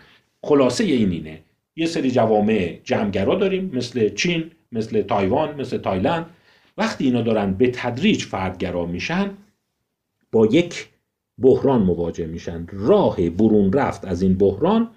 خلاصه 0.42 0.84
این 0.84 1.10
اینه 1.10 1.40
یه 1.76 1.86
سری 1.86 2.10
جوامع 2.10 2.78
جمعگرا 2.84 3.34
داریم 3.34 3.70
مثل 3.74 4.08
چین 4.08 4.50
مثل 4.72 5.02
تایوان 5.02 5.60
مثل 5.60 5.78
تایلند 5.78 6.26
وقتی 6.78 7.04
اینا 7.04 7.22
دارن 7.22 7.54
به 7.54 7.70
تدریج 7.70 8.22
فردگرا 8.22 8.86
میشن 8.86 9.30
با 10.32 10.46
یک 10.46 10.88
بحران 11.38 11.82
مواجه 11.82 12.26
میشن. 12.26 12.66
راه 12.72 13.30
برون 13.30 13.72
رفت 13.72 14.04
از 14.04 14.22
این 14.22 14.38
بحران 14.38 14.90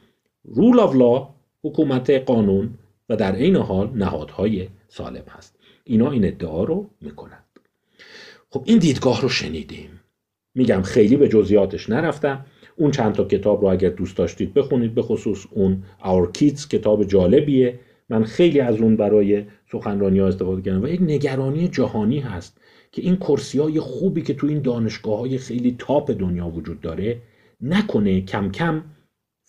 رول 0.44 0.80
آف 0.80 0.95
لا 0.95 1.30
حکومت 1.68 2.10
قانون 2.10 2.69
و 3.10 3.15
در 3.15 3.35
عین 3.35 3.56
حال 3.56 3.89
نهادهای 3.95 4.68
سالم 4.88 5.23
هست. 5.30 5.56
اینا 5.84 6.11
این 6.11 6.26
ادعا 6.26 6.64
رو 6.64 6.89
می‌کنند. 7.02 7.44
خب 8.49 8.64
این 8.65 8.77
دیدگاه 8.77 9.22
رو 9.22 9.30
شنیدیم. 9.30 9.89
میگم 10.56 10.81
خیلی 10.81 11.15
به 11.15 11.27
جزئیاتش 11.27 11.89
نرفتم. 11.89 12.45
اون 12.76 12.91
چند 12.91 13.14
تا 13.14 13.23
کتاب 13.23 13.61
رو 13.61 13.68
اگر 13.68 13.89
دوست 13.89 14.18
داشتید 14.18 14.53
بخونید 14.53 14.95
به 14.95 15.02
خصوص 15.02 15.45
اون 15.52 15.84
Our 16.03 16.38
Kids 16.38 16.68
کتاب 16.68 17.03
جالبیه. 17.03 17.80
من 18.10 18.23
خیلی 18.23 18.60
از 18.60 18.81
اون 18.81 18.95
برای 18.95 19.45
سخنرانی 19.72 20.19
ها 20.19 20.27
استفاده 20.27 20.61
کردم 20.61 20.84
و 20.84 20.88
یک 20.88 21.02
نگرانی 21.02 21.68
جهانی 21.68 22.19
هست 22.19 22.61
که 22.91 23.02
این 23.02 23.15
کرسی 23.15 23.60
های 23.60 23.80
خوبی 23.80 24.22
که 24.22 24.34
تو 24.34 24.48
این 24.48 24.61
دانشگاه 24.61 25.19
های 25.19 25.38
خیلی 25.38 25.76
تاپ 25.80 26.11
دنیا 26.11 26.48
وجود 26.48 26.81
داره 26.81 27.22
نکنه 27.61 28.22
کم 28.22 28.52
کم 28.52 28.84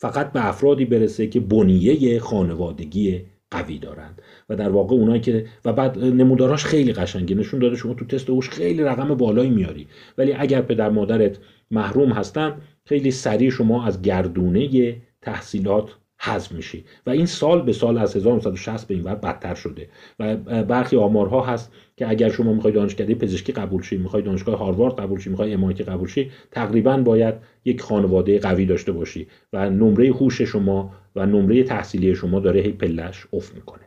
فقط 0.01 0.33
به 0.33 0.49
افرادی 0.49 0.85
برسه 0.85 1.27
که 1.27 1.41
بنیه 1.41 2.19
خانوادگی 2.19 3.23
قوی 3.51 3.79
دارند. 3.79 4.23
و 4.49 4.57
در 4.57 4.69
واقع 4.69 4.97
اونایی 4.97 5.21
که 5.21 5.47
و 5.65 5.73
بعد 5.73 5.99
نموداراش 5.99 6.65
خیلی 6.65 6.93
قشنگه. 6.93 7.35
نشون 7.35 7.61
داده 7.61 7.77
شما 7.77 7.95
تو 7.95 8.05
تست 8.05 8.31
اوش 8.31 8.51
خیلی 8.51 8.83
رقم 8.83 9.15
بالایی 9.15 9.51
میاری. 9.51 9.87
ولی 10.19 10.33
اگر 10.33 10.63
پدر 10.63 10.91
مادرت 10.91 11.39
محروم 11.71 12.13
هستن 12.13 12.61
خیلی 12.85 13.11
سریع 13.11 13.51
شما 13.51 13.87
از 13.87 14.03
گردونه 14.03 14.97
تحصیلات 15.23 15.97
حذف 16.21 16.53
میشی. 16.53 16.85
و 17.07 17.11
این 17.11 17.27
سال 17.27 17.63
به 17.63 17.73
سال 17.73 17.99
از 17.99 18.17
1960 18.17 18.89
به 18.89 18.95
این 18.95 19.05
ور 19.05 19.15
بدتر 19.15 19.55
شده. 19.55 19.89
و 20.19 20.37
برخی 20.63 20.97
آمارها 20.97 21.45
هست 21.45 21.73
که 21.97 22.09
اگر 22.09 22.29
شما 22.29 22.53
می‌خوای 22.53 22.73
دانشکده 22.73 23.15
پزشکی 23.15 23.53
قبول 23.53 23.83
شی 23.83 23.97
می‌خوای 23.97 24.23
دانشگاه 24.23 24.59
هاروارد 24.59 24.95
قبول 24.95 25.21
شی 25.21 25.31
می‌خوای 25.31 25.57
MIT 25.57 25.81
قبول 25.81 26.09
شی 26.09 26.31
تقریبا 26.51 26.97
باید 26.97 27.35
یک 27.65 27.81
خانواده 27.81 28.39
قوی 28.39 28.67
داشته 28.67 28.93
باشی 28.93 29.27
و 29.53 29.71
نمره 29.71 30.09
هوش 30.09 30.43
شما 30.43 30.93
و 31.17 31.27
نمره 31.27 31.63
تحصیلی 31.63 32.15
شما 32.15 32.41
داره 32.41 32.61
هی 32.61 32.73
پلش 32.73 33.27
افت 33.33 33.55
می‌کنه. 33.55 33.83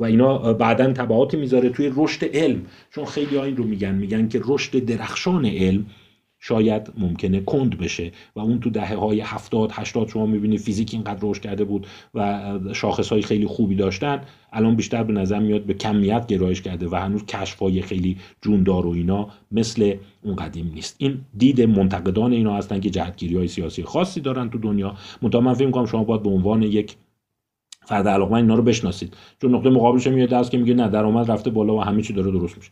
و 0.00 0.04
اینا 0.04 0.52
بعدا 0.52 0.92
تبعاتی 0.92 1.36
می‌ذاره 1.36 1.68
توی 1.68 1.92
رشد 1.96 2.24
علم. 2.36 2.62
چون 2.90 3.04
خیلی 3.04 3.36
ها 3.36 3.44
این 3.44 3.56
رو 3.56 3.64
میگن. 3.64 3.94
میگن 3.94 4.28
که 4.28 4.40
رشد 4.44 4.84
درخشان 4.84 5.46
علم 5.46 5.86
شاید 6.48 6.92
ممکنه 6.98 7.40
کند 7.40 7.78
بشه 7.78 8.12
و 8.36 8.40
اون 8.40 8.60
تو 8.60 8.70
دهه 8.70 8.94
های 8.94 9.20
هفتاد 9.20 9.70
هشتاد 9.72 10.08
شما 10.08 10.26
می‌بینید 10.26 10.60
فیزیک 10.60 10.90
اینقدر 10.94 11.18
رشد 11.22 11.42
کرده 11.42 11.64
بود 11.64 11.86
و 12.14 12.50
شاخص 12.72 13.08
های 13.12 13.22
خیلی 13.22 13.46
خوبی 13.46 13.74
داشتن. 13.74 14.20
الان 14.52 14.76
بیشتر 14.76 15.02
به 15.02 15.12
نظر 15.12 15.38
میاد 15.38 15.62
به 15.62 15.74
کمیت 15.74 16.26
گرایش 16.26 16.62
کرده 16.62 16.88
و 16.88 16.94
هنوز 16.94 17.26
کشف 17.26 17.58
های 17.58 17.82
خیلی 17.82 18.16
جوندار 18.42 18.86
و 18.86 18.90
اینا 18.90 19.28
مثل 19.52 19.94
اون 20.22 20.36
قدیم 20.36 20.70
نیست. 20.74 20.96
این 20.98 21.20
دید 21.36 21.62
منتقدان 21.62 22.32
اینا 22.32 22.56
هستن 22.56 22.80
که 22.80 22.90
جهتگیری 22.90 23.36
های 23.36 23.48
سیاسی 23.48 23.82
خاصی 23.82 24.20
دارن 24.20 24.50
تو 24.50 24.58
دنیا. 24.58 24.94
منتها 25.22 25.40
من 25.40 25.54
فکر 25.54 25.86
شما 25.86 26.04
باید 26.04 26.22
به 26.22 26.30
عنوان 26.30 26.62
یک 26.62 26.96
فرد 27.86 28.08
علاقه 28.08 28.32
اینا 28.32 28.54
رو 28.54 28.62
بشناسید. 28.62 29.16
چون 29.42 29.54
نقطه 29.54 29.70
مقابلش 29.70 30.06
میاد 30.06 30.28
دست 30.28 30.50
که 30.50 30.58
میگه 30.58 30.74
نه 30.74 30.88
درآمد 30.88 31.30
رفته 31.30 31.50
بالا 31.50 31.74
و 31.74 31.80
همه 31.80 32.02
چی 32.02 32.12
داره 32.12 32.30
درست 32.30 32.56
میشه. 32.56 32.70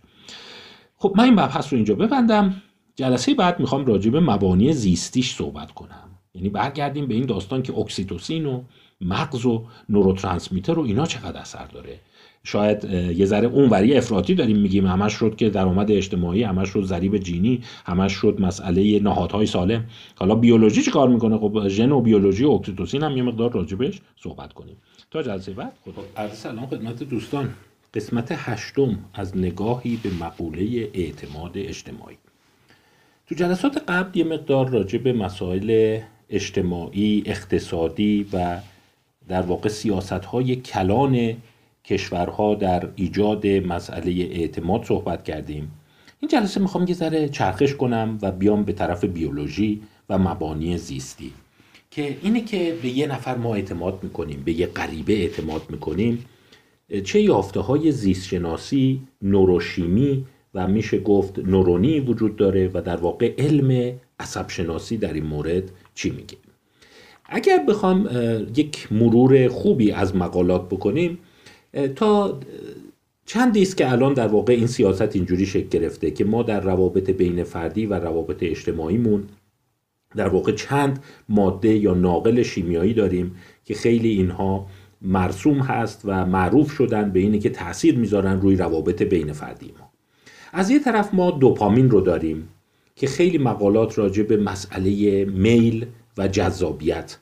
خب 0.97 1.15
من 1.17 1.25
این 1.25 1.33
مبحث 1.35 1.73
رو 1.73 1.77
اینجا 1.77 1.95
ببندم. 1.95 2.63
جلسه 2.97 3.35
بعد 3.35 3.61
می‌خوام 3.61 3.87
راجع 3.87 4.11
به 4.11 4.21
مبانی 4.21 4.73
زیستیش 4.73 5.35
صحبت 5.35 5.73
کنم. 5.73 6.11
یعنی 6.35 6.49
برگردیم 6.49 7.07
به 7.07 7.15
این 7.15 7.27
داستان 7.27 7.63
که 7.63 7.79
اکسیتوسین 7.79 8.47
و 8.47 8.63
مغز 9.01 9.47
و 9.47 9.65
neurotransmitter 9.89 10.79
و 10.79 10.83
اینا 10.83 11.07
چقدر 11.07 11.41
اثر 11.41 11.67
داره. 11.67 12.01
شاید 12.45 12.85
یه 13.19 13.27
ذره 13.27 13.49
اونوری 13.49 13.97
افراطی 13.97 14.35
داریم 14.35 14.59
میگیم. 14.59 14.87
همش 14.87 15.13
شد 15.13 15.37
که 15.37 15.51
درآمد 15.51 15.91
اجتماعی 15.91 16.43
همش 16.43 16.69
شد 16.69 16.85
ضریب 16.85 17.19
جینی 17.19 17.63
همش 17.87 18.13
شد 18.13 18.37
مسئله 18.41 19.01
نهادهای 19.01 19.47
سالم. 19.47 19.85
حالا 20.19 20.35
بیولوژی 20.35 20.83
چه 20.83 20.91
کار 20.91 21.09
می‌کنه؟ 21.09 21.39
خب 21.39 21.69
ژن 21.69 21.93
و 21.93 22.01
بیولوژی 22.01 22.45
و 22.45 22.51
اکسیتوسین 22.51 23.03
هم 23.03 23.17
یه 23.17 23.23
مقدار 23.23 23.53
راجبش 23.53 24.01
صحبت 24.17 24.53
کنیم. 24.53 24.77
تا 25.11 25.23
جلسه 25.23 25.53
بعد 25.53 25.73
خب 25.85 25.93
عرض 26.17 26.39
سلام 26.39 26.67
خدمت 26.67 27.03
دوستان. 27.03 27.51
قسمت 27.95 28.29
هشتم 28.31 28.99
از 29.15 29.37
نگاهی 29.37 29.99
به 30.03 30.11
مقوله 30.21 30.91
اعتماد 30.95 31.53
اجتماعی. 31.55 32.17
تو 33.27 33.35
جلسات 33.35 33.85
قبل 33.89 34.19
یه 34.19 34.25
مقدار 34.25 34.69
راجع 34.69 34.99
به 34.99 35.13
مسائل 35.13 36.01
اجتماعی 36.31 37.23
اقتصادی 37.27 38.27
و 38.33 38.61
در 39.29 39.43
واقع 39.43 39.69
سیاست 39.69 40.13
های 40.13 40.57
کلان 40.57 41.37
کشورها 41.85 42.55
در 42.55 42.89
ایجاد 42.97 43.47
مسئله 43.47 44.11
اعتماد 44.11 44.85
صحبت 44.85 45.25
کردیم. 45.25 45.73
این 46.21 46.29
جلسه 46.29 46.61
می‌خوام 46.61 46.89
یه 46.89 46.95
ذره 46.95 47.29
چرخش 47.29 47.75
کنم 47.75 48.19
و 48.23 48.33
بیام 48.33 48.65
به 48.65 48.73
طرف 48.73 49.05
بیولوژی 49.05 49.83
و 50.09 50.19
مبانی 50.19 50.79
زیستی 50.79 51.33
که 51.91 52.17
اینه 52.23 52.41
که 52.41 52.75
به 52.83 52.89
یه 52.89 53.07
نفر 53.07 53.37
ما 53.37 53.55
اعتماد 53.55 53.99
می‌کنیم 54.03 54.43
به 54.45 54.53
یه 54.53 54.67
غریبه 54.67 55.13
اعتماد 55.13 55.63
می‌کنیم. 55.71 56.25
چه 57.05 57.21
یافته 57.21 57.61
های 57.61 57.93
زیست 57.93 58.27
شناسی 58.27 59.01
نوروشیمی 59.23 60.25
و 60.55 60.69
میشه 60.69 60.99
گفت 60.99 61.39
نورونی 61.39 62.01
وجود 62.01 62.37
داره 62.37 62.71
و 62.75 62.81
در 62.81 62.97
واقع 62.97 63.35
علم 63.39 63.93
عصب 64.21 64.49
شناسی 64.49 64.97
در 64.97 65.13
این 65.13 65.25
مورد 65.25 65.71
چی 65.95 66.11
میگه. 66.11 66.37
اگر 67.25 67.65
بخوام 67.69 68.09
یک 68.57 68.93
مرور 68.93 69.49
خوبی 69.49 69.93
از 69.93 70.17
مقالات 70.17 70.69
بکنیم 70.69 71.19
تا 71.97 72.41
چندی 73.27 73.63
است 73.63 73.77
که 73.77 73.93
الان 73.93 74.15
در 74.15 74.27
واقع 74.27 74.53
این 74.53 74.67
سیاست 74.67 75.17
اینجوری 75.17 75.47
شکل 75.47 75.69
گرفته 75.69 76.11
که 76.11 76.25
ما 76.25 76.43
در 76.43 76.61
روابط 76.61 77.11
بین 77.11 77.45
فردی 77.45 77.87
و 77.87 77.95
روابط 77.95 78.43
اجتماعیمون 78.43 79.25
در 80.17 80.29
واقع 80.29 80.53
چند 80.53 81.03
ماده 81.29 81.75
یا 81.75 81.95
ناقل 81.95 82.43
شیمیایی 82.43 82.95
داریم 82.95 83.37
که 83.65 83.75
خیلی 83.75 84.09
اینها 84.09 84.67
مرسوم 85.03 85.59
هست 85.59 86.03
و 86.05 86.27
معروف 86.27 86.73
شدن 86.73 87.11
به 87.11 87.21
اینه 87.21 87.39
که 87.39 87.51
تاثیر 87.51 87.99
می‌ذارن 87.99 88.41
روی 88.41 88.57
روابط 88.57 89.03
بین 89.03 89.33
فردی 89.33 89.73
ما. 89.79 89.94
از 90.57 90.71
یه 90.71 90.79
طرف 90.79 91.15
ما 91.15 91.31
دوپامین 91.31 91.91
رو 91.91 92.01
داریم 92.01 92.49
که 92.97 93.07
خیلی 93.07 93.39
مقالات 93.39 93.99
راجع 93.99 94.23
به 94.23 94.37
مسئله 94.37 95.25
میل 95.25 95.87
و 96.19 96.29
جذابیت 96.29 97.19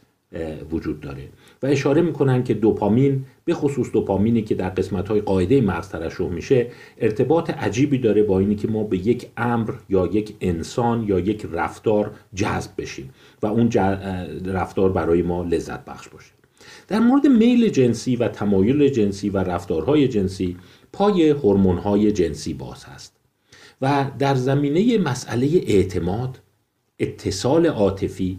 وجود 0.70 1.00
داره 1.00 1.28
و 1.62 1.66
اشاره 1.66 2.02
می‌کنن 2.02 2.44
که 2.44 2.54
دوپامین 2.54 3.24
به 3.44 3.54
خصوص 3.54 3.92
دوپامینی 3.92 4.42
که 4.42 4.54
در 4.54 4.68
قسمت 4.68 5.08
های 5.08 5.20
قاعده 5.20 5.60
مغز 5.60 5.88
ترشح 5.88 6.28
میشه 6.28 6.66
ارتباط 6.98 7.50
عجیبی 7.50 7.98
داره 7.98 8.22
با 8.22 8.38
اینی 8.38 8.54
که 8.54 8.68
ما 8.68 8.84
به 8.84 9.06
یک 9.06 9.30
امر 9.36 9.72
یا 9.88 10.06
یک 10.06 10.34
انسان 10.40 11.04
یا 11.08 11.18
یک 11.18 11.46
رفتار 11.52 12.10
جذب 12.34 12.70
بشیم 12.78 13.10
و 13.42 13.46
اون 13.46 13.70
رفتار 14.44 14.92
برای 14.92 15.22
ما 15.22 15.42
لذت 15.42 15.84
بخش 15.84 16.08
باشه. 16.08 16.32
در 16.88 16.98
مورد 16.98 17.26
میل 17.26 17.68
جنسی 17.68 18.16
و 18.16 18.28
تمایل 18.28 18.88
جنسی 18.88 19.30
و 19.30 19.38
رفتارهای 19.38 20.08
جنسی 20.08 20.56
پای 20.92 21.30
هورمون‌های 21.30 22.12
جنسی 22.12 22.54
باز 22.54 22.84
هست. 22.84 23.21
و 23.82 24.06
در 24.18 24.34
زمینه 24.34 24.98
مسئله 24.98 25.46
اعتماد 25.66 26.38
اتصال 26.98 27.66
عاطفی 27.66 28.38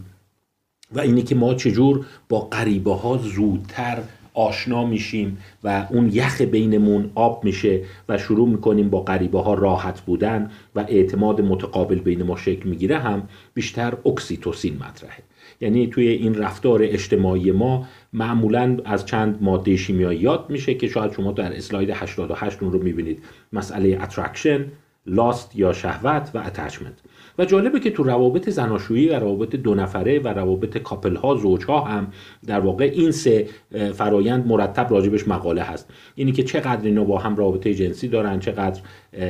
و 0.92 1.00
اینه 1.00 1.22
که 1.22 1.34
ما 1.34 1.54
چجور 1.54 2.06
با 2.28 2.40
غریبه 2.40 2.94
ها 2.94 3.16
زودتر 3.16 4.02
آشنا 4.34 4.84
میشیم 4.86 5.38
و 5.64 5.86
اون 5.90 6.10
یخ 6.12 6.40
بینمون 6.40 7.10
آب 7.14 7.44
میشه 7.44 7.80
و 8.08 8.18
شروع 8.18 8.48
می‌کنیم 8.48 8.90
با 8.90 9.00
غریبه 9.00 9.40
ها 9.40 9.54
راحت 9.54 10.00
بودن 10.00 10.50
و 10.74 10.84
اعتماد 10.88 11.40
متقابل 11.40 11.98
بین 11.98 12.22
ما 12.22 12.36
شکل 12.36 12.68
می‌گیره 12.68 12.98
هم 12.98 13.28
بیشتر 13.54 13.96
اکسیتوسین 14.06 14.76
مطرحه. 14.76 15.22
یعنی 15.60 15.86
توی 15.86 16.08
این 16.08 16.34
رفتار 16.34 16.82
اجتماعی 16.82 17.50
ما 17.50 17.86
معمولا 18.12 18.76
از 18.84 19.06
چند 19.06 19.38
ماده 19.40 19.76
شیمیایی 19.76 20.20
یاد 20.20 20.46
میشه 20.48 20.74
که 20.74 20.88
شاید 20.88 21.12
شما 21.12 21.32
در 21.32 21.56
اسلاید 21.56 21.90
88 21.90 22.58
رو 22.58 22.82
می‌بینید. 22.82 23.22
مسئله 23.52 23.98
attraction، 24.02 24.66
lust 25.06 25.56
یا 25.56 25.72
شهوت 25.72 26.30
و 26.34 26.38
attachment 26.38 26.98
و 27.38 27.44
جالبه 27.44 27.80
که 27.80 27.90
تو 27.90 28.02
روابط 28.02 28.48
زناشویی 28.48 29.08
و 29.08 29.14
روابط 29.14 29.56
دو 29.56 29.74
نفره 29.74 30.18
و 30.18 30.28
روابط 30.28 30.78
couple 30.78 31.16
ها 31.16 31.34
زوج 31.34 31.64
ها 31.64 31.80
هم 31.80 32.12
در 32.46 32.60
واقع 32.60 32.90
این 32.94 33.10
سه 33.10 33.48
فرایند 33.92 34.46
مرتب 34.46 34.86
راجبش 34.90 35.28
مقاله 35.28 35.62
هست. 35.62 35.90
اینی 36.14 36.32
که 36.32 36.42
چقدر 36.42 36.84
اینا 36.84 37.04
با 37.04 37.18
هم 37.18 37.36
رابطه 37.36 37.74
جنسی 37.74 38.08
دارن 38.08 38.40
چقدر 38.40 38.80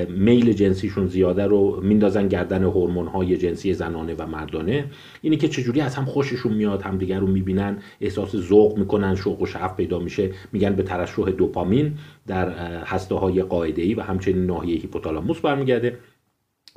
میل 0.09 0.53
جنسیشون 0.53 1.07
زیاده 1.07 1.47
رو 1.47 1.81
میندازن 1.83 2.29
گردن 2.29 2.65
هورمون 2.65 3.07
های 3.07 3.37
جنسی 3.37 3.75
زنانه 3.75 4.15
و 4.19 4.27
مردانه. 4.27 4.85
اینی 5.23 5.37
که 5.37 5.49
چجوری 5.49 5.81
از 5.81 5.95
هم 5.95 6.05
خوششون 6.05 6.55
میاد 6.55 6.83
همدیگر 6.83 7.21
رو 7.21 7.27
می‌بینن 7.27 7.79
احساس 8.01 8.37
ذوق 8.37 8.79
می‌کنن 8.79 9.15
شوق 9.15 9.43
و 9.43 9.47
شعف 9.47 9.77
پیدا 9.77 9.99
میشه 9.99 10.31
میگن 10.53 10.75
به 10.75 10.83
ترشح 10.83 11.31
دوپامین 11.31 11.95
در 12.27 12.51
هسته 12.85 13.15
های 13.15 13.43
قاعده 13.43 13.83
ای 13.83 13.95
و 13.95 14.01
همچنین 14.01 14.47
ناحیه 14.47 14.77
هیپوتالاموس 14.77 15.41
برمیگرده. 15.41 15.99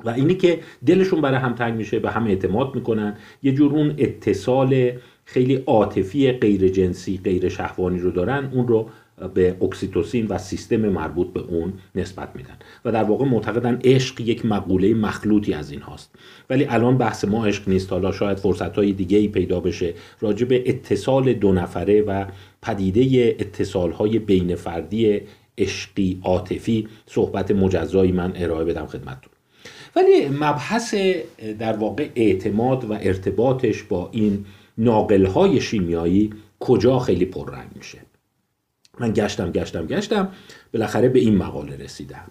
و 0.04 0.10
اینی 0.10 0.34
که 0.34 0.60
دلشون 0.86 1.20
برای 1.20 1.38
هم 1.38 1.54
تنگ 1.54 1.74
میشه 1.74 1.98
به 1.98 2.10
هم 2.10 2.26
اعتماد 2.26 2.74
می‌کنن. 2.74 3.16
یه 3.42 3.52
جور 3.52 3.72
اون 3.72 3.94
اتصال 3.98 4.92
خیلی 5.24 5.54
عاطفی 5.54 6.32
غیر 6.32 6.68
جنسی 6.68 7.20
غیر 7.24 7.48
شهوانی 7.48 7.98
رو 7.98 8.10
دارن 8.10 8.50
اون 8.52 8.68
رو 8.68 8.90
به 9.34 9.56
اکسیتوسین 9.62 10.26
و 10.26 10.38
سیستم 10.38 10.76
مربوط 10.76 11.32
به 11.32 11.40
اون 11.40 11.72
نسبت 11.94 12.28
میدن. 12.34 12.56
و 12.84 12.92
در 12.92 13.04
واقع 13.04 13.24
معتقدن 13.24 13.78
عشق 13.84 14.20
یک 14.20 14.46
مقوله 14.46 14.94
مخلوطی 14.94 15.54
از 15.54 15.70
این 15.70 15.80
هاست. 15.80 16.14
ولی 16.50 16.64
الان 16.64 16.98
بحث 16.98 17.24
ما 17.24 17.46
عشق 17.46 17.68
نیست. 17.68 17.92
حالا 17.92 18.12
شاید 18.12 18.38
فرصت 18.38 18.76
های 18.76 18.92
دیگه 18.92 19.18
ای 19.18 19.28
پیدا 19.28 19.60
بشه 19.60 19.94
راجع 20.20 20.46
به 20.46 20.70
اتصال 20.70 21.32
دو 21.32 21.52
نفره 21.52 22.02
و 22.02 22.24
پدیده 22.62 23.36
اتصال 23.38 23.92
های 23.92 24.18
بین 24.18 24.54
فردی 24.54 25.20
عشقی 25.58 26.20
عاطفی 26.24 26.88
صحبت 27.06 27.50
مجزایی 27.50 28.12
من 28.12 28.32
ارائه 28.36 28.64
بدم 28.64 28.86
خدمتتون. 28.86 29.27
ولی 29.98 30.28
مبحث 30.28 30.94
در 31.58 31.76
واقع 31.76 32.08
اعتماد 32.14 32.84
و 32.84 32.92
ارتباطش 32.92 33.82
با 33.82 34.08
این 34.12 34.44
ناقل 34.78 35.58
شیمیایی 35.58 36.32
کجا 36.60 36.98
خیلی 36.98 37.24
پررنگ 37.24 37.68
میشه. 37.74 37.98
من 39.00 39.12
گشتم 39.12 39.52
گشتم 39.52 39.86
گشتم 39.86 40.28
بالاخره 40.72 41.08
به 41.08 41.18
این 41.18 41.36
مقاله 41.36 41.76
رسیدم. 41.76 42.30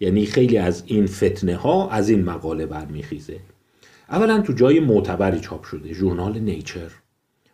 یعنی 0.00 0.26
خیلی 0.26 0.58
از 0.58 0.82
این 0.86 1.06
فتنه 1.06 1.56
ها 1.56 1.90
از 1.90 2.08
این 2.08 2.24
مقاله 2.24 2.66
برمیخیزه. 2.66 3.40
اولا 4.10 4.40
تو 4.40 4.52
جای 4.52 4.80
معتبری 4.80 5.40
چاپ 5.40 5.64
شده 5.64 5.92
ژورنال 5.92 6.38
Nature. 6.38 6.90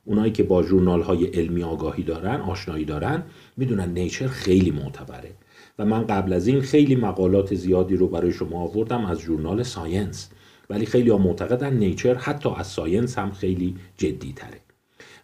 اونایی 0.05 0.33
که 0.33 0.43
با 0.43 0.63
ژورنال 0.63 1.03
های 1.03 1.27
علمی 1.27 1.63
آگاهی 1.63 2.03
دارن 2.03 2.41
آشنایی 2.41 2.85
دارن 2.85 3.23
می‌دونن 3.57 3.93
Nature 3.93 4.27
خیلی 4.27 4.71
معتبره. 4.71 5.31
و 5.79 5.85
من 5.85 6.07
قبل 6.07 6.33
از 6.33 6.47
این 6.47 6.61
خیلی 6.61 6.97
مقالات 6.97 7.55
زیادی 7.55 7.97
رو 7.97 8.09
برای 8.09 8.33
شما 8.33 8.61
آوردم 8.61 9.05
از 9.05 9.19
ژورنال 9.19 9.63
Science. 9.63 10.31
ولی 10.71 10.87
خیلی 10.87 11.11
ها 11.11 11.19
معتقدن 11.19 11.75
Nature 11.75 12.15
حتی 12.15 12.49
از 12.57 12.67
Science 12.67 13.19
هم 13.19 13.33
خیلی 13.33 13.77
جدی 13.97 14.33
تره 14.33 14.61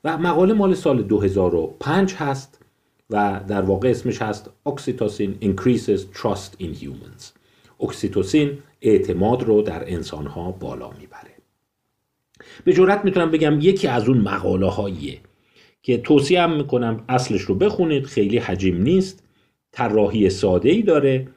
و 0.05 0.19
مقاله 0.19 0.55
مال 0.55 0.75
سال 0.75 1.03
2005 1.03 2.15
هست 2.15 2.63
و 3.11 3.41
در 3.49 3.63
واقع 3.63 3.89
اسمش 3.89 4.23
هست 4.23 4.51
oxytocin 4.67 5.35
increases 5.43 6.01
trust 6.19 6.63
in 6.63 6.83
humans. 6.83 7.25
اکسیتوسین 7.81 8.59
اعتماد 8.81 9.43
رو 9.43 9.63
در 9.63 9.93
انسان 9.93 10.27
ها 10.27 10.53
بالا 10.53 10.91
می‌بره. 10.91 11.35
به 12.65 12.73
جرئت 12.73 13.05
می‌تونم 13.05 13.31
بگم 13.31 13.61
یکی 13.61 13.89
از 13.89 14.09
اون 14.09 14.19
مقاله 14.19 14.67
هاییه 14.67 15.19
که 15.83 15.99
توصیه 15.99 16.43
هم 16.43 16.57
می‌کنم 16.57 17.05
اصلش 17.09 17.41
رو 17.41 17.55
بخونید. 17.55 18.07
خیلی 18.07 18.39
حجیم 18.39 18.83
نیست. 18.83 19.28
طراحی 19.73 20.31
ساده 20.31 20.71
ای 20.71 20.83
داره 20.83 21.29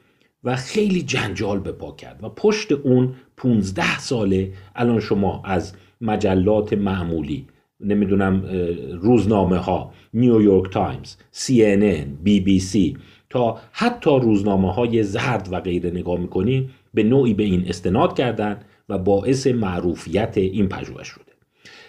و 0.44 0.56
خیلی 0.56 1.02
جنجال 1.02 1.58
به 1.60 1.72
پا 1.72 1.92
کرد 1.92 2.24
و 2.24 2.28
پشت 2.28 2.72
اون 2.72 3.14
15 3.36 3.98
ساله 3.98 4.52
الان 4.76 5.00
شما 5.00 5.42
از 5.44 5.72
مجلات 6.00 6.72
معمولی 6.72 7.46
نمی‌دونم 7.80 8.44
روزنامه 9.00 9.56
ها 9.56 9.92
نیویورک 10.14 10.72
تایمز 10.72 11.16
CNN، 11.30 12.04
BBC 12.22 12.96
تا 13.30 13.58
حتی 13.72 14.10
روزنامه 14.10 14.72
های 14.72 15.02
زرد 15.02 15.48
و 15.52 15.60
غیره 15.60 15.90
نگاه 15.90 16.20
می‌کنین 16.20 16.70
به 16.94 17.02
نوعی 17.02 17.34
به 17.34 17.42
این 17.42 17.68
استناد 17.68 18.16
کردن 18.16 18.60
و 18.88 18.98
باعث 18.98 19.46
معروفیت 19.46 20.38
این 20.38 20.68
پژوهش 20.68 21.08
شده. 21.08 21.32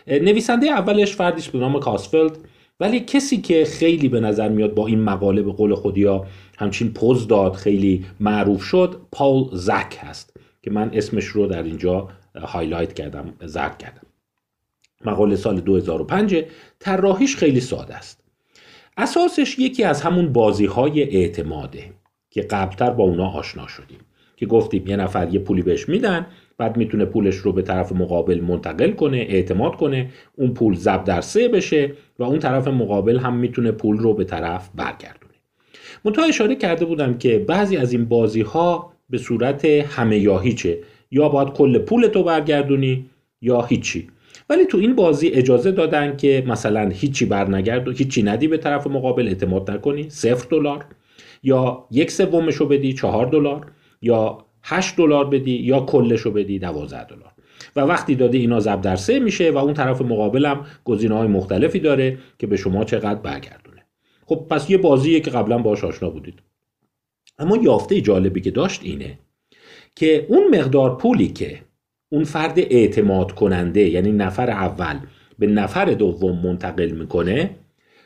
نویسنده 0.07 0.67
اولش 0.67 1.15
فردیه 1.15 1.49
به 1.49 1.59
نام 1.59 1.79
کاسفلد 1.79 2.37
ولی 2.79 2.99
کسی 2.99 3.37
که 3.37 3.65
خیلی 3.65 4.09
به 4.09 4.19
نظر 4.19 4.49
میاد 4.49 4.73
با 4.73 4.87
این 4.87 5.01
مقاله 5.01 5.41
به 5.41 5.51
قول 5.51 5.75
خودمونیا 5.75 6.25
همچین 6.57 6.93
پوز 6.93 7.27
داد 7.27 7.53
خیلی 7.53 8.05
معروف 8.19 8.63
شد 8.63 9.01
پاول 9.11 9.49
زک 9.57 9.97
هست 9.99 10.37
که 10.61 10.71
من 10.71 10.91
اسمش 10.93 11.25
رو 11.25 11.47
در 11.47 11.63
اینجا 11.63 12.09
highlight 12.35 12.93
کردم 12.93 13.33
زرد 13.45 13.77
کردم. 13.77 14.01
مقاله 15.05 15.35
سال 15.35 15.59
2005 15.59 16.35
طراحیش 16.79 17.35
خیلی 17.35 17.59
ساده 17.59 17.95
است. 17.95 18.23
اساسش 18.97 19.59
یکی 19.59 19.83
از 19.83 20.01
همون 20.01 20.33
بازی 20.33 20.65
های 20.65 21.03
اعتماده 21.03 21.93
که 22.29 22.41
قبلتر 22.41 22.89
با 22.89 23.03
اونا 23.03 23.27
آشنا 23.27 23.67
شدیم. 23.67 23.99
که 24.35 24.45
گفتیم 24.45 24.87
یه 24.87 24.95
نفر 24.95 25.33
یه 25.33 25.39
پولی 25.39 25.61
بهش 25.61 25.89
میدن 25.89 26.27
بعد 26.63 26.77
می‌تونه 26.77 27.05
پولش 27.05 27.35
رو 27.35 27.51
به 27.51 27.61
طرف 27.61 27.91
مقابل 27.91 28.41
منتقل 28.41 28.91
کنه 28.91 29.17
اعتماد 29.17 29.75
کنه 29.75 30.09
اون 30.35 30.53
پول 30.53 30.75
ضرب 30.75 31.03
در 31.03 31.21
سه 31.21 31.47
بشه 31.47 31.91
و 32.19 32.23
اون 32.23 32.39
طرف 32.39 32.67
مقابل 32.67 33.17
هم 33.17 33.35
می‌تونه 33.35 33.71
پول 33.71 33.97
رو 33.97 34.13
به 34.13 34.23
طرف 34.23 34.69
برگردونه. 34.75 35.33
منتها 36.05 36.25
اشاره 36.25 36.55
کرده 36.55 36.85
بودم 36.85 37.17
که 37.17 37.39
بعضی 37.39 37.77
از 37.77 37.91
این 37.91 38.05
بازی 38.05 38.41
ها 38.41 38.93
به 39.09 39.17
صورت 39.17 39.65
همه 39.65 40.17
یا 40.17 40.39
هیچه. 40.39 40.79
یا 41.11 41.29
باید 41.29 41.49
کل 41.49 41.77
پول 41.79 42.07
تو 42.07 42.23
برگردونی 42.23 43.05
یا 43.41 43.61
هیچی. 43.61 44.07
ولی 44.49 44.65
تو 44.65 44.77
این 44.77 44.95
بازی 44.95 45.27
اجازه 45.27 45.71
دادن 45.71 46.17
که 46.17 46.43
مثلا 46.47 46.89
هیچی 46.89 47.25
برنگرد 47.25 47.87
و 47.87 47.91
هیچی 47.91 48.23
ندی 48.23 48.47
به 48.47 48.57
طرف 48.57 48.87
مقابل 48.87 49.27
اعتماد 49.27 49.71
نکنی 49.71 50.09
صفر 50.09 50.47
دلار. 50.49 50.85
یا 51.43 51.85
یک 51.91 52.11
سومش 52.11 52.55
رو 52.55 52.65
بدی 52.65 52.93
چهار 52.93 53.25
دلار. 53.25 53.71
یا 54.01 54.37
8 54.63 54.95
دلار 54.97 55.29
بدی 55.29 55.51
یا 55.51 55.79
کلش 55.79 56.21
رو 56.21 56.31
بدی 56.31 56.59
12 56.59 57.05
دلار. 57.05 57.31
و 57.75 57.81
وقتی 57.81 58.15
دادی 58.15 58.37
اینا 58.37 58.59
ضرب 58.59 58.81
در 58.81 58.95
سه 58.95 59.19
میشه 59.19 59.51
و 59.51 59.57
اون 59.57 59.73
طرف 59.73 60.01
مقابلم 60.01 60.65
گزینه 60.83 61.15
های 61.15 61.27
مختلفی 61.27 61.79
داره 61.79 62.17
که 62.39 62.47
به 62.47 62.57
شما 62.57 62.83
چقدر 62.83 63.19
برگردونه. 63.19 63.85
خب 64.25 64.47
پس 64.49 64.69
یه 64.69 64.77
بازیه 64.77 65.19
که 65.19 65.31
قبلا 65.31 65.57
باش 65.57 65.83
آشنا 65.83 66.09
بودید. 66.09 66.39
اما 67.39 67.57
یافته 67.57 68.01
جالبی 68.01 68.41
که 68.41 68.51
داشت 68.51 68.81
اینه 68.83 69.19
که 69.95 70.25
اون 70.29 70.57
مقدار 70.57 70.97
پولی 70.97 71.27
که 71.27 71.59
اون 72.09 72.23
فرد 72.23 72.59
اعتماد 72.59 73.31
کننده 73.31 73.81
یعنی 73.81 74.11
نفر 74.11 74.49
اول 74.49 74.99
به 75.39 75.47
نفر 75.47 75.85
دوم 75.85 76.39
منتقل 76.39 76.91
می‌کنه 76.91 77.55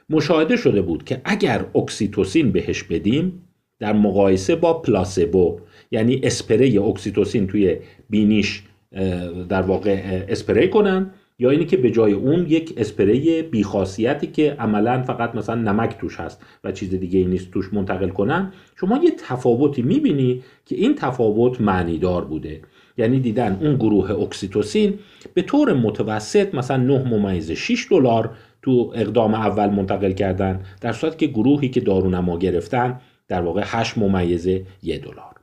مشاهده 0.09 0.55
شده 0.55 0.81
بود 0.81 1.03
که 1.03 1.21
اگر 1.25 1.65
اکسیتوسین 1.75 2.51
بهش 2.51 2.83
بدیم 2.83 3.47
در 3.79 3.93
مقایسه 3.93 4.55
با 4.55 4.73
پلاسبو 4.73 5.59
یعنی 5.91 6.19
اسپری 6.23 6.77
اکسیتوسین 6.77 7.47
توی 7.47 7.77
بینیش 8.09 8.63
در 9.49 9.61
واقع 9.61 10.25
اسپری 10.29 10.69
کنن 10.69 11.11
یا 11.39 11.49
اینی 11.49 11.65
که 11.65 11.77
به 11.77 11.91
جای 11.91 12.13
اون 12.13 12.45
یک 12.49 12.73
اسپری 12.77 13.41
بیخاصیتی 13.41 14.27
که 14.27 14.55
عملا 14.59 15.01
فقط 15.03 15.35
مثلا 15.35 15.55
نمک 15.55 15.97
توش 15.97 16.19
هست 16.19 16.41
و 16.63 16.71
چیز 16.71 16.89
دیگه 16.89 17.19
ای 17.19 17.25
نیست 17.25 17.51
توش 17.51 17.73
منتقل 17.73 18.09
کنن 18.09 18.51
شما 18.79 18.99
یه 19.03 19.11
تفاوتی 19.27 19.81
می‌بینی 19.81 20.43
که 20.65 20.75
این 20.75 20.95
تفاوت 20.95 21.61
معنیدار 21.61 22.25
بوده. 22.25 22.61
یعنی 22.97 23.19
دیدن 23.19 23.57
اون 23.61 23.75
گروه 23.75 24.11
اکسیتوسین 24.11 24.99
به 25.33 25.41
طور 25.41 25.73
متوسط 25.73 26.55
مثلا 26.55 26.77
9 26.77 27.03
ممیز 27.03 27.51
6 27.51 27.87
دلار 27.91 28.29
تو 28.61 28.91
اقدام 28.95 29.33
اول 29.33 29.69
منتقل 29.69 30.11
کردن 30.11 30.61
در 30.81 30.91
صورتی 30.91 31.27
که 31.27 31.33
گروهی 31.33 31.69
که 31.69 31.79
دارونما 31.81 32.37
گرفتن 32.37 32.99
در 33.27 33.41
واقع 33.41 33.61
8 33.65 33.97
ممیزه 33.97 34.65
1 34.83 35.01
دلار. 35.01 35.36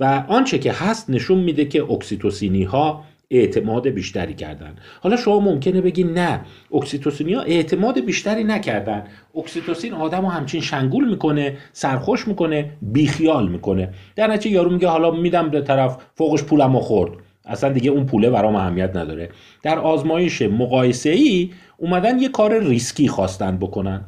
و 0.00 0.24
آنچه 0.28 0.58
که 0.58 0.72
هست 0.72 1.10
نشون 1.10 1.38
میده 1.38 1.64
که 1.64 1.82
اکسیتوسینی 1.82 2.62
ها 2.62 3.04
اعتماد 3.30 3.88
بیشتری 3.88 4.34
کردن. 4.34 4.74
حالا 5.00 5.16
شما 5.16 5.40
ممکنه 5.40 5.80
بگی 5.80 6.04
نه 6.04 6.40
اکسیتوسینی 6.72 7.34
ها 7.34 7.42
اعتماد 7.42 8.00
بیشتری 8.00 8.44
نکردن. 8.44 9.04
اکسیتوسین 9.34 9.92
آدم 9.92 10.20
رو 10.20 10.28
همچین 10.28 10.60
شنگول 10.60 11.08
می‌کنه 11.08 11.56
سرخوش 11.72 12.28
می‌کنه 12.28 12.70
بیخیال 12.82 13.48
می‌کنه. 13.48 13.90
در 14.16 14.26
نتیجه 14.26 14.54
یارو 14.54 14.70
میگه 14.70 14.88
حالا 14.88 15.10
میدم 15.10 15.50
به 15.50 15.60
طرف 15.60 15.96
فوقش 16.14 16.42
پولم 16.42 16.80
خورد. 16.80 17.12
اصلا 17.46 17.72
دیگه 17.72 17.90
اون 17.90 18.06
پوله 18.06 18.30
برام 18.30 18.54
اهمیت 18.56 18.96
نداره. 18.96 19.28
در 19.62 19.78
آزمایش 19.78 20.42
مقایسه 20.42 21.10
ای 21.10 21.50
اومدن 21.76 22.18
یه 22.18 22.28
کار 22.28 22.60
ریسکی 22.60 23.08
خواستن 23.08 23.56
بکنن. 23.56 24.04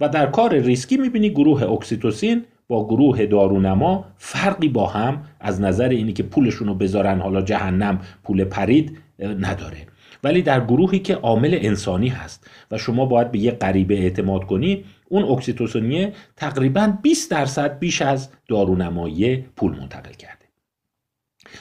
و 0.00 0.08
در 0.08 0.26
کار 0.26 0.54
ریسکی 0.54 0.96
می‌بینی 0.96 1.30
گروه 1.30 1.62
اکسیتوسین 1.62 2.44
با 2.68 2.86
گروه 2.86 3.26
دارونما 3.26 4.04
فرقی 4.16 4.68
با 4.68 4.86
هم 4.86 5.22
از 5.40 5.60
نظر 5.60 5.88
اینی 5.88 6.12
که 6.12 6.22
پولشون 6.22 6.68
رو 6.68 6.74
بذارن 6.74 7.20
حالا 7.20 7.42
جهنم 7.42 8.00
پول 8.22 8.44
پرید 8.44 8.98
نداره. 9.18 9.86
ولی 10.24 10.42
در 10.42 10.64
گروهی 10.64 10.98
که 10.98 11.14
عامل 11.14 11.58
انسانی 11.60 12.08
هست 12.08 12.50
و 12.70 12.78
شما 12.78 13.06
باید 13.06 13.30
به 13.30 13.38
یه 13.38 13.50
غریبه 13.50 13.94
اعتماد 13.94 14.44
کنی 14.44 14.84
اون 15.08 15.24
اکسیتوسینیه 15.24 16.12
تقریبا 16.36 16.98
20 17.02 17.30
درصد 17.30 17.78
بیش 17.78 18.02
از 18.02 18.30
دارونمایی 18.48 19.36
پول 19.36 19.76
منتقل 19.80 20.12
کرده. 20.12 20.44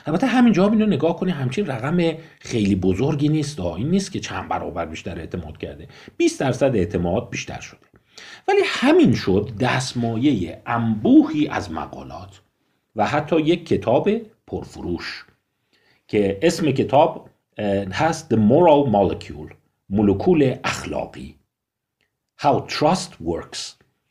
البته 0.05 0.27
همینجا 0.27 0.69
اینو 0.69 0.85
نگاه 0.85 1.15
کنی 1.15 1.31
همچین 1.31 1.65
رقم 1.65 2.13
خیلی 2.39 2.75
بزرگی 2.75 3.29
نیست 3.29 3.59
این 3.59 3.89
نیست 3.89 4.11
که 4.11 4.19
چند 4.19 4.49
برابر 4.49 4.85
بیشتر 4.85 5.19
اعتماد 5.19 5.57
کرده. 5.57 5.87
20 6.17 6.39
درصد 6.39 6.75
اعتماد 6.75 7.29
بیشتر 7.29 7.59
شده. 7.59 7.92
ولی 8.47 8.61
همین 8.65 9.13
شد 9.13 9.51
دستمایه 9.59 10.61
انبوهی 10.65 11.47
از 11.47 11.71
مقالات 11.71 12.41
و 12.95 13.07
حتی 13.07 13.41
یک 13.41 13.67
کتاب 13.67 14.09
پرفروش 14.47 15.25
که 16.07 16.39
اسم 16.41 16.71
کتاب 16.71 17.29
هست 17.91 18.33
The 18.33 18.37
Moral 18.37 18.91
Molecule 18.93 19.53
مولکول 19.89 20.55
اخلاقی. 20.63 21.35
How 22.41 22.61
Trust 22.69 23.11
Works. 23.25 23.59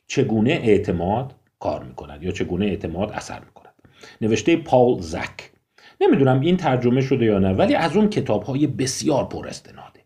چگونه 0.07 0.51
اعتماد 0.51 1.35
کار 1.59 1.85
می‌کند 1.85 2.23
یا 2.23 2.31
چگونه 2.31 2.67
اعتماد 2.67 3.11
اثر 3.11 3.41
می‌کند. 3.41 3.75
نوشته 4.21 4.57
پاول 4.57 5.01
زک. 5.01 5.51
نمی‌دونم 6.01 6.41
این 6.41 6.57
ترجمه 6.57 7.01
شده 7.01 7.25
یا 7.25 7.39
نه 7.39 7.53
ولی 7.53 7.75
از 7.75 7.97
اون 7.97 8.09
کتاب 8.09 8.43
های 8.43 8.67
بسیار 8.67 9.25
پر 9.25 9.49
استناده 9.49 10.01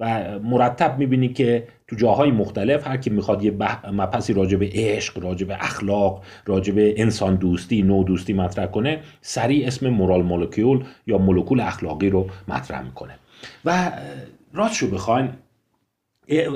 و 0.00 0.38
مرتب 0.38 0.98
می‌بینی 0.98 1.28
که 1.28 1.68
تو 1.90 1.96
جاهای 1.96 2.30
مختلف 2.30 2.86
هر 2.86 2.96
کی 2.96 3.10
می‌خواد 3.10 3.44
یه 3.44 3.54
مپسی 3.92 4.32
راجع 4.32 4.56
به 4.56 4.70
عشق 4.72 5.24
راجع 5.24 5.46
به 5.46 5.54
اخلاق 5.60 6.22
راجع 6.46 6.72
به 6.72 6.94
انسان 6.96 7.36
دوستی 7.36 7.82
نو 7.82 8.04
دوستی 8.04 8.32
مطرح 8.32 8.66
کنه 8.66 9.00
سریع 9.20 9.66
اسم 9.66 9.88
مورال 9.88 10.22
مولکول 10.22 10.84
یا 11.06 11.18
مولکول 11.18 11.60
اخلاقی 11.60 12.10
رو 12.10 12.26
مطرح 12.48 12.82
می‌کنه. 12.82 13.14
و 13.64 13.92
راستشو 14.54 14.90
بخواین 14.90 15.28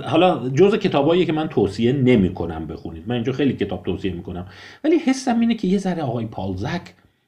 حالا 0.05 0.48
جز 0.48 0.74
کتابایی 0.74 1.27
که 1.27 1.32
من 1.32 1.48
توصیه 1.48 1.93
نمی 1.93 2.35
کنم 2.35 2.66
بخونید. 2.66 3.02
من 3.06 3.15
اینجا 3.15 3.32
خیلی 3.32 3.52
کتاب 3.52 3.82
توصیه 3.82 4.12
می‌کنم. 4.12 4.47
ولی 4.85 4.97
حسم 4.97 5.40
اینه 5.40 5.55
که 5.55 5.69
یه 5.69 5.78
ذره 5.78 6.02
آقای 6.02 6.27
پالزک 6.27 6.82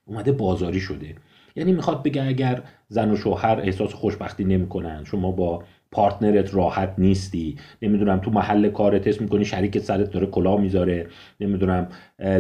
اومده 0.04 0.32
بازاری 0.32 0.80
شده. 0.80 1.14
یعنی 1.56 1.72
می‌خواد 1.72 2.02
بگه 2.02 2.22
اگر 2.22 2.62
زن 2.88 3.10
و 3.10 3.16
شوهر 3.16 3.60
احساس 3.60 3.92
خوشبختی 3.92 4.44
نمی‌کنن 4.44 5.04
شما 5.04 5.30
با 5.30 5.64
partner 5.96 6.47
ت 6.47 6.54
راحت 6.54 6.94
نیستی. 6.98 7.56
نمی‌دونم 7.82 8.18
تو 8.18 8.30
محل 8.30 8.68
کارت 8.68 9.06
اسم 9.06 9.24
می‌کنی 9.24 9.44
شریک 9.44 9.78
سرت 9.78 10.10
داره 10.10 10.26
کلاه 10.26 10.60
می‌ذاره. 10.60 11.06
نمی‌دونم 11.40 11.88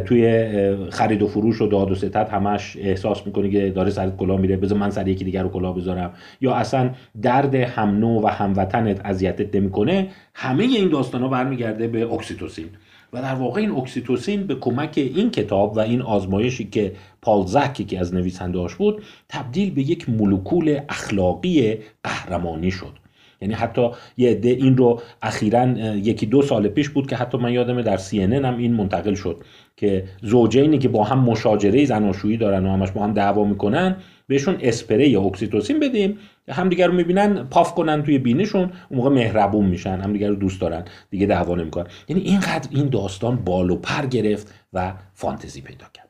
توی 0.04 0.76
خرید 0.90 1.22
و 1.22 1.26
فروش 1.28 1.60
و 1.60 1.66
داد 1.66 1.90
و 1.90 1.94
ستدت 1.94 2.30
همش 2.30 2.76
احساس 2.80 3.26
می‌کنی 3.26 3.50
که 3.50 3.70
داره 3.70 3.90
سرت 3.90 4.16
کلاه 4.16 4.40
میره. 4.40 4.56
بذار 4.56 4.78
من 4.78 4.90
سر 4.90 5.08
یکی 5.08 5.24
دیگر 5.24 5.42
رو 5.42 5.48
کلاه 5.48 5.76
بذارم. 5.76 6.12
یا 6.40 6.54
اصلا 6.54 6.90
درد 7.22 7.54
هم 7.54 7.98
نوع 7.98 8.22
و 8.22 8.26
هموطنت 8.26 9.00
اذیتت 9.04 9.54
نمی‌کنه. 9.56 10.08
همه 10.34 10.64
این 10.64 10.88
داستان 10.88 11.22
ها 11.22 11.28
برمیگرده 11.28 11.88
به 11.88 12.12
اکسیتوسین. 12.12 12.66
و 13.12 13.22
در 13.22 13.34
واقع 13.34 13.60
این 13.60 13.70
اکسیتوسین 13.70 14.46
به 14.46 14.54
کمک 14.54 14.92
این 14.96 15.30
کتاب 15.30 15.76
و 15.76 15.80
این 15.80 16.02
آزمایشی 16.02 16.64
که 16.64 16.92
پال 17.22 17.46
زک 17.46 17.84
که 17.84 17.91
یکی 17.91 18.00
از 18.00 18.14
نویسنده‌هاش 18.14 18.74
بود 18.74 19.02
تبدیل 19.28 19.74
به 19.74 19.82
یک 19.82 20.10
مولکول 20.10 20.78
اخلاقی 20.88 21.78
قهرمانی 22.04 22.70
شد. 22.70 23.05
یعنی 23.40 23.54
حتی 23.54 23.90
یه 24.16 24.30
عده 24.30 24.48
این 24.48 24.76
رو 24.76 25.00
اخیرا 25.22 25.66
یکی 25.96 26.26
دو 26.26 26.42
سال 26.42 26.68
پیش 26.68 26.88
بود 26.88 27.06
که 27.06 27.16
حتی 27.16 27.38
من 27.38 27.52
یادمه 27.52 27.82
در 27.82 27.96
سی 27.96 28.22
هم 28.22 28.58
این 28.58 28.74
منتقل 28.74 29.14
شد 29.14 29.44
که 29.76 30.04
زوجینی 30.22 30.78
که 30.78 30.88
با 30.88 31.04
هم 31.04 31.18
مشاجره 31.18 31.84
زناشویی 31.84 32.36
دارن 32.36 32.66
و 32.66 32.72
همش 32.72 32.90
با 32.90 33.04
هم 33.04 33.12
دعوا 33.12 33.44
می‌کنن 33.44 33.96
بهشون 34.26 34.56
اسپری 34.60 35.16
اکسیتوسین 35.16 35.80
بدیم. 35.80 36.18
همدیگه 36.48 36.86
رو 36.86 36.92
می‌بینن 36.92 37.44
پاف 37.44 37.74
کنن 37.74 38.02
توی 38.02 38.18
بینشون 38.18 38.60
اون 38.60 38.98
موقع 38.98 39.10
مهربون 39.10 39.66
میشن 39.66 40.00
همدیگه 40.00 40.28
رو 40.28 40.34
دوست 40.34 40.60
دارن 40.60 40.84
دیگه 41.10 41.26
دعوا 41.26 41.54
نمی‌کنن 41.54 41.86
یعنی 42.08 42.22
اینقدر 42.22 42.68
این 42.70 42.88
داستان 42.88 43.36
بال 43.36 43.70
و 43.70 43.76
پر 43.76 44.06
گرفت 44.06 44.54
و 44.72 44.92
فانتزی 45.14 45.60
پیدا 45.60 45.86
کرد. 45.94 46.06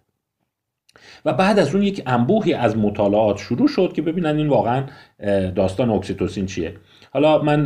و 1.24 1.32
بعد 1.32 1.58
از 1.58 1.74
اون 1.74 1.84
یک 1.84 2.02
انبوهی 2.06 2.54
از 2.54 2.78
مطالعات 2.78 3.38
شروع 3.38 3.68
شد 3.68 3.92
که 3.92 4.02
ببینن 4.02 4.36
این 4.36 4.48
واقعا 4.48 4.84
داستان 5.54 5.90
اکسیتوسین 5.90 6.46
چیه. 6.46 6.74
حالا 7.16 7.42
من 7.42 7.64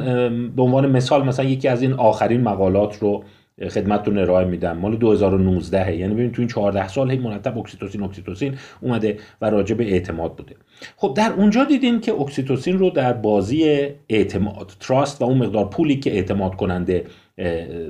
به 0.56 0.62
عنوان 0.62 0.90
مثال 0.90 1.24
مثلا 1.24 1.44
یکی 1.44 1.68
از 1.68 1.82
این 1.82 1.92
آخرین 1.92 2.40
مقالات 2.40 2.98
رو 2.98 3.24
خدمتتون 3.70 4.18
ارائه 4.18 4.46
میدم. 4.46 4.78
مال 4.78 4.96
2019 4.96 5.96
یعنی 5.96 6.14
ببین 6.14 6.32
تو 6.32 6.42
این 6.42 6.48
14 6.48 6.88
سال 6.88 7.10
هی 7.10 7.18
مرتب 7.18 7.58
اکسیتوسین 7.58 8.02
اکسیتوسین 8.02 8.54
اومده 8.80 9.18
و 9.40 9.50
راجع 9.50 9.74
به 9.74 9.92
اعتماد 9.92 10.36
بوده. 10.36 10.54
خب 10.96 11.14
در 11.16 11.32
اونجا 11.32 11.64
دیدین 11.64 12.00
که 12.00 12.12
اکسیتوسین 12.12 12.78
رو 12.78 12.90
در 12.90 13.12
بازی 13.12 13.88
اعتماد 14.08 14.72
trust 14.80 15.22
و 15.22 15.24
اون 15.24 15.38
مقدار 15.38 15.64
پولی 15.64 15.96
که 15.96 16.12
اعتماد 16.12 16.54
کننده 16.54 17.04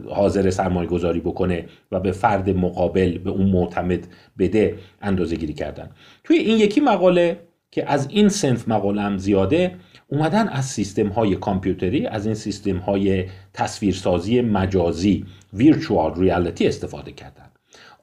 حاضر 0.08 0.50
سرمایه 0.50 0.88
گذاری 0.88 1.20
بکنه 1.20 1.64
و 1.92 2.00
به 2.00 2.12
فرد 2.12 2.50
مقابل 2.50 3.18
به 3.18 3.30
اون 3.30 3.46
معتمد 3.46 4.06
بده 4.38 4.74
اندازه 5.02 5.36
گیری 5.36 5.52
کردن. 5.52 5.90
توی 6.24 6.36
این 6.36 6.58
یکی 6.58 6.80
مقاله 6.80 7.36
که 7.70 7.90
از 7.90 8.08
این 8.10 8.28
صنف 8.28 8.68
مقاله 8.68 9.02
هم 9.02 9.18
زیاده 9.18 9.72
اومدن 10.12 10.48
از 10.48 10.64
سیستم 10.64 11.08
های 11.08 11.36
کامپیوتری 11.36 12.06
از 12.06 12.26
این 12.26 12.34
سیستم 12.34 12.76
های 12.76 13.24
تصویرسازی 13.54 14.40
مجازی 14.40 15.26
virtual 15.52 16.14
reality 16.20 16.66
استفاده 16.66 17.12
کردن. 17.12 17.50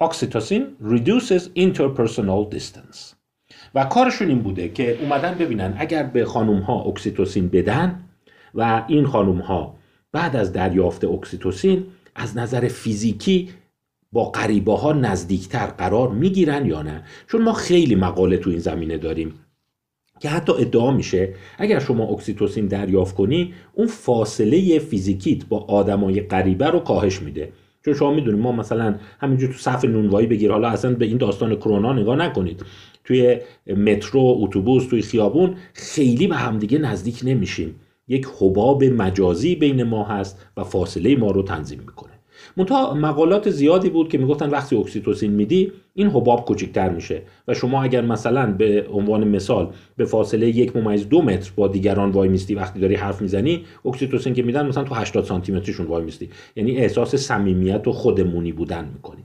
اکسیتوسین 0.02 0.68
reduces 0.84 1.44
interpersonal 1.58 2.56
distance. 2.56 3.16
و 3.76 3.86
کارشون 3.86 4.28
این 4.28 4.40
بوده 4.40 4.70
که 4.70 5.02
اومدن 5.02 5.34
ببینن 5.34 5.74
اگر 5.78 6.04
به 6.04 6.26
خانوم 6.26 6.60
ها 6.60 6.82
اکسیتوسین 6.82 7.48
بدن 7.48 8.00
و 8.56 8.84
این 8.88 9.06
خانوم 9.06 9.40
ها 9.40 9.76
بعد 10.12 10.36
از 10.36 10.54
دریافت 10.54 11.06
اکسیتوسین 11.06 11.86
از 12.16 12.38
نظر 12.38 12.68
فیزیکی 12.68 13.50
با 14.12 14.26
غریبه 14.26 14.78
ها 14.78 14.94
نزدیکتر 14.94 15.66
قرار 15.66 16.10
می‌گیرن 16.10 16.66
یا 16.66 16.82
نه؟ 16.82 17.04
چون 17.28 17.42
ما 17.42 17.54
خیلی 17.54 17.96
مقاله 17.96 18.38
تو 18.38 18.50
این 18.50 18.60
زمینه 18.60 18.98
داریم. 18.98 19.34
که 20.20 20.30
حتی 20.30 20.52
ادعا 20.52 20.92
میشه 20.92 21.34
اگر 21.58 21.80
شما 21.80 22.04
اکسیتوسین 22.04 22.68
دریافت 22.68 23.16
کنی 23.16 23.54
اون 23.74 23.88
فاصله 23.88 24.80
فیزیکیت 24.80 25.46
با 25.46 25.60
آدمای 25.60 26.22
غریبه 26.22 26.66
رو 26.66 26.80
کاهش 26.80 27.22
میده. 27.22 27.50
چون 27.86 27.94
شما 27.94 28.14
می‌دونید 28.14 28.42
ما 28.42 28.52
مثلا 28.52 28.96
همینجور 29.20 29.50
تو 29.50 29.58
صف 29.58 29.86
نونوایی 29.86 30.28
بگیر 30.28 30.52
حالا 30.52 30.68
اصلا 30.68 30.94
به 30.94 31.06
این 31.06 31.18
داستان 31.18 31.56
کرونا 31.56 31.94
نگاه 31.94 32.16
نکنید. 32.16 32.66
توی 33.04 33.38
مترو 33.68 34.38
اتوبوس 34.40 34.88
توی 34.88 35.02
خیابون 35.02 35.56
خیلی 35.74 36.28
به 36.28 36.36
همدیگه 36.36 36.78
نزدیک 36.78 37.22
نمیشیم. 37.24 37.76
یک 38.08 38.28
حباب 38.40 38.84
مجازی 38.84 39.56
بین 39.56 39.84
ما 39.84 40.04
هست 40.04 40.46
و 40.58 40.64
فاصله 40.64 41.16
ما 41.16 41.32
رو 41.32 41.44
تنظیم 41.44 41.80
می‌کنه. 41.80 42.17
منتها 42.58 42.94
مقالات 42.94 43.50
زیادی 43.50 43.90
بود 43.90 44.10
که 44.10 44.18
می‌گفتن 44.18 44.50
وقتی 44.50 44.76
اکسیتوسین 44.76 45.32
میدی 45.32 45.72
این 45.94 46.08
حباب 46.08 46.46
کوچکتر 46.46 46.90
میشه. 46.90 47.22
و 47.48 47.54
شما 47.54 47.84
اگر 47.84 48.02
مثلا 48.02 48.52
به 48.52 48.86
عنوان 48.92 49.28
مثال 49.28 49.70
به 49.98 50.06
فاصله 50.06 50.48
یک 50.48 50.76
ممیز 50.76 51.10
دو 51.10 51.22
متر 51.22 51.52
با 51.56 51.68
دیگران 51.68 52.12
وای 52.12 52.30
میستی 52.30 52.56
وقتی 52.56 52.80
داری 52.80 52.96
حرف 52.96 53.22
می‌زنی 53.22 53.66
اکسیتوسین 53.86 54.34
که 54.34 54.44
میدن 54.44 54.68
مثلا 54.68 54.84
تو 54.84 54.96
80 54.96 55.24
سانتی 55.24 55.52
مترشون 55.52 55.86
وای 55.86 56.04
میستی. 56.04 56.30
یعنی 56.56 56.78
احساس 56.78 57.16
صمیمیت 57.16 57.88
و 57.88 57.92
خودمونی 57.92 58.52
بودن 58.52 58.90
می‌کنی. 58.94 59.24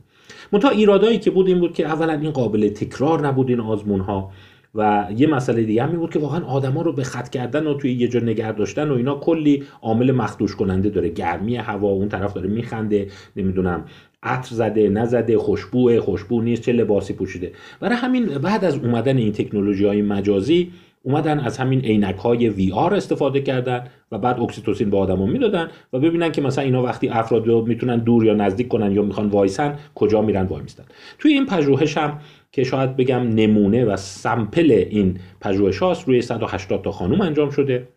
منتها 0.53 0.71
ایرادایی 0.71 1.19
که 1.19 1.31
بود 1.31 1.49
این 1.49 1.61
بود 1.61 1.75
که 1.75 1.87
اولا 1.87 2.13
این 2.13 2.31
قابل 2.31 2.69
تکرار 2.69 3.27
نبود 3.27 3.49
این 3.49 3.61
آزمون 3.61 4.01
ها 4.01 4.31
و 4.75 5.07
یه 5.17 5.27
مسئله 5.27 5.63
دیگه 5.63 5.83
هم 5.83 5.93
بود 5.93 6.13
که 6.13 6.19
واقعا 6.19 6.45
آدما 6.45 6.83
رو 6.83 6.93
به 6.93 7.03
خط 7.03 7.29
کردن 7.29 7.67
و 7.67 7.75
توی 7.75 7.93
یه 7.93 8.09
جا 8.09 8.21
نگه 8.21 8.53
داشتن 8.53 8.91
و 8.91 8.95
اینا 8.95 9.15
کلی 9.15 9.65
عامل 9.83 10.13
مخدوش 10.13 10.57
کننده 10.57 10.89
داره. 10.89 11.09
گرمی 11.09 11.57
هوا 11.57 11.89
اون 11.89 12.09
طرف 12.09 12.33
داره 12.33 12.49
میخنده 12.49 13.07
نمی‌دونم 13.37 13.85
عطر 14.23 14.55
زده 14.55 14.89
نزده 14.89 15.39
خوشبوه 15.39 16.01
خوشبو 16.01 16.43
نیست 16.43 16.63
چه 16.63 16.73
لباسی 16.73 17.13
پوشیده. 17.13 17.53
برای 17.81 17.97
همین 17.97 18.27
بعد 18.27 18.65
از 18.65 18.79
اومدن 18.79 19.17
این 19.17 19.33
تکنولوژی 19.33 19.85
های 19.85 20.03
مجازی 20.03 20.73
اومدن 21.03 21.41
از 21.41 21.59
همین 21.59 21.81
عینک 21.81 22.17
های 22.17 22.49
VR 22.49 22.95
استفاده 22.95 23.41
کردن 23.41 23.85
و 24.13 24.19
بعد 24.19 24.41
اکسیتوسین 24.41 24.91
به 24.91 24.97
آدما 24.97 25.27
می‌دادن 25.27 25.69
و 25.93 25.99
ببینن 25.99 26.33
که 26.33 26.43
مثلا 26.43 26.65
اینا 26.65 26.83
وقتی 26.83 27.09
افراد 27.09 27.47
رو 27.47 27.67
می‌تونن 27.67 27.99
دور 27.99 28.25
یا 28.25 28.35
نزدیک 28.35 28.69
کنن 28.69 28.93
یا 28.93 29.03
می‌خوان 29.03 29.29
وایسن 29.29 29.79
کجا 29.95 30.23
میرن 30.23 30.47
وای 30.47 30.63
میستن 30.63 30.85
توی 31.19 31.33
این 31.33 31.47
پژوهش 31.47 31.97
هم 31.97 32.19
که 32.53 32.65
شاید 32.65 32.97
بگم 32.97 33.29
نمونه 33.29 33.85
و 33.85 33.97
سمپل 33.97 34.85
این 34.91 35.19
پژوهش 35.41 35.79
هاست 35.79 36.09
روی 36.09 36.23
180 36.23 36.83
تا 36.83 36.93
خانوم 36.93 37.21
انجام 37.21 37.51
شده. 37.51 37.89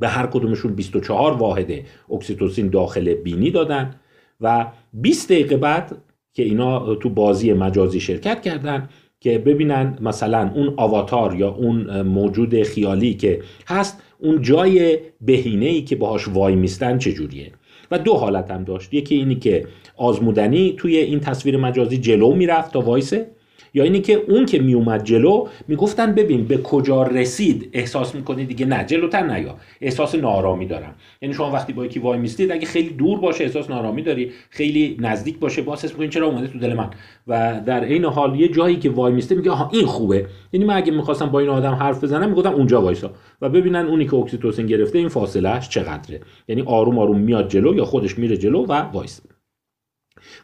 به 0.00 0.08
هر 0.08 0.26
کدومشون 0.26 0.74
24 0.74 1.32
واحد 1.32 1.72
اکسیتوسین 2.10 2.68
داخل 2.68 3.14
بینی 3.14 3.50
دادن 3.50 3.94
و 4.40 4.66
20 4.92 5.32
دقیقه 5.32 5.56
بعد 5.56 5.96
که 6.32 6.42
اینا 6.42 6.94
تو 6.94 7.10
بازی 7.10 7.52
مجازی 7.52 8.00
شرکت 8.00 8.42
کردن 8.42 8.88
که 9.20 9.38
ببینن 9.38 9.98
مثلا 10.00 10.50
اون 10.54 10.74
آواتار 10.76 11.34
یا 11.34 11.48
اون 11.48 12.02
موجود 12.02 12.62
خیالی 12.62 13.14
که 13.14 13.42
هست 13.66 14.02
اون 14.18 14.42
جای 14.42 14.98
بهینه 15.20 15.66
ای 15.66 15.82
که 15.82 15.96
باهاش 15.96 16.28
وای 16.28 16.54
میستن 16.54 16.98
چجوریه؟ 16.98 17.52
و 17.90 17.98
دو 17.98 18.14
حالت 18.14 18.50
هم 18.50 18.64
داشت. 18.64 18.94
یکی 18.94 19.14
اینی 19.14 19.34
که 19.34 19.66
آزمودنی 19.96 20.74
توی 20.76 20.96
این 20.96 21.20
تصویر 21.20 21.56
مجازی 21.56 21.98
جلو 21.98 22.34
می‌رفت 22.34 22.72
تا 22.72 22.80
وایسه. 22.80 23.30
یا 23.74 23.84
اینی 23.84 24.00
که 24.00 24.14
اون 24.28 24.46
که 24.46 24.58
میومد 24.58 25.04
جلو 25.04 25.48
می‌گفتن 25.68 26.14
ببین 26.14 26.44
به 26.44 26.58
کجا 26.58 27.02
رسید 27.02 27.70
احساس 27.72 28.14
می‌کنی 28.14 28.44
دیگه 28.44 28.66
نه 28.66 28.84
جلوتر 28.84 29.26
نیا 29.26 29.56
احساس 29.80 30.14
نارامی 30.14 30.66
دارم. 30.66 30.94
یعنی 31.22 31.34
شما 31.34 31.50
وقتی 31.50 31.72
با 31.72 31.84
یکی 31.84 31.98
وای 31.98 32.18
میستید 32.18 32.52
اگه 32.52 32.66
خیلی 32.66 32.88
دور 32.88 33.20
باشه 33.20 33.44
احساس 33.44 33.70
نارامی 33.70 34.02
داری 34.02 34.32
خیلی 34.50 34.96
نزدیک 35.00 35.38
باشه 35.38 35.62
باز 35.62 35.84
حس 35.84 35.92
می‌کنی 35.92 36.08
چرا 36.08 36.26
اومده 36.26 36.46
تو 36.46 36.58
دل 36.58 36.74
من. 36.74 36.90
و 37.26 37.60
در 37.66 37.84
عین 37.84 38.04
حال 38.04 38.40
یه 38.40 38.48
جایی 38.48 38.76
که 38.76 38.90
وای 38.90 39.12
میسته 39.12 39.34
میگه 39.34 39.50
آها 39.50 39.70
این 39.72 39.86
خوبه. 39.86 40.26
یعنی 40.52 40.66
من 40.66 40.76
اگه 40.76 40.92
می‌خواستم 40.92 41.26
با 41.26 41.40
این 41.40 41.48
آدم 41.48 41.74
حرف 41.74 42.04
بزنم 42.04 42.28
می‌گفتم 42.28 42.52
اونجا 42.52 42.82
وایسا. 42.82 43.10
و 43.42 43.48
ببینن 43.48 43.86
اونی 43.86 44.06
که 44.06 44.14
اکسیتوسین 44.14 44.66
گرفته 44.66 44.98
این 44.98 45.08
فاصله‌ش 45.08 45.68
چقدره. 45.68 46.20
یعنی 46.48 46.62
آروم 46.62 46.98
آروم 46.98 47.18
میاد 47.18 47.48
جلو 47.48 47.74
یا 47.76 47.84
خودش 47.84 48.18
میره 48.18 48.36
جلو 48.36 48.66
و 48.66 48.72
وایسه 48.72 49.04
یه 49.04 49.20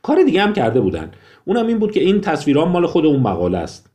کار 0.02 0.22
دیگه 0.22 0.42
هم 0.42 0.52
کرده 0.52 0.80
بودن. 0.80 1.10
اونم 1.44 1.66
این 1.66 1.78
بود 1.78 1.92
که 1.92 2.00
این 2.00 2.20
تصویران 2.20 2.68
مال 2.68 2.86
خود 2.86 3.06
اون 3.06 3.20
مقاله 3.20 3.58
است 3.58 3.90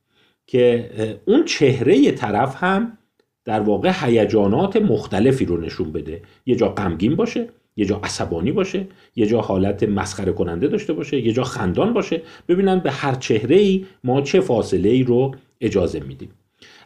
که 0.48 0.90
اون 1.26 1.46
چهره 1.46 2.12
طرف 2.12 2.64
هم 2.64 2.98
در 3.46 3.60
واقع 3.60 3.92
هیجانات 4.02 4.76
مختلفی 4.76 5.46
رو 5.46 5.58
نشون 5.58 5.92
بده. 5.92 6.22
یه 6.46 6.56
جا 6.56 6.70
غمگین 6.70 7.16
باشه 7.16 7.50
یه 7.76 7.86
جا 7.86 8.00
عصبانی 8.04 8.52
باشه 8.52 8.88
یه 9.16 9.26
جا 9.26 9.42
حالت 9.42 9.84
مسخره 9.84 10.32
کننده 10.32 10.68
داشته 10.68 10.94
باشه 10.94 11.20
یه 11.20 11.34
جا 11.34 11.44
خندان 11.44 11.94
باشه. 11.94 12.22
ببینن 12.48 12.80
به 12.80 12.92
هر 12.92 13.16
چهره 13.16 13.56
ای 13.56 13.86
ما 14.04 14.22
چه 14.22 14.40
فاصله 14.42 14.90
ای 14.90 15.04
رو 15.04 15.36
اجازه 15.62 16.00
میدیم. 16.00 16.30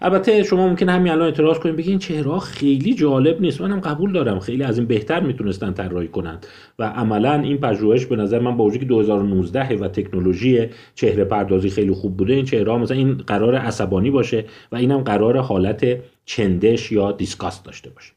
البته 0.03 0.43
شما 0.43 0.67
ممکن 0.67 0.89
همین 0.89 1.11
الان 1.11 1.25
اعتراض 1.25 1.59
کنید 1.59 1.75
بگین 1.75 1.99
چهره 1.99 2.39
خیلی 2.39 2.93
جالب 2.93 3.41
نیست. 3.41 3.61
منم 3.61 3.79
قبول 3.79 4.11
دارم. 4.11 4.39
خیلی 4.39 4.63
از 4.63 4.77
این 4.77 4.87
بهتر 4.87 5.19
می‌تونستن 5.19 5.73
طراحی 5.73 6.07
کنند 6.07 6.47
و 6.79 6.83
عملا 6.83 7.33
این 7.33 7.57
پژوهش 7.57 8.05
به 8.05 8.15
نظر 8.15 8.39
من 8.39 8.57
با 8.57 8.63
وجودی 8.63 8.79
که 8.79 8.89
2019 8.89 9.75
و 9.75 9.87
تکنولوژی 9.87 10.69
چهره 10.95 11.23
پردازی 11.23 11.69
خیلی 11.69 11.91
خوب 11.91 12.17
بوده 12.17 12.33
این 12.33 12.45
چهره 12.45 12.77
مثلا 12.77 12.97
این 12.97 13.13
قرار 13.13 13.55
عصبانی 13.55 14.11
باشه 14.11 14.45
و 14.71 14.75
اینم 14.75 15.01
قرار 15.01 15.37
حالت 15.37 15.97
چندش 16.25 16.91
یا 16.91 17.11
دیسکاست 17.11 17.65
داشته 17.65 17.89
باشه. 17.89 18.13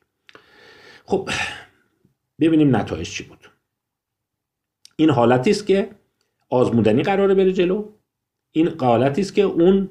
خب 1.05 1.29
ببینیم 2.41 2.77
نتایج 2.77 3.11
چی 3.11 3.25
بود. 3.25 3.51
این 4.97 5.11
حالتی 5.11 5.51
است 5.51 5.67
که 5.67 5.89
آزمودنی 6.51 7.03
قراره 7.03 7.35
بره 7.35 7.53
جلو. 7.53 7.85
این 8.53 8.69
حالتی 8.81 9.21
است 9.21 9.35
که 9.35 9.43
اون 9.43 9.89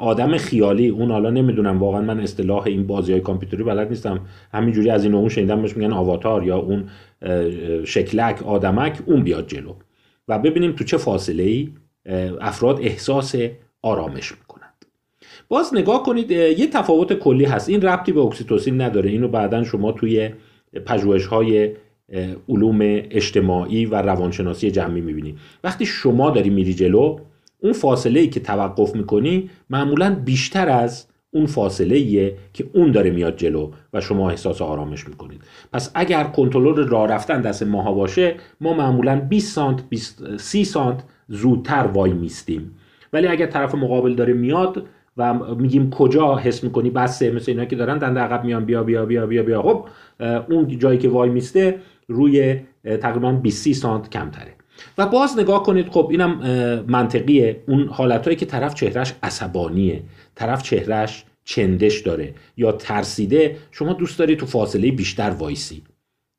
آدم 0.00 0.36
خیالی. 0.36 0.88
اون 0.88 1.10
حالا 1.10 1.30
نمی‌دونم 1.30 1.78
واقعا 1.78 2.00
من 2.00 2.20
اصطلاح 2.20 2.66
این 2.66 2.86
بازی 2.86 3.12
های 3.12 3.20
کامپیوتری 3.20 3.62
بلد 3.62 3.88
نیستم. 3.88 4.20
همینجوری 4.52 4.90
از 4.90 5.04
این 5.04 5.14
اون 5.14 5.28
شنیدم 5.28 5.62
بهش 5.62 5.76
میگن 5.76 5.92
آواتار 5.92 6.44
یا 6.44 6.58
اون 6.58 6.84
شکلک 7.84 8.42
آدمک 8.42 8.98
اون 9.06 9.22
بیاد 9.22 9.46
جلو. 9.46 9.74
و 10.28 10.38
ببینیم 10.38 10.72
تو 10.72 10.84
چه 10.84 10.96
فاصله 10.96 11.42
ای 11.42 11.68
افراد 12.40 12.80
احساس 12.82 13.34
آرامش 13.82 14.32
می‌کنند. 14.32 14.84
باز 15.48 15.74
نگاه 15.74 16.02
کنید 16.02 16.30
یه 16.30 16.66
تفاوت 16.66 17.12
کلی 17.12 17.44
هست. 17.44 17.68
این 17.68 17.82
ربطی 17.82 18.12
به 18.12 18.20
اکسیتوسین 18.20 18.80
نداره. 18.80 19.10
اینو 19.10 19.28
بعدا 19.28 19.64
شما 19.64 19.92
توی 19.92 20.30
پژوهش 20.86 21.26
های 21.26 21.70
علوم 22.48 22.78
اجتماعی 23.10 23.86
و 23.86 24.02
روانشناسی 24.02 24.70
جمعی 24.70 25.00
می‌بینید. 25.00 25.38
وقتی 25.64 25.86
شما 25.86 26.30
داری 26.30 26.50
میری 26.50 26.74
جلو 26.74 27.18
اون 27.60 27.72
فاصله 27.72 28.20
ای 28.20 28.28
که 28.28 28.40
توقف 28.40 28.96
می‌کنی 28.96 29.50
معمولا 29.70 30.14
بیشتر 30.24 30.68
از 30.68 31.06
اون 31.30 31.46
فاصله 31.46 31.96
ایه 31.96 32.36
که 32.52 32.70
اون 32.72 32.92
داره 32.92 33.10
میاد 33.10 33.36
جلو 33.36 33.70
و 33.92 34.00
شما 34.00 34.30
احساس 34.30 34.62
آرامش 34.62 35.08
می‌کنید. 35.08 35.40
پس 35.72 35.90
اگر 35.94 36.24
کنترل 36.24 36.88
راه 36.88 37.08
رفتن 37.08 37.40
دست 37.40 37.62
ماها 37.62 37.92
باشه 37.92 38.34
ما 38.60 38.72
معمولا 38.72 39.20
20 39.28 39.54
سانت 39.54 39.82
30 40.36 40.64
سانت 40.64 41.02
زودتر 41.28 41.86
وای 41.86 42.12
میستیم. 42.12 42.74
ولی 43.12 43.26
اگر 43.26 43.46
طرف 43.46 43.74
مقابل 43.74 44.14
داره 44.14 44.32
میاد 44.32 44.86
و 45.16 45.54
میگیم 45.54 45.90
کجا 45.90 46.36
حس 46.36 46.64
می‌کنی؟ 46.64 46.90
بسه 46.90 47.30
مثل 47.30 47.50
اینا 47.50 47.64
که 47.64 47.76
دارن 47.76 47.98
دنده 47.98 48.20
عقب 48.20 48.44
میان 48.44 48.64
بیا 48.64 48.82
بیا 48.82 49.06
بیا 49.06 49.26
بیا 49.26 49.42
بیا 49.42 49.62
خب 49.62 49.88
اون 50.48 50.78
جایی 50.78 50.98
که 50.98 51.08
وای 51.08 51.30
میسته 51.30 51.78
روی 52.08 52.60
تقریبا 52.84 53.32
20 53.32 53.72
سانت 53.72 54.10
کمتره. 54.10 54.57
و 54.98 55.06
باز 55.06 55.38
نگاه 55.38 55.62
کنید 55.62 55.88
خب 55.88 56.08
اینم 56.10 56.38
منطقیه. 56.88 57.62
اون 57.66 57.88
حالتهایی 57.88 58.36
که 58.36 58.46
طرف 58.46 58.74
چهرش 58.74 59.12
عصبانیه 59.22 60.02
طرف 60.34 60.62
چهرش 60.62 61.24
چندش 61.44 62.00
داره 62.00 62.34
یا 62.56 62.72
ترسیده. 62.72 63.56
شما 63.70 63.92
دوست 63.92 64.18
داری 64.18 64.36
تو 64.36 64.46
فاصله 64.46 64.90
بیشتر 64.90 65.30
وایسی. 65.30 65.82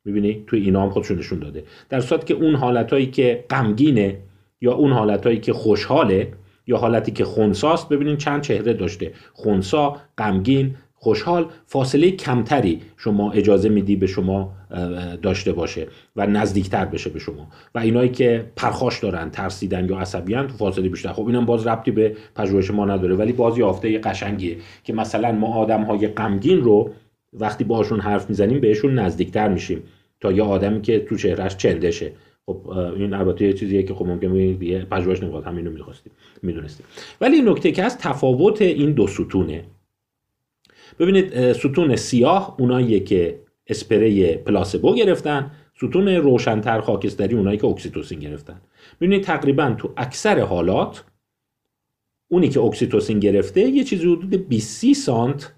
می‌بینی؟ 0.05 0.43
تو 0.47 0.55
اینا 0.55 0.83
هم 0.83 0.89
خودشون 0.89 1.17
نشون 1.17 1.39
داده. 1.39 1.63
در 1.89 1.99
صورت 1.99 2.25
که 2.25 2.33
اون 2.33 2.55
حالتهایی 2.55 3.05
که 3.05 3.45
غمگینه 3.49 4.17
یا 4.61 4.73
اون 4.73 4.91
حالتهایی 4.91 5.39
که 5.39 5.53
خوشحاله 5.53 6.33
یا 6.67 6.77
حالتی 6.77 7.11
که 7.11 7.25
خونساست. 7.25 7.89
ببینید 7.89 8.17
چند 8.17 8.41
چهره 8.41 8.73
داشته. 8.73 9.13
خونسا 9.33 9.97
غمگین 10.17 10.75
خوشحال 11.01 11.45
فاصله 11.65 12.11
کمتری 12.11 12.81
شما 12.97 13.31
اجازه 13.31 13.69
میدی 13.69 13.95
به 13.95 14.07
شما 14.07 14.53
داشته 15.21 15.51
باشه 15.51 15.87
و 16.15 16.27
نزدیکتر 16.27 16.85
بشه 16.85 17.09
به 17.09 17.19
شما. 17.19 17.47
و 17.75 17.79
اینایی 17.79 18.09
که 18.09 18.45
پرخاش 18.55 18.99
دارن 18.99 19.29
ترسیدن 19.29 19.89
یا 19.89 19.99
عصبیان 19.99 20.47
تو 20.47 20.53
فاصله 20.53 20.89
بیشتر. 20.89 21.11
خب 21.11 21.27
اینم 21.27 21.45
باز 21.45 21.67
ربطی 21.67 21.91
به 21.91 22.15
پژوهش 22.35 22.71
ما 22.71 22.85
نداره. 22.85 23.15
ولی 23.15 23.33
باز 23.33 23.57
یافته 23.57 23.99
قشنگیه 23.99 24.57
که 24.83 24.93
مثلا 24.93 25.31
ما 25.31 25.47
آدم 25.47 25.83
های 25.83 26.07
غمگین 26.07 26.61
رو 26.61 26.91
وقتی 27.33 27.63
باشون 27.63 27.99
حرف 27.99 28.29
می‌زنیم 28.29 28.59
بهشون 28.59 28.99
نزدیکتر 28.99 29.47
میشیم 29.47 29.83
تا 30.21 30.31
یه 30.31 30.43
آدمی 30.43 30.81
که 30.81 30.99
تو 30.99 31.15
چهرهش 31.15 31.55
چندشه. 31.55 32.11
خب 32.45 32.69
این 32.69 33.13
البته 33.13 33.45
یه 33.45 33.53
چیزیه 33.53 33.83
که 33.83 33.93
خب 33.93 34.05
ممکن 34.05 34.35
یه 34.35 34.85
پژوهش 34.85 35.23
نگاه 35.23 35.45
همینو 35.45 35.71
می‌خواستیم 35.71 36.11
می‌دونستیم. 36.41 36.85
ولی 37.21 37.41
نکته 37.41 37.71
که 37.71 37.83
از 37.83 37.97
تفاوت 37.97 38.61
این 38.61 38.91
دو 38.91 39.07
ستونه. 39.07 39.63
ببینید 40.99 41.53
ستون 41.53 41.95
سیاه 41.95 42.55
اوناییه 42.59 42.99
که 42.99 43.39
اسپری 43.67 44.35
placebo 44.37 44.95
گرفتن 44.95 45.51
ستون 45.77 46.07
روشنتر 46.07 46.81
خاکستری 46.81 47.35
اونایی 47.35 47.57
که 47.57 47.67
اکسیتوسین 47.67 48.19
گرفتن. 48.19 48.61
ببینید 49.01 49.23
تقریبا 49.23 49.75
تو 49.77 49.93
اکثر 49.97 50.39
حالات 50.39 51.03
اونی 52.27 52.49
که 52.49 52.59
اکسیتوسین 52.59 53.19
گرفته 53.19 53.61
یه 53.61 53.83
چیزی 53.83 54.03
حدود 54.11 54.47
20 54.47 54.93
سانت 54.93 55.53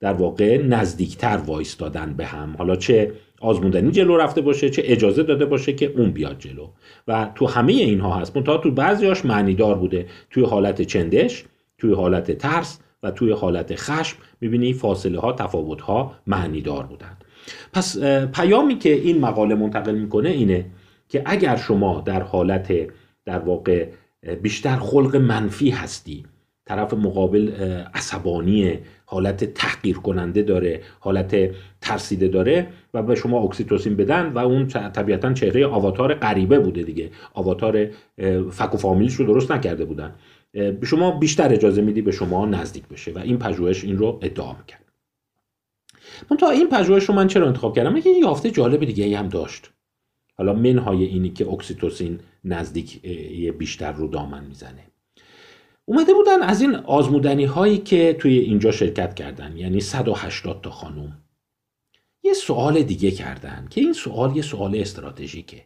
در 0.00 0.12
واقع 0.12 0.62
نزدیکتر 0.62 1.36
وایستادن 1.46 2.14
به 2.14 2.26
هم. 2.26 2.54
حالا 2.58 2.76
چه 2.76 3.12
آزمودنی 3.40 3.90
جلو 3.90 4.16
رفته 4.16 4.40
باشه 4.40 4.70
چه 4.70 4.82
اجازه 4.84 5.22
داده 5.22 5.44
باشه 5.44 5.72
که 5.72 5.92
اون 5.96 6.10
بیاد 6.10 6.38
جلو. 6.38 6.68
و 7.08 7.32
تو 7.34 7.46
همه 7.46 7.72
اینها 7.72 8.14
هست. 8.14 8.36
منتها 8.36 8.56
تو 8.56 8.70
بعضیاش 8.70 9.24
معنیدار 9.24 9.74
بوده. 9.74 10.06
توی 10.30 10.44
حالت 10.44 10.82
چندش 10.82 11.44
توی 11.78 11.94
حالت 11.94 12.32
ترس 12.38 12.78
و 13.02 13.10
توی 13.10 13.32
حالت 13.32 13.74
خشم 13.74 14.16
می‌بینی 14.40 14.72
فاصله 14.72 15.20
ها 15.20 15.32
تفاوت 15.32 15.80
ها 15.80 16.14
معنیدار 16.26 16.86
بودند. 16.86 17.24
پس 17.72 17.98
پیامی 18.34 18.78
که 18.78 18.92
این 18.92 19.20
مقاله 19.20 19.54
منتقل 19.54 19.94
می‌کنه 19.94 20.28
اینه 20.28 20.64
که 21.08 21.22
اگر 21.26 21.56
شما 21.56 22.00
در 22.00 22.22
حالت 22.22 22.72
در 23.24 23.38
واقع 23.38 23.88
بیشتر 24.42 24.76
خلق 24.76 25.16
منفی 25.16 25.70
هستی 25.70 26.24
طرف 26.66 26.94
مقابل 26.94 27.52
عصبانی 27.94 28.78
حالت 29.04 29.44
تحقیر 29.44 29.96
کننده 29.96 30.42
داره 30.42 30.80
حالت 31.00 31.50
ترسیده 31.80 32.28
داره 32.28 32.66
و 32.94 33.02
به 33.02 33.14
شما 33.14 33.40
اکسیتوسین 33.40 33.96
بدن 33.96 34.32
و 34.32 34.38
اون 34.38 34.66
طبیعتا 34.68 35.32
چهره 35.32 35.66
آواتار 35.66 36.14
غریبه 36.14 36.58
بوده 36.58 36.82
دیگه. 36.82 37.10
آواتار 37.34 37.86
فک 38.50 38.74
و 38.74 38.76
فامیلش 38.76 39.14
رو 39.14 39.26
درست 39.26 39.52
نکرده 39.52 39.84
بودن. 39.84 40.12
شما 40.84 41.10
بیشتر 41.10 41.52
اجازه 41.52 41.82
میدی 41.82 42.02
به 42.02 42.12
شما 42.12 42.46
نزدیک 42.46 42.88
بشه 42.88 43.12
و 43.12 43.18
این 43.18 43.38
پژوهش 43.38 43.84
این 43.84 43.98
رو 43.98 44.18
ادعا 44.22 44.52
می‌کرد. 44.52 44.92
من 46.30 46.36
تا 46.36 46.50
این 46.50 46.68
پژوهش 46.68 47.04
رو 47.04 47.14
من 47.14 47.26
چرا 47.26 47.46
انتخاب 47.46 47.76
کردم؟ 47.76 47.96
یه 47.96 48.18
یافته 48.20 48.50
جالب 48.50 48.84
دیگه 48.84 49.18
هم 49.18 49.28
داشت. 49.28 49.70
حالا 50.34 50.52
منهای 50.52 51.04
اینی 51.04 51.30
که 51.30 51.48
اکسیتوسین 51.48 52.20
نزدیکی 52.44 53.02
بیشتر 53.58 53.92
رو 53.92 54.08
دامن 54.08 54.44
می‌زنه. 54.44 54.86
اومده 55.84 56.14
بودن 56.14 56.42
از 56.42 56.60
این 56.60 56.74
آزمودنی 56.74 57.44
هایی 57.44 57.78
که 57.78 58.16
توی 58.18 58.38
اینجا 58.38 58.70
شرکت 58.70 59.14
کردن 59.14 59.56
یعنی 59.56 59.80
180 59.80 60.62
تا 60.62 60.70
خانوم 60.70 61.18
یه 62.22 62.32
سوال 62.32 62.82
دیگه 62.82 63.10
کردن 63.10 63.66
که 63.70 63.80
این 63.80 63.92
سوال 63.92 64.36
یه 64.36 64.42
سوال 64.42 64.76
استراتژیکه. 64.76 65.64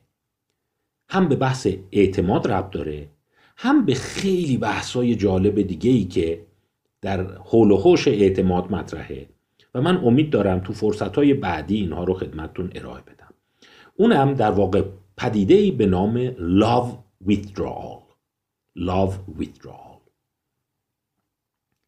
هم 1.08 1.28
به 1.28 1.36
بحث 1.36 1.68
اعتماد 1.92 2.48
ربط 2.48 2.70
داره 2.70 3.08
هم 3.56 3.84
به 3.84 3.94
خیلی 3.94 4.56
بحثای 4.56 5.14
جالب 5.14 5.62
دیگه 5.62 5.90
ای 5.90 6.04
که 6.04 6.46
در 7.02 7.26
حول 7.38 7.70
و 7.70 7.76
حوش 7.76 8.08
اعتماد 8.08 8.72
مطرحه 8.72 9.28
و 9.74 9.80
من 9.80 9.96
امید 9.96 10.30
دارم 10.30 10.60
تو 10.60 10.72
فرصت 10.72 11.16
های 11.16 11.34
بعدی 11.34 11.76
اینها 11.76 12.04
رو 12.04 12.14
خدمتتون 12.14 12.72
ارائه 12.74 13.02
بدم. 13.02 13.34
اونم 13.96 14.34
در 14.34 14.50
واقع 14.50 14.82
پدیده 15.16 15.54
ای 15.54 15.70
به 15.70 15.86
نام 15.86 16.30
love 16.34 16.88
withdrawal. 17.28 18.02
Love 18.78 19.40
withdrawal. 19.40 20.00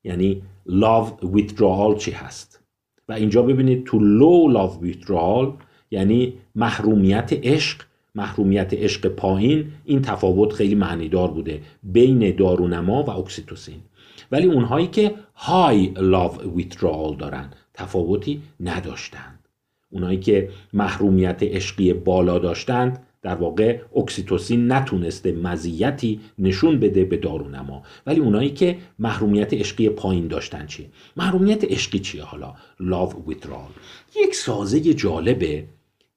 یعنی 0.04 0.42
love 0.68 1.24
withdrawal 1.36 1.98
چی 1.98 2.10
هست؟ 2.10 2.62
و 3.08 3.12
اینجا 3.12 3.42
ببینید 3.42 3.84
تو 3.84 3.98
low 3.98 4.56
love 4.56 4.84
withdrawal 4.84 5.62
یعنی 5.90 6.38
محرومیت 6.54 7.32
عشق 7.32 7.82
محرومیت 8.18 8.74
عشق 8.74 9.06
پایین 9.06 9.72
این 9.84 10.02
تفاوت 10.02 10.52
خیلی 10.52 10.74
معنیدار 10.74 11.30
بوده 11.30 11.62
بین 11.82 12.36
دارونما 12.36 13.02
و 13.02 13.10
اکسیتوسین. 13.10 13.80
ولی 14.32 14.46
اونهایی 14.46 14.86
که 14.86 15.14
high 15.34 15.94
love 15.94 16.34
withdrawal 16.58 17.16
دارن 17.18 17.50
تفاوتی 17.74 18.42
نداشتند. 18.60 19.38
اونهایی 19.90 20.18
که 20.18 20.48
محرومیت 20.72 21.42
عشقی 21.42 21.92
بالا 21.92 22.38
داشتند 22.38 23.06
در 23.22 23.34
واقع 23.34 23.78
اکسیتوسین 23.96 24.72
نتونسته 24.72 25.32
مزیتی 25.32 26.20
نشون 26.38 26.80
بده 26.80 27.04
به 27.04 27.16
دارونما. 27.16 27.82
ولی 28.06 28.20
اونایی 28.20 28.50
که 28.50 28.78
محرومیت 28.98 29.54
عشقی 29.54 29.88
پایین 29.88 30.28
داشتن 30.28 30.66
چیه؟ 30.66 30.86
محرومیت 31.16 31.64
عشقی 31.64 31.98
چیه 31.98 32.22
حالا؟ 32.22 32.54
love 32.80 33.12
withdrawal. 33.30 33.72
یک 34.24 34.34
سازه 34.34 34.80
جالبه 34.94 35.64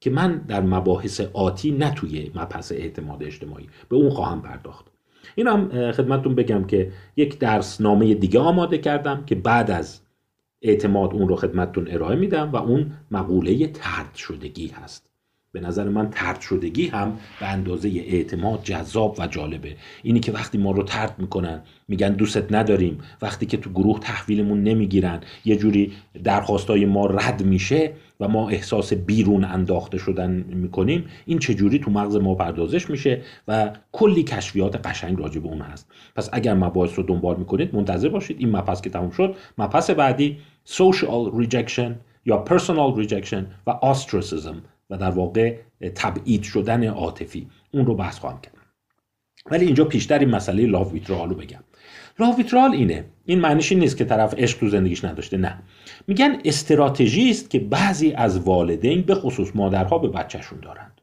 که 0.02 0.10
من 0.10 0.38
در 0.48 0.62
مباحث 0.62 1.22
آتی 1.34 1.72
نه 1.72 1.94
توی 1.94 2.32
مبحث 2.36 2.72
اعتماد 2.72 3.24
اجتماعی 3.24 3.68
به 3.90 3.96
اون 3.96 4.10
خواهم 4.10 4.42
پرداخت. 4.42 4.86
این 5.36 5.48
هم 5.48 5.92
خدمتتون 5.92 6.36
بگم 6.36 6.64
که 6.64 6.92
یک 7.18 7.40
درس 7.40 7.82
نامه 7.82 8.14
دیگه 8.14 8.40
آماده 8.40 8.78
کردم 8.78 9.24
که 9.26 9.36
بعد 9.36 9.72
از 9.72 10.00
اعتماد 10.62 11.14
اون 11.14 11.28
رو 11.28 11.36
خدمتتون 11.36 11.88
ارائه 11.92 12.16
میدم 12.16 12.52
و 12.52 12.56
اون 12.56 12.92
مقوله 13.12 13.68
ترد 13.68 14.16
شدگی 14.16 14.68
هست. 14.68 15.08
به 15.54 15.60
نظر 15.60 15.90
من 15.90 16.10
ترد 16.10 16.42
شدگی 16.42 16.88
هم 16.88 17.18
به 17.40 17.48
اندازه 17.48 17.90
اعتماد 17.90 18.64
جذاب 18.64 19.16
و 19.20 19.28
جالبه. 19.28 19.76
اینی 20.04 20.20
که 20.20 20.32
وقتی 20.32 20.58
ما 20.58 20.72
رو 20.72 20.84
ترد 20.84 21.16
می‌کنن 21.18 21.62
میگن 21.88 22.14
دوستت 22.14 22.52
نداریم. 22.52 22.98
وقتی 23.22 23.46
که 23.46 23.58
تو 23.58 23.70
گروه 23.70 24.00
تحویلمون 24.00 24.64
نمی‌گیرن 24.64 25.22
یه 25.46 25.56
جوری 25.56 25.94
درخواستای 26.24 26.86
ما 26.86 27.06
رد 27.06 27.44
میشه 27.46 27.94
و 28.22 28.28
ما 28.28 28.50
احساس 28.50 28.94
بیرون 28.94 29.44
انداخته 29.44 29.98
شدن 29.98 30.32
می‌کنیم. 30.32 31.06
این 31.26 31.40
چجوری 31.40 31.80
تو 31.80 31.92
مغز 31.92 32.16
ما 32.16 32.36
پردازش 32.36 32.90
میشه 32.90 33.22
و 33.48 33.72
کلی 33.92 34.24
کشفیات 34.24 34.88
قشنگ 34.88 35.20
راجع 35.20 35.40
به 35.40 35.48
اون 35.48 35.62
هست. 35.62 35.92
پس 36.16 36.30
اگر 36.34 36.54
مباحث 36.54 37.00
رو 37.00 37.04
دنبال 37.04 37.38
می‌کنید 37.38 37.76
منتظر 37.76 38.10
باشید. 38.10 38.38
این 38.40 38.50
مبحث 38.50 38.82
که 38.82 38.90
تموم 38.90 39.10
شد 39.10 39.36
مبحث 39.58 39.90
بعدی 39.90 40.38
social 40.68 41.44
rejection 41.44 41.92
یا 42.26 42.46
personal 42.50 43.04
rejection 43.04 43.44
و 43.68 43.94
ostracism 43.94 44.56
و 44.90 44.98
در 44.98 45.10
واقع 45.10 45.58
تبعید 45.96 46.44
شدن 46.44 46.84
عاطفی. 46.88 47.48
اون 47.74 47.86
رو 47.86 47.96
بحث 47.96 48.20
خواهم 48.20 48.42
کرد. 48.42 48.54
ولی 49.52 49.66
اینجا 49.66 49.86
پیشتر 49.86 50.20
این 50.20 50.30
مسئله 50.30 50.66
لاو 50.66 50.92
ویترال 50.92 51.30
رو 51.30 51.36
بگم. 51.36 51.64
لاو 52.22 52.38
ویترال 52.38 52.72
اینه. 52.72 53.06
این 53.26 53.40
معنیش 53.40 53.72
این 53.72 53.82
نیست 53.82 53.98
که 53.98 54.06
طرف 54.06 54.34
عشق 54.38 54.60
تو 54.60 54.70
زندگیش 54.70 55.06
نداشته 55.06 55.38
نه. 55.38 55.60
میگن 56.08 56.38
استراتژی 56.46 57.30
است 57.30 57.50
که 57.50 57.60
بعضی 57.60 58.12
از 58.12 58.40
والدین 58.40 59.02
به 59.02 59.16
خصوص 59.16 59.52
مادرها 59.56 59.98
به 59.98 60.08
بچهشون 60.08 60.60
دارند. 60.60 61.02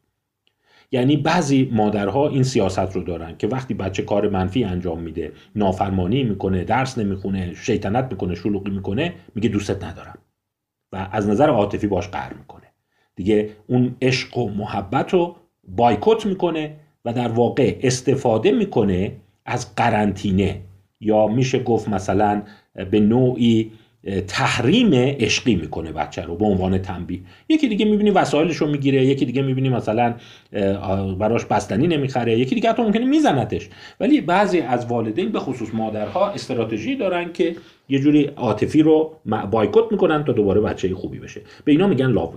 یعنی 0.93 1.16
بعضی 1.16 1.70
مادرها 1.73 2.28
این 2.28 2.43
سیاست 2.43 2.78
رو 2.78 3.03
دارن 3.03 3.36
که 3.36 3.47
وقتی 3.47 3.74
بچه 3.74 4.03
کار 4.03 4.28
منفی 4.28 4.65
انجام 4.65 5.01
میده 5.01 5.32
نافرمانی 5.57 6.23
می‌کنه 6.23 6.65
درس 6.65 6.99
نمی‌خونه 6.99 7.55
شیطنت 7.55 8.09
می‌کنه 8.11 8.35
شلوغی 8.35 8.70
می‌کنه 8.70 9.15
میگه 9.35 9.49
دوستت 9.49 9.85
ندارم. 9.85 10.19
و 10.93 11.09
از 11.12 11.28
نظر 11.28 11.49
عاطفی 11.49 11.86
باش 11.86 12.09
قهر 12.09 12.35
می‌کنه. 12.35 12.66
دیگه 13.16 13.51
اون 13.66 13.97
عشق 14.03 14.39
و 14.39 14.51
محبت 14.51 15.12
رو 15.12 15.36
بایکوت 15.69 16.27
می‌کنه 16.27 16.77
و 17.05 17.12
در 17.12 17.28
واقع 17.28 17.77
استفاده 17.82 18.53
می‌کنه 18.53 19.12
از 19.47 19.74
قرنطینه. 19.74 20.61
یا 21.01 21.27
میشه 21.27 21.59
گفت 21.59 21.89
مثلا 21.89 22.43
به 22.91 23.01
نوعی 23.01 23.70
تحریم 24.29 24.91
عشقی 24.95 25.55
می‌کنه 25.55 25.93
بچه 25.93 26.23
رو 26.23 26.37
به 26.37 26.45
عنوان 26.45 26.79
تنبیه. 26.79 27.20
یکی 27.49 27.69
دیگه 27.69 27.85
می‌بینی 27.85 28.11
وسایلش 28.11 28.57
رو 28.57 28.66
می‌گیره 28.66 29.07
یکی 29.07 29.25
دیگه 29.25 29.43
می‌بینی 29.43 29.69
مثلا 29.69 30.15
براش 31.19 31.45
بستنی 31.45 31.87
نمی‌خره 31.87 32.39
یکی 32.39 32.55
دیگه 32.55 32.70
حتی 32.70 32.83
ممکنه 32.83 33.05
میزنتش. 33.05 33.69
ولی 34.01 34.20
بعضی 34.20 34.61
از 34.61 34.87
والدین 34.87 35.33
به 35.33 35.39
خصوص 35.39 35.69
مادرها 35.75 36.31
استراتژی 36.31 36.97
دارن 36.97 37.33
که 37.33 37.57
یه 37.89 37.99
جوری 37.99 38.25
عاطفی 38.25 38.83
رو 38.83 39.16
بایکوت 39.51 39.85
می‌کنن 39.91 40.25
تا 40.25 40.33
دوباره 40.33 40.61
بچه 40.61 40.95
خوبی 40.95 41.19
بشه. 41.19 41.41
به 41.65 41.73
اینا 41.73 41.87
میگن 41.87 42.11
لاو 42.11 42.33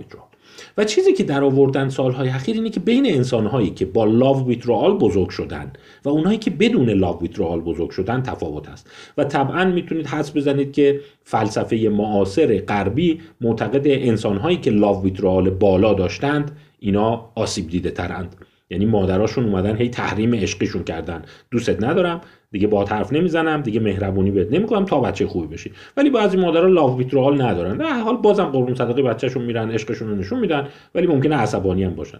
و 0.76 0.84
چیزی 0.84 1.12
که 1.12 1.24
در 1.24 1.44
آوردن 1.44 1.88
سالهای 1.88 2.28
اخیر 2.28 2.56
اینه 2.56 2.70
که 2.70 2.80
بین 2.80 3.06
انسانهایی 3.06 3.70
که 3.70 3.84
با 3.86 4.04
لاو 4.04 4.48
ویترال 4.48 4.98
بزرگ 4.98 5.30
شدن 5.30 5.72
و 6.04 6.08
اونهایی 6.08 6.38
که 6.38 6.50
بدون 6.50 6.90
لاو 6.90 7.22
ویترال 7.22 7.60
بزرگ 7.60 7.90
شدن 7.90 8.22
تفاوت 8.22 8.68
هست. 8.68 8.90
و 9.18 9.24
طبعا 9.24 9.64
می‌تونید 9.64 10.06
حدس 10.06 10.36
بزنید 10.36 10.72
که 10.72 11.00
فلسفه 11.24 11.76
معاصر 11.76 12.58
غربی 12.68 13.20
معتقد 13.40 13.82
انسانهایی 13.86 14.56
که 14.56 14.70
لاو 14.70 15.04
ویترال 15.04 15.50
بالا 15.50 15.94
داشتند 15.94 16.56
اینا 16.78 17.30
آسیب 17.34 17.68
دیده 17.68 17.90
ترند 17.90 18.36
یعنی 18.70 18.86
مادراشون 18.86 19.44
اومدن 19.44 19.76
هی 19.76 19.88
تحریم 19.88 20.34
عشقیشون 20.34 20.84
کردن. 20.84 21.22
دوستت 21.50 21.82
ندارم 21.82 22.20
دیگه 22.52 22.66
باهات 22.66 22.84
حرف 22.84 23.12
نمی‌زنم 23.12 23.60
دیگه 23.60 23.80
مهربونی 23.80 24.30
بهت 24.30 24.52
نمی‌کنم 24.52 24.84
تا 24.84 25.00
بچه 25.00 25.26
خوبی 25.26 25.46
بشی. 25.46 25.72
ولی 25.96 26.10
بعضی 26.10 26.36
مادرها 26.36 26.66
love 26.66 26.98
withdrawal 26.98 27.42
ندارن. 27.42 27.82
نه 27.82 28.02
حال 28.02 28.16
بازم 28.16 28.44
قربون 28.44 28.74
صدقه 28.74 29.02
بچه‌شون 29.02 29.42
میرن 29.42 29.70
عشقشون 29.70 30.08
رو 30.08 30.16
نشون 30.16 30.38
میدن 30.38 30.68
ولی 30.94 31.06
ممکنه 31.06 31.36
عصبانی 31.36 31.84
هم 31.84 31.94
باشن. 31.94 32.18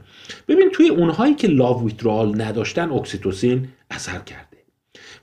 ببین 0.49 0.71
توی 0.73 0.89
اونهایی 0.89 1.35
که 1.35 1.49
love 1.49 1.85
withdrawal 1.85 2.43
نداشتن 2.43 2.91
اکسیتوسین 2.91 3.69
اثر 3.91 4.19
کرده. 4.19 4.57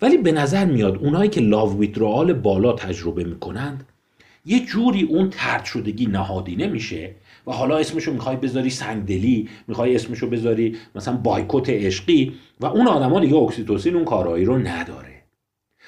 ولی 0.01 0.17
به 0.17 0.31
نظر 0.31 0.65
میاد 0.65 0.97
اونهایی 0.97 1.29
که 1.29 1.41
love 1.41 1.79
withdrawal 1.79 2.33
بالا 2.33 2.73
تجربه 2.73 3.23
می‌کنند 3.23 3.83
یه 4.45 4.65
جوری 4.65 5.03
اون 5.03 5.29
طرد 5.29 5.65
شدگی 5.65 6.05
نهادینه 6.05 6.67
میشه 6.67 7.15
و 7.49 7.51
حالا 7.51 7.77
اسمشو 7.77 8.13
می‌خوای 8.13 8.35
بذاری 8.35 8.69
سنگدلی 8.69 9.49
می‌خوای 9.67 9.95
اسمشو 9.95 10.29
بذاری 10.29 10.77
مثلا 10.95 11.17
بایکوت 11.17 11.69
عشقی 11.69 12.33
و 12.59 12.65
اون 12.65 12.87
آدما 12.87 13.19
دیگه 13.19 13.35
اکسیتوسین 13.35 13.95
اون 13.95 14.05
کارایی 14.05 14.45
رو 14.45 14.57
نداره. 14.57 15.23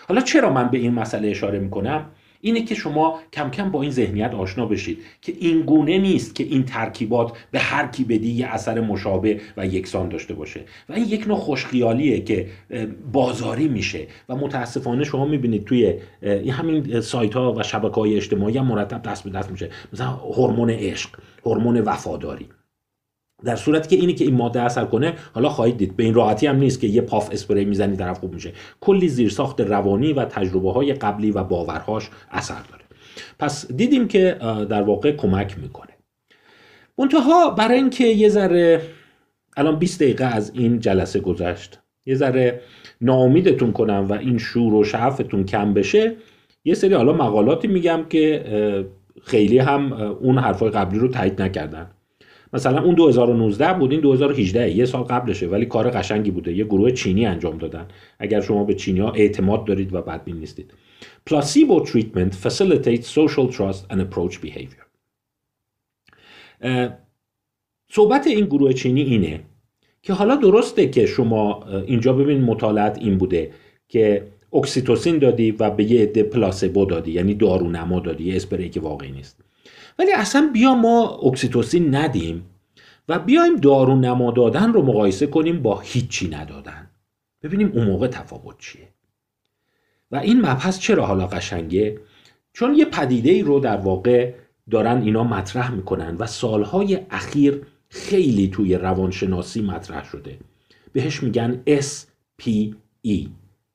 حالا 0.08 0.22
چرا 0.22 0.54
من 0.54 0.70
به 0.70 0.78
این 0.78 0.94
مسئله 0.94 1.30
اشاره 1.30 1.60
می‌کنم؟ 1.60 2.06
اینه 2.42 2.62
که 2.62 2.76
شما 2.76 3.20
کم 3.34 3.50
کم 3.50 3.72
با 3.72 3.82
این 3.82 3.92
ذهنیت 3.92 4.34
آشنا 4.34 4.66
بشید 4.66 5.00
که 5.22 5.34
این 5.40 5.62
گونه 5.62 5.98
نیست 5.98 6.36
که 6.36 6.44
این 6.44 6.64
ترکیبات 6.64 7.38
به 7.52 7.60
هر 7.60 7.88
کی 7.88 8.04
بدی 8.04 8.32
یه 8.32 8.48
اثر 8.48 8.82
مشابه 8.82 9.42
و 9.58 9.66
یکسان 9.66 10.10
داشته 10.10 10.34
باشه. 10.34 10.62
و 10.90 10.94
این 10.94 11.06
یک 11.06 11.28
نوع 11.28 11.38
خوشخیالیه 11.38 12.22
که 12.22 12.48
بازاری 13.12 13.68
میشه 13.68 14.08
و 14.30 14.36
متاسفانه 14.36 15.04
شما 15.04 15.26
می‌بینید 15.26 15.66
توی 15.66 15.94
همین 16.52 17.02
سایت 17.02 17.34
ها 17.34 17.54
و 17.54 17.64
شبکه 17.64 17.96
های 17.96 18.16
اجتماعی 18.18 18.58
هم 18.58 18.66
مرتب 18.66 19.02
دست 19.02 19.24
به 19.24 19.30
دست 19.30 19.52
میشه. 19.52 19.70
مثلا 19.94 20.08
هورمون 20.08 20.70
عشق 20.70 21.10
هورمون 21.46 21.82
وفاداری. 21.82 22.48
در 23.44 23.56
صورتی 23.56 23.90
که 23.90 23.96
اینی 24.02 24.14
که 24.14 24.26
این 24.26 24.36
ماده 24.36 24.62
اثر 24.62 24.86
کنه 24.86 25.14
حالا 25.34 25.50
خواهید 25.50 25.78
دید 25.78 25.96
به 25.96 26.04
این 26.04 26.14
راحتی 26.14 26.48
هم 26.48 26.56
نیست 26.56 26.80
که 26.80 26.88
یه 26.88 27.02
پاف 27.02 27.30
اسپری 27.32 27.66
می‌زنی 27.66 27.98
طرف 27.98 28.20
خوب 28.20 28.34
میشه. 28.34 28.52
کلی 28.80 29.08
زیرساخت 29.08 29.62
روانی 29.62 30.14
و 30.14 30.26
تجربه 30.26 30.72
های 30.72 30.94
قبلی 30.94 31.32
و 31.32 31.44
باورهاش 31.44 32.10
اثر 32.32 32.62
داره. 32.72 32.84
پس 33.40 33.72
دیدیم 33.72 34.08
که 34.08 34.38
در 34.70 34.82
واقع 34.82 35.12
کمک 35.12 35.60
می‌کنه. 35.60 35.92
منتها 36.98 37.50
برای 37.50 37.78
اینکه 37.78 38.06
یه 38.06 38.30
ذره 38.30 38.82
الان 39.58 39.80
20 39.80 40.00
دقیقه 40.00 40.26
از 40.26 40.52
این 40.56 40.80
جلسه 40.80 41.20
گذشت 41.20 41.80
یه 42.06 42.16
ذره 42.16 42.62
ناامیدتون 43.02 43.72
کنم 43.72 44.08
و 44.10 44.14
این 44.14 44.38
شور 44.38 44.74
و 44.74 44.84
شعفتون 44.84 45.46
کم 45.46 45.74
بشه 45.74 46.16
یه 46.66 46.74
سری 46.74 46.94
حالا 46.94 47.14
مقالاتی 47.14 47.68
میگم 47.68 48.06
که 48.10 48.46
خیلی 49.24 49.60
هم 49.60 49.94
اون 49.94 50.38
حرفای 50.38 50.70
قبلی 50.70 51.00
رو 51.00 51.08
تایید 51.08 51.42
نکردن. 51.42 51.92
مثلا 52.54 52.84
اون 52.84 52.96
2019 52.96 53.74
بود 53.74 53.92
این 53.92 54.02
2018 54.02 54.72
یه 54.72 54.86
سال 54.86 55.04
قبلشه 55.04 55.48
ولی 55.48 55.66
کار 55.66 55.90
قشنگی 55.90 56.32
بوده. 56.32 56.54
یه 56.54 56.64
گروه 56.64 56.92
چینی 56.92 57.26
انجام 57.26 57.58
دادن. 57.58 57.88
اگر 58.20 58.42
شما 58.42 58.64
به 58.64 58.74
چینی 58.74 59.00
ها 59.00 59.12
اعتماد 59.12 59.66
دارید 59.66 59.94
و 59.94 60.02
بدبین 60.02 60.36
نیستید. 60.36 60.74
Placebo 61.30 61.86
treatment 61.86 62.34
facilitates 62.46 63.08
social 63.18 63.48
trust 63.58 63.82
and 63.92 64.00
approach 64.00 64.36
behavior. 64.42 64.86
صحبت 67.90 68.28
این 68.28 68.46
گروه 68.46 68.74
چینی 68.74 69.02
اینه 69.02 69.40
که 70.02 70.14
حالا 70.14 70.36
درسته 70.36 70.90
که 70.90 71.06
شما 71.06 71.64
اینجا 71.86 72.14
ببین 72.14 72.42
مطالعات 72.42 72.98
این 72.98 73.18
بوده 73.18 73.52
که 73.88 74.28
اکسیتوسین 74.54 75.18
دادی 75.20 75.52
و 75.52 75.70
به 75.70 75.84
یه 75.84 76.02
عده 76.02 76.24
placebo 76.24 76.86
دادی 76.86 77.12
یعنی 77.12 77.34
دارونما 77.34 78.00
دادی 78.00 78.24
یه 78.24 78.36
اسپری 78.36 78.70
که 78.70 78.80
واقعی 78.80 79.12
نیست. 79.12 79.44
ولی 80.00 80.12
اصلا 80.12 80.50
بیا 80.54 80.76
ما 80.76 81.08
اکسیتوسین 81.08 81.96
ندیم 81.96 82.46
و 83.10 83.20
بیایم 83.20 83.56
دارو 83.56 83.96
نما 83.96 84.32
دادن 84.32 84.74
رو 84.74 84.82
مقایسه 84.82 85.28
کنیم 85.28 85.62
با 85.62 85.80
هیچی 85.80 86.30
ندادن. 86.30 86.90
ببینیم 87.44 87.72
اون 87.74 87.88
موقع 87.88 88.08
تفاوت 88.08 88.60
چیه. 88.60 88.88
و 90.12 90.16
این 90.16 90.40
مبحث 90.42 90.80
چرا 90.80 91.06
حالا 91.06 91.28
قشنگه؟ 91.28 92.00
چون 92.54 92.76
یه 92.76 92.86
پدیده 92.86 93.32
ای 93.32 93.42
رو 93.42 93.60
در 93.60 93.78
واقع 93.78 94.34
دارن 94.70 95.02
اینا 95.02 95.24
مطرح 95.24 95.72
می‌کنن 95.72 96.16
و 96.16 96.28
سالهای 96.28 97.00
اخیر 97.12 97.62
خیلی 97.90 98.48
توی 98.48 98.76
روانشناسی 98.76 99.62
مطرح 99.62 100.10
شده. 100.10 100.38
بهش 100.94 101.24
میگن 101.24 101.64
SPE 101.68 102.74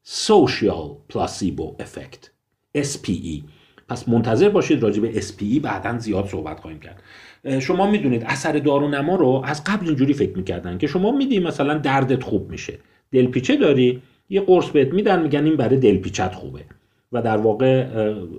Social 0.07 1.13
Placebo 1.13 1.83
Effect. 1.83 2.31
SPE 2.77 3.43
پس 3.89 4.09
منتظر 4.09 4.49
باشید 4.49 4.83
راجع 4.83 5.03
به 5.03 5.21
SPE 5.21 5.61
بعدا 5.63 5.99
زیاد 5.99 6.27
صحبت 6.27 6.61
خواهیم 6.61 6.81
کرد. 6.81 7.03
شما 7.61 7.91
می‌دونید 7.91 8.25
اثر 8.27 8.53
دارونما 8.53 9.17
رو 9.17 9.43
از 9.45 9.65
قبل 9.65 9.87
اینجوری 9.87 10.15
فکر 10.15 10.37
می‌کردن 10.37 10.79
که 10.79 10.87
شما 10.87 11.13
میدی 11.13 11.39
مثلا 11.39 11.79
دردت 11.79 12.23
خوب 12.23 12.51
میشه. 12.51 12.79
دلپیچه 13.13 13.57
داری 13.57 14.03
یه 14.31 14.41
قرص 14.41 14.69
بهت 14.71 14.93
میدن 14.93 15.23
میگن 15.23 15.45
این 15.45 15.57
برای 15.57 15.77
دلپیچت 15.77 16.35
خوبه. 16.35 16.61
و 17.13 17.23
در 17.23 17.37
واقع 17.37 17.87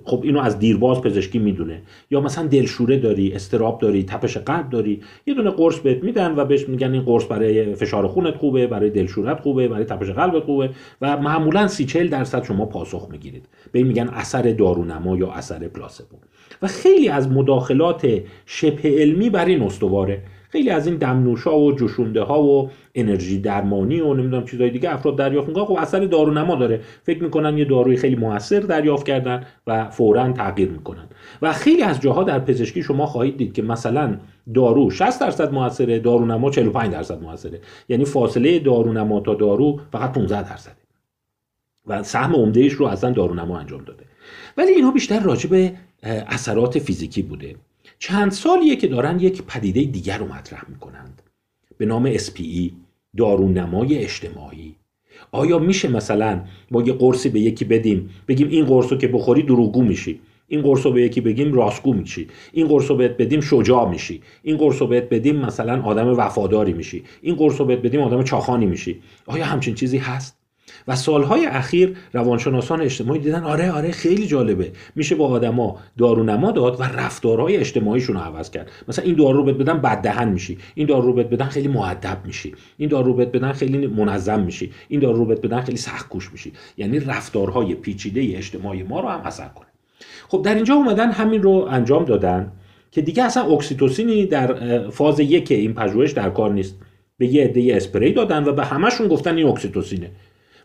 خب 0.04 0.20
اینو 0.24 0.40
از 0.40 0.58
دیرباز 0.58 1.00
پزشکی 1.00 1.38
می‌دونه. 1.38 1.82
یا 2.10 2.20
مثلا 2.20 2.46
دلشوره 2.46 2.98
داری 2.98 3.32
استراب 3.32 3.80
داری 3.80 4.02
تپش 4.04 4.36
قلب 4.36 4.70
داری 4.70 5.00
یه 5.26 5.34
دونه 5.34 5.50
قرص 5.50 5.78
بهت 5.78 6.04
میدن 6.04 6.34
و 6.36 6.44
بهش 6.44 6.68
میگن 6.68 6.92
این 6.92 7.02
قرص 7.02 7.24
برای 7.30 7.74
فشار 7.74 8.06
خونت 8.06 8.36
خوبه 8.36 8.66
برای 8.66 8.90
دلشورت 8.90 9.40
خوبه 9.40 9.68
برای 9.68 9.84
تپش 9.84 10.10
قلبت 10.10 10.44
خوبه 10.44 10.70
و 11.00 11.16
معمولا 11.16 11.68
سی 11.68 11.84
40 11.84 12.08
درصد 12.08 12.44
شما 12.44 12.66
پاسخ 12.66 13.08
می‌گیرید. 13.10 13.48
به 13.72 13.78
این 13.78 13.88
میگن 13.88 14.08
اثر 14.08 14.42
دارونما 14.42 15.16
یا 15.16 15.30
اثر 15.30 15.68
پلاسبو. 15.68 16.16
و 16.62 16.66
خیلی 16.66 17.08
از 17.08 17.28
مداخلات 17.32 18.08
شبه 18.46 19.00
علمی 19.00 19.30
بر 19.30 19.44
این 19.44 19.62
استواره. 19.62 20.22
خیلی 20.48 20.70
از 20.70 20.86
این 20.86 20.96
دمنوشا 20.96 21.58
و 21.58 21.72
جوشونده 21.72 22.22
ها 22.22 22.42
و 22.42 22.70
انرژی 22.94 23.38
درمانی 23.38 24.00
و 24.00 24.14
نمی‌دونم 24.14 24.44
چیزای 24.44 24.70
دیگه 24.70 24.94
افراد 24.94 25.16
دریافت 25.16 25.48
می‌کنن. 25.48 25.64
خب 25.64 25.76
اثر 25.78 26.04
دارونما 26.04 26.54
داره. 26.54 26.80
فکر 27.02 27.22
می‌کنن 27.22 27.58
یه 27.58 27.64
داروی 27.64 27.96
خیلی 27.96 28.16
موثر 28.16 28.60
دریافت 28.60 29.06
کردن 29.06 29.46
و 29.66 29.90
فورا 29.90 30.32
تغییر 30.32 30.68
می‌کنن. 30.68 31.08
و 31.42 31.52
خیلی 31.52 31.82
از 31.82 32.00
جاها 32.00 32.24
در 32.24 32.38
پزشکی 32.38 32.82
شما 32.82 33.06
خواهید 33.06 33.36
دید 33.36 33.52
که 33.52 33.62
مثلا 33.62 34.16
دارو 34.54 34.90
60 34.90 35.20
درصد 35.20 35.52
موثره 35.52 35.98
دارونما 35.98 36.50
45 36.50 36.92
درصد 36.92 37.22
موثره. 37.22 37.60
یعنی 37.88 38.04
فاصله 38.04 38.58
دارونما 38.58 39.20
تا 39.20 39.34
دارو 39.34 39.80
فقط 39.92 40.12
15 40.12 40.50
درصده. 40.50 40.72
و 41.86 42.02
سهم 42.02 42.34
عمدهش 42.34 42.72
رو 42.72 42.86
اصلا 42.86 43.10
دارونما 43.10 43.58
انجام 43.58 43.84
داده. 43.84 44.04
ولی 44.56 44.72
اینها 44.72 44.90
بیشتر 44.90 45.20
راجع 45.20 45.50
به 45.50 45.72
اثرات 46.02 46.78
فیزیکی 46.78 47.22
بوده. 47.22 47.54
چند 47.98 48.30
سالیه 48.30 48.76
که 48.76 48.86
دارن 48.86 49.20
یک 49.20 49.42
پدیده 49.42 49.82
دیگر 49.82 50.18
رو 50.18 50.26
مطرح 50.26 50.62
می‌کنند. 50.68 51.22
به 51.78 51.86
نام 51.86 52.16
SPE 52.16 52.70
دارونمای 53.16 53.98
اجتماعی. 53.98 54.74
آیا 55.32 55.58
میشه 55.58 55.88
مثلا 55.88 56.40
ما 56.70 56.82
یه 56.82 56.92
قرصی 56.92 57.28
به 57.28 57.40
یکی 57.40 57.64
بدیم 57.64 58.10
بگیم 58.28 58.48
این 58.48 58.64
قرص 58.64 58.92
رو 58.92 58.98
که 58.98 59.08
بخوری 59.08 59.42
دروغگو 59.42 59.82
میشی 59.82 60.20
این 60.48 60.62
قرص 60.62 60.86
رو 60.86 60.92
به 60.92 61.02
یکی 61.02 61.20
بگیم 61.20 61.52
راستگو 61.52 61.94
میشی 61.94 62.28
این 62.52 62.66
قرص 62.68 62.90
رو 62.90 62.96
بهت 62.96 63.16
بدیم 63.16 63.40
شجاع 63.40 63.90
میشی 63.90 64.22
این 64.42 64.56
قرص 64.56 64.82
رو 64.82 64.86
بهت 64.86 65.08
بدیم 65.08 65.36
مثلا 65.36 65.82
آدم 65.82 66.18
وفاداری 66.18 66.72
میشی 66.72 67.04
این 67.22 67.34
قرص 67.34 67.60
رو 67.60 67.66
بهت 67.66 67.78
بدیم 67.78 68.00
آدم 68.00 68.22
چاخانی 68.22 68.66
میشی. 68.66 69.00
آیا 69.26 69.44
همچین 69.44 69.74
چیزی 69.74 69.98
هست؟ 69.98 70.37
و 70.88 70.96
سالهای 70.96 71.46
اخیر 71.46 71.96
روانشناسان 72.12 72.80
اجتماعی 72.80 73.20
دیدن 73.20 73.44
آره 73.44 73.70
آره 73.70 73.90
خیلی 73.90 74.26
جالبه. 74.26 74.72
میشه 74.94 75.14
با 75.14 75.28
آدما 75.28 75.78
دارونما 75.98 76.50
داد 76.50 76.80
و 76.80 76.82
رفتارهای 76.82 77.56
اجتماعیشون 77.56 78.16
رو 78.16 78.22
عوض 78.22 78.50
کرد. 78.50 78.70
مثلا 78.88 79.04
این 79.04 79.14
دارو 79.14 79.36
رو 79.36 79.44
بهت 79.44 79.56
بدن 79.56 79.78
بد 79.78 80.02
دهن 80.02 80.28
میشی. 80.28 80.58
این 80.74 80.86
دارو 80.86 81.06
رو 81.06 81.12
بهت 81.12 81.26
بدن 81.26 81.46
خیلی 81.46 81.68
مؤدب 81.68 82.18
میشی. 82.26 82.54
این 82.76 82.88
دارو 82.88 83.06
رو 83.06 83.14
بهت 83.14 83.28
بدن 83.28 83.52
خیلی 83.52 83.86
منظم 83.86 84.40
میشی. 84.40 84.72
این 84.88 85.00
دارو 85.00 85.16
رو 85.16 85.24
بهت 85.24 85.40
بدن 85.40 85.60
خیلی 85.60 85.78
سخت 85.78 86.08
کوش 86.08 86.32
میشی. 86.32 86.52
یعنی 86.76 87.00
رفتارهای 87.00 87.74
پیچیده 87.74 88.36
اجتماعی 88.36 88.82
ما 88.82 89.00
رو 89.00 89.08
هم 89.08 89.20
اثر 89.20 89.48
کنه. 89.48 89.66
خب 90.28 90.42
در 90.42 90.54
اینجا 90.54 90.74
اومدن 90.74 91.10
همین 91.10 91.42
رو 91.42 91.68
انجام 91.70 92.04
دادن 92.04 92.52
که 92.90 93.02
دیگه 93.02 93.22
اصلا 93.22 93.42
اکسیتوسینی 93.42 94.26
در 94.26 94.90
فاز 94.90 95.20
یک 95.20 95.52
این 95.52 95.74
پژوهش 95.74 96.12
در 96.12 96.30
کار 96.30 96.52
نیست. 96.52 96.76
به 97.18 97.26
یه 97.26 97.44
عده 97.44 97.76
اسپری 97.76 98.12
دادن 98.12 98.44
و 98.44 98.52
به 98.52 98.64
همشون 98.64 99.08
گفتن 99.08 99.36
این 99.36 99.46
اکسیتوسینه. 99.46 100.10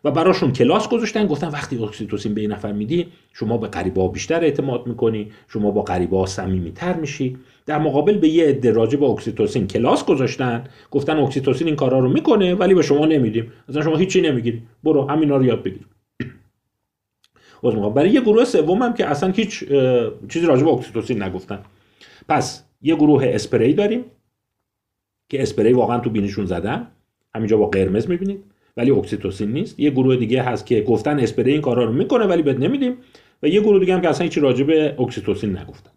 و 0.04 0.12
براشون 0.12 0.54
کلاس 0.54 0.90
گذاشتن 0.90 1.28
گفتن 1.28 1.48
وقتی 1.48 1.84
اکسیتوسین 1.84 2.34
به 2.34 2.42
این 2.42 2.52
نفر 2.52 2.72
میدی 2.72 3.08
شما 3.34 3.58
به 3.58 3.68
غریبه 3.68 4.08
بیشتر 4.08 4.44
اعتماد 4.44 4.88
می‌کنی 4.88 5.32
شما 5.48 5.72
با 5.72 5.82
غریبه 5.82 6.18
ها 6.18 6.26
صمیمیتر 6.26 6.94
میشی. 6.94 7.38
در 7.66 7.80
مقابل 7.80 8.18
به 8.18 8.28
یه 8.28 8.48
عده 8.48 8.72
راجع 8.72 9.00
به 9.00 9.06
اکسیتوسین 9.06 9.68
کلاس 9.68 10.06
گذاشتن 10.06 10.64
گفتن 10.92 11.18
اکسیتوسین 11.18 11.68
این 11.68 11.76
کارا 11.76 12.00
رو 12.00 12.10
می‌کنه 12.10 12.56
ولی 12.56 12.74
به 12.74 12.82
شما 12.82 13.06
نمیدیم. 13.06 13.52
مثلا 13.70 13.82
شما 13.82 13.98
هیچی 13.98 14.22
نمی‌گیری 14.22 14.62
برو 14.84 15.08
همینا 15.08 15.38
رو 15.38 15.46
یاد 15.46 15.64
بگیر 15.64 15.88
برای 17.96 18.10
یه 18.10 18.22
گروه 18.22 18.46
سوم 18.46 18.82
هم 18.82 18.94
که 18.94 19.06
اصلا 19.06 19.32
هیچ 19.32 19.64
چیزی 20.30 20.46
راجع 20.46 20.64
به 20.64 20.70
اکسیتوسین 20.70 21.24
نگفتن. 21.24 21.60
پس 22.30 22.64
یه 22.82 22.96
گروه 22.96 23.26
اسپری 23.26 23.74
داریم 23.74 24.06
که 25.30 25.42
اسپری 25.42 25.74
واقعا 25.74 26.00
تو 26.00 26.10
بینشون 26.10 26.46
زدن. 26.46 26.88
همینجا 27.36 27.58
با 27.58 27.66
قرمز 27.66 28.10
می‌بینید. 28.10 28.53
ولی 28.78 28.92
اکسیتوسین 28.92 29.52
نیست 29.52 29.80
یه 29.80 29.90
گروه 29.90 30.16
دیگه 30.16 30.44
هست 30.44 30.66
که 30.66 30.82
گفتن 30.82 31.20
اسپری 31.20 31.52
این 31.52 31.62
کارا 31.62 31.86
رو 31.86 31.94
می‌کنه 31.94 32.26
ولی 32.26 32.42
بهت 32.42 32.60
نمیدیم. 32.60 32.98
و 33.44 33.48
یه 33.48 33.62
گروه 33.62 33.80
دیگه 33.80 33.94
هم 33.94 34.02
که 34.02 34.10
اصلا 34.10 34.24
هیچ 34.24 34.38
راجع 34.38 34.64
به 34.64 34.96
اکسیتوسین 35.00 35.58
نگفتن. 35.58 35.92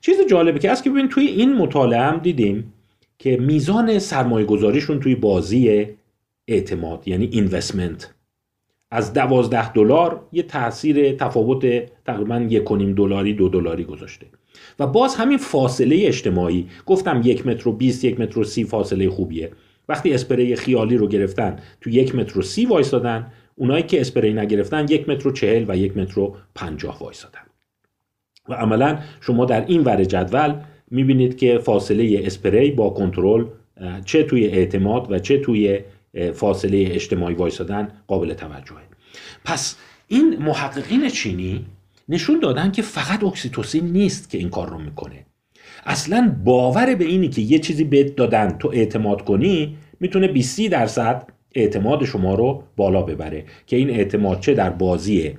چیز 0.00 0.16
جالبی 0.30 0.58
که 0.58 0.70
هست 0.70 0.84
که 0.84 0.90
ببین 0.90 1.08
توی 1.08 1.26
این 1.26 1.54
مطالعه 1.54 2.00
هم 2.00 2.18
دیدیم 2.18 2.72
که 3.18 3.36
میزان 3.36 3.98
سرمایه 3.98 4.46
گذاریشون 4.46 5.00
توی 5.00 5.14
بازی 5.14 5.86
اعتماد 6.48 7.08
یعنی 7.08 7.28
اینوستمنت 7.32 8.14
از 8.90 9.12
دوازده 9.12 9.72
دلار 9.72 10.20
یه 10.32 10.42
تاثیر 10.42 11.12
تفاوت 11.12 11.82
تقریبا 12.06 12.46
یک 12.50 12.64
دلاری 12.96 13.34
دو 13.34 13.48
دلاری 13.48 13.84
گذاشته. 13.84 14.26
و 14.78 14.86
باز 14.86 15.14
همین 15.14 15.38
فاصله 15.38 16.06
اجتماعی 16.06 16.66
گفتم 16.86 17.20
یک 17.24 17.46
متر 17.46 17.68
و 17.68 17.72
20 17.72 18.04
یک 18.04 18.20
متر 18.20 18.38
و 18.38 18.44
سی 18.44 18.64
فاصله 18.64 19.10
خوبیه. 19.10 19.50
وقتی 19.88 20.14
اسپری 20.14 20.56
خیالی 20.56 20.96
رو 20.96 21.08
گرفتن 21.08 21.56
تو 21.80 21.90
یک 21.90 22.14
متر 22.14 22.38
و 22.38 22.42
سی 22.42 22.66
وایستادن 22.66 23.32
اونایی 23.56 23.82
که 23.82 24.00
اسپری 24.00 24.32
نگرفتن 24.32 24.86
یک 24.88 25.08
متر 25.08 25.28
و 25.28 25.32
چهل 25.32 25.64
و 25.68 25.76
یک 25.76 25.96
متر 25.96 26.20
و 26.20 26.36
پنجاه 26.54 26.98
وایستادن 26.98 27.40
و 28.48 28.54
عملا 28.54 28.98
شما 29.20 29.44
در 29.44 29.66
این 29.66 29.80
ور 29.84 30.04
جدول 30.04 30.54
می‌بینید 30.90 31.36
که 31.38 31.58
فاصله 31.58 32.20
اسپری 32.24 32.70
با 32.70 32.90
کنترل 32.90 33.44
چه 34.04 34.22
توی 34.22 34.46
اعتماد 34.46 35.12
و 35.12 35.18
چه 35.18 35.38
توی 35.38 35.80
فاصله 36.34 36.88
اجتماعی 36.90 37.34
وایستادن 37.34 37.88
قابل 38.06 38.34
توجهه. 38.34 38.82
پس 39.44 39.76
این 40.08 40.36
محققین 40.38 41.08
چینی 41.08 41.66
نشون 42.08 42.40
دادن 42.40 42.72
که 42.72 42.82
فقط 42.82 43.24
اکسیتوسین 43.24 43.84
نیست 43.84 44.30
که 44.30 44.38
این 44.38 44.50
کار 44.50 44.70
رو 44.70 44.78
می‌کنه. 44.78 45.26
اصلا 45.84 46.36
باور 46.44 46.94
به 46.94 47.04
اینی 47.04 47.28
که 47.28 47.42
یه 47.42 47.58
چیزی 47.58 47.84
بهت 47.84 48.16
دادن 48.16 48.58
تو 48.58 48.70
اعتماد 48.74 49.24
کنی 49.24 49.76
می‌تونه 50.00 50.28
20 50.28 50.60
درصد 50.60 51.28
اعتماد 51.54 52.04
شما 52.04 52.34
رو 52.34 52.62
بالا 52.76 53.02
ببره. 53.02 53.44
که 53.66 53.76
این 53.76 53.90
اعتماد 53.90 54.40
چه 54.40 54.54
در 54.54 54.70
بازی 54.70 55.34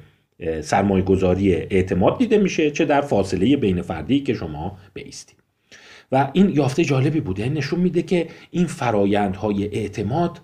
سرمایه 0.62 1.04
گذاری 1.04 1.54
اعتماد 1.54 2.18
دیده 2.18 2.38
میشه 2.38 2.72
چه 2.72 2.86
در 2.86 3.02
فاصله 3.02 3.58
بین 3.58 3.82
فردی 3.82 4.20
که 4.20 4.34
شما 4.34 4.78
بیستی. 4.94 5.34
و 6.12 6.30
این 6.34 6.50
یافته 6.50 6.84
جالبی 6.84 7.20
بوده 7.20 7.42
یعنی 7.42 7.58
نشون 7.58 7.80
میده 7.80 8.02
که 8.02 8.28
این 8.52 8.66
فرایندهای 8.66 9.64
اعتماد 9.64 10.42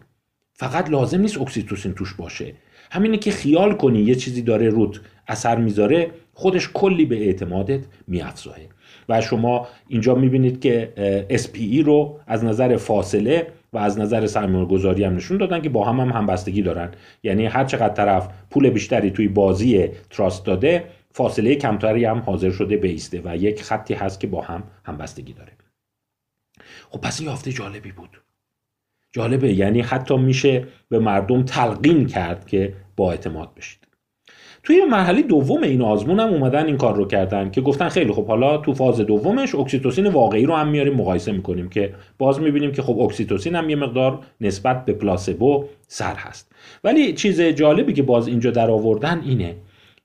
فقط 0.53 0.89
لازم 0.89 1.21
نیست 1.21 1.37
اکسیتوسین 1.37 1.93
توش 1.93 2.13
باشه. 2.13 2.53
همینه 2.91 3.17
که 3.17 3.31
خیال 3.31 3.73
کنی 3.73 4.01
یه 4.01 4.15
چیزی 4.15 4.41
داره 4.41 4.69
روت 4.69 5.01
اثر 5.27 5.55
می‌ذاره 5.55 6.11
خودش 6.33 6.69
کلی 6.73 7.05
به 7.05 7.17
اعتمادت 7.25 7.79
میافزایه 8.07 8.69
و 9.09 9.21
شما 9.21 9.67
اینجا 9.87 10.15
می‌بینید 10.15 10.61
که 10.61 10.93
اسپری 11.29 11.85
رو 11.85 12.19
از 12.27 12.43
نظر 12.43 12.77
فاصله 12.77 13.47
و 13.73 13.77
از 13.77 13.99
نظر 13.99 14.27
سرمایه 14.27 14.65
گذاری 14.65 15.03
هم 15.03 15.15
نشون 15.15 15.37
دادن 15.37 15.61
که 15.61 15.69
با 15.69 15.85
هم 15.85 15.99
هم 15.99 16.09
همبستگی 16.09 16.61
دارن. 16.61 16.91
یعنی 17.23 17.45
هر 17.45 17.65
چقدر 17.65 17.93
طرف 17.93 18.29
پول 18.49 18.69
بیشتری 18.69 19.11
توی 19.11 19.27
بازی 19.27 19.87
trust 20.09 20.45
داده 20.45 20.83
فاصله 21.11 21.55
کمتری 21.55 22.05
هم 22.05 22.19
حاضر 22.19 22.51
شده 22.51 22.77
بایسته 22.77 23.21
و 23.25 23.37
یک 23.37 23.61
خطی 23.61 23.93
هست 23.93 24.19
که 24.19 24.27
با 24.27 24.41
هم 24.41 24.63
همبستگی 24.85 25.33
داره. 25.33 25.51
خب 26.89 27.01
پس 27.01 27.19
این 27.19 27.29
یافته 27.29 27.51
جالبی 27.51 27.91
بود. 27.91 28.21
جالبه. 29.11 29.53
یعنی 29.53 29.81
حتی 29.81 30.17
میشه 30.17 30.67
به 30.89 30.99
مردم 30.99 31.43
تلقین 31.43 32.07
کرد 32.07 32.47
که 32.47 32.73
با 32.95 33.11
اعتماد 33.11 33.55
بشید. 33.55 33.78
توی 34.63 34.85
مرحله 34.85 35.21
دوم 35.21 35.63
این 35.63 35.81
آزمون 35.81 36.19
هم 36.19 36.27
اومدن 36.27 36.65
این 36.65 36.77
کار 36.77 36.95
رو 36.95 37.05
کردن 37.05 37.51
که 37.51 37.61
گفتن 37.61 37.89
خیلی 37.89 38.13
خب 38.13 38.27
حالا 38.27 38.57
تو 38.57 38.73
فاز 38.73 39.01
دومش 39.01 39.55
اکسیتوسین 39.55 40.07
واقعی 40.07 40.45
رو 40.45 40.55
هم 40.55 40.67
میاریم 40.67 40.93
مقایسه 40.93 41.31
می‌کنیم 41.31 41.69
که 41.69 41.93
باز 42.17 42.41
می‌بینیم 42.41 42.71
که 42.71 42.81
خب 42.81 42.99
اکسیتوسین 42.99 43.55
هم 43.55 43.69
یه 43.69 43.75
مقدار 43.75 44.19
نسبت 44.41 44.85
به 44.85 44.93
placebo 44.93 45.65
سر 45.87 46.15
هست. 46.15 46.51
ولی 46.83 47.13
چیز 47.13 47.41
جالبی 47.41 47.93
که 47.93 48.03
باز 48.03 48.27
اینجا 48.27 48.51
در 48.51 48.71
آوردن 48.71 49.21
اینه 49.25 49.55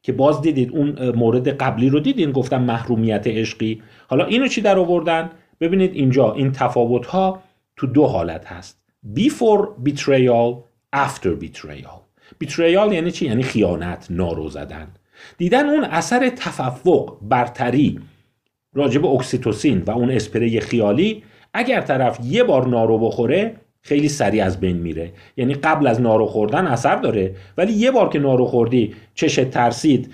که 0.03 0.13
باز 0.13 0.43
دیدید 0.43 0.73
اون 0.73 1.11
مورد 1.11 1.49
قبلی 1.49 1.89
رو 1.89 2.01
دیدین 2.01 2.33
گفتم 2.33 2.63
محرومیت 2.63 3.27
عشقی. 3.27 3.83
حالا 4.09 4.25
اینو 4.25 4.49
چی 4.49 4.61
در 4.61 4.79
آوردن؟ 4.79 5.31
ببینید 5.61 5.95
اینجا 5.95 6.33
این 6.33 6.53
تفاوت 6.53 7.07
ها 7.07 7.43
تو 7.77 7.87
دو 7.87 8.07
حالت 8.07 8.47
هست. 8.47 8.81
Before 9.15 9.67
betrayal 9.85 10.55
after 10.93 11.31
betrayal. 11.45 12.04
بیتریال 12.39 12.93
یعنی 12.93 13.11
چی؟ 13.11 13.27
یعنی 13.27 13.43
خیانت 13.43 14.07
نارو 14.11 14.49
زدن. 14.49 14.87
دیدن 15.39 15.69
اون 15.69 15.85
اثر 15.85 16.29
تفوق 16.29 17.19
برتری 17.23 18.01
راجب 18.75 19.07
اکسیتوسین 19.07 19.83
و 19.87 19.91
اون 19.91 20.11
اسپری 20.11 20.61
خیالی 20.61 21.23
اگر 21.55 21.81
طرف 21.81 22.19
یه 22.25 22.45
بار 22.45 22.69
نارو 22.69 22.99
بخوره 22.99 23.55
خیلی 23.83 24.09
سریع 24.09 24.45
از 24.45 24.61
بین 24.61 24.77
میره. 24.77 25.13
یعنی 25.37 25.55
قبل 25.55 25.87
از 25.87 26.01
نارو 26.01 26.27
خوردن 26.27 26.67
اثر 26.67 26.97
داره 26.97 27.35
ولی 27.59 27.73
یه 27.73 27.91
بار 27.91 28.09
که 28.09 28.19
نارو 28.19 28.47
خوردی 28.47 28.95
چش 29.15 29.35
ترسید 29.35 30.13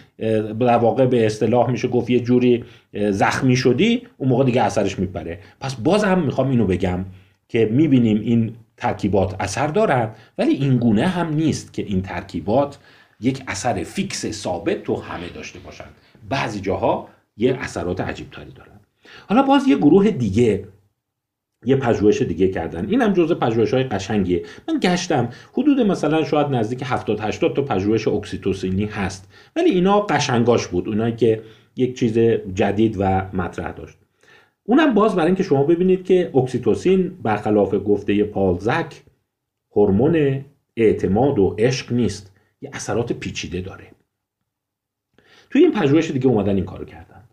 در 0.58 0.78
واقع 0.78 1.06
به 1.06 1.26
اصطلاح 1.26 1.70
میشه 1.70 1.88
گفت 1.88 2.10
یه 2.10 2.20
جوری 2.20 2.64
زخمی 3.10 3.56
شدی 3.56 4.02
اون 4.16 4.28
موقع 4.28 4.44
دیگه 4.44 4.62
اثرش 4.62 4.98
میپره. 4.98 5.38
پس 5.60 5.74
باز 5.74 6.04
هم 6.04 6.22
می‌خوام 6.22 6.50
اینو 6.50 6.66
بگم 6.66 7.04
که 7.48 7.68
می‌بینیم 7.72 8.20
این 8.20 8.52
ترکیبات 8.80 9.36
اثر 9.40 9.66
دارند 9.66 10.16
ولی 10.38 10.52
این 10.52 10.76
گونه 10.76 11.06
هم 11.06 11.34
نیست 11.34 11.72
که 11.72 11.82
این 11.82 12.02
ترکیبات 12.02 12.78
یک 13.20 13.42
اثر 13.48 13.82
فیکس 13.82 14.26
ثابت 14.30 14.82
تو 14.82 14.96
همه 14.96 15.28
داشته 15.28 15.58
باشند. 15.58 15.94
بعضی 16.28 16.60
جاها 16.60 17.08
یه 17.36 17.58
اثرات 17.60 18.00
عجیب 18.00 18.30
تری 18.30 18.52
دارن. 18.52 18.80
حالا 19.28 19.42
باز 19.42 19.68
یه 19.68 19.76
گروه 19.76 20.10
دیگه 20.10 20.68
یه 21.64 21.76
پژوهش 21.76 22.22
دیگه 22.22 22.48
کردن. 22.48 22.88
این 22.88 23.02
هم 23.02 23.12
جزء 23.12 23.34
پژوهش 23.34 23.74
های 23.74 23.84
قشنگیه. 23.84 24.42
من 24.68 24.78
گشتم. 24.82 25.28
حدود 25.52 25.80
مثلا 25.80 26.24
شاید 26.24 26.46
نزدیک 26.46 26.82
70 26.84 27.20
80 27.20 27.56
تا 27.56 27.62
پژوهش 27.62 28.08
اکسیتوسینی 28.08 28.84
هست. 28.84 29.32
ولی 29.56 29.70
اینا 29.70 30.00
قشنگاش 30.00 30.66
بود. 30.66 30.88
اونایی 30.88 31.16
که 31.16 31.42
یک 31.76 31.98
چیز 31.98 32.18
جدید 32.54 32.96
و 32.98 33.04
مطرح 33.32 33.72
داشت. 33.72 33.99
اونم 34.64 34.94
باز 34.94 35.14
برای 35.14 35.26
اینکه 35.26 35.42
شما 35.42 35.64
ببینید 35.64 36.04
که 36.04 36.30
اکسیتوسین 36.34 37.08
برخلاف 37.22 37.74
گفته 37.86 38.24
پال 38.24 38.56
زک 38.56 39.02
هورمون 39.76 40.44
اعتماد 40.76 41.38
و 41.38 41.56
عشق 41.58 41.92
نیست 41.92 42.32
یه 42.60 42.70
اثرات 42.72 43.12
پیچیده 43.12 43.60
داره. 43.60 43.90
توی 45.50 45.62
این 45.62 45.72
پژوهش 45.72 46.10
دیگه 46.10 46.26
اومدن 46.26 46.56
این 46.56 46.64
کارو 46.64 46.84
کردن. 46.84 47.24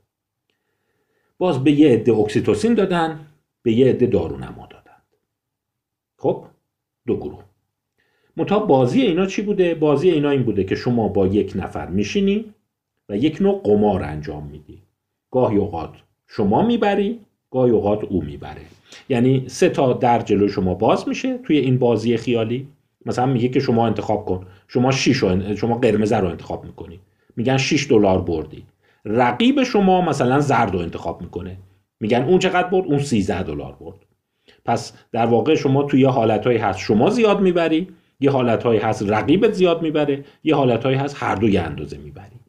باز 1.38 1.64
به 1.64 1.72
یه 1.72 1.94
عده 1.94 2.14
اکسیتوسین 2.14 2.74
دادن 2.74 3.20
به 3.62 3.72
یه 3.72 3.90
عده 3.90 4.06
دارونما 4.06 4.68
دادن. 4.70 5.02
خب 6.18 6.46
دو 7.08 7.18
گروه. 7.18 7.44
متا 8.38 8.60
بازی 8.60 9.02
اینا 9.02 9.26
چی 9.26 9.42
بوده؟ 9.42 9.76
بازی 9.76 10.10
اینا 10.10 10.30
این 10.30 10.44
بوده 10.44 10.64
که 10.64 10.76
شما 10.76 11.08
با 11.08 11.28
یک 11.28 11.54
نفر 11.56 11.88
میشینی 11.88 12.54
و 13.10 13.18
یک 13.18 13.42
نوع 13.42 13.62
قمار 13.64 14.04
انجام 14.04 14.48
میدی. 14.48 14.84
گاهی 15.32 15.58
اوقات 15.58 16.07
شما 16.28 16.66
می‌بری 16.66 17.20
گاهی 17.52 17.72
اوقات 17.72 18.04
او 18.04 18.24
می‌بره. 18.24 18.62
یعنی 19.10 19.44
سه 19.48 19.70
تا 19.70 19.94
در 19.94 20.20
جلو 20.20 20.48
شما 20.48 20.74
باز 20.74 21.08
میشه 21.08 21.38
توی 21.38 21.58
این 21.58 21.78
بازی 21.78 22.18
خیالی. 22.18 22.68
مثلا 23.06 23.26
میگه 23.26 23.48
که 23.48 23.60
شما 23.60 23.88
انتخاب 23.88 24.26
کن. 24.26 24.46
شما 24.68 24.92
شیش 24.92 25.18
رو 25.18 25.56
شما 25.56 25.78
قرمز 25.78 26.14
رو 26.14 26.28
انتخاب 26.28 26.66
می‌کنی. 26.66 27.00
میگن 27.36 27.58
6 27.58 27.88
دلار 27.90 28.22
بردی. 28.22 28.64
رقیب 29.06 29.64
شما 29.64 30.02
مثلا 30.02 30.40
زرد 30.40 30.74
رو 30.74 30.80
انتخاب 30.80 31.22
می‌کنه. 31.22 31.58
میگن 32.00 32.24
اون 32.24 32.40
چقدر 32.40 32.68
برد؟ 32.68 32.86
اون 32.86 33.00
13 33.00 33.44
دلار 33.44 33.78
برد. 33.80 33.96
پس 34.66 34.94
در 35.12 35.26
واقع 35.26 35.56
شما 35.56 35.84
توی 35.84 36.02
یه 36.02 36.08
حالتهایی 36.08 36.58
هست 36.58 36.80
شما 36.80 37.10
زیاد 37.10 37.42
می‌بری 37.42 37.88
یه 38.20 38.32
حالتهایی 38.32 38.80
هست 38.80 39.10
رقیبت 39.10 39.52
زیاد 39.52 39.82
می‌بره 39.82 40.26
یه 40.44 40.56
حالتهایی 40.56 40.98
هست 40.98 41.16
هر 41.20 41.44
یه 41.44 41.62
اندازه 41.62 41.98
می‌بری. 41.98 42.40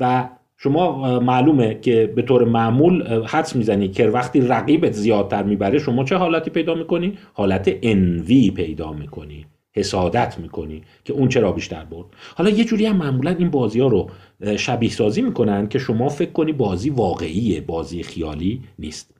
و 0.00 0.28
شما 0.62 1.20
معلومه 1.20 1.78
که 1.80 2.12
به 2.16 2.22
طور 2.22 2.44
معمول 2.44 3.24
حدس 3.24 3.56
می‌زنی 3.56 3.88
که 3.88 4.08
وقتی 4.08 4.40
رقیبت 4.40 4.92
زیادتر 4.92 5.42
می‌بره 5.42 5.78
شما 5.78 6.04
چه 6.04 6.16
حالتی 6.16 6.50
پیدا 6.50 6.74
می‌کنی؟ 6.74 7.18
حالت 7.32 7.78
انوی 7.82 8.50
پیدا 8.50 8.92
می‌کنی 8.92 9.46
حسادت 9.72 10.38
می‌کنی 10.38 10.82
که 11.04 11.12
اون 11.12 11.28
چرا 11.28 11.52
بیشتر 11.52 11.84
برد. 11.84 12.06
حالا 12.36 12.50
یه 12.50 12.64
جوری 12.64 12.86
هم 12.86 12.96
معمولا 12.96 13.30
این 13.30 13.50
بازی 13.50 13.80
ها 13.80 13.88
رو 13.88 14.10
شبیه 14.56 14.90
سازی 14.90 15.22
می‌کنن 15.22 15.68
که 15.68 15.78
شما 15.78 16.08
فکر 16.08 16.30
کنی 16.32 16.52
بازی 16.52 16.90
واقعیه 16.90 17.60
بازی 17.60 18.02
خیالی 18.02 18.60
نیست. 18.78 19.14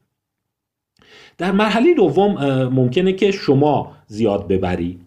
در 1.38 1.52
مرحله 1.52 1.94
دوم 1.94 2.32
ممکنه 2.64 3.12
که 3.12 3.30
شما 3.30 3.92
زیاد 4.06 4.48
ببری. 4.48 4.98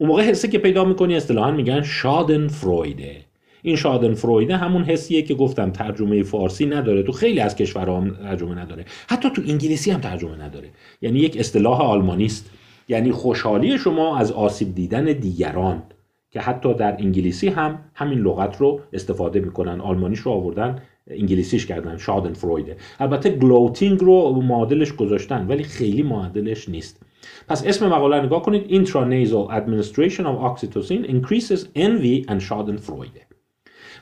اون 0.00 0.08
موقع 0.08 0.22
حسه 0.22 0.48
که 0.48 0.58
پیدا 0.58 0.84
می‌کنی 0.84 1.16
اصطلاحا 1.16 1.50
میگن 1.50 1.82
شادن 1.82 2.48
فرویده 2.48 3.29
این 3.62 3.76
شادن 3.76 4.14
فرویده 4.14 4.56
همون 4.56 4.82
حسیه 4.82 5.22
که 5.22 5.34
گفتم 5.34 5.70
ترجمه 5.70 6.22
فارسی 6.22 6.66
نداره 6.66 7.02
تو 7.02 7.12
خیلی 7.12 7.40
از 7.40 7.56
کشورها 7.56 8.04
ترجمه 8.22 8.54
نداره. 8.54 8.84
حتی 9.08 9.30
تو 9.30 9.42
انگلیسی 9.48 9.90
هم 9.90 10.00
ترجمه 10.00 10.42
نداره. 10.42 10.68
یعنی 11.02 11.18
یک 11.18 11.36
اصطلاح 11.36 11.80
آلمانی 11.80 12.24
است. 12.24 12.50
یعنی 12.88 13.12
خوشحالی 13.12 13.78
شما 13.78 14.18
از 14.18 14.32
آسیب 14.32 14.74
دیدن 14.74 15.04
دیگران 15.04 15.82
که 16.30 16.40
حتی 16.40 16.74
در 16.74 16.96
انگلیسی 16.98 17.48
هم 17.48 17.78
همین 17.94 18.18
لغت 18.18 18.56
رو 18.56 18.80
استفاده 18.92 19.40
می‌کنن 19.40 19.80
آلمانیش 19.80 20.18
رو 20.18 20.32
آوردن 20.32 20.82
انگلیسیش 21.10 21.66
کردن 21.66 21.96
شادن 21.96 22.32
فرویده 22.32 22.76
البته 23.00 23.30
گلوتینگ 23.30 24.00
رو 24.00 24.42
معادلش 24.42 24.92
گذاشتن 24.92 25.46
ولی 25.46 25.62
خیلی 25.62 26.02
معادلش 26.02 26.68
نیست. 26.68 27.02
پس 27.48 27.66
اسم 27.66 27.86
مقاله 27.88 28.22
نگاه 28.22 28.42
کنید. 28.42 28.86
Intranasal 28.86 29.50
administration 29.50 30.24
of 30.24 30.36
oxytocin 30.48 31.04
increases 31.06 31.60
envy 31.76 32.24
and 32.30 32.40
schadenfreude. 32.48 33.29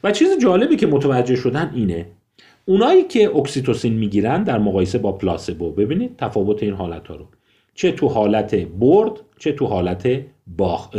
و 0.04 0.12
چیز 0.12 0.28
جالبی 0.42 0.76
که 0.76 0.86
متوجه 0.86 1.36
شدن 1.36 1.72
اینه 1.74 2.06
اونایی 2.64 3.02
که 3.02 3.36
اکسیتوسین 3.36 3.92
می‌گیرن 3.92 4.42
در 4.42 4.58
مقایسه 4.58 4.98
با 4.98 5.12
placebo 5.12 5.70
ببینید 5.70 6.16
تفاوت 6.16 6.62
این 6.62 6.74
حالت 6.74 7.08
ها 7.08 7.16
رو. 7.16 7.26
چه 7.74 7.92
تو 7.92 8.08
حالت 8.08 8.54
برد 8.54 9.12
چه 9.38 9.52
تو 9.52 9.66
حالت 9.66 10.08
باخت 10.56 10.94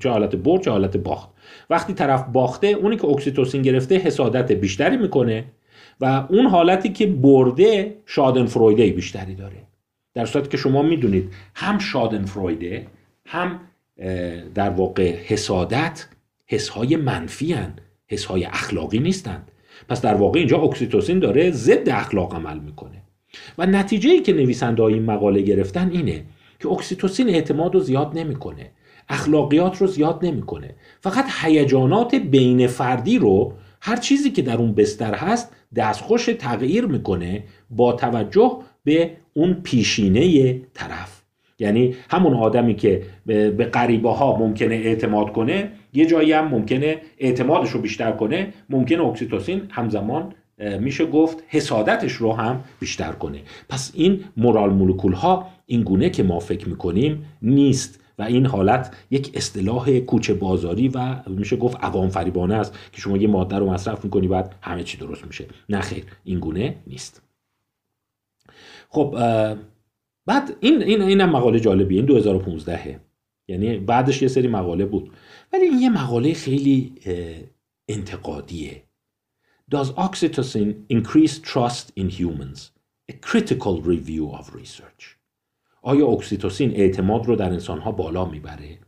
چه 0.00 0.10
حالت 0.10 0.36
برد 0.36 0.62
چه 0.62 0.70
حالت 0.70 0.96
باخت. 0.96 1.28
وقتی 1.70 1.92
طرف 1.92 2.24
باخته 2.32 2.66
اونی 2.66 2.96
که 2.96 3.06
اکسیتوسین 3.06 3.62
گرفته 3.62 3.96
حسادت 3.96 4.52
بیشتری 4.52 4.96
می‌کنه 4.96 5.44
و 6.00 6.26
اون 6.28 6.46
حالتی 6.46 6.88
که 6.88 7.06
برده 7.06 7.94
Schadenfreude 8.06 8.86
بیشتری 8.86 9.34
داره. 9.34 9.56
در 10.14 10.26
صورتی 10.26 10.48
که 10.48 10.56
شما 10.56 10.82
می‌دونید 10.82 11.32
هم 11.54 11.78
Schadenfreude 11.78 12.86
هم 13.26 13.60
در 14.54 14.70
واقع 14.70 15.10
حسادت 15.10 16.06
حسهای 16.46 16.96
منفی 16.96 17.52
هن. 17.52 17.74
حسهای 18.12 18.44
اخلاقی 18.44 18.98
نیستند. 18.98 19.50
پس 19.88 20.02
در 20.02 20.14
واقع 20.14 20.38
اینجا 20.38 20.58
اکسیتوسین 20.58 21.18
داره 21.18 21.50
ضد 21.50 21.88
اخلاق 21.88 22.34
عمل 22.34 22.58
می‌کنه. 22.58 23.02
و 23.58 23.66
نتیجه 23.66 24.10
ای 24.10 24.20
که 24.20 24.32
نویسنده 24.32 24.82
این 24.82 25.02
مقاله 25.02 25.42
گرفتن 25.42 25.90
اینه 25.92 26.24
که 26.60 26.68
اکسیتوسین 26.68 27.28
اعتماد 27.28 27.74
رو 27.74 27.80
زیاد 27.80 28.18
نمی‌کنه. 28.18 28.70
اخلاقیات 29.08 29.76
رو 29.76 29.86
زیاد 29.86 30.18
نمی‌کنه. 30.22 30.74
فقط 31.00 31.24
هیجانات 31.42 32.14
بین 32.14 32.66
فردی 32.66 33.18
رو 33.18 33.52
هر 33.80 33.96
چیزی 33.96 34.30
که 34.30 34.42
در 34.42 34.56
اون 34.56 34.72
بستر 34.74 35.14
هست 35.14 35.52
دستخوش 35.76 36.26
تغییر 36.38 36.86
می‌کنه 36.86 37.44
با 37.70 37.92
توجه 37.92 38.56
به 38.84 39.10
اون 39.34 39.54
پیشینه 39.54 40.54
طرف. 40.74 41.22
یعنی 41.58 41.94
همون 42.10 42.34
آدمی 42.34 42.74
که 42.74 43.02
به 43.26 43.50
غریبه 43.50 44.10
ها 44.10 44.36
ممکنه 44.36 44.74
اعتماد 44.74 45.32
کنه 45.32 45.70
یه 45.92 46.06
جایی 46.06 46.32
هم 46.32 46.48
ممکنه 46.48 47.00
اعتمادش 47.18 47.70
رو 47.70 47.80
بیشتر 47.80 48.12
کنه 48.12 48.52
ممکنه 48.70 49.04
اکسیتوسین 49.04 49.62
همزمان 49.70 50.34
میشه 50.80 51.06
گفت 51.06 51.42
حسادتش 51.48 52.12
رو 52.12 52.32
هم 52.32 52.64
بیشتر 52.80 53.12
کنه. 53.12 53.42
پس 53.68 53.92
این 53.94 54.24
مورال 54.36 54.70
مولکول 54.70 55.12
ها 55.12 55.48
این 55.66 55.82
گونه 55.82 56.10
که 56.10 56.22
ما 56.22 56.38
فکر 56.40 56.68
می‌کنیم 56.68 57.24
نیست 57.42 58.00
و 58.18 58.22
این 58.22 58.46
حالت 58.46 58.96
یک 59.10 59.30
اصطلاح 59.34 59.98
کوچه 59.98 60.34
بازاری 60.34 60.88
و 60.88 61.16
میشه 61.26 61.56
گفت 61.56 61.76
عوام 61.80 62.08
فریبانه 62.08 62.54
است 62.54 62.78
که 62.92 63.00
شما 63.00 63.16
یه 63.16 63.28
ماده 63.28 63.56
رو 63.56 63.70
مصرف 63.70 64.04
می‌کنی 64.04 64.28
بعد 64.28 64.54
همه 64.62 64.82
چی 64.82 64.98
درست 64.98 65.26
میشه. 65.26 65.44
نه 65.68 65.80
خیر 65.80 66.04
این 66.24 66.38
گونه 66.38 66.74
نیست. 66.86 67.22
خب 68.88 69.16
بعد 70.26 70.56
این 70.60 70.82
این 70.82 71.02
اینم 71.02 71.30
مقاله 71.30 71.60
جالبیه 71.60 71.96
این 71.96 72.06
2015 72.06 73.00
یعنی 73.48 73.78
بعدش 73.78 74.22
یه 74.22 74.28
سری 74.28 74.48
مقاله 74.48 74.84
بود. 74.84 75.10
ولی 75.52 75.64
این 75.64 75.78
یه 75.78 75.90
مقاله 75.90 76.34
خیلی 76.34 76.94
انتقادیه 77.88 78.82
Does 79.72 79.90
oxytocin 79.96 80.84
increase 80.90 81.38
trust 81.38 81.92
in 81.96 82.08
humans? 82.10 82.72
A 83.08 83.14
critical 83.28 83.80
review 83.80 84.30
of 84.38 84.54
research. 84.54 85.16
آیا 85.82 86.06
اکسیتوسین 86.06 86.70
اعتماد 86.76 87.26
رو 87.26 87.36
در 87.36 87.50
انسانها 87.50 87.92
بالا 87.92 88.24
می‌بره؟ 88.24 88.78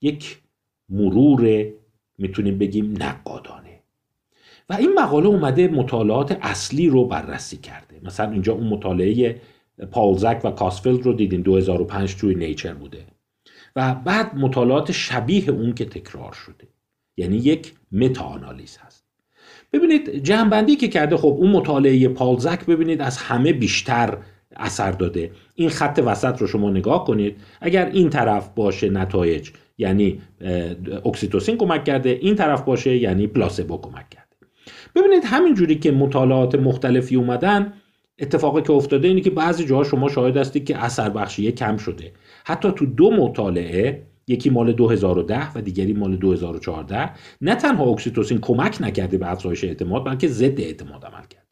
یک 0.00 0.38
مرور 0.88 1.66
می‌تونیم 2.18 2.58
بگیم 2.58 3.02
نقادانه 3.02 3.80
و 4.68 4.74
این 4.74 4.92
مقاله 4.92 5.26
اومده 5.26 5.68
مطالعات 5.68 6.38
اصلی 6.42 6.88
رو 6.88 7.04
بررسی 7.04 7.56
کرده 7.56 8.00
مثلا 8.02 8.30
اینجا 8.30 8.52
اون 8.52 8.66
مطالعه 8.66 9.40
پالزک 9.90 10.40
و 10.44 10.50
کاسفیلد 10.50 11.02
رو 11.02 11.12
دیدین 11.12 11.42
2005 11.42 12.16
توی 12.16 12.34
نیچر 12.34 12.74
بوده 12.74 13.06
و 13.76 13.94
بعد 13.94 14.34
مطالعات 14.34 14.92
شبیه 14.92 15.50
اون 15.50 15.74
که 15.74 15.84
تکرار 15.84 16.32
شده. 16.32 16.68
یعنی 17.16 17.36
یک 17.36 17.72
متا 17.92 18.24
آنالیز 18.24 18.78
هست. 18.80 19.04
ببینید 19.72 20.22
جمعبندی 20.22 20.76
که 20.76 20.88
کرده 20.88 21.16
خب 21.16 21.36
اون 21.38 21.50
مطالعه 21.50 22.08
پالزک 22.08 22.66
ببینید 22.66 23.00
از 23.00 23.16
همه 23.16 23.52
بیشتر 23.52 24.18
اثر 24.56 24.92
داده. 24.92 25.30
این 25.54 25.68
خط 25.68 26.02
وسط 26.04 26.40
رو 26.40 26.46
شما 26.46 26.70
نگاه 26.70 27.04
کنید. 27.04 27.36
اگر 27.60 27.86
این 27.86 28.10
طرف 28.10 28.48
باشه 28.48 28.90
نتایج 28.90 29.50
یعنی 29.78 30.20
اکسیتوسین 31.04 31.56
کمک 31.56 31.84
کرده. 31.84 32.10
این 32.10 32.34
طرف 32.34 32.62
باشه 32.62 32.96
یعنی 32.96 33.26
placebo 33.26 33.78
کمک 33.78 34.10
کرده. 34.10 34.36
ببینید 34.94 35.22
همین 35.24 35.54
جوری 35.54 35.78
که 35.78 35.92
مطالعات 35.92 36.54
مختلفی 36.54 37.16
اومدن 37.16 37.72
اتفاقی 38.18 38.62
که 38.62 38.72
افتاده 38.72 39.08
اینه 39.08 39.20
که 39.20 39.30
بعضی 39.30 39.64
جاها 39.64 39.84
شما 39.84 40.08
شاهد 40.08 40.36
هستید 40.36 40.64
که 40.64 40.84
اثر 40.84 41.10
بخشیه 41.10 41.52
کم 41.52 41.76
شده. 41.76 42.12
حتی 42.44 42.72
تو 42.76 42.86
دو 42.86 43.10
مطالعه 43.10 44.02
یکی 44.26 44.50
مال 44.50 44.72
2010 44.72 45.52
و 45.52 45.60
دیگری 45.60 45.92
مال 45.92 46.16
2014 46.16 47.10
نه 47.40 47.54
تنها 47.54 47.84
اکسیتوسین 47.84 48.38
کمک 48.40 48.76
نکرده 48.80 49.18
به 49.18 49.32
افزایش 49.32 49.64
اعتماد 49.64 50.04
بلکه 50.04 50.28
ضد 50.28 50.60
اعتماد 50.60 51.04
عمل 51.04 51.26
کرد. 51.30 51.46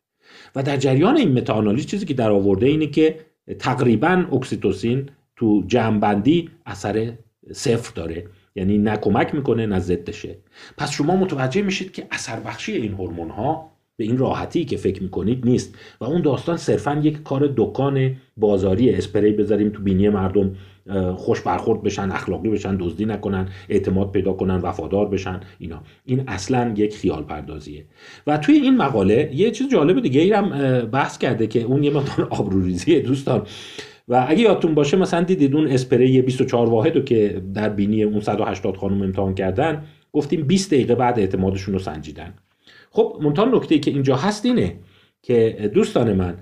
و 0.56 0.62
در 0.62 0.76
جریان 0.76 1.16
این 1.16 1.32
متاانالیز 1.32 1.86
چیزی 1.86 2.06
که 2.06 2.14
در 2.14 2.30
آورده 2.30 2.66
اینه 2.66 2.86
که 2.86 3.18
تقریبا 3.58 4.26
اکسیتوسین 4.32 5.08
تو 5.36 5.62
جمعبندی 5.66 6.50
اثر 6.66 7.12
صفر 7.52 7.92
داره. 7.94 8.24
یعنی 8.54 8.78
نه 8.78 8.96
کمک 8.96 9.34
می‌کنه 9.34 9.66
نه 9.66 9.78
ضدشه. 9.78 10.36
پس 10.78 10.90
شما 10.90 11.16
متوجه 11.16 11.62
میشید 11.62 11.92
که 11.92 12.06
اثر 12.10 12.40
بخشی 12.40 12.72
این 12.72 12.92
هورمون 12.92 13.30
ها 13.30 13.72
به 13.96 14.04
این 14.04 14.18
راحتی 14.18 14.64
که 14.64 14.76
فکر 14.76 15.02
می‌کنید 15.02 15.46
نیست. 15.46 15.74
و 16.00 16.04
اون 16.04 16.22
داستان 16.22 16.56
صرفا 16.56 17.00
یک 17.02 17.22
کار 17.22 17.54
دکان 17.56 18.16
بازاری 18.36 18.90
اسپری 18.90 19.32
بذاریم 19.32 19.70
تو 19.70 19.82
بینی 19.82 20.08
مردم. 20.08 20.56
خوش 21.16 21.40
برخورد 21.40 21.82
بشن 21.82 22.10
اخلاقی 22.10 22.48
بشن 22.48 22.76
دزدی 22.76 23.04
نکنن 23.04 23.48
اعتماد 23.68 24.12
پیدا 24.12 24.32
کنن 24.32 24.56
وفادار 24.56 25.08
بشن 25.08 25.40
اینا. 25.58 25.82
این 26.04 26.24
اصلا 26.28 26.74
یک 26.76 26.96
خیال 26.96 27.22
پردازیه. 27.22 27.84
و 28.26 28.38
توی 28.38 28.54
این 28.54 28.76
مقاله 28.76 29.30
یه 29.34 29.50
چیز 29.50 29.68
جالب 29.68 30.02
دیگه 30.02 30.20
ای 30.20 30.32
هم 30.32 30.80
بحث 30.80 31.18
کرده 31.18 31.46
که 31.46 31.62
اون 31.62 31.84
یه 31.84 31.90
مقدار 31.90 32.28
آبروریزیه 32.40 33.00
دوستان. 33.00 33.46
و 34.08 34.26
اگه 34.28 34.40
یادتون 34.40 34.74
باشه 34.74 34.96
مثلا 34.96 35.22
دیدید 35.22 35.54
اون 35.54 35.66
اسپری 35.66 36.22
24 36.22 36.68
واحد 36.68 37.04
که 37.04 37.42
در 37.54 37.68
بینی 37.68 38.02
اون 38.02 38.20
180 38.20 38.76
خانم 38.76 39.02
امتحان 39.02 39.34
کردن 39.34 39.84
گفتیم 40.12 40.42
20 40.42 40.70
دقیقه 40.70 40.94
بعد 40.94 41.18
اعتمادشون 41.18 41.74
رو 41.74 41.80
سنجیدن. 41.80 42.34
خب 42.90 43.18
منتها 43.22 43.44
نکته 43.44 43.78
که 43.78 43.90
اینجا 43.90 44.16
هست 44.16 44.46
اینه 44.46 44.76
که 45.22 45.70
دوستان 45.74 46.12
من 46.12 46.34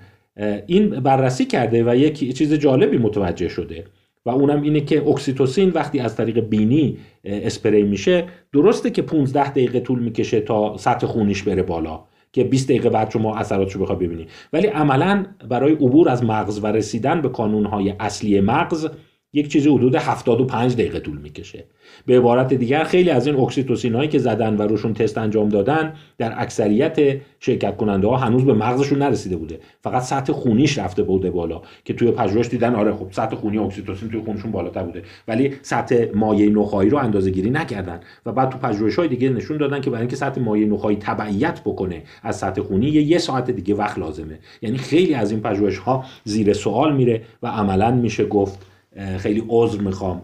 این 0.67 0.91
بررسی 0.91 1.45
کرده 1.45 1.85
و 1.91 1.97
یک 1.97 2.37
چیز 2.37 2.53
جالبی 2.55 2.99
متوجه 2.99 3.49
شده. 3.49 3.85
و 4.27 4.31
اونم 4.31 4.63
اینه 4.63 4.81
که 4.81 5.09
اکسیتوسین 5.09 5.71
وقتی 5.71 6.01
از 6.01 6.17
طریق 6.17 6.41
بینی 6.41 6.99
اسپری 7.25 7.83
میشه 7.83 8.29
درسته 8.53 8.91
که 8.91 9.03
15 9.03 9.51
دقیقه 9.51 9.81
طول 9.81 9.99
می‌کشه 9.99 10.41
تا 10.41 10.77
سطح 10.77 11.07
خونیش 11.07 11.43
بره 11.43 11.63
بالا 11.63 12.05
که 12.33 12.45
20 12.45 12.69
دقیقه 12.69 12.91
بعد 12.91 13.11
شما 13.11 13.37
اثراتشو 13.37 13.79
بخواد 13.79 13.99
ببینی. 13.99 14.27
ولی 14.53 14.67
عملا 14.67 15.27
برای 15.49 15.73
عبور 15.73 16.09
از 16.09 16.25
مغز 16.25 16.65
و 16.65 16.67
رسیدن 16.67 17.23
به 17.23 17.29
کانونهای 17.29 17.95
اصلی 18.01 18.41
مغز 18.41 18.89
یک 19.33 19.49
چیزی 19.49 19.69
حدود 19.69 19.95
75 19.95 20.75
دقیقه 20.75 21.01
طول 21.01 21.19
می‌کشه. 21.19 21.65
به 22.07 22.19
عبارت 22.19 22.55
دیگر 22.55 22.85
خیلی 22.85 23.11
از 23.11 23.27
این 23.27 23.37
اکسیتوسین 23.37 23.95
هایی 23.95 24.09
که 24.09 24.19
زدن 24.19 24.57
و 24.57 24.63
روشون 24.63 24.95
تست 24.95 25.19
انجام 25.19 25.49
دادن 25.49 25.93
در 26.19 26.35
اکثریت 26.37 27.21
شرکت 27.41 27.77
کننده 27.77 28.09
ها 28.09 28.17
هنوز 28.17 28.45
به 28.45 28.55
مغزشون 28.55 28.99
نرسیده 28.99 29.37
بوده. 29.37 29.61
فقط 29.81 30.03
سطح 30.03 30.33
خونیش 30.33 30.79
رفته 30.79 31.03
بوده 31.03 31.31
بالا 31.31 31.63
که 31.85 31.95
توی 31.95 32.11
پژوهش 32.11 32.49
دیدن 32.49 32.75
آره 32.75 32.93
خب 32.93 33.09
سطح 33.11 33.37
خونی 33.37 33.59
اکسیتوسین 33.59 34.09
توی 34.09 34.21
خونشون 34.21 34.51
بالاتر 34.51 34.83
بوده. 34.83 35.03
ولی 35.29 35.55
سطح 35.63 36.07
مایع 36.15 36.51
نخاعی 36.51 36.91
رو 36.91 36.99
اندازه 36.99 37.31
گیری 37.31 37.51
نکردن. 37.51 38.01
و 38.27 38.33
بعد 38.33 38.51
تو 38.51 38.59
پژوهش 38.59 38.97
های 38.97 39.09
دیگه 39.09 39.29
نشون 39.29 39.57
دادن 39.57 39.81
که 39.81 39.91
برای 39.91 40.03
اینکه 40.03 40.17
سطح 40.17 40.41
مایع 40.41 40.67
نخاعی 40.67 40.97
تبعیت 40.97 41.61
بکنه 41.61 42.03
از 42.23 42.37
سطح 42.37 42.63
خونی 42.63 42.87
یه, 42.87 43.03
یه 43.03 43.19
ساعت 43.19 43.51
دیگه 43.51 43.75
وقت 43.75 43.99
لازمه. 43.99 44.39
یعنی 44.63 44.79
خیلی 44.79 45.15
از 45.15 45.31
این 45.31 45.41
پژوهش 45.41 45.79
ها 45.79 46.05
زیر 46.25 46.53
سوال 46.53 46.97
میره 46.97 47.23
و 47.43 47.47
عملا 47.47 47.91
میشه 47.91 48.27
گفت 48.27 48.70
خیلی 49.19 49.45
عذر 49.49 49.81
می‌خوام 49.81 50.23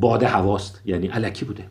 باد 0.00 0.22
هواست 0.22 0.82
یعنی 0.84 1.06
علکی 1.06 1.44
بوده. 1.44 1.70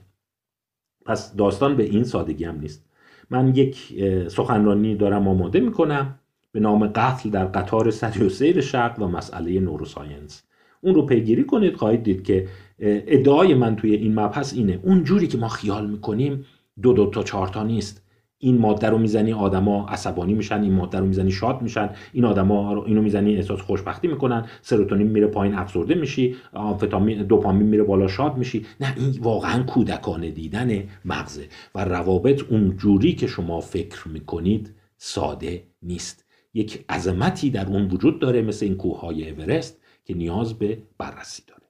پس 1.06 1.36
داستان 1.36 1.76
به 1.76 1.84
این 1.84 2.04
سادگی 2.04 2.44
هم 2.44 2.60
نیست. 2.60 2.86
من 3.30 3.56
یک 3.56 4.04
سخنرانی 4.28 4.96
دارم 4.96 5.28
آماده 5.28 5.60
می‌کنم 5.60 6.20
به 6.52 6.60
نام 6.60 6.88
قتل 6.88 7.30
در 7.30 7.46
قطار 7.46 7.92
سری 7.92 8.26
و 8.26 8.30
سیر 8.30 8.62
شرق 8.62 9.02
و 9.02 9.08
مسئله 9.08 9.60
نوروساینس. 9.60 10.44
اون 10.82 10.96
رو 10.96 11.06
پیگیری 11.06 11.44
کنید 11.44 11.76
خواهید 11.76 12.04
دید 12.04 12.24
که 12.24 12.48
ادعای 12.80 13.54
من 13.54 13.76
توی 13.76 13.96
این 13.96 14.20
مبحث 14.20 14.54
اینه. 14.54 14.80
اون 14.84 15.04
جوری 15.04 15.28
که 15.28 15.38
ما 15.38 15.48
خیال 15.48 15.90
می‌کنیم 15.90 16.46
دو 16.82 16.94
دو 16.94 17.10
تا 17.10 17.24
چهار 17.24 17.48
تا 17.48 17.64
نیست. 17.64 18.04
این 18.44 18.58
ماده 18.58 18.90
رو 18.90 18.98
می‌زنی 18.98 19.34
آدما 19.34 19.86
عصبانی 19.88 20.34
میشن 20.34 20.62
این 20.62 20.74
ماده 20.74 21.00
رو 21.00 21.06
می‌زنی 21.06 21.32
شاد 21.32 21.62
میشن 21.62 21.90
این 22.14 22.26
آدما 22.26 22.74
رو 22.74 22.82
اینو 22.82 23.02
می‌زنی 23.02 23.36
احساس 23.36 23.62
خوشبختی 23.62 24.08
می‌کنن 24.08 24.46
سروتونین 24.62 25.08
میره 25.08 25.28
پایین 25.28 25.56
افسرده 25.56 25.96
میشی 25.96 26.36
آمفتامین 26.54 27.24
دوپامین 27.24 27.68
میره 27.68 27.84
بالا 27.84 28.08
شاد 28.08 28.38
میشی. 28.38 28.66
نه 28.80 28.94
این 28.98 29.16
واقعا 29.22 29.64
کودکانه 29.64 30.32
دیدن 30.32 30.84
مغزه 31.06 31.48
و 31.76 31.86
روابط 31.86 32.44
اون 32.50 32.78
جوری 32.78 33.14
که 33.14 33.28
شما 33.28 33.60
فکر 33.60 34.08
می‌کنید 34.08 34.74
ساده 34.98 35.64
نیست. 35.84 36.26
یک 36.54 36.86
عظمتی 36.90 37.50
در 37.50 37.68
اون 37.68 37.88
وجود 37.88 38.20
داره 38.20 38.42
مثل 38.42 38.66
این 38.66 38.76
کوههای 38.76 39.30
اورست 39.32 39.82
که 40.06 40.14
نیاز 40.14 40.54
به 40.54 40.78
بررسی 40.98 41.44
داره. 41.48 41.64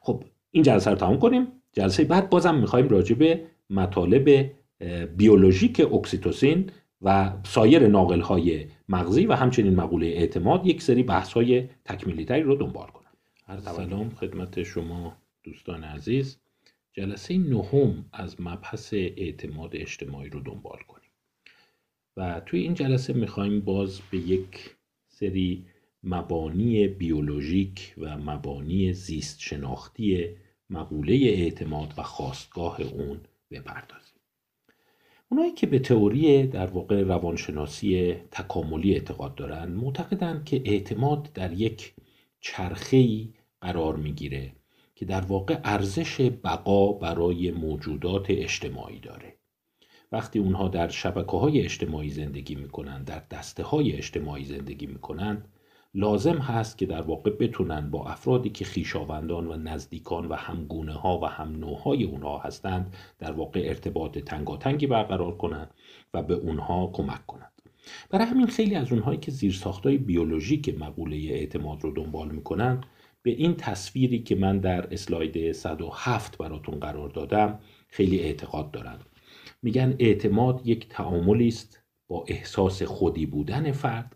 خب 0.00 0.24
این 0.50 0.62
جلسه 0.62 0.90
رو 0.90 0.96
تموم 0.96 1.18
کنیم. 1.18 1.46
جلسه 1.72 2.04
بعد 2.04 2.30
بازم 2.30 2.54
می‌خوایم 2.54 2.88
راجع 2.88 3.14
به 3.14 3.40
مطالب 3.70 4.50
بیولوژیک 5.16 5.80
اکسیتوسین 5.80 6.70
و 7.02 7.32
سایر 7.44 7.88
ناقل 7.88 8.20
های 8.20 8.66
مغزی 8.88 9.26
و 9.26 9.32
همچنین 9.32 9.74
مقوله 9.74 10.06
اعتماد 10.06 10.66
یک 10.66 10.82
سری 10.82 11.02
بحث 11.02 11.32
های 11.32 11.68
تکمیلی 11.84 12.24
تری 12.24 12.42
رو 12.42 12.54
دنبال 12.54 12.86
کنم 12.86 13.04
هر 13.46 13.60
سلام 13.60 14.10
خدمت 14.10 14.62
شما 14.62 15.16
دوستان 15.42 15.84
عزیز. 15.84 16.38
جلسه 16.92 17.38
نهم 17.38 18.04
از 18.12 18.40
مبحث 18.40 18.94
اعتماد 18.94 19.70
اجتماعی 19.76 20.30
رو 20.30 20.40
دنبال 20.40 20.78
کنیم. 20.88 21.10
و 22.16 22.40
توی 22.46 22.60
این 22.60 22.74
جلسه 22.74 23.12
می‌خوایم 23.12 23.60
باز 23.60 24.00
به 24.10 24.18
یک 24.18 24.76
سری 25.08 25.66
مبانی 26.02 26.88
بیولوژیک 26.88 27.94
و 27.98 28.16
مبانی 28.16 28.92
زیست 28.92 29.40
شناختی 29.40 30.28
مقوله 30.70 31.14
اعتماد 31.14 31.94
و 31.96 32.02
خواستگاه 32.02 32.80
اون 32.80 33.20
بپردازیم. 33.50 34.03
اونایی 35.28 35.52
که 35.52 35.66
به 35.66 35.78
تئوری 35.78 36.46
در 36.46 36.66
واقع 36.66 37.02
روانشناسی 37.02 38.14
تکاملی 38.30 38.94
اعتقاد 38.94 39.34
دارن 39.34 39.72
معتقدند 39.72 40.44
که 40.44 40.62
اعتماد 40.64 41.30
در 41.34 41.52
یک 41.52 41.94
چرخه‌ای 42.40 43.34
قرار 43.60 43.96
می‌گیره 43.96 44.52
که 44.94 45.04
در 45.04 45.20
واقع 45.20 45.60
ارزش 45.64 46.20
بقا 46.20 46.92
برای 46.92 47.50
موجودات 47.50 48.26
اجتماعی 48.28 49.00
داره. 49.00 49.34
وقتی 50.12 50.38
اونها 50.38 50.68
در 50.68 50.88
شبکه 50.88 51.36
های 51.36 51.60
اجتماعی 51.60 52.10
زندگی 52.10 52.54
می‌کنن 52.54 53.04
در 53.04 53.22
دسته 53.30 53.62
های 53.62 53.92
اجتماعی 53.92 54.44
زندگی 54.44 54.86
می‌کنن 54.86 55.44
لازم 55.94 56.38
هست 56.38 56.78
که 56.78 56.86
در 56.86 57.02
واقع 57.02 57.30
بتونن 57.30 57.90
با 57.90 58.06
افرادی 58.06 58.50
که 58.50 58.64
خیشاوندان 58.64 59.46
و 59.46 59.56
نزدیکان 59.56 60.26
و 60.26 60.34
همگونه 60.34 60.92
ها 60.92 61.18
و 61.18 61.24
هم 61.24 61.56
نوعهای 61.56 62.04
اونها 62.04 62.38
هستند 62.38 62.94
در 63.18 63.32
واقع 63.32 63.62
ارتباط 63.64 64.18
تنگاتنگی 64.18 64.86
برقرار 64.86 65.36
کنند 65.36 65.74
و 66.14 66.22
به 66.22 66.34
اونها 66.34 66.90
کمک 66.92 67.26
کنند 67.26 67.52
برای 68.10 68.26
همین 68.26 68.46
خیلی 68.46 68.74
از 68.74 68.92
اونهایی 68.92 69.18
که 69.18 69.30
زیر 69.30 69.52
ساختای 69.52 69.98
بیولوژیک 69.98 70.78
مقوله 70.78 71.16
اعتماد 71.16 71.82
رو 71.82 71.90
دنبال 71.90 72.30
می‌کنن 72.30 72.80
به 73.22 73.30
این 73.30 73.54
تصویری 73.56 74.22
که 74.22 74.34
من 74.34 74.58
در 74.58 74.94
اسلاید 74.94 75.52
107 75.52 76.38
براتون 76.38 76.80
قرار 76.80 77.08
دادم 77.08 77.58
خیلی 77.88 78.20
اعتقاد 78.20 78.70
دارن. 78.70 78.98
میگن 79.62 79.94
اعتماد 79.98 80.60
یک 80.64 80.88
تعاملی 80.88 81.48
است 81.48 81.82
با 82.08 82.24
احساس 82.28 82.82
خودی 82.82 83.26
بودن 83.26 83.72
فرد 83.72 84.13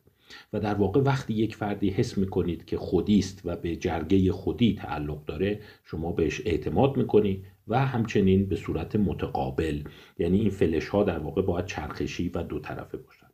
و 0.53 0.61
در 0.61 0.75
واقع 0.75 1.01
وقتی 1.01 1.35
یک 1.35 1.57
فردی 1.57 1.91
حس 1.91 2.19
می‌کنید 2.19 2.65
که 2.65 2.77
خودی 2.77 3.19
است 3.19 3.41
و 3.45 3.57
به 3.57 3.77
جرگه 3.77 4.33
خودی 4.33 4.75
تعلق 4.75 5.25
داره 5.25 5.61
شما 5.85 6.13
بهش 6.13 6.43
اعتماد 6.45 6.97
می‌کنی 6.97 7.45
و 7.69 7.87
همچنین 7.87 8.47
به 8.47 8.57
صورت 8.57 8.97
متقابل. 8.97 9.83
یعنی 10.19 10.41
این 10.41 10.51
فلش 10.51 10.89
ها 10.89 11.05
در 11.05 11.19
واقع 11.19 11.43
باید 11.43 11.67
چرخشی 11.67 12.29
و 12.29 12.43
دو 12.43 12.59
طرفه 12.59 12.97
باشن. 12.97 13.27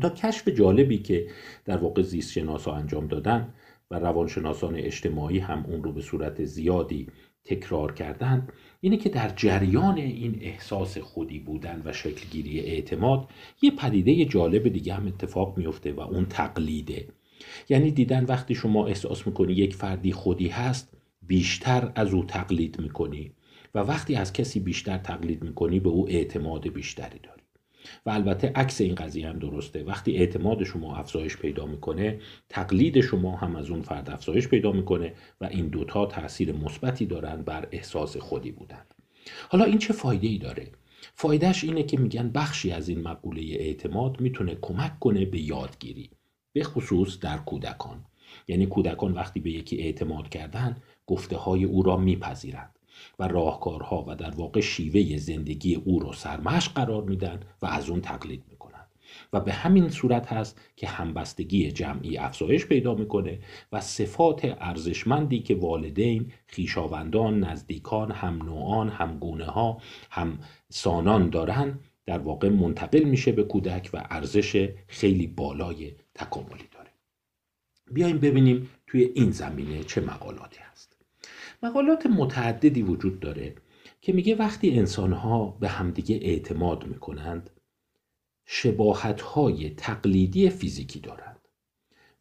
تا 0.00 0.10
کشف 0.10 0.48
جالبی 0.48 0.98
که 0.98 1.26
در 1.64 1.76
واقع 1.76 2.02
زیست 2.02 2.32
شناس 2.32 2.64
ها 2.64 2.76
انجام 2.76 3.06
دادن 3.06 3.54
و 3.90 3.98
روانشناسان 3.98 4.74
اجتماعی 4.76 5.38
هم 5.38 5.64
اون 5.68 5.82
رو 5.82 5.92
به 5.92 6.00
صورت 6.00 6.44
زیادی 6.44 7.06
تکرار 7.44 7.92
کردند 7.92 8.52
اینه 8.80 8.96
که 8.96 9.08
در 9.08 9.28
جریان 9.36 9.98
این 9.98 10.38
احساس 10.40 10.98
خودی 10.98 11.38
بودن 11.38 11.82
و 11.84 11.92
شکلگیری 11.92 12.60
اعتماد 12.60 13.28
یه 13.62 13.70
پدیده 13.70 14.24
جالب 14.24 14.68
دیگه 14.68 14.94
هم 14.94 15.06
اتفاق 15.06 15.58
میفته 15.58 15.92
و 15.92 16.00
اون 16.00 16.26
تقلیده. 16.26 17.08
یعنی 17.68 17.90
دیدن 17.90 18.24
وقتی 18.24 18.54
شما 18.54 18.86
احساس 18.86 19.26
می‌کنی 19.26 19.52
یک 19.52 19.74
فردی 19.74 20.12
خودی 20.12 20.48
هست 20.48 20.96
بیشتر 21.22 21.92
از 21.94 22.14
او 22.14 22.24
تقلید 22.24 22.80
می‌کنی 22.80 23.32
و 23.74 23.78
وقتی 23.78 24.14
از 24.14 24.32
کسی 24.32 24.60
بیشتر 24.60 24.98
تقلید 24.98 25.44
می‌کنی 25.44 25.80
به 25.80 25.88
او 25.88 26.08
اعتماد 26.08 26.68
بیشتری 26.68 27.18
داری. 27.18 27.35
و 28.06 28.10
البته 28.10 28.52
عکس 28.54 28.80
این 28.80 28.94
قضیه 28.94 29.28
هم 29.28 29.38
درسته. 29.38 29.84
وقتی 29.84 30.16
اعتماد 30.16 30.64
شما 30.64 30.96
افزایش 30.96 31.36
پیدا 31.36 31.66
می‌کنه 31.66 32.18
تقلید 32.48 33.00
شما 33.00 33.36
هم 33.36 33.56
از 33.56 33.70
اون 33.70 33.82
فرد 33.82 34.10
افزایش 34.10 34.48
پیدا 34.48 34.72
می‌کنه 34.72 35.12
و 35.40 35.44
این 35.44 35.68
دوتا 35.68 36.06
تاثیر 36.06 36.52
مثبتی 36.52 37.06
دارند 37.06 37.44
بر 37.44 37.68
احساس 37.72 38.16
خودی 38.16 38.50
بودن. 38.50 38.82
حالا 39.48 39.64
این 39.64 39.78
چه 39.78 39.92
فایده 39.92 40.28
ای 40.28 40.38
داره؟ 40.38 40.72
فایدهش 41.14 41.64
اینه 41.64 41.82
که 41.82 41.96
میگن 41.96 42.30
بخشی 42.30 42.70
از 42.70 42.88
این 42.88 43.02
مقوله 43.02 43.42
اعتماد 43.42 44.20
می‌تونه 44.20 44.58
کمک 44.62 44.98
کنه 44.98 45.24
به 45.24 45.40
یادگیری 45.40 46.10
به 46.52 46.64
خصوص 46.64 47.20
در 47.20 47.36
کودکان. 47.36 48.04
یعنی 48.48 48.66
کودکان 48.66 49.12
وقتی 49.12 49.40
به 49.40 49.50
یکی 49.50 49.76
اعتماد 49.78 50.28
کردن 50.28 50.76
گفته 51.06 51.36
های 51.36 51.64
او 51.64 51.82
را 51.82 51.96
میپذیرند 51.96 52.75
و 53.18 53.28
راهکارها 53.28 54.04
و 54.08 54.14
در 54.14 54.30
واقع 54.30 54.60
شیوه 54.60 55.16
زندگی 55.16 55.74
او 55.74 56.00
رو 56.00 56.12
سرمشق 56.12 56.72
قرار 56.72 57.02
میدن 57.02 57.40
و 57.62 57.66
از 57.66 57.90
اون 57.90 58.00
تقلید 58.00 58.44
می‌کنن. 58.48 58.86
و 59.32 59.40
به 59.40 59.52
همین 59.52 59.88
صورت 59.88 60.32
هست 60.32 60.60
که 60.76 60.86
همبستگی 60.86 61.72
جمعی 61.72 62.18
افزایش 62.18 62.66
پیدا 62.66 62.94
می‌کنه 62.94 63.38
و 63.72 63.80
صفات 63.80 64.56
ارزشمندی 64.60 65.40
که 65.40 65.54
والدین، 65.54 66.32
خیشاوندان، 66.46 67.44
نزدیکان، 67.44 68.10
هم 68.10 68.42
نوعان، 68.42 68.88
هم 68.88 69.18
گونه 69.18 69.44
ها، 69.44 69.80
هم 70.10 70.38
سانان 70.68 71.30
دارن 71.30 71.78
در 72.06 72.18
واقع 72.18 72.48
منتقل 72.48 73.04
میشه 73.04 73.32
به 73.32 73.42
کودک 73.42 73.90
و 73.92 74.06
ارزش 74.10 74.68
خیلی 74.88 75.26
بالای 75.26 75.92
تکاملی 76.14 76.64
داره. 76.72 76.90
بیایم 77.92 78.18
ببینیم 78.18 78.70
توی 78.86 79.10
این 79.14 79.30
زمینه 79.30 79.84
چه 79.84 80.00
مقالاتی 80.00 80.60
هست. 80.60 80.85
مقالات 81.62 82.06
متعددی 82.06 82.82
وجود 82.82 83.20
داره 83.20 83.54
که 84.00 84.12
میگه 84.12 84.34
وقتی 84.34 84.78
انسانها 84.78 85.56
به 85.60 85.68
همدیگه 85.68 86.18
اعتماد 86.22 86.86
می‌کنند 86.86 87.50
شباهت 88.44 89.20
های 89.20 89.70
تقلیدی 89.70 90.50
فیزیکی 90.50 91.00
دارند. 91.00 91.48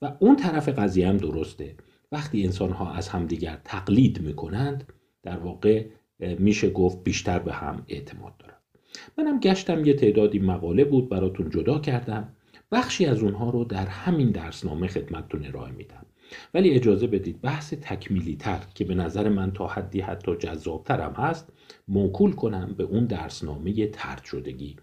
و 0.01 0.15
اون 0.19 0.35
طرف 0.35 0.69
قضیه 0.69 1.07
هم 1.07 1.17
درسته. 1.17 1.75
وقتی 2.11 2.43
انسان 2.43 2.71
ها 2.71 2.91
از 2.91 3.07
همدیگر 3.07 3.61
تقلید 3.63 4.21
می‌کنند 4.21 4.93
در 5.23 5.37
واقع 5.37 5.85
میشه 6.19 6.69
گفت 6.69 7.03
بیشتر 7.03 7.39
به 7.39 7.53
هم 7.53 7.85
اعتماد 7.87 8.37
دارند. 8.37 8.61
منم 9.17 9.39
گشتم 9.39 9.85
یه 9.85 9.93
تعدادی 9.93 10.39
مقاله 10.39 10.85
بود 10.85 11.09
براتون 11.09 11.49
جدا 11.49 11.79
کردم. 11.79 12.35
بخشی 12.71 13.05
از 13.05 13.23
اونها 13.23 13.49
رو 13.49 13.63
در 13.63 13.85
همین 13.85 14.31
درسنامه 14.31 14.87
خدمتتون 14.87 15.45
ارائه 15.45 15.71
میدم. 15.71 16.05
ولی 16.53 16.69
اجازه 16.69 17.07
بدید 17.07 17.41
بحث 17.41 17.73
تکمیلی 17.73 18.35
تر 18.35 18.59
که 18.75 18.85
به 18.85 18.95
نظر 18.95 19.29
من 19.29 19.51
تا 19.51 19.67
حدی 19.67 20.01
حتی 20.01 20.35
جذابترم 20.35 21.13
هست 21.13 21.51
موکول 21.87 22.31
کنم 22.31 22.75
به 22.77 22.83
اون 22.83 23.05
درسنامه 23.05 23.87
ترد 23.87 24.23
شدگی. 24.23 24.75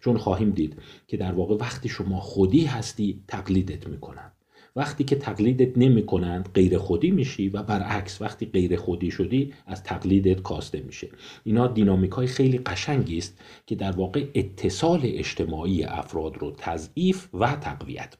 چون 0.00 0.18
خواهیم 0.18 0.50
دید 0.50 0.76
که 1.06 1.16
در 1.16 1.32
واقع 1.32 1.56
وقتی 1.56 1.88
شما 1.88 2.20
خودی 2.20 2.64
هستی 2.64 3.22
تقلیدت 3.28 3.86
می‌کنن 3.86 4.32
وقتی 4.76 5.04
که 5.04 5.16
تقلیدت 5.16 5.78
نمی 5.78 6.06
کنند 6.06 6.48
غیر 6.54 6.78
خودی 6.78 7.10
میشی 7.10 7.48
و 7.48 7.62
برعکس 7.62 8.22
وقتی 8.22 8.46
غیر 8.46 8.76
خودی 8.76 9.10
شدی 9.10 9.54
از 9.66 9.82
تقلیدت 9.82 10.42
کاسته 10.42 10.80
میشه. 10.80 11.08
اینا 11.44 11.66
دینامیک 11.66 12.10
های 12.10 12.26
خیلی 12.26 12.58
قشنگی 12.58 13.18
است 13.18 13.40
که 13.66 13.74
در 13.74 13.92
واقع 13.92 14.26
اتصال 14.34 15.00
اجتماعی 15.04 15.84
افراد 15.84 16.38
رو 16.38 16.54
تضعیف 16.58 17.28
و 17.34 17.56
تقویت 17.56 18.14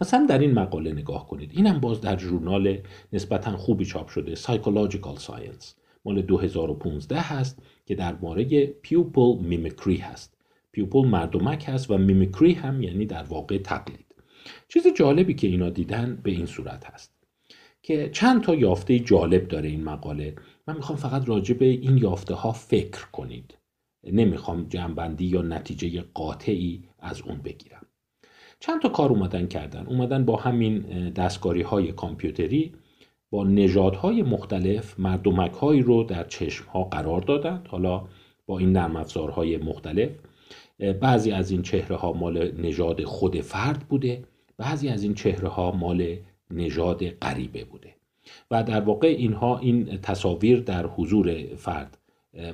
مثلا 0.00 0.26
در 0.26 0.38
این 0.38 0.52
مقاله 0.52 0.92
نگاه 0.92 1.28
کنید. 1.28 1.50
اینم 1.54 1.80
باز 1.80 2.00
در 2.00 2.18
ژورنال 2.18 2.78
نسبتا 3.12 3.56
خوبی 3.56 3.84
چاپ 3.84 4.08
شده 4.08 4.34
Psychological 4.34 5.18
Science. 5.18 5.66
مال 6.04 6.22
2015 6.22 7.20
هست 7.20 7.62
که 7.86 7.94
در 7.94 8.16
مورد 8.22 8.64
pupil 8.64 9.38
mimicry 9.44 9.96
هست. 9.96 10.36
pupil 10.72 11.08
مردمک 11.08 11.64
هست 11.68 11.90
و 11.90 11.98
mimicry 11.98 12.52
هم 12.52 12.82
یعنی 12.82 13.06
در 13.06 13.22
واقع 13.22 13.58
تقلید. 13.58 14.14
چیز 14.68 14.86
جالبی 14.96 15.34
که 15.34 15.46
اینا 15.46 15.70
دیدن 15.70 16.20
به 16.22 16.30
این 16.30 16.46
صورت 16.46 16.84
هست 16.84 17.12
که 17.82 18.10
چند 18.12 18.42
تا 18.42 18.54
یافته 18.54 18.98
جالب 18.98 19.48
داره 19.48 19.68
این 19.68 19.84
مقاله. 19.84 20.34
من 20.66 20.76
می‌خوام 20.76 20.98
فقط 20.98 21.28
راجع 21.28 21.54
به 21.54 21.64
این 21.64 21.98
یافته 21.98 22.34
ها 22.34 22.52
فکر 22.52 23.06
کنید. 23.12 23.58
نمی‌خوام 24.04 24.68
جنبندی 24.68 25.26
یا 25.26 25.42
نتیجه 25.42 26.04
قاطعی 26.14 26.84
از 26.98 27.22
اون 27.22 27.38
بگیرم. 27.38 27.79
چند 28.60 28.82
تا 28.82 28.88
کار 28.88 29.10
اومدن 29.10 29.46
کردن. 29.46 29.86
اومدن 29.86 30.24
با 30.24 30.36
همین 30.36 30.78
دستکاری 31.10 31.62
های 31.62 31.92
کامپیوتری 31.92 32.72
با 33.30 33.44
نژادهای 33.44 34.22
مختلف 34.22 35.00
مردمک 35.00 35.52
هایی 35.52 35.82
رو 35.82 36.02
در 36.04 36.24
چشم 36.24 36.64
ها 36.64 36.84
قرار 36.84 37.20
دادند 37.20 37.68
حالا 37.68 38.02
با 38.46 38.58
این 38.58 38.72
نرم 38.72 38.96
افزارهای 38.96 39.56
مختلف. 39.56 40.10
بعضی 41.00 41.32
از 41.32 41.50
این 41.50 41.62
چهره 41.62 41.96
ها 41.96 42.12
مال 42.12 42.52
نژاد 42.60 43.04
خود 43.04 43.40
فرد 43.40 43.78
بوده. 43.88 44.24
بعضی 44.58 44.88
از 44.88 45.02
این 45.02 45.14
چهره 45.14 45.48
ها 45.48 45.72
مال 45.72 46.16
نژاد 46.50 47.08
غریبه 47.08 47.64
بوده. 47.64 47.94
و 48.50 48.62
در 48.62 48.80
واقع 48.80 49.08
اینها 49.08 49.58
این 49.58 49.98
تصاویر 50.00 50.60
در 50.60 50.86
حضور 50.86 51.54
فرد 51.56 51.98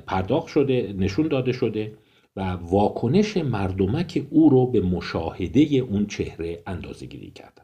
پرداخت 0.07 0.47
شده 0.47 0.95
نشون 0.97 1.27
داده 1.27 1.51
شده. 1.51 1.93
و 2.37 2.41
واکنش 2.41 3.37
مردمک 3.37 4.25
او 4.29 4.49
رو 4.49 4.65
به 4.65 4.81
مشاهده 4.81 5.61
اون 5.61 6.05
چهره 6.05 6.63
اندازه 6.67 7.05
گیری 7.05 7.31
کردن. 7.31 7.63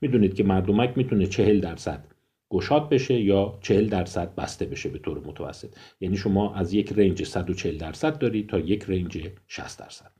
می‌دونید 0.00 0.34
که 0.34 0.44
مردمک 0.44 0.92
می‌تونه 0.96 1.26
چهل 1.26 1.60
درصد 1.60 2.04
گشاد 2.50 2.88
بشه 2.88 3.20
یا 3.20 3.58
چهل 3.62 3.88
درصد 3.88 4.34
بسته 4.34 4.64
بشه 4.64 4.88
به 4.88 4.98
طور 4.98 5.18
متوسط. 5.18 5.68
یعنی 6.00 6.16
شما 6.16 6.54
از 6.54 6.74
یک 6.74 6.92
رنج 6.92 7.24
140 7.24 7.78
درصد 7.78 8.18
دارید 8.18 8.48
تا 8.48 8.58
یک 8.58 8.84
رنج 8.88 9.28
60 9.46 9.78
درصد. 9.78 10.10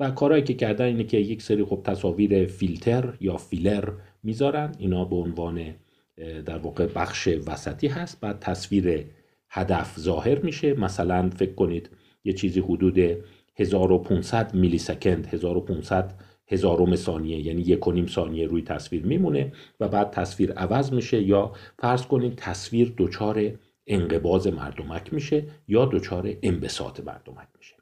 و 0.00 0.10
کارهایی 0.10 0.44
که 0.44 0.54
کردن 0.54 0.84
اینه 0.84 1.04
که 1.04 1.16
یک 1.16 1.42
سری 1.42 1.64
خب 1.64 1.80
تصاویر 1.84 2.46
فیلتر 2.46 3.14
یا 3.20 3.36
فیلر 3.36 3.92
می‌ذارن. 4.22 4.74
اینا 4.78 5.04
به 5.04 5.16
عنوان 5.16 5.74
در 6.46 6.58
واقع 6.58 6.86
بخش 6.86 7.28
وسطی 7.28 7.86
هست. 7.86 8.20
بعد 8.20 8.38
تصویر 8.40 9.04
هدف 9.50 9.98
ظاهر 9.98 10.38
میشه. 10.38 10.74
مثلا 10.74 11.30
فکر 11.30 11.54
کنید 11.54 11.90
یه 12.24 12.32
چیزی 12.32 12.60
حدود 12.60 12.98
1500 13.56 14.54
میلی 14.54 14.78
سکند 14.78 15.26
1500 15.26 16.14
هزارم 16.48 16.96
ثانیه 16.96 17.46
یعنی 17.46 17.62
یک 17.62 17.86
و 17.86 17.92
نیم 17.92 18.06
ثانیه 18.06 18.46
روی 18.46 18.62
تصویر 18.62 19.06
میمونه 19.06 19.52
و 19.80 19.88
بعد 19.88 20.10
تصویر 20.10 20.52
عوض 20.52 20.92
میشه 20.92 21.22
یا 21.22 21.52
فرض 21.78 22.06
کنید 22.06 22.34
تصویر 22.36 22.94
دچار 22.96 23.50
انقباز 23.86 24.46
مردمک 24.46 25.14
میشه 25.14 25.44
یا 25.68 25.84
دچار 25.84 26.34
انبساط 26.42 27.00
مردمک 27.00 27.48
میشه. 27.58 27.76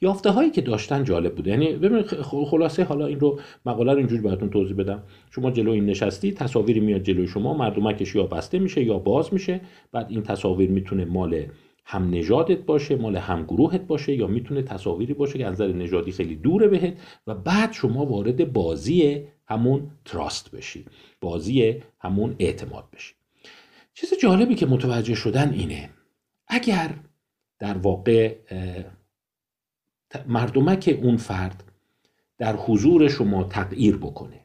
یافته 0.00 0.30
هایی 0.30 0.50
که 0.50 0.60
داشتن 0.60 1.04
جالب 1.04 1.34
بوده. 1.34 1.50
یعنی 1.50 1.72
ببینید 1.72 2.06
خلاصه 2.22 2.84
حالا 2.84 3.06
این 3.06 3.20
رو 3.20 3.40
مقاله 3.66 3.92
رو 3.92 3.98
اینجوری 3.98 4.22
براتون 4.22 4.50
توضیح 4.50 4.76
بدم. 4.76 5.02
شما 5.30 5.50
جلو 5.50 5.70
این 5.70 5.86
نشستی 5.86 6.32
تصاویری 6.32 6.80
میاد 6.80 7.02
جلوی 7.02 7.26
شما 7.26 7.54
مردمکش 7.54 8.14
یا 8.14 8.26
بسته 8.26 8.58
میشه 8.58 8.84
یا 8.84 8.98
باز 8.98 9.34
میشه. 9.34 9.60
بعد 9.92 10.06
این 10.10 10.22
تصاویر 10.22 10.70
می‌تونه 10.70 11.04
مال 11.04 11.46
هم 11.86 12.10
نژادت 12.10 12.58
باشه 12.58 12.96
مال 12.96 13.16
هم 13.16 13.44
گروهت 13.44 13.80
باشه 13.80 14.14
یا 14.14 14.26
می‌تونه 14.26 14.62
تصاویری 14.62 15.14
باشه 15.14 15.38
که 15.38 15.46
از 15.46 15.52
نظر 15.52 15.72
نژادی 15.72 16.12
خیلی 16.12 16.36
دوره 16.36 16.68
بهت 16.68 16.94
و 17.26 17.34
بعد 17.34 17.72
شما 17.72 18.06
وارد 18.06 18.52
بازی 18.52 19.24
همون 19.46 19.90
تراست 20.04 20.50
بشی 20.50 20.84
بازی 21.20 21.82
همون 22.00 22.36
اعتماد 22.38 22.84
بشی. 22.92 23.14
چیز 23.94 24.14
جالبی 24.22 24.54
که 24.54 24.66
متوجه 24.66 25.14
شدن 25.14 25.52
اینه 25.52 25.90
اگر 26.48 26.94
در 27.58 27.78
واقع 27.78 28.34
مردمک 30.26 30.98
اون 31.02 31.16
فرد 31.16 31.64
در 32.38 32.56
حضور 32.56 33.08
شما 33.08 33.44
تغییر 33.44 33.96
بکنه 33.96 34.40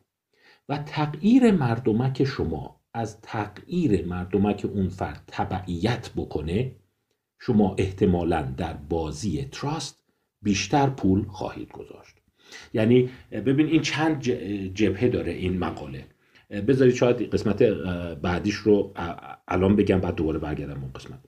و 0.69 0.77
تغییر 0.77 1.51
مردمک 1.51 2.23
شما 2.23 2.79
از 2.93 3.21
تغییر 3.21 4.07
مردمک 4.07 4.65
اون 4.73 4.89
فرد 4.89 5.23
تبعیت 5.27 6.09
بکنه 6.15 6.75
شما 7.39 7.75
احتمالا 7.77 8.41
در 8.57 8.73
بازی 8.73 9.47
تراست 9.51 10.03
بیشتر 10.41 10.89
پول 10.89 11.23
خواهید 11.27 11.71
گذاشت. 11.71 12.15
یعنی 12.73 13.09
ببین 13.31 13.67
این 13.67 13.81
چند 13.81 14.21
جبهه 14.73 15.07
داره 15.07 15.31
این 15.31 15.57
مقاله. 15.57 16.05
بذارید 16.67 16.95
شاید 16.95 17.21
قسمت 17.21 17.63
بعدیش 18.21 18.55
رو 18.55 18.93
الان 19.47 19.75
بگم 19.75 19.99
بعد 19.99 20.15
دوباره 20.15 20.39
برگردم 20.39 20.81
اون 20.81 20.91
قسمت. 20.95 21.19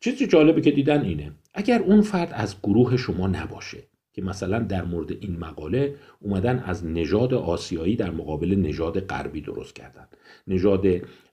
چیزی 0.00 0.26
جالبی 0.26 0.60
که 0.60 0.70
دیدن 0.70 1.02
اینه 1.02 1.32
اگر 1.54 1.82
اون 1.82 2.00
فرد 2.00 2.30
از 2.32 2.56
گروه 2.62 2.96
شما 2.96 3.26
نباشه 3.26 3.78
که 4.12 4.22
مثلا 4.22 4.58
در 4.58 4.84
مورد 4.84 5.10
این 5.10 5.38
مقاله 5.38 5.94
اومدن 6.20 6.58
از 6.58 6.86
نژاد 6.86 7.34
آسیایی 7.34 7.96
در 7.96 8.10
مقابل 8.10 8.54
نژاد 8.54 9.00
غربی 9.00 9.40
درست 9.40 9.74
کردن. 9.74 10.06
نژاد 10.46 10.86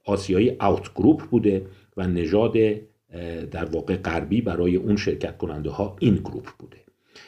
آسیایی 0.06 0.50
اوت 0.50 0.94
گروپ 0.94 1.24
بوده 1.24 1.66
و 1.98 2.08
نژاد 2.08 2.54
در 3.52 3.66
واقع 3.66 3.96
غربی 3.96 4.42
برای 4.42 4.76
اون 4.76 4.96
شرکت 4.96 5.38
کننده 5.38 5.70
ها 5.70 5.96
این 6.00 6.16
گروپ 6.16 6.48
بوده. 6.60 6.78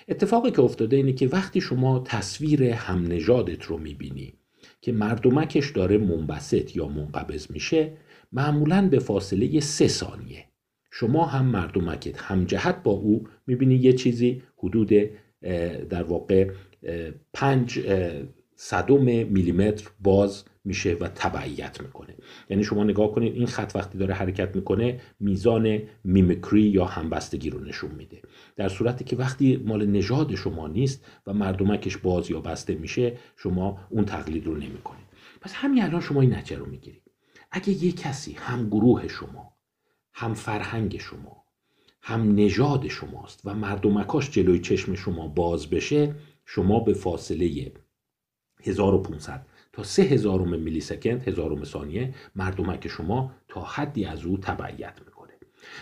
اتفاقی 0.07 0.51
که 0.51 0.61
افتاده 0.61 0.97
اینه 0.97 1.13
که 1.13 1.27
وقتی 1.27 1.61
شما 1.61 1.99
تصویر 1.99 2.63
هم 2.63 3.07
نژادت 3.07 3.63
رو 3.63 3.77
می‌بینی 3.77 4.33
که 4.81 4.91
مردمکش 4.91 5.71
داره 5.71 5.97
منبسط 5.97 6.75
یا 6.75 6.87
منقبض 6.87 7.51
میشه 7.51 7.91
معمولا 8.31 8.89
به 8.89 8.99
فاصله 8.99 9.59
سه 9.59 9.87
ثانیه. 9.87 10.45
شما 10.91 11.25
هم 11.25 11.45
مردمکت 11.45 12.21
هم 12.21 12.45
جهت 12.45 12.83
با 12.83 12.91
او 12.91 13.27
می‌بینی 13.47 13.75
یه 13.75 13.93
چیزی 13.93 14.43
حدود 14.57 14.91
در 15.89 16.03
واقع 16.03 16.51
پنج 17.33 17.79
صدم 18.55 19.03
میلیمتر 19.05 19.89
باز 19.99 20.43
میشه 20.65 20.93
و 20.93 21.07
تبعیت 21.07 21.81
می‌کنه. 21.81 22.15
یعنی 22.49 22.63
شما 22.63 22.83
نگاه 22.83 23.11
کنید 23.11 23.35
این 23.35 23.47
خط 23.47 23.71
وقتی 23.75 23.97
داره 23.97 24.13
حرکت 24.13 24.55
می‌کنه 24.55 25.01
میزان 25.19 25.81
میمکری 26.03 26.61
یا 26.61 26.85
همبستگی 26.85 27.49
رو 27.49 27.59
نشون 27.59 27.91
میده. 27.91 28.21
در 28.55 28.69
صورتی 28.69 29.03
که 29.03 29.15
وقتی 29.15 29.57
مال 29.57 29.85
نژاد 29.85 30.35
شما 30.35 30.67
نیست 30.67 31.05
و 31.27 31.33
مردمکش 31.33 31.97
باز 31.97 32.31
یا 32.31 32.41
بسته 32.41 32.75
میشه 32.75 33.17
شما 33.37 33.79
اون 33.89 34.05
تقلید 34.05 34.45
رو 34.45 34.55
نمی‌کنید. 34.55 35.05
پس 35.41 35.53
همین 35.53 35.83
الان 35.83 36.01
شما 36.01 36.21
این 36.21 36.33
نتیجه 36.33 36.59
رو 36.59 36.65
می‌گیرید. 36.65 37.01
اگه 37.51 37.83
یه 37.83 37.91
کسی 37.91 38.33
هم 38.33 38.67
گروه 38.67 39.07
شما 39.07 39.53
هم 40.13 40.33
فرهنگ 40.33 40.97
شما 40.97 41.45
هم 42.01 42.35
نژاد 42.35 42.87
شماست 42.87 43.41
و 43.45 43.53
مردمکاش 43.53 44.31
جلوی 44.31 44.59
چشم 44.59 44.95
شما 44.95 45.27
باز 45.27 45.69
بشه 45.69 46.15
شما 46.45 46.79
به 46.79 46.93
فاصله 46.93 47.71
1500 48.65 49.45
تا 49.73 49.83
3000 49.83 50.41
میلی 50.41 50.81
سکند 50.81 51.27
هزارم 51.27 51.63
ثانیه 51.63 52.13
مردمک 52.35 52.87
شما 52.87 53.31
تا 53.47 53.61
حدی 53.61 54.05
از 54.05 54.25
او 54.25 54.37
تبعیت 54.37 54.99
می‌کنه. 55.05 55.33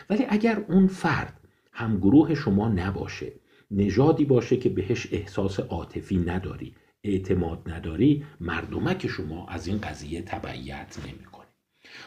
ولی 0.09 0.25
اگر 0.29 0.65
اون 0.69 0.87
فرد 0.87 1.39
هم 1.71 1.97
گروه 1.97 2.35
شما 2.35 2.69
نباشه 2.69 3.33
نژادی 3.71 4.25
باشه 4.25 4.57
که 4.57 4.69
بهش 4.69 5.07
احساس 5.11 5.59
عاطفی 5.59 6.17
نداری 6.17 6.75
اعتماد 7.03 7.61
نداری 7.65 8.25
مردمک 8.39 9.07
شما 9.07 9.47
از 9.47 9.67
این 9.67 9.77
قضیه 9.77 10.21
تبعیت 10.21 10.97
نمی‌کنه. 11.07 11.43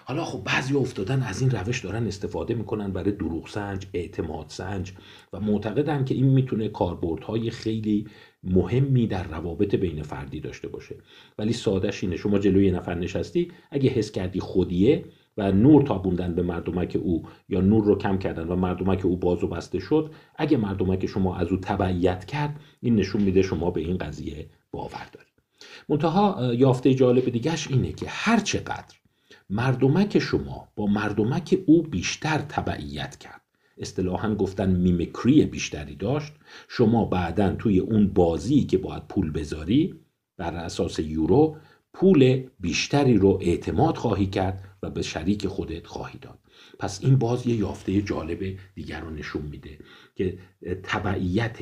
حالا 0.04 0.24
خب 0.24 0.44
بعضی 0.44 0.74
افتادن 0.74 1.22
از 1.22 1.40
این 1.40 1.50
روش 1.50 1.84
دارن 1.84 2.06
استفاده 2.06 2.54
می‌کنن 2.54 2.92
برای 2.92 3.12
دروغ 3.12 3.48
سنج 3.48 3.86
اعتماد 3.92 4.46
سنج 4.48 4.92
و 5.32 5.40
معتقدن 5.40 6.04
که 6.04 6.14
این 6.14 6.26
می‌تونه 6.26 6.68
کاربردهای 6.68 7.50
خیلی 7.50 8.08
مهمی 8.46 9.06
در 9.06 9.22
روابط 9.22 9.74
بین 9.74 10.02
فردی 10.02 10.40
داشته 10.40 10.68
باشه. 10.68 10.96
ولی 11.38 11.52
سادش 11.52 12.04
اینه. 12.04 12.16
شما 12.16 12.38
جلوی 12.38 12.66
یه 12.66 12.72
نفر 12.72 12.94
نشستی 12.94 13.52
اگه 13.70 13.90
حس 13.90 14.10
کردی 14.10 14.40
خودیه 14.40 15.04
و 15.36 15.52
نور 15.52 15.82
تابوندن 15.82 16.34
به 16.34 16.42
مردمک 16.42 16.98
او 17.02 17.22
یا 17.48 17.60
نور 17.60 17.84
رو 17.84 17.98
کم 17.98 18.18
کردن 18.18 18.48
و 18.48 18.56
مردمک 18.56 19.06
او 19.06 19.16
باز 19.16 19.44
و 19.44 19.48
بسته 19.48 19.78
شد 19.78 20.10
اگه 20.36 20.56
مردمک 20.56 21.06
شما 21.06 21.36
از 21.36 21.48
او 21.48 21.56
تبعیت 21.56 22.24
کرد 22.24 22.60
این 22.80 22.96
نشون 22.96 23.22
میده 23.22 23.42
شما 23.42 23.70
به 23.70 23.80
این 23.80 23.98
قضیه 23.98 24.50
باور 24.70 25.08
دارید. 25.12 25.32
منتها 25.88 26.54
یافته 26.54 26.94
جالب 26.94 27.30
دیگهش 27.30 27.68
اینه 27.70 27.92
که 27.92 28.06
هر 28.08 28.40
چقدر 28.40 28.96
مردمک 29.50 30.18
شما 30.18 30.68
با 30.76 30.86
مردمک 30.86 31.58
او 31.66 31.82
بیشتر 31.82 32.38
تبعیت 32.38 33.16
کرد 33.16 33.45
اصطلاحا 33.76 34.34
گفتن 34.34 34.70
میمکری 34.70 35.46
بیشتری 35.46 35.94
داشت. 35.94 36.32
شما 36.68 37.04
بعدا 37.04 37.54
توی 37.54 37.78
اون 37.78 38.08
بازی 38.08 38.64
که 38.64 38.78
باید 38.78 39.08
پول 39.08 39.30
بذاری 39.30 39.94
بر 40.36 40.54
اساس 40.54 40.98
یورو 40.98 41.56
پول 41.92 42.48
بیشتری 42.60 43.14
رو 43.14 43.38
اعتماد 43.42 43.96
خواهی 43.96 44.26
کرد 44.26 44.64
و 44.82 44.90
به 44.90 45.02
شریک 45.02 45.46
خودت 45.46 45.86
خواهی 45.86 46.18
داد. 46.18 46.38
پس 46.78 47.04
این 47.04 47.16
باز 47.16 47.46
یه 47.46 47.56
یافته 47.56 48.02
جالب 48.02 48.58
دیگر 48.74 49.00
رو 49.00 49.10
نشون 49.10 49.42
میده 49.42 49.78
که 50.14 50.38
تبعیت 50.82 51.58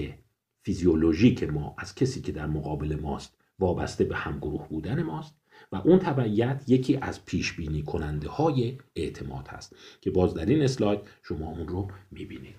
فیزیولوژیک 0.62 1.42
ما 1.42 1.74
از 1.78 1.94
کسی 1.94 2.20
که 2.20 2.32
در 2.32 2.46
مقابل 2.46 2.98
ماست 3.02 3.36
وابسته 3.58 4.04
به 4.04 4.16
همگروه 4.16 4.68
بودن 4.68 5.02
ماست. 5.02 5.34
و 5.72 5.76
اون 5.76 5.98
تبعیت 5.98 6.64
یکی 6.66 6.96
از 6.96 7.24
پیش 7.24 7.52
بینی 7.52 7.82
کننده 7.82 8.28
های 8.28 8.78
اعتماد 8.96 9.48
هست 9.48 9.76
که 10.00 10.10
باز 10.10 10.34
در 10.34 10.46
این 10.46 10.62
اسلاید 10.62 11.00
شما 11.22 11.50
اون 11.50 11.68
رو 11.68 11.88
می‌بینید. 12.10 12.56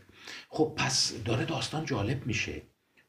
خب 0.49 0.73
پس 0.77 1.23
داره 1.25 1.45
داستان 1.45 1.85
جالب 1.85 2.27
میشه. 2.27 2.61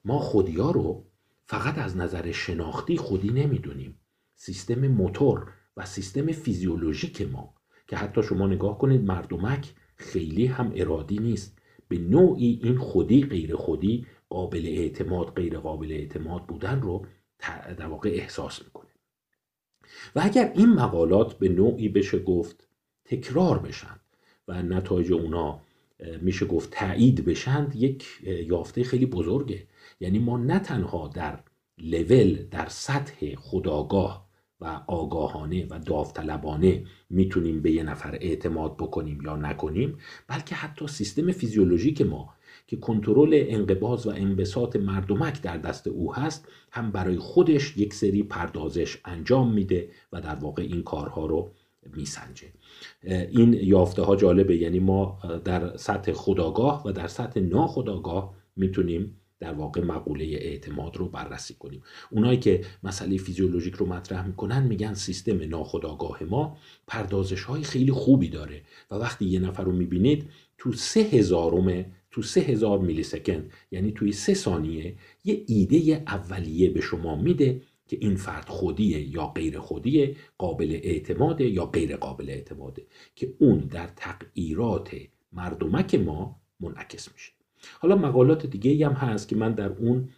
ما 0.05 0.19
خودیا 0.19 0.71
رو 0.71 1.07
فقط 1.45 1.79
از 1.79 1.97
نظر 1.97 2.33
شناختی 2.33 2.97
خودی 2.97 3.31
نمی‌دونیم. 3.31 4.01
سیستم 4.35 4.89
موتور 4.89 5.53
و 5.77 5.87
سیستم 5.87 6.33
فیزیولوژیک 6.33 7.23
ما 7.23 7.55
که 7.87 7.97
حتی 7.97 8.23
شما 8.23 8.47
نگاه 8.47 8.79
کنید 8.79 9.05
مردمک 9.05 9.75
خیلی 9.97 10.47
هم 10.47 10.73
ارادی 10.75 11.19
نیست. 11.19 11.59
به 11.89 11.99
نوعی 11.99 12.61
این 12.63 12.79
خودی 12.79 13.23
غیر 13.23 13.57
خودی 13.57 14.07
قابل 14.31 14.67
اعتماد 14.67 15.35
غیر 15.35 15.59
قابل 15.59 15.93
اعتماد 15.93 16.47
بودن 16.47 16.81
رو 16.81 17.07
در 17.79 17.87
واقع 17.87 18.11
احساس 18.11 18.63
می‌کنه. 18.65 18.76
و 20.17 20.21
اگر 20.25 20.53
این 20.55 20.69
مقالات 20.69 21.39
به 21.39 21.49
نوعی 21.49 21.89
بشه 21.89 22.19
گفت 22.19 22.69
تکرار 23.05 23.59
بشن 23.59 24.01
و 24.49 24.63
نتایج 24.63 25.13
اونا 25.13 25.61
میشه 26.23 26.47
گفت 26.47 26.71
تایید 26.71 27.25
بشند 27.25 27.77
یک 27.77 28.07
یافته 28.47 28.85
خیلی 28.85 29.07
بزرگه. 29.07 29.67
یعنی 30.01 30.19
ما 30.19 30.39
نه 30.39 30.59
تنها 30.59 31.09
در 31.09 31.39
لول 31.79 32.47
در 32.51 32.67
سطح 32.69 33.35
خداگاه 33.35 34.27
و 34.61 34.81
آگاهانه 34.87 35.67
و 35.71 35.79
داوطلبانه 35.79 36.85
می‌تونیم 37.11 37.63
به 37.63 37.71
یه 37.71 37.83
نفر 37.83 38.19
اعتماد 38.21 38.77
بکنیم 38.77 39.21
یا 39.23 39.37
نکنیم 39.37 39.99
بلکه 40.27 40.55
حتی 40.55 40.87
سیستم 40.87 41.33
فیزیولوژیک 41.33 42.03
ما 42.03 42.35
که 42.67 42.77
کنترل 42.77 43.45
انقباز 43.49 44.07
و 44.07 44.11
انبساط 44.11 44.77
مردمک 44.77 45.43
در 45.43 45.57
دست 45.57 45.87
او 45.87 46.15
هست 46.15 46.49
هم 46.71 46.91
برای 46.91 47.17
خودش 47.17 47.77
یک 47.77 47.95
سری 47.95 48.23
پردازش 48.23 48.99
انجام 49.05 49.53
میده 49.53 49.89
و 50.13 50.21
در 50.21 50.35
واقع 50.35 50.63
این 50.63 50.83
کارها 50.83 51.27
رو 51.27 51.51
میسنجه. 51.95 52.47
این 53.31 53.53
یافته 53.53 54.03
ها 54.03 54.17
جالبه 54.17 54.57
یعنی 54.57 54.79
ما 54.79 55.19
در 55.45 55.77
سطح 55.77 56.13
خداگاه 56.13 56.83
و 56.87 56.93
در 56.93 57.07
سطح 57.07 57.41
ناخداگاه 57.41 58.35
می‌تونیم 58.57 59.21
در 59.41 59.53
واقع 59.53 59.85
مقوله 59.85 60.25
اعتماد 60.25 60.97
رو 60.97 61.09
بررسی 61.09 61.55
کنیم. 61.55 61.83
اونایی 62.11 62.39
که 62.39 62.61
مسئله 62.83 63.17
فیزیولوژیک 63.17 63.75
رو 63.75 63.87
مطرح 63.87 64.27
می‌کنن 64.27 64.63
میگن 64.63 64.95
سیستم 64.95 65.49
ناخودآگاه 65.49 66.23
ما 66.23 66.57
پردازش 66.87 67.43
های 67.43 67.63
خیلی 67.63 67.93
خوبی 67.93 68.29
داره 68.29 68.63
و 68.91 68.95
وقتی 68.95 69.25
یه 69.25 69.41
نفر 69.41 69.65
رو 69.65 69.73
می‌بینید 69.73 70.31
تو 70.59 70.73
سه 70.73 71.01
هزارم 71.01 71.85
تو 72.17 72.23
سه 72.23 72.41
هزار 72.41 72.79
میلی 72.79 73.03
سکند 73.03 73.53
یعنی 73.71 73.93
توی 73.93 74.13
سه 74.13 74.35
ثانیه 74.35 74.95
یه 75.25 75.45
ایده 75.47 76.03
اولیه 76.07 76.71
به 76.71 76.81
شما 76.81 77.17
میده 77.17 77.63
که 77.89 77.99
این 78.01 78.17
فرد 78.17 78.49
خودیه 78.49 79.01
یا 79.01 79.27
غیر 79.27 79.59
خودیه 79.59 80.17
قابل 80.39 80.81
اعتماده 80.83 81.49
یا 81.49 81.67
غیر 81.67 81.97
قابل 81.97 82.31
اعتماده 82.31 82.87
که 83.15 83.35
اون 83.39 83.59
در 83.59 83.87
تغییرات 83.97 84.97
مردمک 85.33 85.95
ما 85.95 86.41
منعکس 86.61 87.13
میشه. 87.13 87.33
حالا 87.81 87.97
مقالات 87.97 88.47
دیگه 88.47 88.87
هم 88.87 88.93
هست 88.93 89.29
که 89.29 89.37
من 89.37 89.53
در 89.53 89.73
اون 89.73 90.09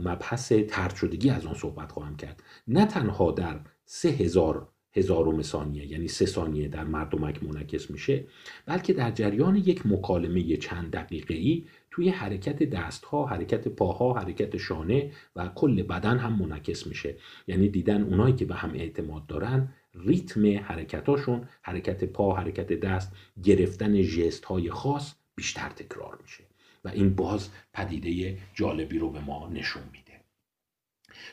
مبحث 0.00 0.52
ترد 0.52 1.26
از 1.30 1.46
آن 1.46 1.54
صحبت 1.54 1.92
خواهم 1.92 2.16
کرد. 2.16 2.42
نه 2.68 2.86
تنها 2.86 3.32
در 3.32 3.60
سه 3.84 4.08
هزار 4.08 4.68
هزارم 4.92 5.42
ثانیه 5.42 5.86
یعنی 5.86 6.08
سه 6.08 6.26
ثانیه 6.26 6.68
در 6.68 6.84
مردمک 6.84 7.42
منعکس 7.42 7.90
میشه 7.90 8.24
بلکه 8.66 8.92
در 8.92 9.10
جریان 9.10 9.56
یک 9.56 9.86
مکالمه 9.86 10.56
چند 10.56 10.90
دقیقه 10.90 11.34
ای 11.34 11.64
توی 11.90 12.08
حرکت 12.08 12.62
دستها، 12.62 13.26
حرکت 13.26 13.68
پاها، 13.68 14.12
حرکت 14.12 14.56
شانه 14.56 15.10
و 15.36 15.48
کل 15.48 15.82
بدن 15.82 16.18
هم 16.18 16.38
منعکس 16.38 16.86
میشه. 16.86 17.16
یعنی 17.46 17.68
دیدن 17.68 18.02
اونایی 18.02 18.34
که 18.34 18.44
به 18.44 18.54
هم 18.54 18.74
اعتماد 18.74 19.26
دارن 19.26 19.74
ریتم 19.94 20.58
حرکتاشون 20.58 21.48
حرکت 21.62 22.04
پا، 22.04 22.34
حرکت 22.34 22.72
دست، 22.72 23.12
گرفتن 23.42 24.02
ژست 24.02 24.44
های 24.44 24.70
خاص 24.70 25.14
بیشتر 25.34 25.68
تکرار 25.68 26.18
میشه. 26.22 26.44
و 26.84 26.88
این 26.88 27.14
باز 27.14 27.48
پدیده 27.72 28.38
جالبی 28.54 28.98
رو 28.98 29.10
به 29.10 29.20
ما 29.20 29.48
نشون 29.48 29.82
میده. 29.92 30.09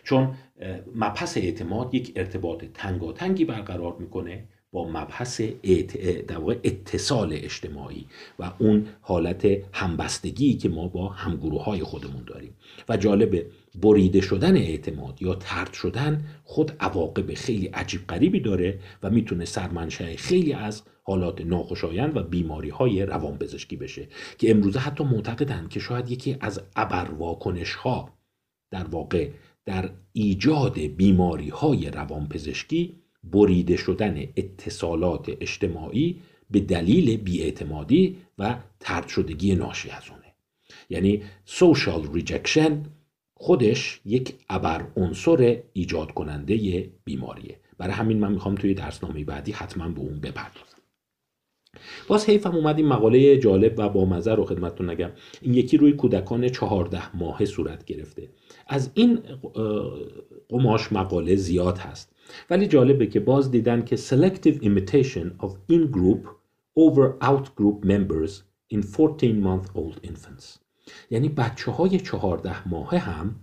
چون 0.04 0.34
مبحث 0.96 1.38
اعتماد 1.38 1.94
یک 1.94 2.14
ارتباط 2.16 2.66
تنگاتنگی 2.74 3.46
برقرار 3.46 3.96
می‌کنه 4.00 4.44
با 4.72 4.88
مبحث 4.88 5.42
اتصال 6.64 7.34
اجتماعی 7.34 8.06
و 8.40 8.52
اون 8.60 8.88
حالت 9.02 9.48
همبستگی 9.74 10.54
که 10.54 10.70
ما 10.70 10.88
با 10.88 11.10
همگروه 11.10 11.64
های 11.64 11.84
خودمون 11.84 12.24
داریم. 12.24 12.54
و 12.90 12.98
جالب 12.98 13.46
بریده 13.82 14.22
شدن 14.22 14.58
اعتماد 14.58 15.22
یا 15.22 15.36
ترد 15.36 15.74
شدن 15.74 16.26
خود 16.44 16.72
عواقب 16.80 17.34
خیلی 17.34 17.68
عجیب 17.68 18.08
غریبی 18.08 18.40
داره 18.40 18.80
و 19.04 19.10
می‌تونه 19.10 19.46
سرمنشه 19.46 20.16
خیلی 20.16 20.54
از 20.54 20.84
حالات 21.04 21.42
ناخوشایند 21.42 22.18
و 22.18 22.24
بیماری 22.24 22.70
های 22.70 23.06
روان 23.06 23.38
پزشکی 23.38 23.76
بشه 23.76 24.08
که 24.38 24.52
امروزه 24.52 24.80
حتی 24.80 25.04
معتقدند 25.04 25.70
که 25.70 25.80
شاید 25.80 26.12
یکی 26.12 26.38
از 26.40 26.62
ابر 26.76 27.12
واکنش 27.12 27.74
ها 27.74 28.10
در 28.72 28.84
واقع 28.84 29.30
در 29.68 29.90
ایجاد 30.14 30.80
بیماری 30.80 31.50
های 31.50 31.92
روانپزشکی 31.92 32.96
بریده 33.24 33.78
شدن 33.78 34.20
اتصالات 34.36 35.30
اجتماعی 35.42 36.22
به 36.52 36.60
دلیل 36.60 37.18
بیاعتمادی 37.18 38.18
و 38.38 38.56
ترد 38.80 39.08
شدگی 39.08 39.56
ناشی 39.56 39.90
از 39.90 40.04
اونه. 40.10 40.34
یعنی 40.90 41.24
social 41.48 42.18
rejection 42.18 42.72
خودش 43.34 44.02
یک 44.06 44.36
ابر 44.50 44.88
عنصر 44.96 45.60
ایجاد 45.74 46.12
کننده 46.12 46.90
بیماریه. 47.04 47.60
برای 47.78 47.94
همین 47.94 48.20
من 48.20 48.32
می‌خوام 48.32 48.56
توی 48.56 48.74
درسنامه 48.74 49.24
بعدی 49.24 49.52
حتما 49.52 49.90
به 49.90 50.00
اون 50.00 50.20
بپردازم. 50.20 50.78
باز 52.08 52.30
حیفم 52.30 52.56
اومد 52.56 52.78
این 52.78 52.88
مقاله 52.88 53.38
جالب 53.38 53.74
و 53.78 53.90
با 53.90 54.20
رو 54.26 54.46
خدمتتون 54.46 54.90
نگم. 54.90 55.12
این 55.42 55.54
یکی 55.54 55.78
روی 55.78 55.92
کودکان 55.92 56.50
چهارده 56.50 57.18
ماهه 57.18 57.46
صورت 57.46 57.86
گرفته. 57.86 58.30
از 58.70 58.92
این 58.94 59.20
قماش 60.50 60.92
مقاله 60.92 61.36
زیاد 61.36 61.78
هست. 61.78 62.16
ولی 62.50 62.68
جالبه 62.68 63.08
که 63.08 63.20
باز 63.20 63.52
دیدن 63.52 63.86
که 63.86 63.98
selective 63.98 64.62
imitation 64.62 65.46
of 65.46 65.52
in-group 65.72 66.28
over 66.80 67.26
out-group 67.26 67.86
members 67.86 68.32
in 68.74 68.82
14 68.82 69.34
month 69.42 69.68
old 69.76 70.10
infants. 70.10 70.60
یعنی 71.10 71.30
بچه 71.30 71.72
های 71.72 72.00
چهارده 72.00 72.70
ماهه 72.70 72.98
هم 72.98 73.36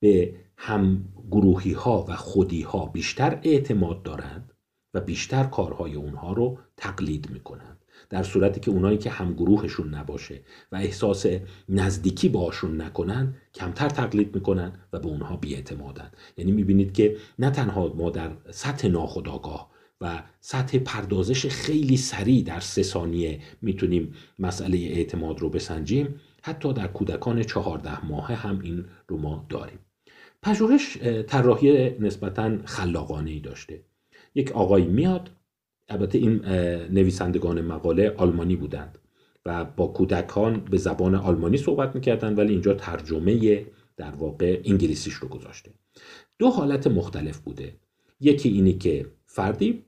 به 0.00 0.34
هم 0.56 1.04
گروهی 1.30 1.72
ها 1.72 2.04
و 2.08 2.16
خودی 2.16 2.62
ها 2.62 2.86
بیشتر 2.86 3.40
اعتماد 3.42 4.02
دارند 4.02 4.52
و 4.94 5.00
بیشتر 5.00 5.44
کارهای 5.44 5.94
اونها 5.94 6.32
رو 6.32 6.58
تقلید 6.76 7.30
می‌کنند. 7.30 7.73
در 8.10 8.22
صورتی 8.22 8.60
که 8.60 8.70
اونایی 8.70 8.98
که 8.98 9.10
هم 9.10 9.32
گروهشون 9.32 9.94
نباشه 9.94 10.40
و 10.72 10.76
احساس 10.76 11.26
نزدیکی 11.68 12.28
باشون 12.28 12.80
نکنن 12.80 13.34
کمتر 13.54 13.88
تقلید 13.88 14.34
می‌کنن 14.34 14.72
و 14.92 14.98
به 14.98 15.06
اونها 15.06 15.36
بیاعتمادن. 15.36 16.10
یعنی 16.36 16.52
می‌بینید 16.52 16.92
که 16.92 17.16
نه 17.38 17.50
تنها 17.50 17.92
ما 17.96 18.10
در 18.10 18.30
سطح 18.50 18.88
ناخودآگاه 18.88 19.70
و 20.00 20.22
سطح 20.40 20.78
پردازش 20.78 21.46
خیلی 21.46 21.96
سریع 21.96 22.42
در 22.42 22.60
سه 22.60 22.82
ثانیه 22.82 23.40
می‌تونیم 23.62 24.14
مسئله 24.38 24.78
اعتماد 24.78 25.40
رو 25.40 25.50
بسنجیم 25.50 26.20
حتی 26.42 26.72
در 26.72 26.86
کودکان 26.86 27.42
چهارده 27.42 28.06
ماه 28.06 28.32
هم 28.32 28.60
این 28.60 28.84
رو 29.08 29.18
ما 29.18 29.46
داریم. 29.48 29.78
پژوهش 30.42 30.96
طراحی 31.26 31.98
نسبتا 31.98 32.58
خلاقانه 32.64 33.30
ای 33.30 33.40
داشته. 33.40 33.80
یک 34.34 34.52
آقای 34.52 34.84
میاد 34.84 35.30
البته 35.88 36.18
این 36.18 36.44
نویسندگان 36.90 37.60
مقاله 37.60 38.14
آلمانی 38.16 38.56
بودند 38.56 38.98
و 39.46 39.64
با 39.64 39.86
کودکان 39.86 40.60
به 40.70 40.76
زبان 40.76 41.14
آلمانی 41.14 41.56
صحبت 41.56 41.94
می‌کردن 41.94 42.34
ولی 42.34 42.52
اینجا 42.52 42.74
ترجمه 42.74 43.66
در 43.96 44.10
واقع 44.10 44.60
انگلیسیش 44.64 45.14
رو 45.14 45.28
گذاشته. 45.28 45.70
دو 46.38 46.50
حالت 46.50 46.86
مختلف 46.86 47.38
بوده. 47.38 47.76
یکی 48.20 48.48
اینی 48.48 48.72
که 48.72 49.06
فردی 49.26 49.84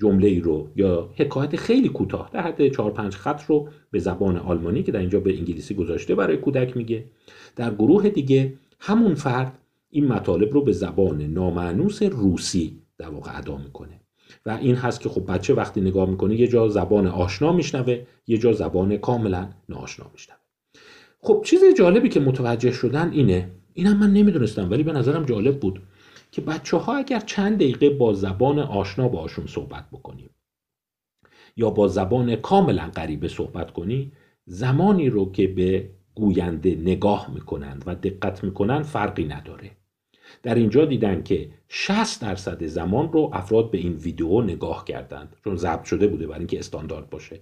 جمله 0.00 0.28
ای 0.28 0.40
رو 0.40 0.70
یا 0.76 1.10
حکایت 1.16 1.56
خیلی 1.56 1.88
کوتاه 1.88 2.30
در 2.32 2.40
حد 2.40 2.68
4 2.68 2.90
5 2.90 3.14
خط 3.14 3.42
رو 3.46 3.68
به 3.90 3.98
زبان 3.98 4.36
آلمانی 4.36 4.82
که 4.82 4.92
در 4.92 5.00
اینجا 5.00 5.20
به 5.20 5.38
انگلیسی 5.38 5.74
گذاشته 5.74 6.14
برای 6.14 6.36
کودک 6.36 6.76
میگه. 6.76 7.04
در 7.56 7.74
گروه 7.74 8.08
دیگه 8.08 8.54
همون 8.80 9.14
فرد 9.14 9.58
این 9.90 10.06
مطالب 10.06 10.52
رو 10.52 10.64
به 10.64 10.72
زبان 10.72 11.22
نامعنوس 11.22 12.02
روسی 12.02 12.82
در 12.98 13.08
واقع 13.08 13.38
ادا 13.38 13.56
می‌کنه. 13.56 14.00
و 14.46 14.50
این 14.50 14.74
هست 14.74 15.00
که 15.00 15.08
خب 15.08 15.32
بچه 15.32 15.54
وقتی 15.54 15.80
نگاه 15.80 16.10
می‌کنه 16.10 16.40
یه 16.40 16.48
جا 16.48 16.68
زبان 16.68 17.06
آشنا 17.06 17.52
میشنوه 17.52 18.04
یه 18.26 18.38
جا 18.38 18.52
زبان 18.52 18.96
کاملا 18.96 19.48
ناآشنا 19.68 20.10
میشنوه. 20.12 20.38
خب 21.20 21.42
چیز 21.46 21.60
جالبی 21.78 22.08
که 22.08 22.20
متوجه 22.20 22.72
شدن 22.72 23.12
اینه 23.12 23.50
اینم 23.74 23.96
من 23.96 24.12
نمی‌دونستم 24.12 24.70
ولی 24.70 24.82
به 24.82 24.92
نظرم 24.92 25.24
جالب 25.24 25.60
بود 25.60 25.82
که 26.30 26.40
بچه 26.40 26.76
ها 26.76 26.96
اگر 26.96 27.20
چند 27.20 27.56
دقیقه 27.56 27.90
با 27.90 28.12
زبان 28.12 28.58
آشنا 28.58 29.08
باشون 29.08 29.46
صحبت 29.46 29.90
بکنیم 29.92 30.30
یا 31.56 31.70
با 31.70 31.88
زبان 31.88 32.36
کاملا 32.36 32.90
غریبه 32.96 33.28
صحبت 33.28 33.70
کنی 33.70 34.12
زمانی 34.46 35.10
رو 35.10 35.32
که 35.32 35.48
به 35.48 35.90
گوینده 36.14 36.74
نگاه 36.74 37.30
می‌کنند 37.34 37.82
و 37.86 37.94
دقت 37.94 38.44
می‌کنند 38.44 38.84
فرقی 38.84 39.24
نداره. 39.24 39.70
در 40.42 40.54
اینجا 40.54 40.84
دیدن 40.84 41.22
که 41.22 41.48
60 41.68 42.22
درصد 42.22 42.66
زمان 42.66 43.12
رو 43.12 43.30
افراد 43.32 43.70
به 43.70 43.78
این 43.78 43.92
ویدیو 43.92 44.40
نگاه 44.40 44.84
کردند 44.84 45.36
چون 45.44 45.56
ضبط 45.56 45.84
شده 45.84 46.06
بوده 46.06 46.26
برای 46.26 46.38
اینکه 46.38 46.58
استاندارد 46.58 47.10
باشه. 47.10 47.40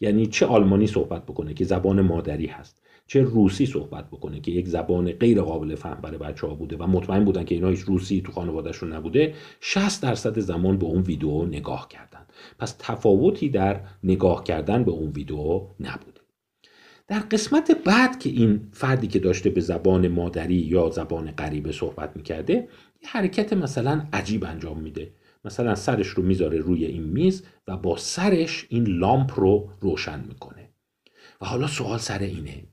یعنی 0.00 0.26
چه 0.26 0.46
آلمانی 0.46 0.86
صحبت 0.86 1.26
بکنه 1.26 1.54
که 1.54 1.64
زبان 1.64 2.00
مادری 2.00 2.46
هست 2.46 2.82
چه 3.06 3.22
روسی 3.22 3.66
صحبت 3.66 4.10
بکنه 4.10 4.40
که 4.40 4.50
یک 4.50 4.68
زبان 4.68 5.12
غیر 5.12 5.42
قابل 5.42 5.74
فهم 5.74 6.00
برای 6.02 6.18
بچه 6.18 6.46
ها 6.46 6.54
بوده 6.54 6.76
و 6.76 6.86
مطمئن 6.86 7.24
بودن 7.24 7.44
که 7.44 7.54
اینا 7.54 7.68
هیچ 7.68 7.80
روسی 7.80 8.20
تو 8.20 8.32
خانوادهشون 8.32 8.92
نبوده 8.92 9.34
60 9.60 10.02
درصد 10.02 10.38
زمان 10.38 10.78
به 10.78 10.86
اون 10.86 11.02
ویدیو 11.02 11.44
نگاه 11.44 11.88
کردند. 11.88 12.32
پس 12.58 12.76
تفاوتی 12.78 13.48
در 13.48 13.80
نگاه 14.04 14.44
کردن 14.44 14.84
به 14.84 14.90
اون 14.90 15.10
ویدیو 15.10 15.62
نبود 15.80 16.17
در 17.08 17.18
قسمت 17.18 17.70
بعد 17.70 18.18
که 18.18 18.30
این 18.30 18.68
فردی 18.72 19.06
که 19.06 19.18
داشته 19.18 19.50
به 19.50 19.60
زبان 19.60 20.08
مادری 20.08 20.54
یا 20.54 20.90
زبان 20.90 21.30
غریبه 21.30 21.72
صحبت 21.72 22.16
می‌کرده 22.16 22.54
یه 23.02 23.08
حرکت 23.08 23.52
مثلا 23.52 24.06
عجیب 24.12 24.44
انجام 24.44 24.80
میده. 24.80 25.12
مثلا 25.44 25.74
سرش 25.74 26.06
رو 26.06 26.22
می‌ذاره 26.22 26.58
روی 26.58 26.84
این 26.84 27.02
میز 27.02 27.42
و 27.68 27.76
با 27.76 27.96
سرش 27.96 28.66
این 28.68 28.86
لامپ 28.86 29.40
رو 29.40 29.70
روشن 29.80 30.24
می‌کنه. 30.28 30.68
و 31.40 31.46
حالا 31.46 31.66
سوال 31.66 31.98
سر 31.98 32.18
اینه 32.18 32.64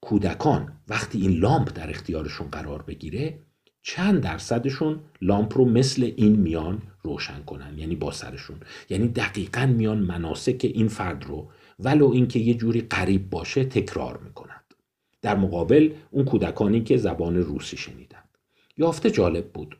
کودکان 0.00 0.72
وقتی 0.88 1.20
این 1.20 1.30
لامپ 1.30 1.72
در 1.74 1.90
اختیارشون 1.90 2.48
قرار 2.48 2.82
بگیره 2.82 3.38
چند 3.82 4.20
درصدشون 4.20 5.00
لامپ 5.22 5.58
رو 5.58 5.64
مثل 5.64 6.12
این 6.16 6.36
میان 6.36 6.82
روشن 7.02 7.42
کنن؟ 7.46 7.78
یعنی 7.78 7.96
با 7.96 8.12
سرشون. 8.12 8.56
یعنی 8.90 9.08
دقیقا 9.08 9.66
میان 9.66 9.98
مناسک 9.98 10.70
این 10.74 10.88
فرد 10.88 11.24
رو 11.24 11.50
ولو 11.78 12.10
اینکه 12.10 12.38
یه 12.38 12.54
جوری 12.54 12.80
قریب 12.80 13.30
باشه 13.30 13.64
تکرار 13.64 14.18
می‌کنند 14.18 14.74
در 15.22 15.36
مقابل 15.36 15.90
اون 16.10 16.24
کودکانی 16.24 16.80
که 16.80 16.96
زبان 16.96 17.36
روسی 17.36 17.76
شنیدند. 17.76 18.28
یافته 18.76 19.10
جالب 19.10 19.52
بود. 19.52 19.76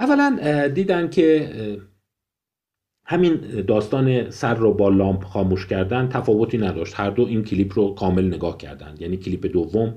اولا 0.00 0.68
دیدن 0.68 1.10
که 1.10 1.50
همین 3.04 3.34
داستان 3.60 4.30
سر 4.30 4.54
رو 4.54 4.74
با 4.74 4.88
لامپ 4.88 5.24
خاموش 5.24 5.66
کردن 5.66 6.08
تفاوتی 6.08 6.58
نداشت. 6.58 6.94
هر 6.96 7.10
دو 7.10 7.26
این 7.26 7.44
کلیپ 7.44 7.78
رو 7.78 7.94
کامل 7.94 8.26
نگاه 8.26 8.56
کردند. 8.58 9.00
یعنی 9.00 9.16
کلیپ 9.16 9.46
دوم 9.46 9.94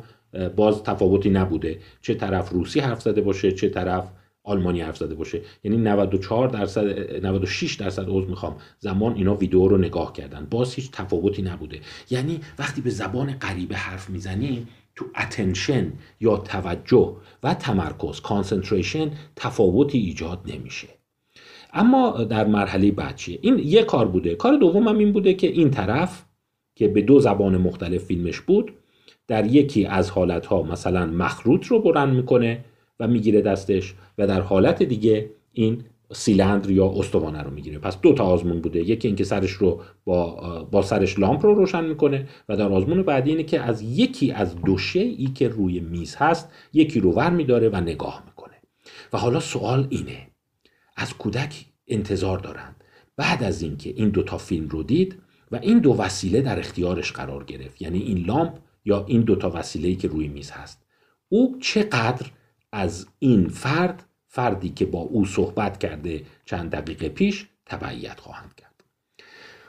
باز 0.55 0.83
تفاوتی 0.83 1.29
نبوده. 1.29 1.79
چه 2.01 2.13
طرف 2.13 2.49
روسی 2.49 2.79
حرف 2.79 3.01
زده 3.01 3.21
باشه 3.21 3.51
چه 3.51 3.69
طرف 3.69 4.11
آلمانی 4.43 4.81
حرف 4.81 4.97
زده 4.97 5.15
باشه. 5.15 5.41
یعنی 5.63 5.77
94 5.77 6.47
درصد 6.47 7.25
96 7.25 7.75
درصد 7.75 8.05
عذر 8.09 8.27
می‌خوام. 8.27 8.55
زمان 8.79 9.15
اینا 9.15 9.35
ویدیو 9.35 9.67
رو 9.67 9.77
نگاه 9.77 10.13
کردن. 10.13 10.47
باز 10.51 10.73
هیچ 10.73 10.91
تفاوتی 10.91 11.41
نبوده. 11.41 11.79
یعنی 12.09 12.39
وقتی 12.59 12.81
به 12.81 12.89
زبان 12.89 13.31
غریبه 13.31 13.75
حرف 13.75 14.09
می‌زنی 14.09 14.67
تو 14.95 15.05
attention 15.17 15.93
یا 16.19 16.37
توجه 16.37 17.15
و 17.43 17.53
تمرکز 17.53 18.21
concentration 18.21 19.11
تفاوتی 19.35 19.97
ایجاد 19.97 20.39
نمیشه. 20.45 20.87
اما 21.73 22.23
در 22.23 22.47
مرحله 22.47 22.91
بعد 22.91 23.15
چیه؟ 23.15 23.39
این 23.41 23.59
یه 23.59 23.83
کار 23.83 24.07
بوده. 24.07 24.35
کار 24.35 24.57
دومم 24.57 24.97
این 24.97 25.11
بوده 25.11 25.33
که 25.33 25.47
این 25.47 25.71
طرف 25.71 26.23
که 26.75 26.87
به 26.87 27.01
دو 27.01 27.19
زبان 27.19 27.57
مختلف 27.57 28.03
فیلمش 28.03 28.39
بود 28.41 28.73
در 29.27 29.45
یکی 29.45 29.85
از 29.85 30.09
حالتها 30.09 30.63
مثلا 30.63 31.05
مخروط 31.05 31.65
رو 31.65 31.79
برن 31.79 32.09
می‌کنه 32.09 32.65
و 32.99 33.07
می‌گیره 33.07 33.41
دستش 33.41 33.93
و 34.17 34.27
در 34.27 34.41
حالت 34.41 34.83
دیگه 34.83 35.29
این 35.53 35.83
سیلندر 36.11 36.71
یا 36.71 36.93
استوانه 36.95 37.41
رو 37.41 37.51
می‌گیره. 37.51 37.79
پس 37.79 38.01
دو 38.01 38.13
تا 38.13 38.23
آزمون 38.23 38.61
بوده. 38.61 38.79
یکی 38.79 39.07
اینکه 39.07 39.23
سرش 39.23 39.51
رو 39.51 39.81
با, 40.05 40.63
با 40.71 40.81
سرش 40.81 41.19
لامپ 41.19 41.45
رو 41.45 41.53
روشن 41.53 41.85
می‌کنه 41.85 42.27
و 42.49 42.57
در 42.57 42.69
آزمون 42.69 43.03
بعدی 43.03 43.29
اینه 43.29 43.43
که 43.43 43.59
از 43.59 43.81
یکی 43.81 44.31
از 44.31 44.55
دو 44.55 44.77
شیعی 44.77 45.27
که 45.27 45.47
روی 45.47 45.79
میز 45.79 46.15
هست 46.15 46.49
یکی 46.73 46.99
رو 46.99 47.11
ور 47.11 47.29
میداره 47.29 47.69
و 47.69 47.75
نگاه 47.75 48.23
می‌کنه. 48.25 48.53
و 49.13 49.17
حالا 49.17 49.39
سوال 49.39 49.87
اینه 49.89 50.27
از 50.97 51.13
کودک 51.13 51.65
انتظار 51.87 52.39
دارند. 52.39 52.75
بعد 53.17 53.43
از 53.43 53.61
اینکه 53.61 53.89
این 53.89 54.09
دوتا 54.09 54.37
فیلم 54.37 54.67
رو 54.67 54.83
دید 54.83 55.19
و 55.51 55.55
این 55.55 55.79
دو 55.79 55.95
وسیله 55.99 56.41
در 56.41 56.59
اختیارش 56.59 57.11
قرار 57.11 57.43
گرفت 57.43 57.81
یعنی 57.81 57.99
این 57.99 58.25
لامپ 58.25 58.53
یا 58.85 59.05
این 59.07 59.21
دوتا 59.21 59.51
وسیله 59.55 59.95
که 59.95 60.07
روی 60.07 60.27
میز 60.27 60.51
هست 60.51 60.85
او 61.29 61.57
چقدر 61.61 62.25
از 62.73 63.07
این 63.19 63.47
فرد 63.47 64.05
فردی 64.27 64.69
که 64.69 64.85
با 64.85 64.99
او 64.99 65.25
صحبت 65.25 65.77
کرده 65.77 66.21
چند 66.45 66.71
دقیقه 66.71 67.09
پیش 67.09 67.45
تبعیت 67.65 68.19
خواهند 68.19 68.55
کرد. 68.55 68.83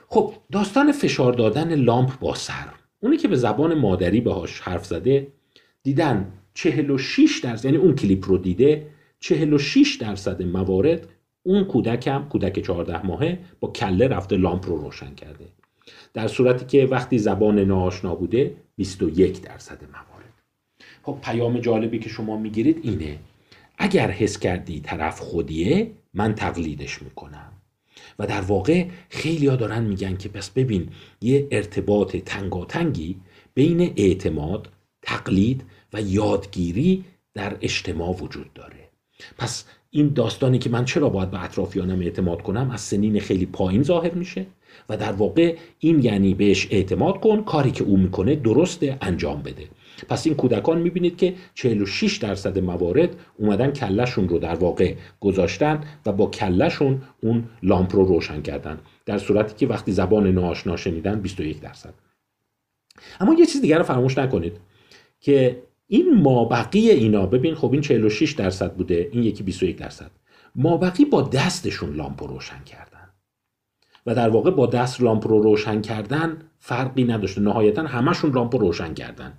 خب 0.07 0.33
داستان 0.51 0.91
فشار 0.91 1.33
دادن 1.33 1.75
لامپ 1.75 2.19
با 2.19 2.35
سر. 2.35 2.67
اونی 2.99 3.17
که 3.17 3.27
به 3.27 3.35
زبان 3.35 3.73
مادری 3.73 4.21
باهاش 4.21 4.59
حرف 4.59 4.85
زده 4.85 5.27
دیدن 5.83 6.31
46 6.53 7.39
درصد 7.43 7.65
یعنی 7.65 7.77
اون 7.77 7.95
کلیپ 7.95 8.29
رو 8.29 8.37
دیده 8.37 8.87
46 9.19 9.95
درصد 9.95 10.43
موارد 10.43 11.07
اون 11.43 11.63
کودکم 11.63 12.25
کودک 12.29 12.59
14 12.59 13.05
ماهه 13.05 13.39
با 13.59 13.67
کله 13.67 14.07
رفته 14.07 14.37
لامپ 14.37 14.69
رو 14.69 14.77
روشن 14.77 15.15
کرده. 15.15 15.45
در 16.13 16.27
صورتی 16.27 16.65
که 16.65 16.85
وقتی 16.85 17.19
زبان 17.19 17.59
ناآشنا 17.59 18.15
بوده 18.15 18.55
21 18.75 19.41
درصد 19.41 19.83
موارد. 19.83 20.04
خب 21.05 21.17
پیام 21.21 21.59
جالبی 21.59 21.99
که 21.99 22.09
شما 22.09 22.37
می‌گیرید 22.37 22.79
اینه. 22.83 23.17
اگر 23.77 24.11
حس 24.11 24.39
کردی 24.39 24.79
طرف 24.79 25.19
خودیه 25.19 25.91
من 26.13 26.35
تقلیدش 26.35 27.01
می‌کنم. 27.01 27.51
و 28.19 28.27
در 28.27 28.41
واقع 28.41 28.85
خیلی 29.09 29.47
ها 29.47 29.55
دارن 29.55 29.83
میگن 29.83 30.17
که 30.17 30.29
پس 30.29 30.49
ببین 30.49 30.89
یه 31.21 31.47
ارتباط 31.51 32.15
تنگاتنگی 32.15 33.15
بین 33.53 33.93
اعتماد 33.95 34.69
تقلید 35.01 35.63
و 35.93 36.01
یادگیری 36.01 37.03
در 37.33 37.57
اجتماع 37.61 38.15
وجود 38.15 38.53
داره. 38.53 38.89
پس 39.37 39.65
این 39.91 40.09
داستانی 40.09 40.59
که 40.59 40.69
من 40.69 40.85
چرا 40.85 41.09
باید 41.09 41.31
به 41.31 41.43
اطرافیانم 41.43 41.99
اعتماد 41.99 42.41
کنم 42.41 42.71
از 42.71 42.81
سنین 42.81 43.19
خیلی 43.19 43.45
پایین 43.45 43.83
ظاهر 43.83 44.13
میشه 44.13 44.45
و 44.89 44.97
در 44.97 45.11
واقع 45.11 45.55
این 45.79 46.03
یعنی 46.03 46.33
بهش 46.33 46.67
اعتماد 46.71 47.19
کن 47.19 47.43
کاری 47.43 47.71
که 47.71 47.83
او 47.83 47.97
می‌کنه 47.97 48.35
درسته 48.35 48.97
انجام 49.01 49.41
بده. 49.41 49.67
پس 50.09 50.27
این 50.27 50.35
کودکان 50.35 50.81
می‌بینید 50.81 51.17
که 51.17 51.33
46 51.53 52.17
درصد 52.17 52.59
موارد 52.59 53.15
اومدن 53.37 53.71
کلشون 53.71 54.29
رو 54.29 54.39
در 54.39 54.55
واقع 54.55 54.95
گذاشتن 55.19 55.83
و 56.05 56.11
با 56.11 56.25
کلشون 56.25 57.01
اون 57.21 57.43
لامپ 57.63 57.95
رو 57.95 58.05
روشن 58.05 58.41
کردن 58.41 58.79
در 59.05 59.17
صورتی 59.17 59.55
که 59.55 59.67
وقتی 59.67 59.91
زبان 59.91 60.27
ناآشنا 60.27 60.77
شنیدن 60.77 61.19
21 61.19 61.61
درصد. 61.61 61.93
اما 63.19 63.33
یه 63.33 63.45
چیز 63.45 63.61
دیگر 63.61 63.77
رو 63.77 63.83
فراموش 63.83 64.17
نکنید 64.17 64.57
که 65.19 65.63
این 65.87 66.21
مابقی 66.21 66.89
اینا 66.89 67.25
ببین 67.25 67.55
خب 67.55 67.71
این 67.71 67.81
46 67.81 68.31
درصد 68.31 68.73
بوده 68.73 69.09
این 69.11 69.23
یکی 69.23 69.43
21 69.43 69.77
درصد. 69.77 70.11
مابقی 70.55 71.05
با 71.05 71.21
دستشون 71.21 71.95
لامپ 71.95 72.23
رو 72.23 72.29
روشن 72.29 72.63
کردن. 72.63 73.09
و 74.05 74.15
در 74.15 74.29
واقع 74.29 74.51
با 74.51 74.65
دست 74.65 75.01
لامپ 75.01 75.27
رو 75.27 75.41
روشن 75.41 75.81
کردن 75.81 76.37
فرقی 76.59 77.03
نداشته. 77.03 77.41
نهایتا 77.41 77.83
همشون 77.83 78.31
لامپ 78.31 78.55
رو 78.55 78.61
روشن 78.61 78.93
کردن. 78.93 79.37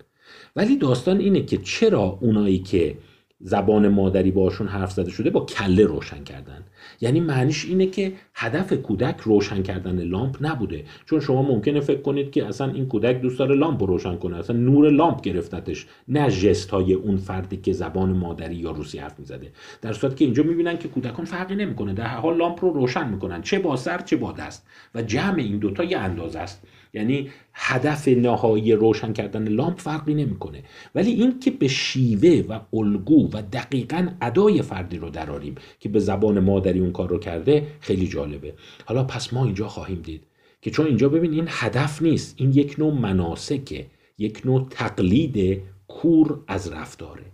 ولی 0.57 0.77
داستان 0.77 1.19
اینه 1.19 1.43
که 1.43 1.57
چرا 1.57 2.19
اونایی 2.20 2.59
که 2.59 2.99
زبان 3.41 3.89
مادری 3.89 4.31
باشون 4.31 4.66
حرف 4.66 4.93
زده 4.93 5.11
شده 5.11 5.31
با 5.31 5.41
کله 5.41 5.85
روشن 5.85 6.24
کردن؟ 6.24 6.65
یعنی 7.01 7.20
معنیش 7.20 7.65
اینه 7.65 7.87
که 7.87 8.12
هدف 8.35 8.73
کودک 8.73 9.20
روشن 9.20 9.62
کردن 9.62 10.03
لامپ 10.03 10.37
نبوده. 10.41 10.85
چون 11.07 11.20
شما 11.20 11.43
ممکنه 11.43 11.81
فکر 11.81 12.01
کنید 12.01 12.31
که 12.31 12.47
اصلا 12.47 12.73
این 12.73 12.87
کودک 12.87 13.20
دوست 13.20 13.39
داره 13.39 13.55
لامپ 13.55 13.83
روشن 13.83 14.16
کنه. 14.16 14.37
اصلا 14.37 14.57
نور 14.57 14.91
لامپ 14.91 15.20
گرفتتش. 15.20 15.87
نه 16.09 16.31
جست 16.31 16.70
های 16.70 16.93
اون 16.93 17.16
فردی 17.16 17.57
که 17.57 17.73
زبان 17.73 18.12
مادری 18.12 18.55
یا 18.55 18.70
روسی 18.70 18.99
حرف 18.99 19.19
می‌زده. 19.19 19.53
در 19.83 19.93
صورتی 19.93 20.16
که 20.16 20.24
اینجا 20.24 20.43
می‌بینن 20.43 20.78
که 20.78 20.89
کودکان 20.89 21.24
فرقی 21.24 21.55
نمی‌کنه. 21.55 21.95
در 21.95 22.07
حال 22.07 22.37
لامپ 22.37 22.65
رو 22.65 22.73
روشن 22.73 23.09
می‌کنن. 23.09 23.43
چه 23.43 23.59
با 23.59 23.77
سر 23.77 23.99
چه 23.99 24.16
با 24.16 24.33
دست. 24.33 24.66
و 24.95 25.03
جمع 25.03 25.39
این 25.39 25.59
دوتا 25.59 25.85
یه 25.85 25.99
اندازه 25.99 26.39
است. 26.39 26.66
یعنی 26.97 27.31
هدف 27.52 28.09
نهایی 28.09 28.73
روشن 28.73 29.12
کردن 29.12 29.48
لامپ 29.48 29.81
فرقی 29.81 30.14
نمی‌کنه. 30.14 30.62
ولی 30.94 31.10
این 31.10 31.40
که 31.40 31.51
به 31.51 31.68
شیوه 31.68 32.44
و 32.48 32.60
الگو 32.73 33.31
و 33.32 33.43
دقیقا 33.52 34.09
ادای 34.20 34.62
فردی 34.62 34.97
رو 34.97 35.10
دراریم 35.10 35.55
که 35.81 35.89
به 35.89 35.98
زبان 35.98 36.40
مادری 36.40 36.81
اون 36.81 36.93
کار 36.93 37.09
رو 37.09 37.18
کرده 37.18 37.66
خیلی 37.81 38.09
جالبه. 38.09 38.55
حالا 38.85 39.05
پس 39.05 39.32
ما 39.32 39.44
اینجا 39.44 39.68
خواهیم 39.68 40.02
دید 40.02 40.23
که 40.62 40.70
چون 40.70 40.86
اینجا 40.86 41.09
ببین 41.09 41.32
این 41.32 41.47
هدف 41.48 42.02
نیست 42.02 42.35
این 42.39 42.52
یک 42.52 42.74
نوع 42.78 42.94
مناسکه 42.94 43.86
یک 44.18 44.43
نوع 44.44 44.66
تقلید 44.70 45.62
کور 45.89 46.40
از 46.48 46.73
رفتاره. 46.73 47.24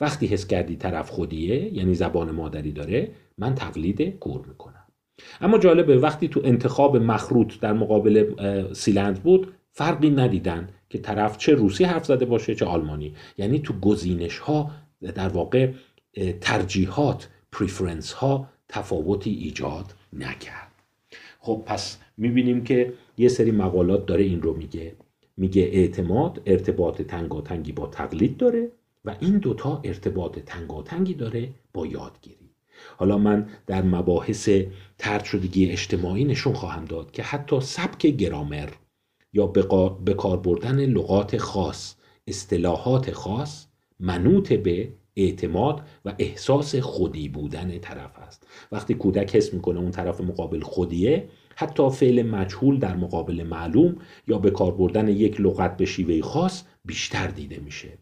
وقتی 0.00 0.26
حس 0.26 0.46
کردی 0.46 0.76
طرف 0.76 1.10
خودیه 1.10 1.74
یعنی 1.74 1.94
زبان 1.94 2.30
مادری 2.30 2.72
داره 2.72 3.10
من 3.38 3.54
تقلید 3.54 4.18
کور 4.18 4.46
می‌کنم. 4.48 4.75
اما 5.40 5.58
جالبه 5.58 5.98
وقتی 5.98 6.28
تو 6.28 6.40
انتخاب 6.44 6.96
مخروط 6.96 7.60
در 7.60 7.72
مقابل 7.72 8.32
سیلندر 8.72 9.22
بود 9.22 9.52
فرقی 9.72 10.10
ندیدن 10.10 10.68
که 10.88 10.98
طرف 10.98 11.38
چه 11.38 11.54
روسی 11.54 11.84
حرف 11.84 12.04
زده 12.06 12.24
باشه 12.24 12.54
چه 12.54 12.64
آلمانی. 12.64 13.14
یعنی 13.38 13.58
تو 13.58 13.74
گزینش 13.80 14.38
ها 14.38 14.70
در 15.14 15.28
واقع 15.28 15.72
ترجیحات 16.40 17.28
preference 17.52 18.12
ها 18.12 18.48
تفاوتی 18.68 19.30
ایجاد 19.30 19.94
نکرد. 20.12 20.72
خب 21.38 21.62
پس 21.66 21.98
می‌بینیم 22.16 22.64
که 22.64 22.92
یه 23.18 23.28
سری 23.28 23.50
مقالات 23.50 24.06
داره 24.06 24.24
این 24.24 24.42
رو 24.42 24.56
میگه. 24.56 24.92
میگه 25.36 25.62
اعتماد 25.62 26.42
ارتباط 26.46 27.02
تنگاتنگی 27.02 27.72
با 27.72 27.86
تقلید 27.86 28.36
داره 28.36 28.68
و 29.04 29.16
این 29.20 29.38
دوتا 29.38 29.80
ارتباط 29.84 30.38
تنگاتنگی 30.38 31.14
داره 31.14 31.48
با 31.72 31.86
یادگیری. 31.86 32.50
حالا 32.96 33.18
من 33.18 33.48
در 33.66 33.82
مباحث 33.82 34.50
ترد 34.98 35.24
شدگی 35.24 35.70
اجتماعی 35.70 36.24
نشون 36.24 36.52
خواهم 36.52 36.84
داد 36.84 37.10
که 37.10 37.22
حتی 37.22 37.60
سبک 37.60 38.06
گرامر 38.06 38.68
یا 39.32 39.46
به 40.04 40.14
کار 40.14 40.36
بردن 40.36 40.86
لغات 40.86 41.36
خاص 41.36 41.94
اصطلاحات 42.26 43.12
خاص 43.12 43.66
منوط 44.00 44.52
به 44.52 44.92
اعتماد 45.16 45.82
و 46.04 46.14
احساس 46.18 46.76
خودی 46.76 47.28
بودن 47.28 47.78
طرف 47.78 48.18
است. 48.18 48.46
وقتی 48.72 48.94
کودک 48.94 49.36
حس 49.36 49.54
می‌کنه 49.54 49.80
اون 49.80 49.90
طرف 49.90 50.20
مقابل 50.20 50.60
خودیه 50.60 51.28
حتی 51.56 51.90
فعل 51.90 52.22
مجهول 52.22 52.78
در 52.78 52.96
مقابل 52.96 53.42
معلوم 53.42 53.96
یا 54.28 54.38
به 54.38 54.50
کار 54.50 54.72
بردن 54.72 55.08
یک 55.08 55.40
لغت 55.40 55.76
به 55.76 55.84
شیوه 55.84 56.20
خاص 56.20 56.62
بیشتر 56.84 57.26
دیده 57.26 57.58
میشه. 57.58 57.98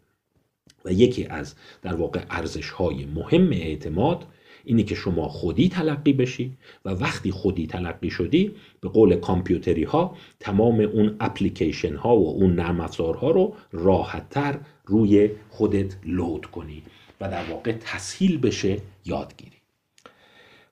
و 0.85 0.91
یکی 0.91 1.25
از 1.25 1.55
در 1.81 1.95
واقع 1.95 2.21
ارزش 2.29 2.69
های 2.69 3.05
مهم 3.05 3.51
اعتماد 3.51 4.27
اینی 4.65 4.83
که 4.83 4.95
شما 4.95 5.27
خودی 5.27 5.69
تلقی 5.69 6.13
بشی 6.13 6.51
و 6.85 6.89
وقتی 6.89 7.31
خودی 7.31 7.67
تلقی 7.67 8.09
شدی 8.09 8.51
به 8.81 8.89
قول 8.89 9.15
کامپیوتری 9.15 9.83
ها 9.83 10.17
تمام 10.39 10.79
اون 10.79 11.15
اپلیکیشن 11.19 11.95
ها 11.95 12.17
و 12.17 12.29
اون 12.29 12.55
نرم 12.55 12.81
افزارها 12.81 13.31
رو 13.31 13.53
راحتتر 13.71 14.59
روی 14.85 15.29
خودت 15.49 15.95
لود 16.05 16.45
کنی 16.45 16.83
و 17.21 17.29
در 17.29 17.43
واقع 17.43 17.71
تسهیل 17.71 18.37
بشه 18.37 18.77
یادگیری. 19.05 19.57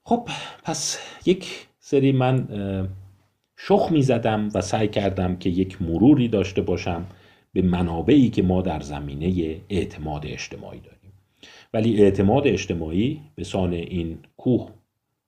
خب 0.03 0.29
پس 0.63 0.99
یک 1.25 1.67
سری 1.79 2.11
من 2.11 2.47
شخ 3.57 3.87
می 3.91 4.01
زدم 4.01 4.49
و 4.53 4.61
سعی 4.61 4.87
کردم 4.87 5.35
که 5.35 5.49
یک 5.49 5.81
مروری 5.81 6.27
داشته 6.27 6.61
باشم 6.61 7.05
به 7.53 7.61
منابعی 7.61 8.29
که 8.29 8.41
ما 8.41 8.61
در 8.61 8.79
زمینه 8.79 9.61
اعتماد 9.69 10.25
اجتماعی 10.25 10.79
داریم. 10.79 11.02
ولی 11.73 12.03
اعتماد 12.03 12.47
اجتماعی 12.47 13.21
به 13.35 13.43
سان 13.43 13.73
این 13.73 14.17
کوه 14.37 14.69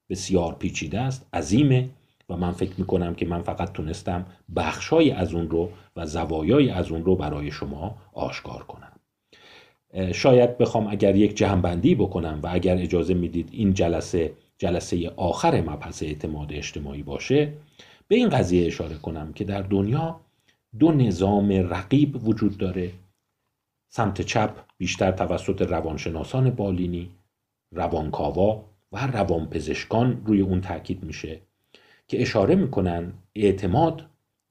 بسیار 0.10 0.54
پیچیده 0.54 1.00
است 1.00 1.28
عظیمه 1.34 1.90
و 2.30 2.38
من 2.38 2.52
فکر 2.52 2.74
می‌کنم 2.78 3.16
که 3.16 3.26
من 3.26 3.42
فقط 3.42 3.72
تونستم 3.72 4.26
بخشای 4.56 5.12
از 5.12 5.34
اون 5.34 5.50
رو 5.50 5.70
و 5.96 6.06
زوایای 6.06 6.70
از 6.70 6.92
اون 6.92 7.06
رو 7.06 7.16
برای 7.16 7.52
شما 7.52 7.98
آشکار 8.14 8.64
کنم. 8.64 8.92
شاید 10.12 10.58
بخوام 10.58 10.88
اگر 10.88 11.16
یک 11.16 11.38
جهنبندی 11.38 11.96
بکنم 11.96 12.40
و 12.44 12.50
اگر 12.52 12.78
اجازه 12.78 13.14
می‌دید 13.14 13.50
این 13.52 13.74
جلسه 13.74 14.34
جلسه 14.58 15.12
آخر 15.16 15.62
مبحث 15.62 16.04
اعتماد 16.04 16.54
اجتماعی 16.54 17.04
باشه 17.04 17.54
به 18.08 18.16
این 18.16 18.30
قضیه 18.30 18.68
اشاره 18.68 18.96
کنم 18.96 19.34
که 19.34 19.44
در 19.44 19.62
دنیا 19.62 20.20
دو 20.80 20.92
نظام 20.92 21.52
رقیب 21.52 22.28
وجود 22.28 22.58
داره. 22.58 22.92
سمت 23.96 24.22
چپ 24.22 24.50
بیشتر 24.78 25.12
توسط 25.12 25.62
روانشناسان 25.62 26.50
بالینی 26.50 27.12
روانکاوا 27.72 28.66
و 28.92 29.08
روانپزشکان 29.08 30.22
روی 30.26 30.42
اون 30.42 30.62
تاکید 30.62 31.04
میشه 31.04 31.40
که 32.08 32.22
اشاره 32.22 32.56
می‌کنن 32.56 33.14
اعتماد 33.36 34.06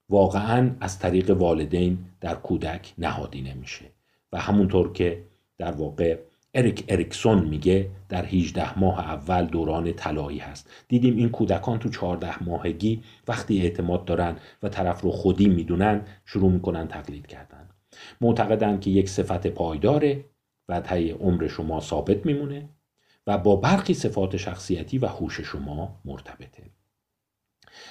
واقعا 0.09 0.71
از 0.81 0.99
طریق 0.99 1.31
والدین 1.31 1.99
در 2.21 2.35
کودک 2.35 2.95
نهادینه 2.99 3.55
میشه 3.55 3.85
و 4.33 4.41
همونطور 4.41 4.93
که 4.93 5.23
در 5.59 5.73
واقع 5.73 6.19
اریک 6.55 6.85
اریکسون 6.89 7.45
میگه 7.45 7.91
در 8.09 8.25
18 8.25 8.79
ماه 8.79 8.99
اول 8.99 9.47
دوران 9.47 9.93
طلایی 9.93 10.39
هست. 10.39 10.71
دیدیم 10.89 11.17
این 11.17 11.29
کودکان 11.29 11.79
تو 11.79 11.89
14 11.89 12.45
ماهگی 12.45 13.03
وقتی 13.29 13.63
اعتماد 13.63 14.05
دارن 14.05 14.37
و 14.63 14.69
طرف 14.69 15.01
رو 15.01 15.11
خودی 15.11 15.49
می‌دونن 15.49 16.01
شروع 16.25 16.51
می‌کنن 16.51 16.89
تقلید 16.89 17.27
کردن. 17.27 17.54
معتقدن 18.21 18.81
که 18.81 18.91
یک 18.91 19.09
صفت 19.09 19.47
پایداره 19.47 20.25
و 20.69 20.81
طی 20.81 21.11
عمر 21.11 21.47
شما 21.49 21.81
ثابت 21.81 22.27
میمونه 22.27 22.69
و 23.27 23.39
با 23.39 23.57
برخی 23.57 23.95
صفات 23.95 24.37
شخصیتی 24.37 24.99
و 24.99 25.07
هوش 25.07 25.41
شما 25.41 26.01
مرتبطه. 26.05 26.63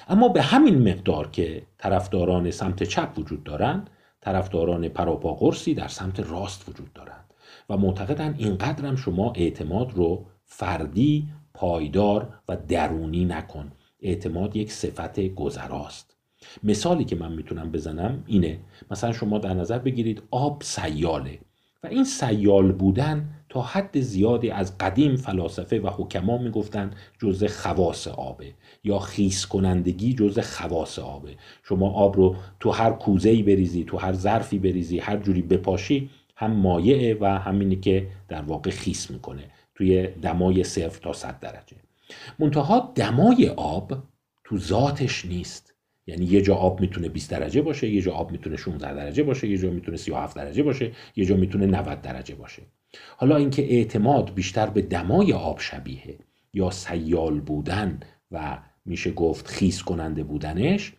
اما 0.08 0.28
به 0.28 0.42
همین 0.42 0.88
مقدار 0.88 1.30
که 1.30 1.62
طرفداران 1.78 2.50
سمت 2.50 2.82
چپ 2.82 3.18
وجود 3.18 3.44
دارند 3.44 3.90
طرفداران 4.20 4.88
پراپاگرسی 4.88 5.74
در 5.74 5.88
سمت 5.88 6.20
راست 6.20 6.68
وجود 6.68 6.92
دارند 6.92 7.34
و 7.70 7.76
معتقدن 7.76 8.34
اینقدرم 8.38 8.96
شما 8.96 9.32
اعتماد 9.32 9.92
رو 9.92 10.26
فردی 10.44 11.28
پایدار 11.54 12.40
و 12.48 12.56
درونی 12.56 13.24
نکن. 13.24 13.72
اعتماد 14.00 14.56
یک 14.56 14.72
صفت 14.72 15.20
گذراست. 15.20 16.16
مثالی 16.62 17.04
که 17.04 17.16
من 17.16 17.32
می‌تونم 17.32 17.70
بزنم 17.70 18.24
اینه. 18.26 18.58
مثلا 18.90 19.12
شما 19.12 19.38
در 19.38 19.54
نظر 19.54 19.78
بگیرید 19.78 20.22
آب 20.30 20.62
سیاله 20.62 21.38
و 21.82 21.86
این 21.86 22.04
سیال 22.04 22.72
بودن 22.72 23.28
تا 23.48 23.62
حد 23.62 24.00
زیادی 24.00 24.50
از 24.50 24.78
قدیم 24.78 25.16
فلاسفه 25.16 25.80
و 25.80 25.88
حکما 25.88 26.38
می‌گفتن 26.38 26.90
جزء 27.18 27.48
خواص 27.48 28.08
آبه 28.08 28.52
یا 28.84 28.98
خیس 28.98 29.46
کنندگی 29.46 30.14
جزء 30.14 30.42
خواص 30.42 30.98
آبه. 30.98 31.36
شما 31.62 31.90
آب 31.90 32.16
رو 32.16 32.36
تو 32.60 32.70
هر 32.70 32.90
کوزه 32.90 33.42
بریزی 33.42 33.84
تو 33.84 33.96
هر 33.96 34.12
ظرفی 34.12 34.58
بریزی 34.58 34.98
هر 34.98 35.16
جوری 35.16 35.42
بپاشی 35.42 36.10
هم 36.36 36.50
مایعه 36.50 37.18
و 37.20 37.24
همینی 37.24 37.76
که 37.76 38.06
در 38.28 38.42
واقع 38.42 38.70
خیس 38.70 39.10
می‌کنه 39.10 39.50
توی 39.74 40.06
دمای 40.06 40.64
صفر 40.64 41.00
تا 41.02 41.12
صد 41.12 41.40
درجه. 41.40 41.76
منتها 42.38 42.92
دمای 42.94 43.48
آب 43.48 43.92
تو 44.44 44.58
ذاتش 44.58 45.24
نیست. 45.24 45.73
یعنی 46.06 46.24
یه 46.24 46.42
جا 46.42 46.54
آب 46.54 46.80
می‌تونه 46.80 47.08
20 47.08 47.30
درجه 47.30 47.62
باشه 47.62 47.88
یه 47.88 48.02
جا 48.02 48.12
آب 48.12 48.30
می‌تونه 48.32 48.56
16 48.56 48.94
درجه 48.94 49.22
باشه 49.22 49.48
یه 49.48 49.58
جا 49.58 49.70
می‌تونه 49.70 49.96
37 49.96 50.36
درجه 50.36 50.62
باشه 50.62 50.92
یه 51.16 51.24
جا 51.24 51.36
می‌تونه 51.36 51.66
90 51.66 52.02
درجه 52.02 52.34
باشه. 52.34 52.62
حالا 53.16 53.36
اینکه 53.36 53.62
اعتماد 53.62 54.34
بیشتر 54.34 54.66
به 54.66 54.82
دمای 54.82 55.32
آب 55.32 55.60
شبیه 55.60 56.18
یا 56.54 56.70
سیال 56.70 57.40
بودن 57.40 58.00
و 58.30 58.58
میشه 58.84 59.10
گفت 59.10 59.46
خیس 59.46 59.82
کننده 59.82 60.24
بودنش 60.24 60.92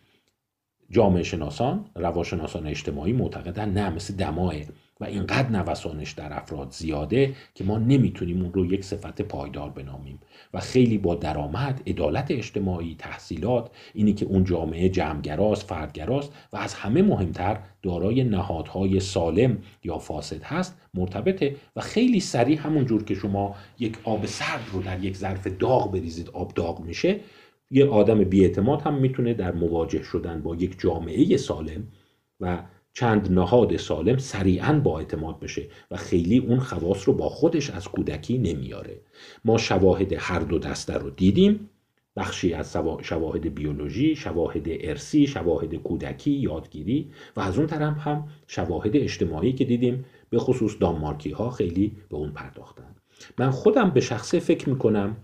جامعه 0.90 1.22
شناسان 1.22 1.90
رواشناسان 1.94 2.66
اجتماعی 2.66 3.12
معتقدن 3.12 3.68
نه 3.70 3.90
مثل 3.90 4.14
دماه 4.14 4.54
و 5.00 5.04
اینقدر 5.04 5.50
نوسانش 5.50 6.12
در 6.12 6.32
افراد 6.32 6.70
زیاده 6.70 7.34
که 7.54 7.64
ما 7.64 7.78
نمی‌تونیم 7.78 8.42
اون 8.42 8.52
رو 8.52 8.66
یک 8.66 8.84
صفت 8.84 9.22
پایدار 9.22 9.70
بنامیم. 9.70 10.20
و 10.54 10.60
خیلی 10.60 10.98
با 10.98 11.14
درآمد 11.14 11.82
عدالت 11.86 12.30
اجتماعی 12.30 12.96
تحصیلات 12.98 13.70
اینی 13.94 14.12
که 14.12 14.26
اون 14.26 14.44
جامعه 14.44 14.88
جمعگراست 14.88 15.68
فردگراست 15.68 16.32
و 16.52 16.56
از 16.56 16.74
همه 16.74 17.02
مهمتر 17.02 17.58
دارای 17.82 18.24
نهادهای 18.24 19.00
سالم 19.00 19.58
یا 19.84 19.98
فاسد 19.98 20.42
هست 20.42 20.80
مرتبطه 20.94 21.56
و 21.76 21.80
خیلی 21.80 22.20
سریع 22.20 22.58
همون 22.58 22.86
جور 22.86 23.04
که 23.04 23.14
شما 23.14 23.54
یک 23.78 23.98
آب 24.04 24.26
سرد 24.26 24.70
رو 24.72 24.82
در 24.82 25.04
یک 25.04 25.16
ظرف 25.16 25.46
داغ 25.46 25.92
بریزید 25.92 26.30
آب 26.30 26.54
داغ 26.54 26.80
میشه 26.80 27.20
یه 27.70 27.86
آدم 27.86 28.24
بیاعتماد 28.24 28.82
هم 28.82 28.94
می‌تونه 28.94 29.34
در 29.34 29.52
مواجه 29.52 30.02
شدن 30.02 30.42
با 30.42 30.56
یک 30.56 30.80
جامعه 30.80 31.36
سالم 31.36 31.88
و 32.40 32.58
چند 32.98 33.32
نهاد 33.32 33.76
سالم 33.76 34.18
سریعا 34.18 34.80
با 34.80 34.98
اعتماد 34.98 35.40
بشه 35.40 35.68
و 35.90 35.96
خیلی 35.96 36.38
اون 36.38 36.60
خواص 36.60 37.08
رو 37.08 37.14
با 37.14 37.28
خودش 37.28 37.70
از 37.70 37.88
کودکی 37.88 38.38
نمیاره. 38.38 39.00
ما 39.44 39.58
شواهد 39.58 40.12
هر 40.18 40.38
دو 40.38 40.58
دسته 40.58 40.94
رو 40.94 41.10
دیدیم. 41.10 41.70
بخشی 42.16 42.54
از 42.54 42.76
شواهد 43.02 43.54
بیولوژی، 43.54 44.16
شواهد 44.16 44.66
ارسی، 44.66 45.26
شواهد 45.26 45.74
کودکی، 45.74 46.30
یادگیری 46.30 47.10
و 47.36 47.40
از 47.40 47.58
اون 47.58 47.66
طرف 47.66 47.98
هم 47.98 48.28
شواهد 48.46 48.96
اجتماعی 48.96 49.52
که 49.52 49.64
دیدیم 49.64 50.04
به 50.30 50.38
خصوص 50.38 50.76
دانمارکی 50.80 51.30
ها 51.30 51.50
خیلی 51.50 51.96
به 52.08 52.16
اون 52.16 52.30
پرداختن. 52.30 52.96
من 53.38 53.50
خودم 53.50 53.90
به 53.90 54.00
شخصه 54.00 54.40
فکر 54.40 54.68
می‌کنم 54.68 55.16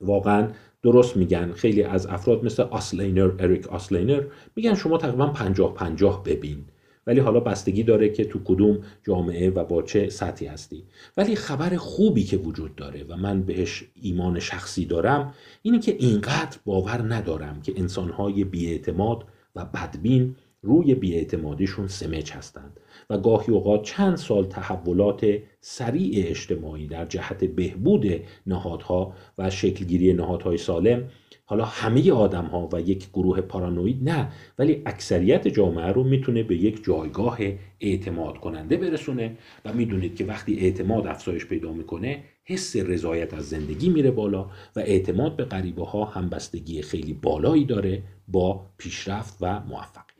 واقعا 0.00 0.48
درست 0.84 1.16
میگن. 1.16 1.52
خیلی 1.52 1.82
از 1.82 2.06
افراد 2.06 2.44
مثل 2.44 2.62
آسلینر 2.62 3.30
اریک 3.38 3.66
آسلینر 3.66 4.22
میگن 4.56 4.74
شما 4.74 4.98
تقریبا 4.98 5.26
پنجاه 5.26 5.74
پنجاه 5.74 6.24
ببین. 6.24 6.64
ولی 7.06 7.20
حالا 7.20 7.40
بستگی 7.40 7.82
داره 7.82 8.08
که 8.08 8.24
تو 8.24 8.38
کدوم 8.44 8.78
جامعه 9.06 9.50
و 9.50 9.64
با 9.64 9.82
چه 9.82 10.08
سطحی 10.08 10.46
هستی. 10.46 10.84
ولی 11.16 11.36
خبر 11.36 11.76
خوبی 11.76 12.24
که 12.24 12.36
وجود 12.36 12.76
داره 12.76 13.04
و 13.08 13.16
من 13.16 13.42
بهش 13.42 13.84
ایمان 13.94 14.38
شخصی 14.38 14.84
دارم 14.84 15.34
اینه 15.62 15.78
که 15.78 15.96
اینقدر 15.98 16.58
باور 16.64 17.14
ندارم 17.14 17.62
که 17.62 17.72
انسانهای 17.76 18.44
بیاعتماد 18.44 19.24
و 19.56 19.64
بدبین 19.64 20.36
روی 20.62 20.94
بیاعتمادیشون 20.94 21.88
سمج 21.88 22.32
هستند. 22.32 22.80
و 23.10 23.18
گاهی 23.18 23.52
اوقات 23.52 23.82
چند 23.82 24.16
سال 24.16 24.44
تحولات 24.44 25.38
سریع 25.60 26.28
اجتماعی 26.28 26.86
در 26.86 27.04
جهت 27.04 27.44
بهبود 27.44 28.06
نهادها 28.46 29.12
و 29.38 29.50
شکلگیری 29.50 30.12
نهادهای 30.12 30.56
سالم 30.56 31.08
حالا 31.46 31.64
همه 31.64 32.12
آدم 32.12 32.44
ها 32.44 32.68
و 32.72 32.80
یک 32.80 33.08
گروه 33.10 33.40
پارانوید 33.40 34.08
نه 34.08 34.32
ولی 34.58 34.82
اکثریت 34.86 35.48
جامعه 35.48 35.86
رو 35.86 36.04
می‌تونه 36.04 36.42
به 36.42 36.56
یک 36.56 36.84
جایگاه 36.84 37.38
اعتماد 37.80 38.38
کننده 38.38 38.76
برسونه 38.76 39.36
و 39.64 39.72
می‌دونید 39.72 40.16
که 40.16 40.24
وقتی 40.24 40.56
اعتماد 40.56 41.06
افزایش 41.06 41.46
پیدا 41.46 41.72
می‌کنه 41.72 42.22
حس 42.44 42.76
رضایت 42.76 43.34
از 43.34 43.48
زندگی 43.48 43.88
میره 43.88 44.10
بالا 44.10 44.50
و 44.76 44.80
اعتماد 44.80 45.36
به 45.36 45.44
غریبه 45.44 45.84
ها 45.84 46.04
همبستگی 46.04 46.82
خیلی 46.82 47.12
بالایی 47.12 47.64
داره 47.64 48.02
با 48.28 48.66
پیشرفت 48.78 49.36
و 49.40 49.60
موفقیت. 49.60 50.13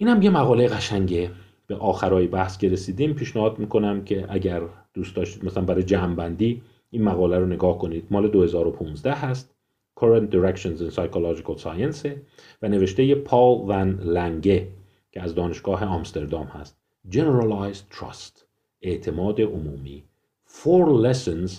این 0.00 0.08
هم 0.08 0.22
یه 0.22 0.30
مقاله 0.30 0.68
قشنگه. 0.68 1.30
به 1.66 1.76
آخرای 1.76 2.26
بحث 2.26 2.58
که 2.58 2.68
رسیدیم 2.68 3.14
پیشنهاد 3.14 3.58
می‌کنم 3.58 4.04
که 4.04 4.26
اگر 4.28 4.62
دوست 4.94 5.16
داشتید 5.16 5.44
مثلا 5.44 5.64
برای 5.64 5.82
جمعبندی 5.82 6.62
این 6.90 7.02
مقاله 7.02 7.38
رو 7.38 7.46
نگاه 7.46 7.78
کنید. 7.78 8.06
مال 8.10 8.28
2015 8.28 9.12
هست. 9.12 9.54
Current 10.00 10.30
Directions 10.32 10.80
in 10.80 10.94
Psychological 10.94 11.62
Science 11.62 12.08
و 12.62 12.68
نوشته 12.68 13.14
پال 13.14 13.58
ون 13.66 14.00
لنگه 14.00 14.68
که 15.12 15.22
از 15.22 15.34
دانشگاه 15.34 15.84
آمستردام 15.84 16.46
هست. 16.46 16.76
Generalized 17.10 17.94
Trust. 17.96 18.44
اعتماد 18.82 19.40
عمومی. 19.40 20.04
Four 20.46 20.86
Lessons 21.06 21.50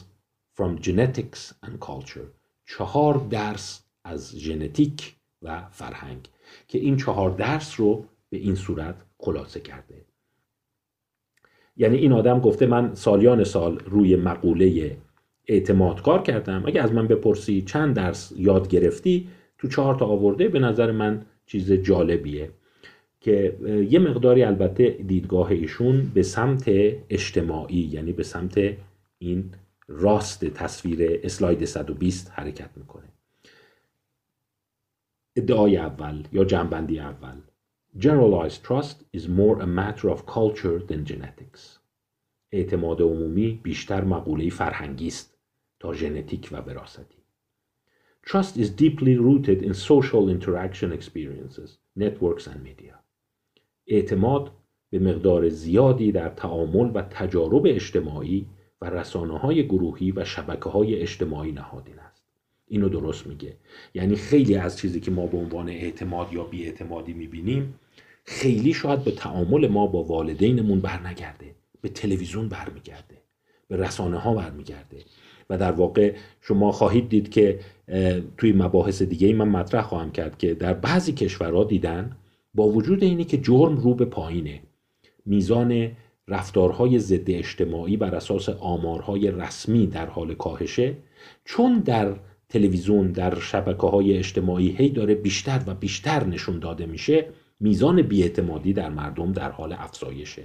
from 0.58 0.86
Genetics 0.86 1.54
and 1.66 1.88
Culture. 1.88 2.28
چهار 2.66 3.28
درس 3.30 3.84
از 4.04 4.36
ژنتیک 4.38 5.16
و 5.42 5.64
فرهنگ. 5.72 6.30
که 6.68 6.80
این 6.80 6.98
چهار 6.98 7.30
درس 7.30 7.80
رو 7.80 8.06
به 8.30 8.38
این 8.38 8.56
صورت 8.56 8.96
خلاصه 9.18 9.60
کرده. 9.60 10.06
یعنی 11.78 11.98
این 11.98 12.14
آدم 12.14 12.40
گفته 12.40 12.66
من 12.66 12.96
سالیان 12.96 13.44
سال 13.44 13.80
روی 13.80 14.16
مقوله 14.16 14.98
اعتماد 15.48 16.02
کار 16.02 16.22
کردم. 16.22 16.64
اگه 16.66 16.82
از 16.82 16.94
من 16.94 17.08
بپرسی 17.08 17.62
چند 17.62 17.96
درس 17.96 18.34
یاد 18.38 18.68
گرفتی 18.68 19.30
تو 19.58 19.68
چهار 19.68 19.96
تا 19.96 20.06
آورده 20.06 20.48
به 20.48 20.60
نظر 20.60 20.92
من 20.92 21.26
چیز 21.46 21.72
جالبیه 21.72 22.52
که 23.22 23.58
یه 23.90 24.00
مقداری 24.00 24.44
البته 24.44 24.90
دیدگاه 24.90 25.52
ایشون 25.52 26.12
به 26.14 26.24
سمت 26.24 26.64
اجتماعی 27.10 27.80
یعنی 27.80 28.14
به 28.14 28.24
سمت 28.24 28.78
این 29.18 29.52
راست 29.88 30.46
تصویر 30.46 31.20
اسلاید 31.24 31.66
120 31.66 32.32
حرکت 32.36 32.70
می‌کنه. 32.76 33.08
ادعای 35.36 35.78
اول 35.78 36.24
یا 36.32 36.46
جنبندی 36.46 37.00
اول. 37.00 37.36
Generalized 37.98 38.64
trust 38.64 39.04
is 39.12 39.28
more 39.28 39.60
a 39.60 39.68
matter 39.68 40.10
of 40.10 40.26
culture 40.26 40.80
than 40.80 41.06
genetics. 41.06 41.80
اعتماد 42.52 43.02
عمومی 43.02 43.60
بیشتر 43.64 44.04
مقوله 44.04 44.50
فرهنگی 44.50 45.08
است 45.08 45.38
تا 45.80 45.94
ژنتیک 45.94 46.50
و 46.52 46.56
وراثتی. 46.58 47.18
Trust 48.26 48.58
is 48.58 48.70
deeply 48.70 49.18
rooted 49.18 49.64
in 49.64 49.74
social 49.74 50.30
interaction 50.30 50.92
experiences, 50.92 51.78
networks 51.96 52.48
and 52.48 52.64
media. 52.64 53.04
اعتماد 53.88 54.52
به 54.90 55.00
مقدار 55.00 55.50
زیادی 55.50 56.12
در 56.12 56.30
تعامل 56.30 56.92
و 56.94 57.02
تجارب 57.02 57.66
اجتماعی 57.66 58.48
و 58.82 58.90
رسانه 58.90 59.38
های 59.38 59.68
گروهی 59.68 60.12
و 60.12 60.26
شبکه 60.26 60.70
های 60.70 60.96
اجتماعی 60.96 61.52
نهادین 61.52 61.96
اینو 62.70 62.90
درست 62.90 63.28
میگه. 63.28 63.54
یعنی 63.94 64.16
خیلی 64.16 64.56
از 64.56 64.78
چیزی 64.78 65.00
که 65.00 65.12
ما 65.12 65.26
به 65.28 65.38
عنوان 65.38 65.70
اعتماد 65.70 66.34
یا 66.34 66.44
بیاعتمادی 66.44 67.14
می‌بینیم 67.14 67.74
خیلی 68.24 68.74
شاید 68.74 69.04
به 69.04 69.12
تعامل 69.12 69.68
ما 69.68 69.88
با 69.88 70.04
والدینمون 70.04 70.80
برنگرده 70.80 71.56
به 71.82 71.90
تلویزیون 71.90 72.50
برمیگرده 72.50 73.18
به 73.68 73.78
رسانه 73.78 74.18
ها 74.18 74.34
برمیگرده. 74.34 74.98
و 75.50 75.58
در 75.58 75.72
واقع 75.72 76.14
شما 76.42 76.72
خواهید 76.72 77.10
دید 77.10 77.30
که 77.30 77.60
توی 78.38 78.54
مباحث 78.54 79.02
دیگه 79.02 79.28
ای 79.28 79.34
من 79.34 79.48
مطرح 79.48 79.82
خواهم 79.82 80.12
کرد 80.12 80.38
که 80.38 80.54
در 80.54 80.74
بعضی 80.74 81.14
کشورها 81.14 81.64
دیدن 81.64 82.18
با 82.54 82.68
وجود 82.68 83.04
اینی 83.04 83.26
که 83.26 83.38
جرم 83.38 83.78
رو 83.78 83.94
به 83.94 84.06
پایینه. 84.06 84.62
میزان 85.26 85.92
رفتارهای 86.28 87.00
ضد 87.00 87.32
اجتماعی 87.32 87.98
بر 87.98 88.16
اساس 88.16 88.50
آمارهای 88.50 89.32
رسمی 89.32 89.88
در 89.88 90.06
حال 90.06 90.34
کاهشه 90.34 90.98
چون 91.46 91.80
در 91.80 92.16
تلویزیون 92.50 93.12
در 93.12 93.40
شبکه 93.40 93.88
های 93.88 94.18
اجتماعی 94.18 94.70
هی 94.70 94.90
داره 94.90 95.16
بیشتر 95.16 95.62
و 95.68 95.74
بیشتر 95.74 96.24
نشون 96.24 96.60
داده 96.60 96.86
میشه 96.86 97.26
میزان 97.60 98.02
بیاعتمادی 98.02 98.74
در 98.74 98.90
مردم 98.90 99.32
در 99.32 99.52
حال 99.52 99.74
افزایشه. 99.74 100.44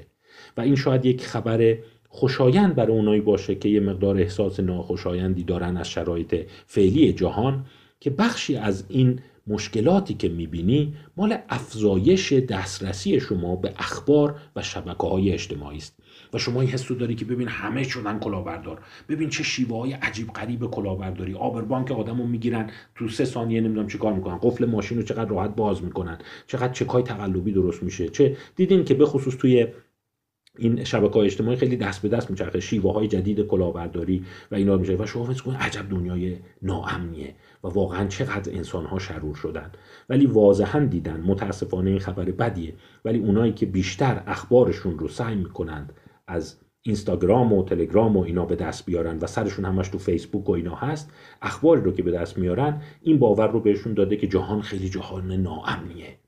و 0.56 0.60
این 0.60 0.76
شاید 0.76 1.04
یک 1.04 1.26
خبر 1.26 1.78
خوشایند 2.08 2.74
برای 2.74 2.96
اونایی 2.96 3.20
باشه 3.20 3.54
که 3.54 3.68
یه 3.68 3.80
مقدار 3.80 4.18
احساس 4.18 4.60
ناخوشایندی 4.60 5.44
دارن 5.44 5.76
از 5.76 5.90
شرایط 5.90 6.46
فعلی 6.66 7.12
جهان 7.12 7.66
که 8.00 8.10
بخشی 8.10 8.56
از 8.56 8.84
این 8.88 9.20
مشکلاتی 9.46 10.14
که 10.14 10.28
می‌بینی 10.28 10.94
مال 11.16 11.36
افزایش 11.48 12.32
دسترسی 12.32 13.20
شما 13.20 13.56
به 13.56 13.72
اخبار 13.78 14.40
و 14.56 14.62
شبکه 14.62 15.06
های 15.06 15.32
اجتماعی 15.32 15.76
است. 15.76 15.96
و 16.32 16.38
شما 16.38 16.60
این 16.60 16.70
حس 16.70 16.92
داری 16.92 17.14
که 17.14 17.24
ببین 17.24 17.48
همه 17.48 17.82
شدن 17.82 18.18
کلاهبردار. 18.18 18.78
ببین 19.08 19.28
چه 19.28 19.42
شیوه 19.42 19.78
های 19.78 19.92
عجیب 19.92 20.28
غریب 20.28 20.66
کلاهبرداری. 20.66 21.34
آبربانک 21.34 21.92
آدمو 21.92 22.26
می‌گیرن 22.26 22.70
تو 22.94 23.08
سه 23.08 23.24
ثانیه 23.24 23.60
نمی‌دونم 23.60 23.86
چیکار 23.86 24.12
می‌کنن. 24.12 24.38
قفل 24.42 24.64
ماشین 24.64 24.98
رو 24.98 25.04
چقدر 25.04 25.30
راحت 25.30 25.56
باز 25.56 25.82
می‌کنن. 25.82 26.18
چقدر 26.46 26.72
چکای 26.72 27.02
تقلبی 27.02 27.52
درست 27.52 27.82
میشه. 27.82 28.08
چه 28.08 28.36
دیدین 28.56 28.84
که 28.84 28.94
به 28.94 29.06
خصوص 29.06 29.36
توی 29.36 29.66
این 30.58 30.84
شبکه 30.84 31.14
های 31.14 31.26
اجتماعی 31.26 31.56
خیلی 31.56 31.76
دست 31.76 32.02
به 32.02 32.08
دست 32.08 32.30
میچرخه. 32.30 32.60
شیوه 32.60 32.92
های 32.92 33.08
جدید 33.08 33.40
کلاهبرداری 33.40 34.24
و 34.50 34.54
اینا 34.54 34.76
میشه 34.76 34.96
و 34.96 35.06
شما 35.06 35.24
فکر 35.24 35.50
عجب 35.50 35.90
دنیای 35.90 36.36
ناامنیه 36.62 37.34
و 37.64 37.68
واقعا 37.68 38.06
چقدر 38.06 38.52
انسان 38.52 38.86
ها 38.86 38.98
شرور 38.98 39.34
شدن. 39.34 39.72
ولی 40.08 40.26
واضحا 40.26 40.80
دیدن 40.80 41.20
متاسفانه 41.26 41.90
این 41.90 41.98
خبر 41.98 42.24
بدیه. 42.24 42.74
ولی 43.04 43.18
اونایی 43.18 43.52
که 43.52 43.66
بیشتر 43.66 44.22
اخبارشون 44.26 44.98
رو 44.98 45.08
سعی 45.08 45.34
می‌کنند 45.34 45.92
از 46.26 46.56
اینستاگرام 46.82 47.52
و 47.52 47.64
تلگرام 47.64 48.16
و 48.16 48.20
اینا 48.20 48.44
به 48.44 48.56
دست 48.56 48.86
بیارن 48.86 49.18
و 49.18 49.26
سرشون 49.26 49.64
همش 49.64 49.88
تو 49.88 49.98
فیسبوک 49.98 50.48
و 50.48 50.52
اینا 50.52 50.74
هست 50.74 51.10
اخباری 51.42 51.80
رو 51.80 51.92
که 51.92 52.02
به 52.02 52.10
دست 52.10 52.38
میارن 52.38 52.82
این 53.02 53.18
باور 53.18 53.48
رو 53.48 53.60
بهشون 53.60 53.94
داده 53.94 54.16
که 54.16 54.26
جهان 54.26 54.62
خیلی 54.62 54.88
جهان 54.88 55.32
ناامنیه 55.32 56.18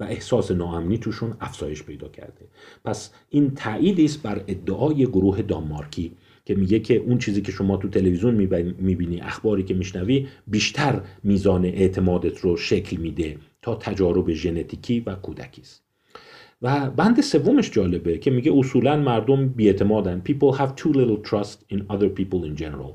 و 0.00 0.04
احساس 0.04 0.50
ناامنی 0.50 0.98
توشون 0.98 1.36
افزایش 1.40 1.82
پیدا 1.82 2.08
کرده. 2.08 2.48
پس 2.84 3.12
این 3.30 3.50
تأییدی 3.54 4.04
است 4.04 4.22
بر 4.22 4.44
ادعای 4.48 5.06
گروه 5.06 5.42
دانمارکی 5.42 6.12
که 6.44 6.54
میگه 6.54 6.80
که 6.80 6.96
اون 6.96 7.18
چیزی 7.18 7.42
که 7.42 7.52
شما 7.52 7.76
تو 7.76 7.88
تلویزیون 7.88 8.34
می‌بینی 8.78 9.20
اخباری 9.20 9.62
که 9.62 9.74
میشنوی 9.74 10.28
بیشتر 10.46 11.02
میزان 11.22 11.64
اعتمادت 11.64 12.38
رو 12.38 12.56
شکل 12.56 12.96
میده 12.96 13.36
تا 13.62 13.74
تجارب 13.74 14.32
ژنتیکی 14.32 15.00
و 15.00 15.14
کودکی 15.14 15.60
است. 15.60 15.89
و 16.62 16.90
بند 16.90 17.20
سومش 17.20 17.70
جالبه 17.70 18.18
که 18.18 18.30
میگه 18.30 18.52
اصولا 18.56 18.96
مردم 18.96 19.48
بیاعتمادن. 19.48 20.22
People 20.28 20.56
have 20.56 20.70
too 20.80 20.92
little 20.92 21.30
trust 21.30 21.74
in 21.74 21.78
other 21.78 22.08
people 22.18 22.44
in 22.44 22.60
general. 22.62 22.92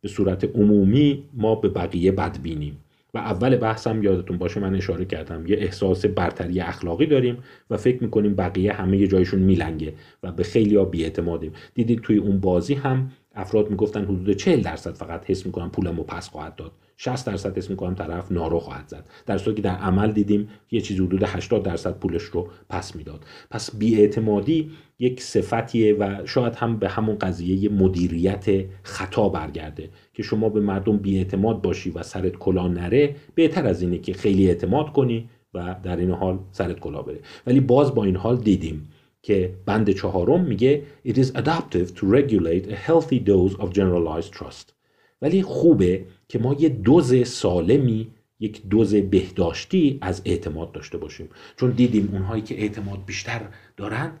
به 0.00 0.08
صورت 0.08 0.44
عمومی 0.44 1.24
ما 1.34 1.54
به 1.54 1.68
بقیه 1.68 2.12
بدبینیم. 2.12 2.76
و 3.14 3.18
اول 3.18 3.56
بحثم 3.56 4.02
یادتون 4.02 4.38
باشه 4.38 4.60
من 4.60 4.74
اشاره 4.74 5.04
کردم. 5.04 5.46
یه 5.46 5.56
احساس 5.56 6.06
برتری 6.06 6.60
اخلاقی 6.60 7.06
داریم 7.06 7.38
و 7.70 7.76
فکر 7.76 8.02
می‌کنیم 8.02 8.34
بقیه 8.34 8.72
همه 8.72 8.98
یه 8.98 9.06
جایشون 9.06 9.40
میلنگه 9.40 9.92
و 10.22 10.32
به 10.32 10.42
خیلی 10.42 10.76
ها 10.76 10.84
بیاعتمادیم. 10.84 11.52
دیدید 11.74 12.00
توی 12.00 12.16
اون 12.16 12.40
بازی 12.40 12.74
هم 12.74 13.10
افراد 13.34 13.70
می‌گفتن 13.70 14.04
حدود 14.04 14.32
40 14.32 14.60
درصد 14.60 14.94
فقط 14.94 15.30
حس 15.30 15.46
می‌کنن 15.46 15.68
پولمو 15.68 16.02
پس 16.02 16.28
خواهد 16.28 16.56
داد. 16.56 16.72
60 17.00 17.26
درصد 17.26 17.58
اسم 17.58 17.72
می‌کنم 17.72 17.94
طرف 17.94 18.32
نارو 18.32 18.60
خواهد 18.60 18.88
زد. 18.88 19.08
در 19.26 19.38
صورتی 19.38 19.62
که 19.62 19.68
در 19.68 19.76
عمل 19.76 20.12
دیدیم 20.12 20.48
یه 20.70 20.80
چیزی 20.80 21.02
حدود 21.02 21.22
80 21.22 21.62
درصد 21.62 21.98
پولش 21.98 22.22
رو 22.22 22.48
پس 22.68 22.96
می‌داد. 22.96 23.24
پس 23.50 23.76
بیاعتمادی 23.76 24.70
یک 24.98 25.22
صفتیه 25.22 25.94
و 25.94 26.26
شاید 26.26 26.54
هم 26.54 26.78
به 26.78 26.88
همون 26.88 27.18
قضیه 27.18 27.68
مدیریت 27.68 28.64
خطا 28.82 29.28
برگرده 29.28 29.90
که 30.14 30.22
شما 30.22 30.48
به 30.48 30.60
مردم 30.60 30.96
بیاعتماد 30.96 31.62
باشی 31.62 31.90
و 31.90 32.02
سرت 32.02 32.32
کلا 32.36 32.68
نره 32.68 33.16
بهتر 33.34 33.66
از 33.66 33.82
اینه 33.82 33.98
که 33.98 34.12
خیلی 34.12 34.48
اعتماد 34.48 34.92
کنی 34.92 35.28
و 35.54 35.76
در 35.82 35.96
این 35.96 36.10
حال 36.10 36.38
سرت 36.52 36.80
کلا 36.80 37.02
بره. 37.02 37.20
ولی 37.46 37.60
باز 37.60 37.94
با 37.94 38.04
این 38.04 38.16
حال 38.16 38.36
دیدیم 38.36 38.88
که 39.22 39.54
بند 39.66 39.90
چهارم 39.90 40.44
میگه 40.44 40.82
It 41.06 41.14
is 41.14 41.30
adaptive 41.36 41.94
to 41.94 42.06
regulate 42.06 42.66
a 42.70 42.76
healthy 42.88 43.18
dose 43.18 43.54
of 43.62 43.72
generalized 43.72 44.32
trust. 44.32 44.77
ولی 45.22 45.42
خوبه 45.42 46.04
که 46.28 46.38
ما 46.38 46.56
یه 46.58 46.68
دوز 46.68 47.28
سالمی 47.28 48.10
یک 48.40 48.68
دوز 48.68 48.94
بهداشتی 48.94 49.98
از 50.00 50.22
اعتماد 50.24 50.72
داشته 50.72 50.98
باشیم. 50.98 51.28
چون 51.56 51.70
دیدیم 51.70 52.08
اونهایی 52.12 52.42
که 52.42 52.60
اعتماد 52.60 53.04
بیشتر 53.06 53.40
دارن 53.76 54.12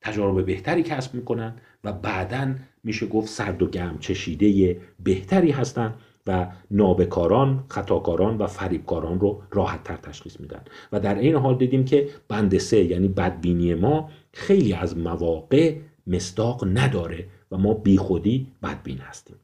تجارب 0.00 0.46
بهتری 0.46 0.82
کسب 0.82 1.14
می‌کنن 1.14 1.54
و 1.84 1.92
بعدا 1.92 2.54
میشه 2.84 3.06
گفت 3.06 3.28
سرد 3.28 3.62
و 3.62 3.66
گرم 3.66 3.98
چشیده 3.98 4.80
بهتری 5.04 5.50
هستن 5.50 5.94
و 6.26 6.46
نابکاران، 6.70 7.64
خطاکاران 7.68 8.38
و 8.38 8.46
فریبکاران 8.46 9.20
رو 9.20 9.42
راحت 9.50 9.84
تر 9.84 9.96
تشخیص 9.96 10.40
میدن. 10.40 10.60
و 10.92 11.00
در 11.00 11.14
این 11.14 11.34
حال 11.34 11.58
دیدیم 11.58 11.84
که 11.84 12.08
بند 12.28 12.58
سه 12.58 12.84
یعنی 12.84 13.08
بدبینی 13.08 13.74
ما 13.74 14.10
خیلی 14.32 14.72
از 14.72 14.98
مواقع 14.98 15.76
مصداق 16.06 16.64
نداره 16.78 17.26
و 17.50 17.58
ما 17.58 17.74
بیخودی 17.74 18.46
بدبین 18.62 18.98
هستیم. 18.98 19.36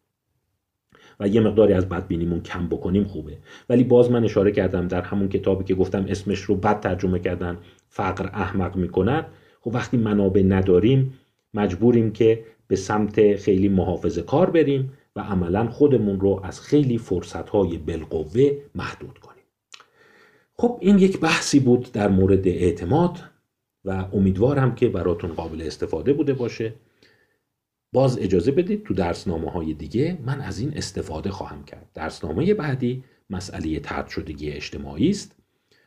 و 1.23 1.29
یه 1.29 1.41
مقداری 1.41 1.73
از 1.73 1.89
بدبینیمون 1.89 2.41
کم 2.41 2.67
بکنیم 2.69 3.05
خوبه. 3.05 3.39
ولی 3.69 3.85
باز 3.85 4.11
من 4.11 4.25
اشاره 4.25 4.53
کردم 4.53 4.89
در 4.89 5.01
همون 5.01 5.29
کتابی 5.29 5.65
که 5.65 5.75
گفتم 5.75 6.05
اسمش 6.09 6.41
رو 6.41 6.55
بد 6.55 6.81
ترجمه 6.81 7.19
کردن 7.19 7.59
فقر 7.89 8.27
احمق 8.27 8.77
می‌کند. 8.77 9.27
خب 9.61 9.75
وقتی 9.75 9.97
منابع 9.97 10.43
نداریم 10.43 11.13
مجبوریم 11.55 12.13
که 12.13 12.45
به 12.69 12.77
سمت 12.77 13.37
خیلی 13.37 13.69
محافظه 13.69 14.23
کار 14.23 14.51
بریم 14.51 14.93
و 15.17 15.21
عملا 15.21 15.67
خودمون 15.71 16.21
رو 16.21 16.41
از 16.45 16.61
خیلی 16.61 16.99
فرصتهای 16.99 17.79
بالقوه 17.79 18.51
محدود 18.75 19.19
کنیم. 19.19 19.45
خب 20.55 20.79
این 20.81 20.99
یک 20.99 21.21
بحثی 21.21 21.61
بود 21.61 21.93
در 21.93 22.09
مورد 22.09 22.49
اعتماد 22.49 23.19
و 23.85 24.05
امیدوارم 24.13 24.75
که 24.75 24.89
براتون 24.89 25.33
قابل 25.33 25.63
استفاده 25.63 26.13
بوده 26.13 26.35
باشه. 26.35 26.73
باز 27.93 28.19
اجازه 28.19 28.53
بدید 28.53 28.85
تو 28.85 28.95
درسنامه 28.95 29.51
های 29.51 29.75
دیگه 29.75 30.19
من 30.27 30.41
از 30.41 30.59
این 30.59 30.73
استفاده 30.77 31.31
خواهم 31.31 31.65
کرد. 31.65 31.91
درسنامه 31.95 32.55
بعدی 32.55 33.05
مسئله 33.31 33.81
ترد 33.81 34.09
شدگی 34.09 34.51
اجتماعی 34.51 35.11
است 35.11 35.37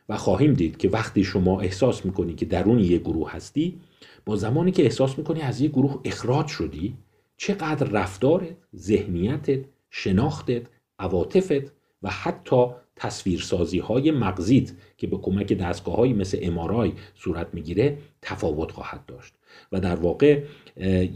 و 0.08 0.16
خواهیم 0.16 0.54
دید 0.54 0.76
که 0.76 0.88
وقتی 0.88 1.24
شما 1.24 1.60
احساس 1.60 2.06
می‌کنی 2.06 2.34
که 2.34 2.44
درون 2.44 2.78
یک 2.78 3.00
گروه 3.00 3.32
هستی 3.32 3.80
با 4.24 4.36
زمانی 4.36 4.70
که 4.72 4.82
احساس 4.82 5.18
می‌کنی 5.18 5.40
از 5.40 5.60
یک 5.60 5.70
گروه 5.70 6.00
اخراج 6.04 6.46
شدی 6.46 6.94
چقدر 7.36 7.86
رفتارت، 7.86 8.56
ذهنیتت، 8.76 9.64
شناختت، 9.90 10.62
عواطفت 10.98 11.72
و 12.02 12.10
حتی 12.10 12.66
تصویرسازی 12.96 13.78
های 13.78 14.10
مغزیت 14.10 14.72
که 14.96 15.06
به 15.06 15.16
کمک 15.16 15.52
دستگاه 15.52 15.96
های 15.96 16.12
مثل 16.12 16.38
امارای 16.42 16.92
صورت 17.14 17.46
می‌گیره 17.52 17.98
تفاوت 18.22 18.70
خواهد 18.70 19.06
داشت. 19.06 19.34
و 19.72 19.80
در 19.80 19.94
واقع 19.94 20.42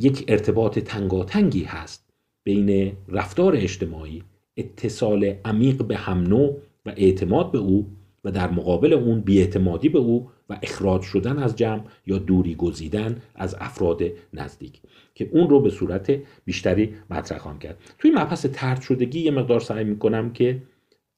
یک 0.01 0.25
ارتباط 0.29 0.79
تنگاتنگی 0.79 1.65
هست 1.65 2.11
بین 2.45 2.93
رفتار 3.09 3.57
اجتماعی 3.57 4.23
اتصال 4.57 5.35
عمیق 5.45 5.83
به 5.83 5.97
هم 5.97 6.23
نوع 6.23 6.57
و 6.87 6.93
اعتماد 6.97 7.53
به 7.53 7.59
او 7.59 7.87
و 8.25 8.31
در 8.31 8.51
مقابل 8.51 8.93
اون 8.93 9.21
بیاعتمادی 9.21 9.89
به 9.89 9.99
او 9.99 10.31
و 10.51 10.59
اخراج 10.63 11.03
شدن 11.03 11.39
از 11.39 11.57
جمع 11.57 11.83
یا 12.07 12.19
دوری 12.19 12.55
گزیدن 12.55 13.23
از 13.35 13.57
افراد 13.61 14.03
نزدیک 14.35 14.81
که 15.15 15.29
اون 15.33 15.51
رو 15.51 15.61
به 15.61 15.71
صورت 15.71 16.19
بیشتری 16.45 16.95
مطرح 17.11 17.39
خواهم 17.39 17.59
کرد. 17.59 17.79
توی 17.99 18.11
مبحث 18.11 18.47
ترد 18.47 18.81
شدگی 18.81 19.21
یه 19.21 19.31
مقدار 19.31 19.61
سعی 19.61 19.85
می‌کنم 19.85 20.33
که 20.33 20.63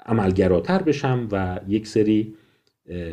عملگراتر 0.06 0.82
بشم 0.82 1.28
و 1.32 1.60
یک 1.68 1.86
سری 1.86 2.34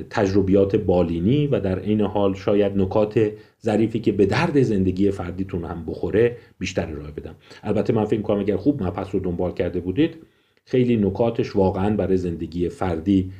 تجربیات 0.09 0.75
بالینی 0.75 1.47
و 1.47 1.59
در 1.59 1.79
عین 1.79 2.01
حال 2.01 2.33
شاید 2.33 2.77
نکات 2.77 3.31
ظریفی 3.63 3.99
که 3.99 4.11
به 4.11 4.25
درد 4.25 4.61
زندگی 4.61 5.11
فردیتون 5.11 5.65
هم 5.65 5.85
بخوره 5.85 6.37
بیشتر 6.59 6.91
ارائه 6.91 7.11
بدم. 7.11 7.35
البته 7.63 7.93
من 7.93 8.05
فکر 8.05 8.21
کنم 8.21 8.39
اگر 8.39 8.57
خوب 8.57 8.83
مبحث 8.83 9.07
رو 9.13 9.19
دنبال 9.19 9.51
کرده 9.51 9.79
بودید 9.79 10.15
خیلی 10.65 10.97
نکاتش 10.97 11.55
واقعا 11.55 11.95
برای 11.95 12.17
زندگی 12.17 12.69
فردی 12.69 13.31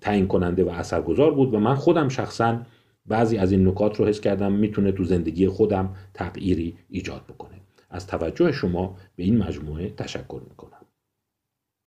تعیین 0.00 0.26
کننده 0.26 0.64
و 0.64 0.68
اثرگذار 0.68 1.34
بود 1.34 1.54
و 1.54 1.58
من 1.58 1.74
خودم 1.74 2.08
شخصا 2.08 2.62
بعضی 3.06 3.36
از 3.36 3.52
این 3.52 3.68
نکات 3.68 3.96
رو 3.96 4.06
حس 4.06 4.20
کردم 4.20 4.52
می‌تونه 4.52 4.92
تو 4.92 5.04
زندگی 5.04 5.48
خودم 5.48 5.94
تغییری 6.14 6.76
ایجاد 6.88 7.22
بکنه. 7.28 7.60
از 7.90 8.06
توجه 8.06 8.52
شما 8.52 8.96
به 9.16 9.22
این 9.22 9.38
مجموعه 9.38 9.90
تشکر 9.90 10.40
می‌کنم. 10.50 10.71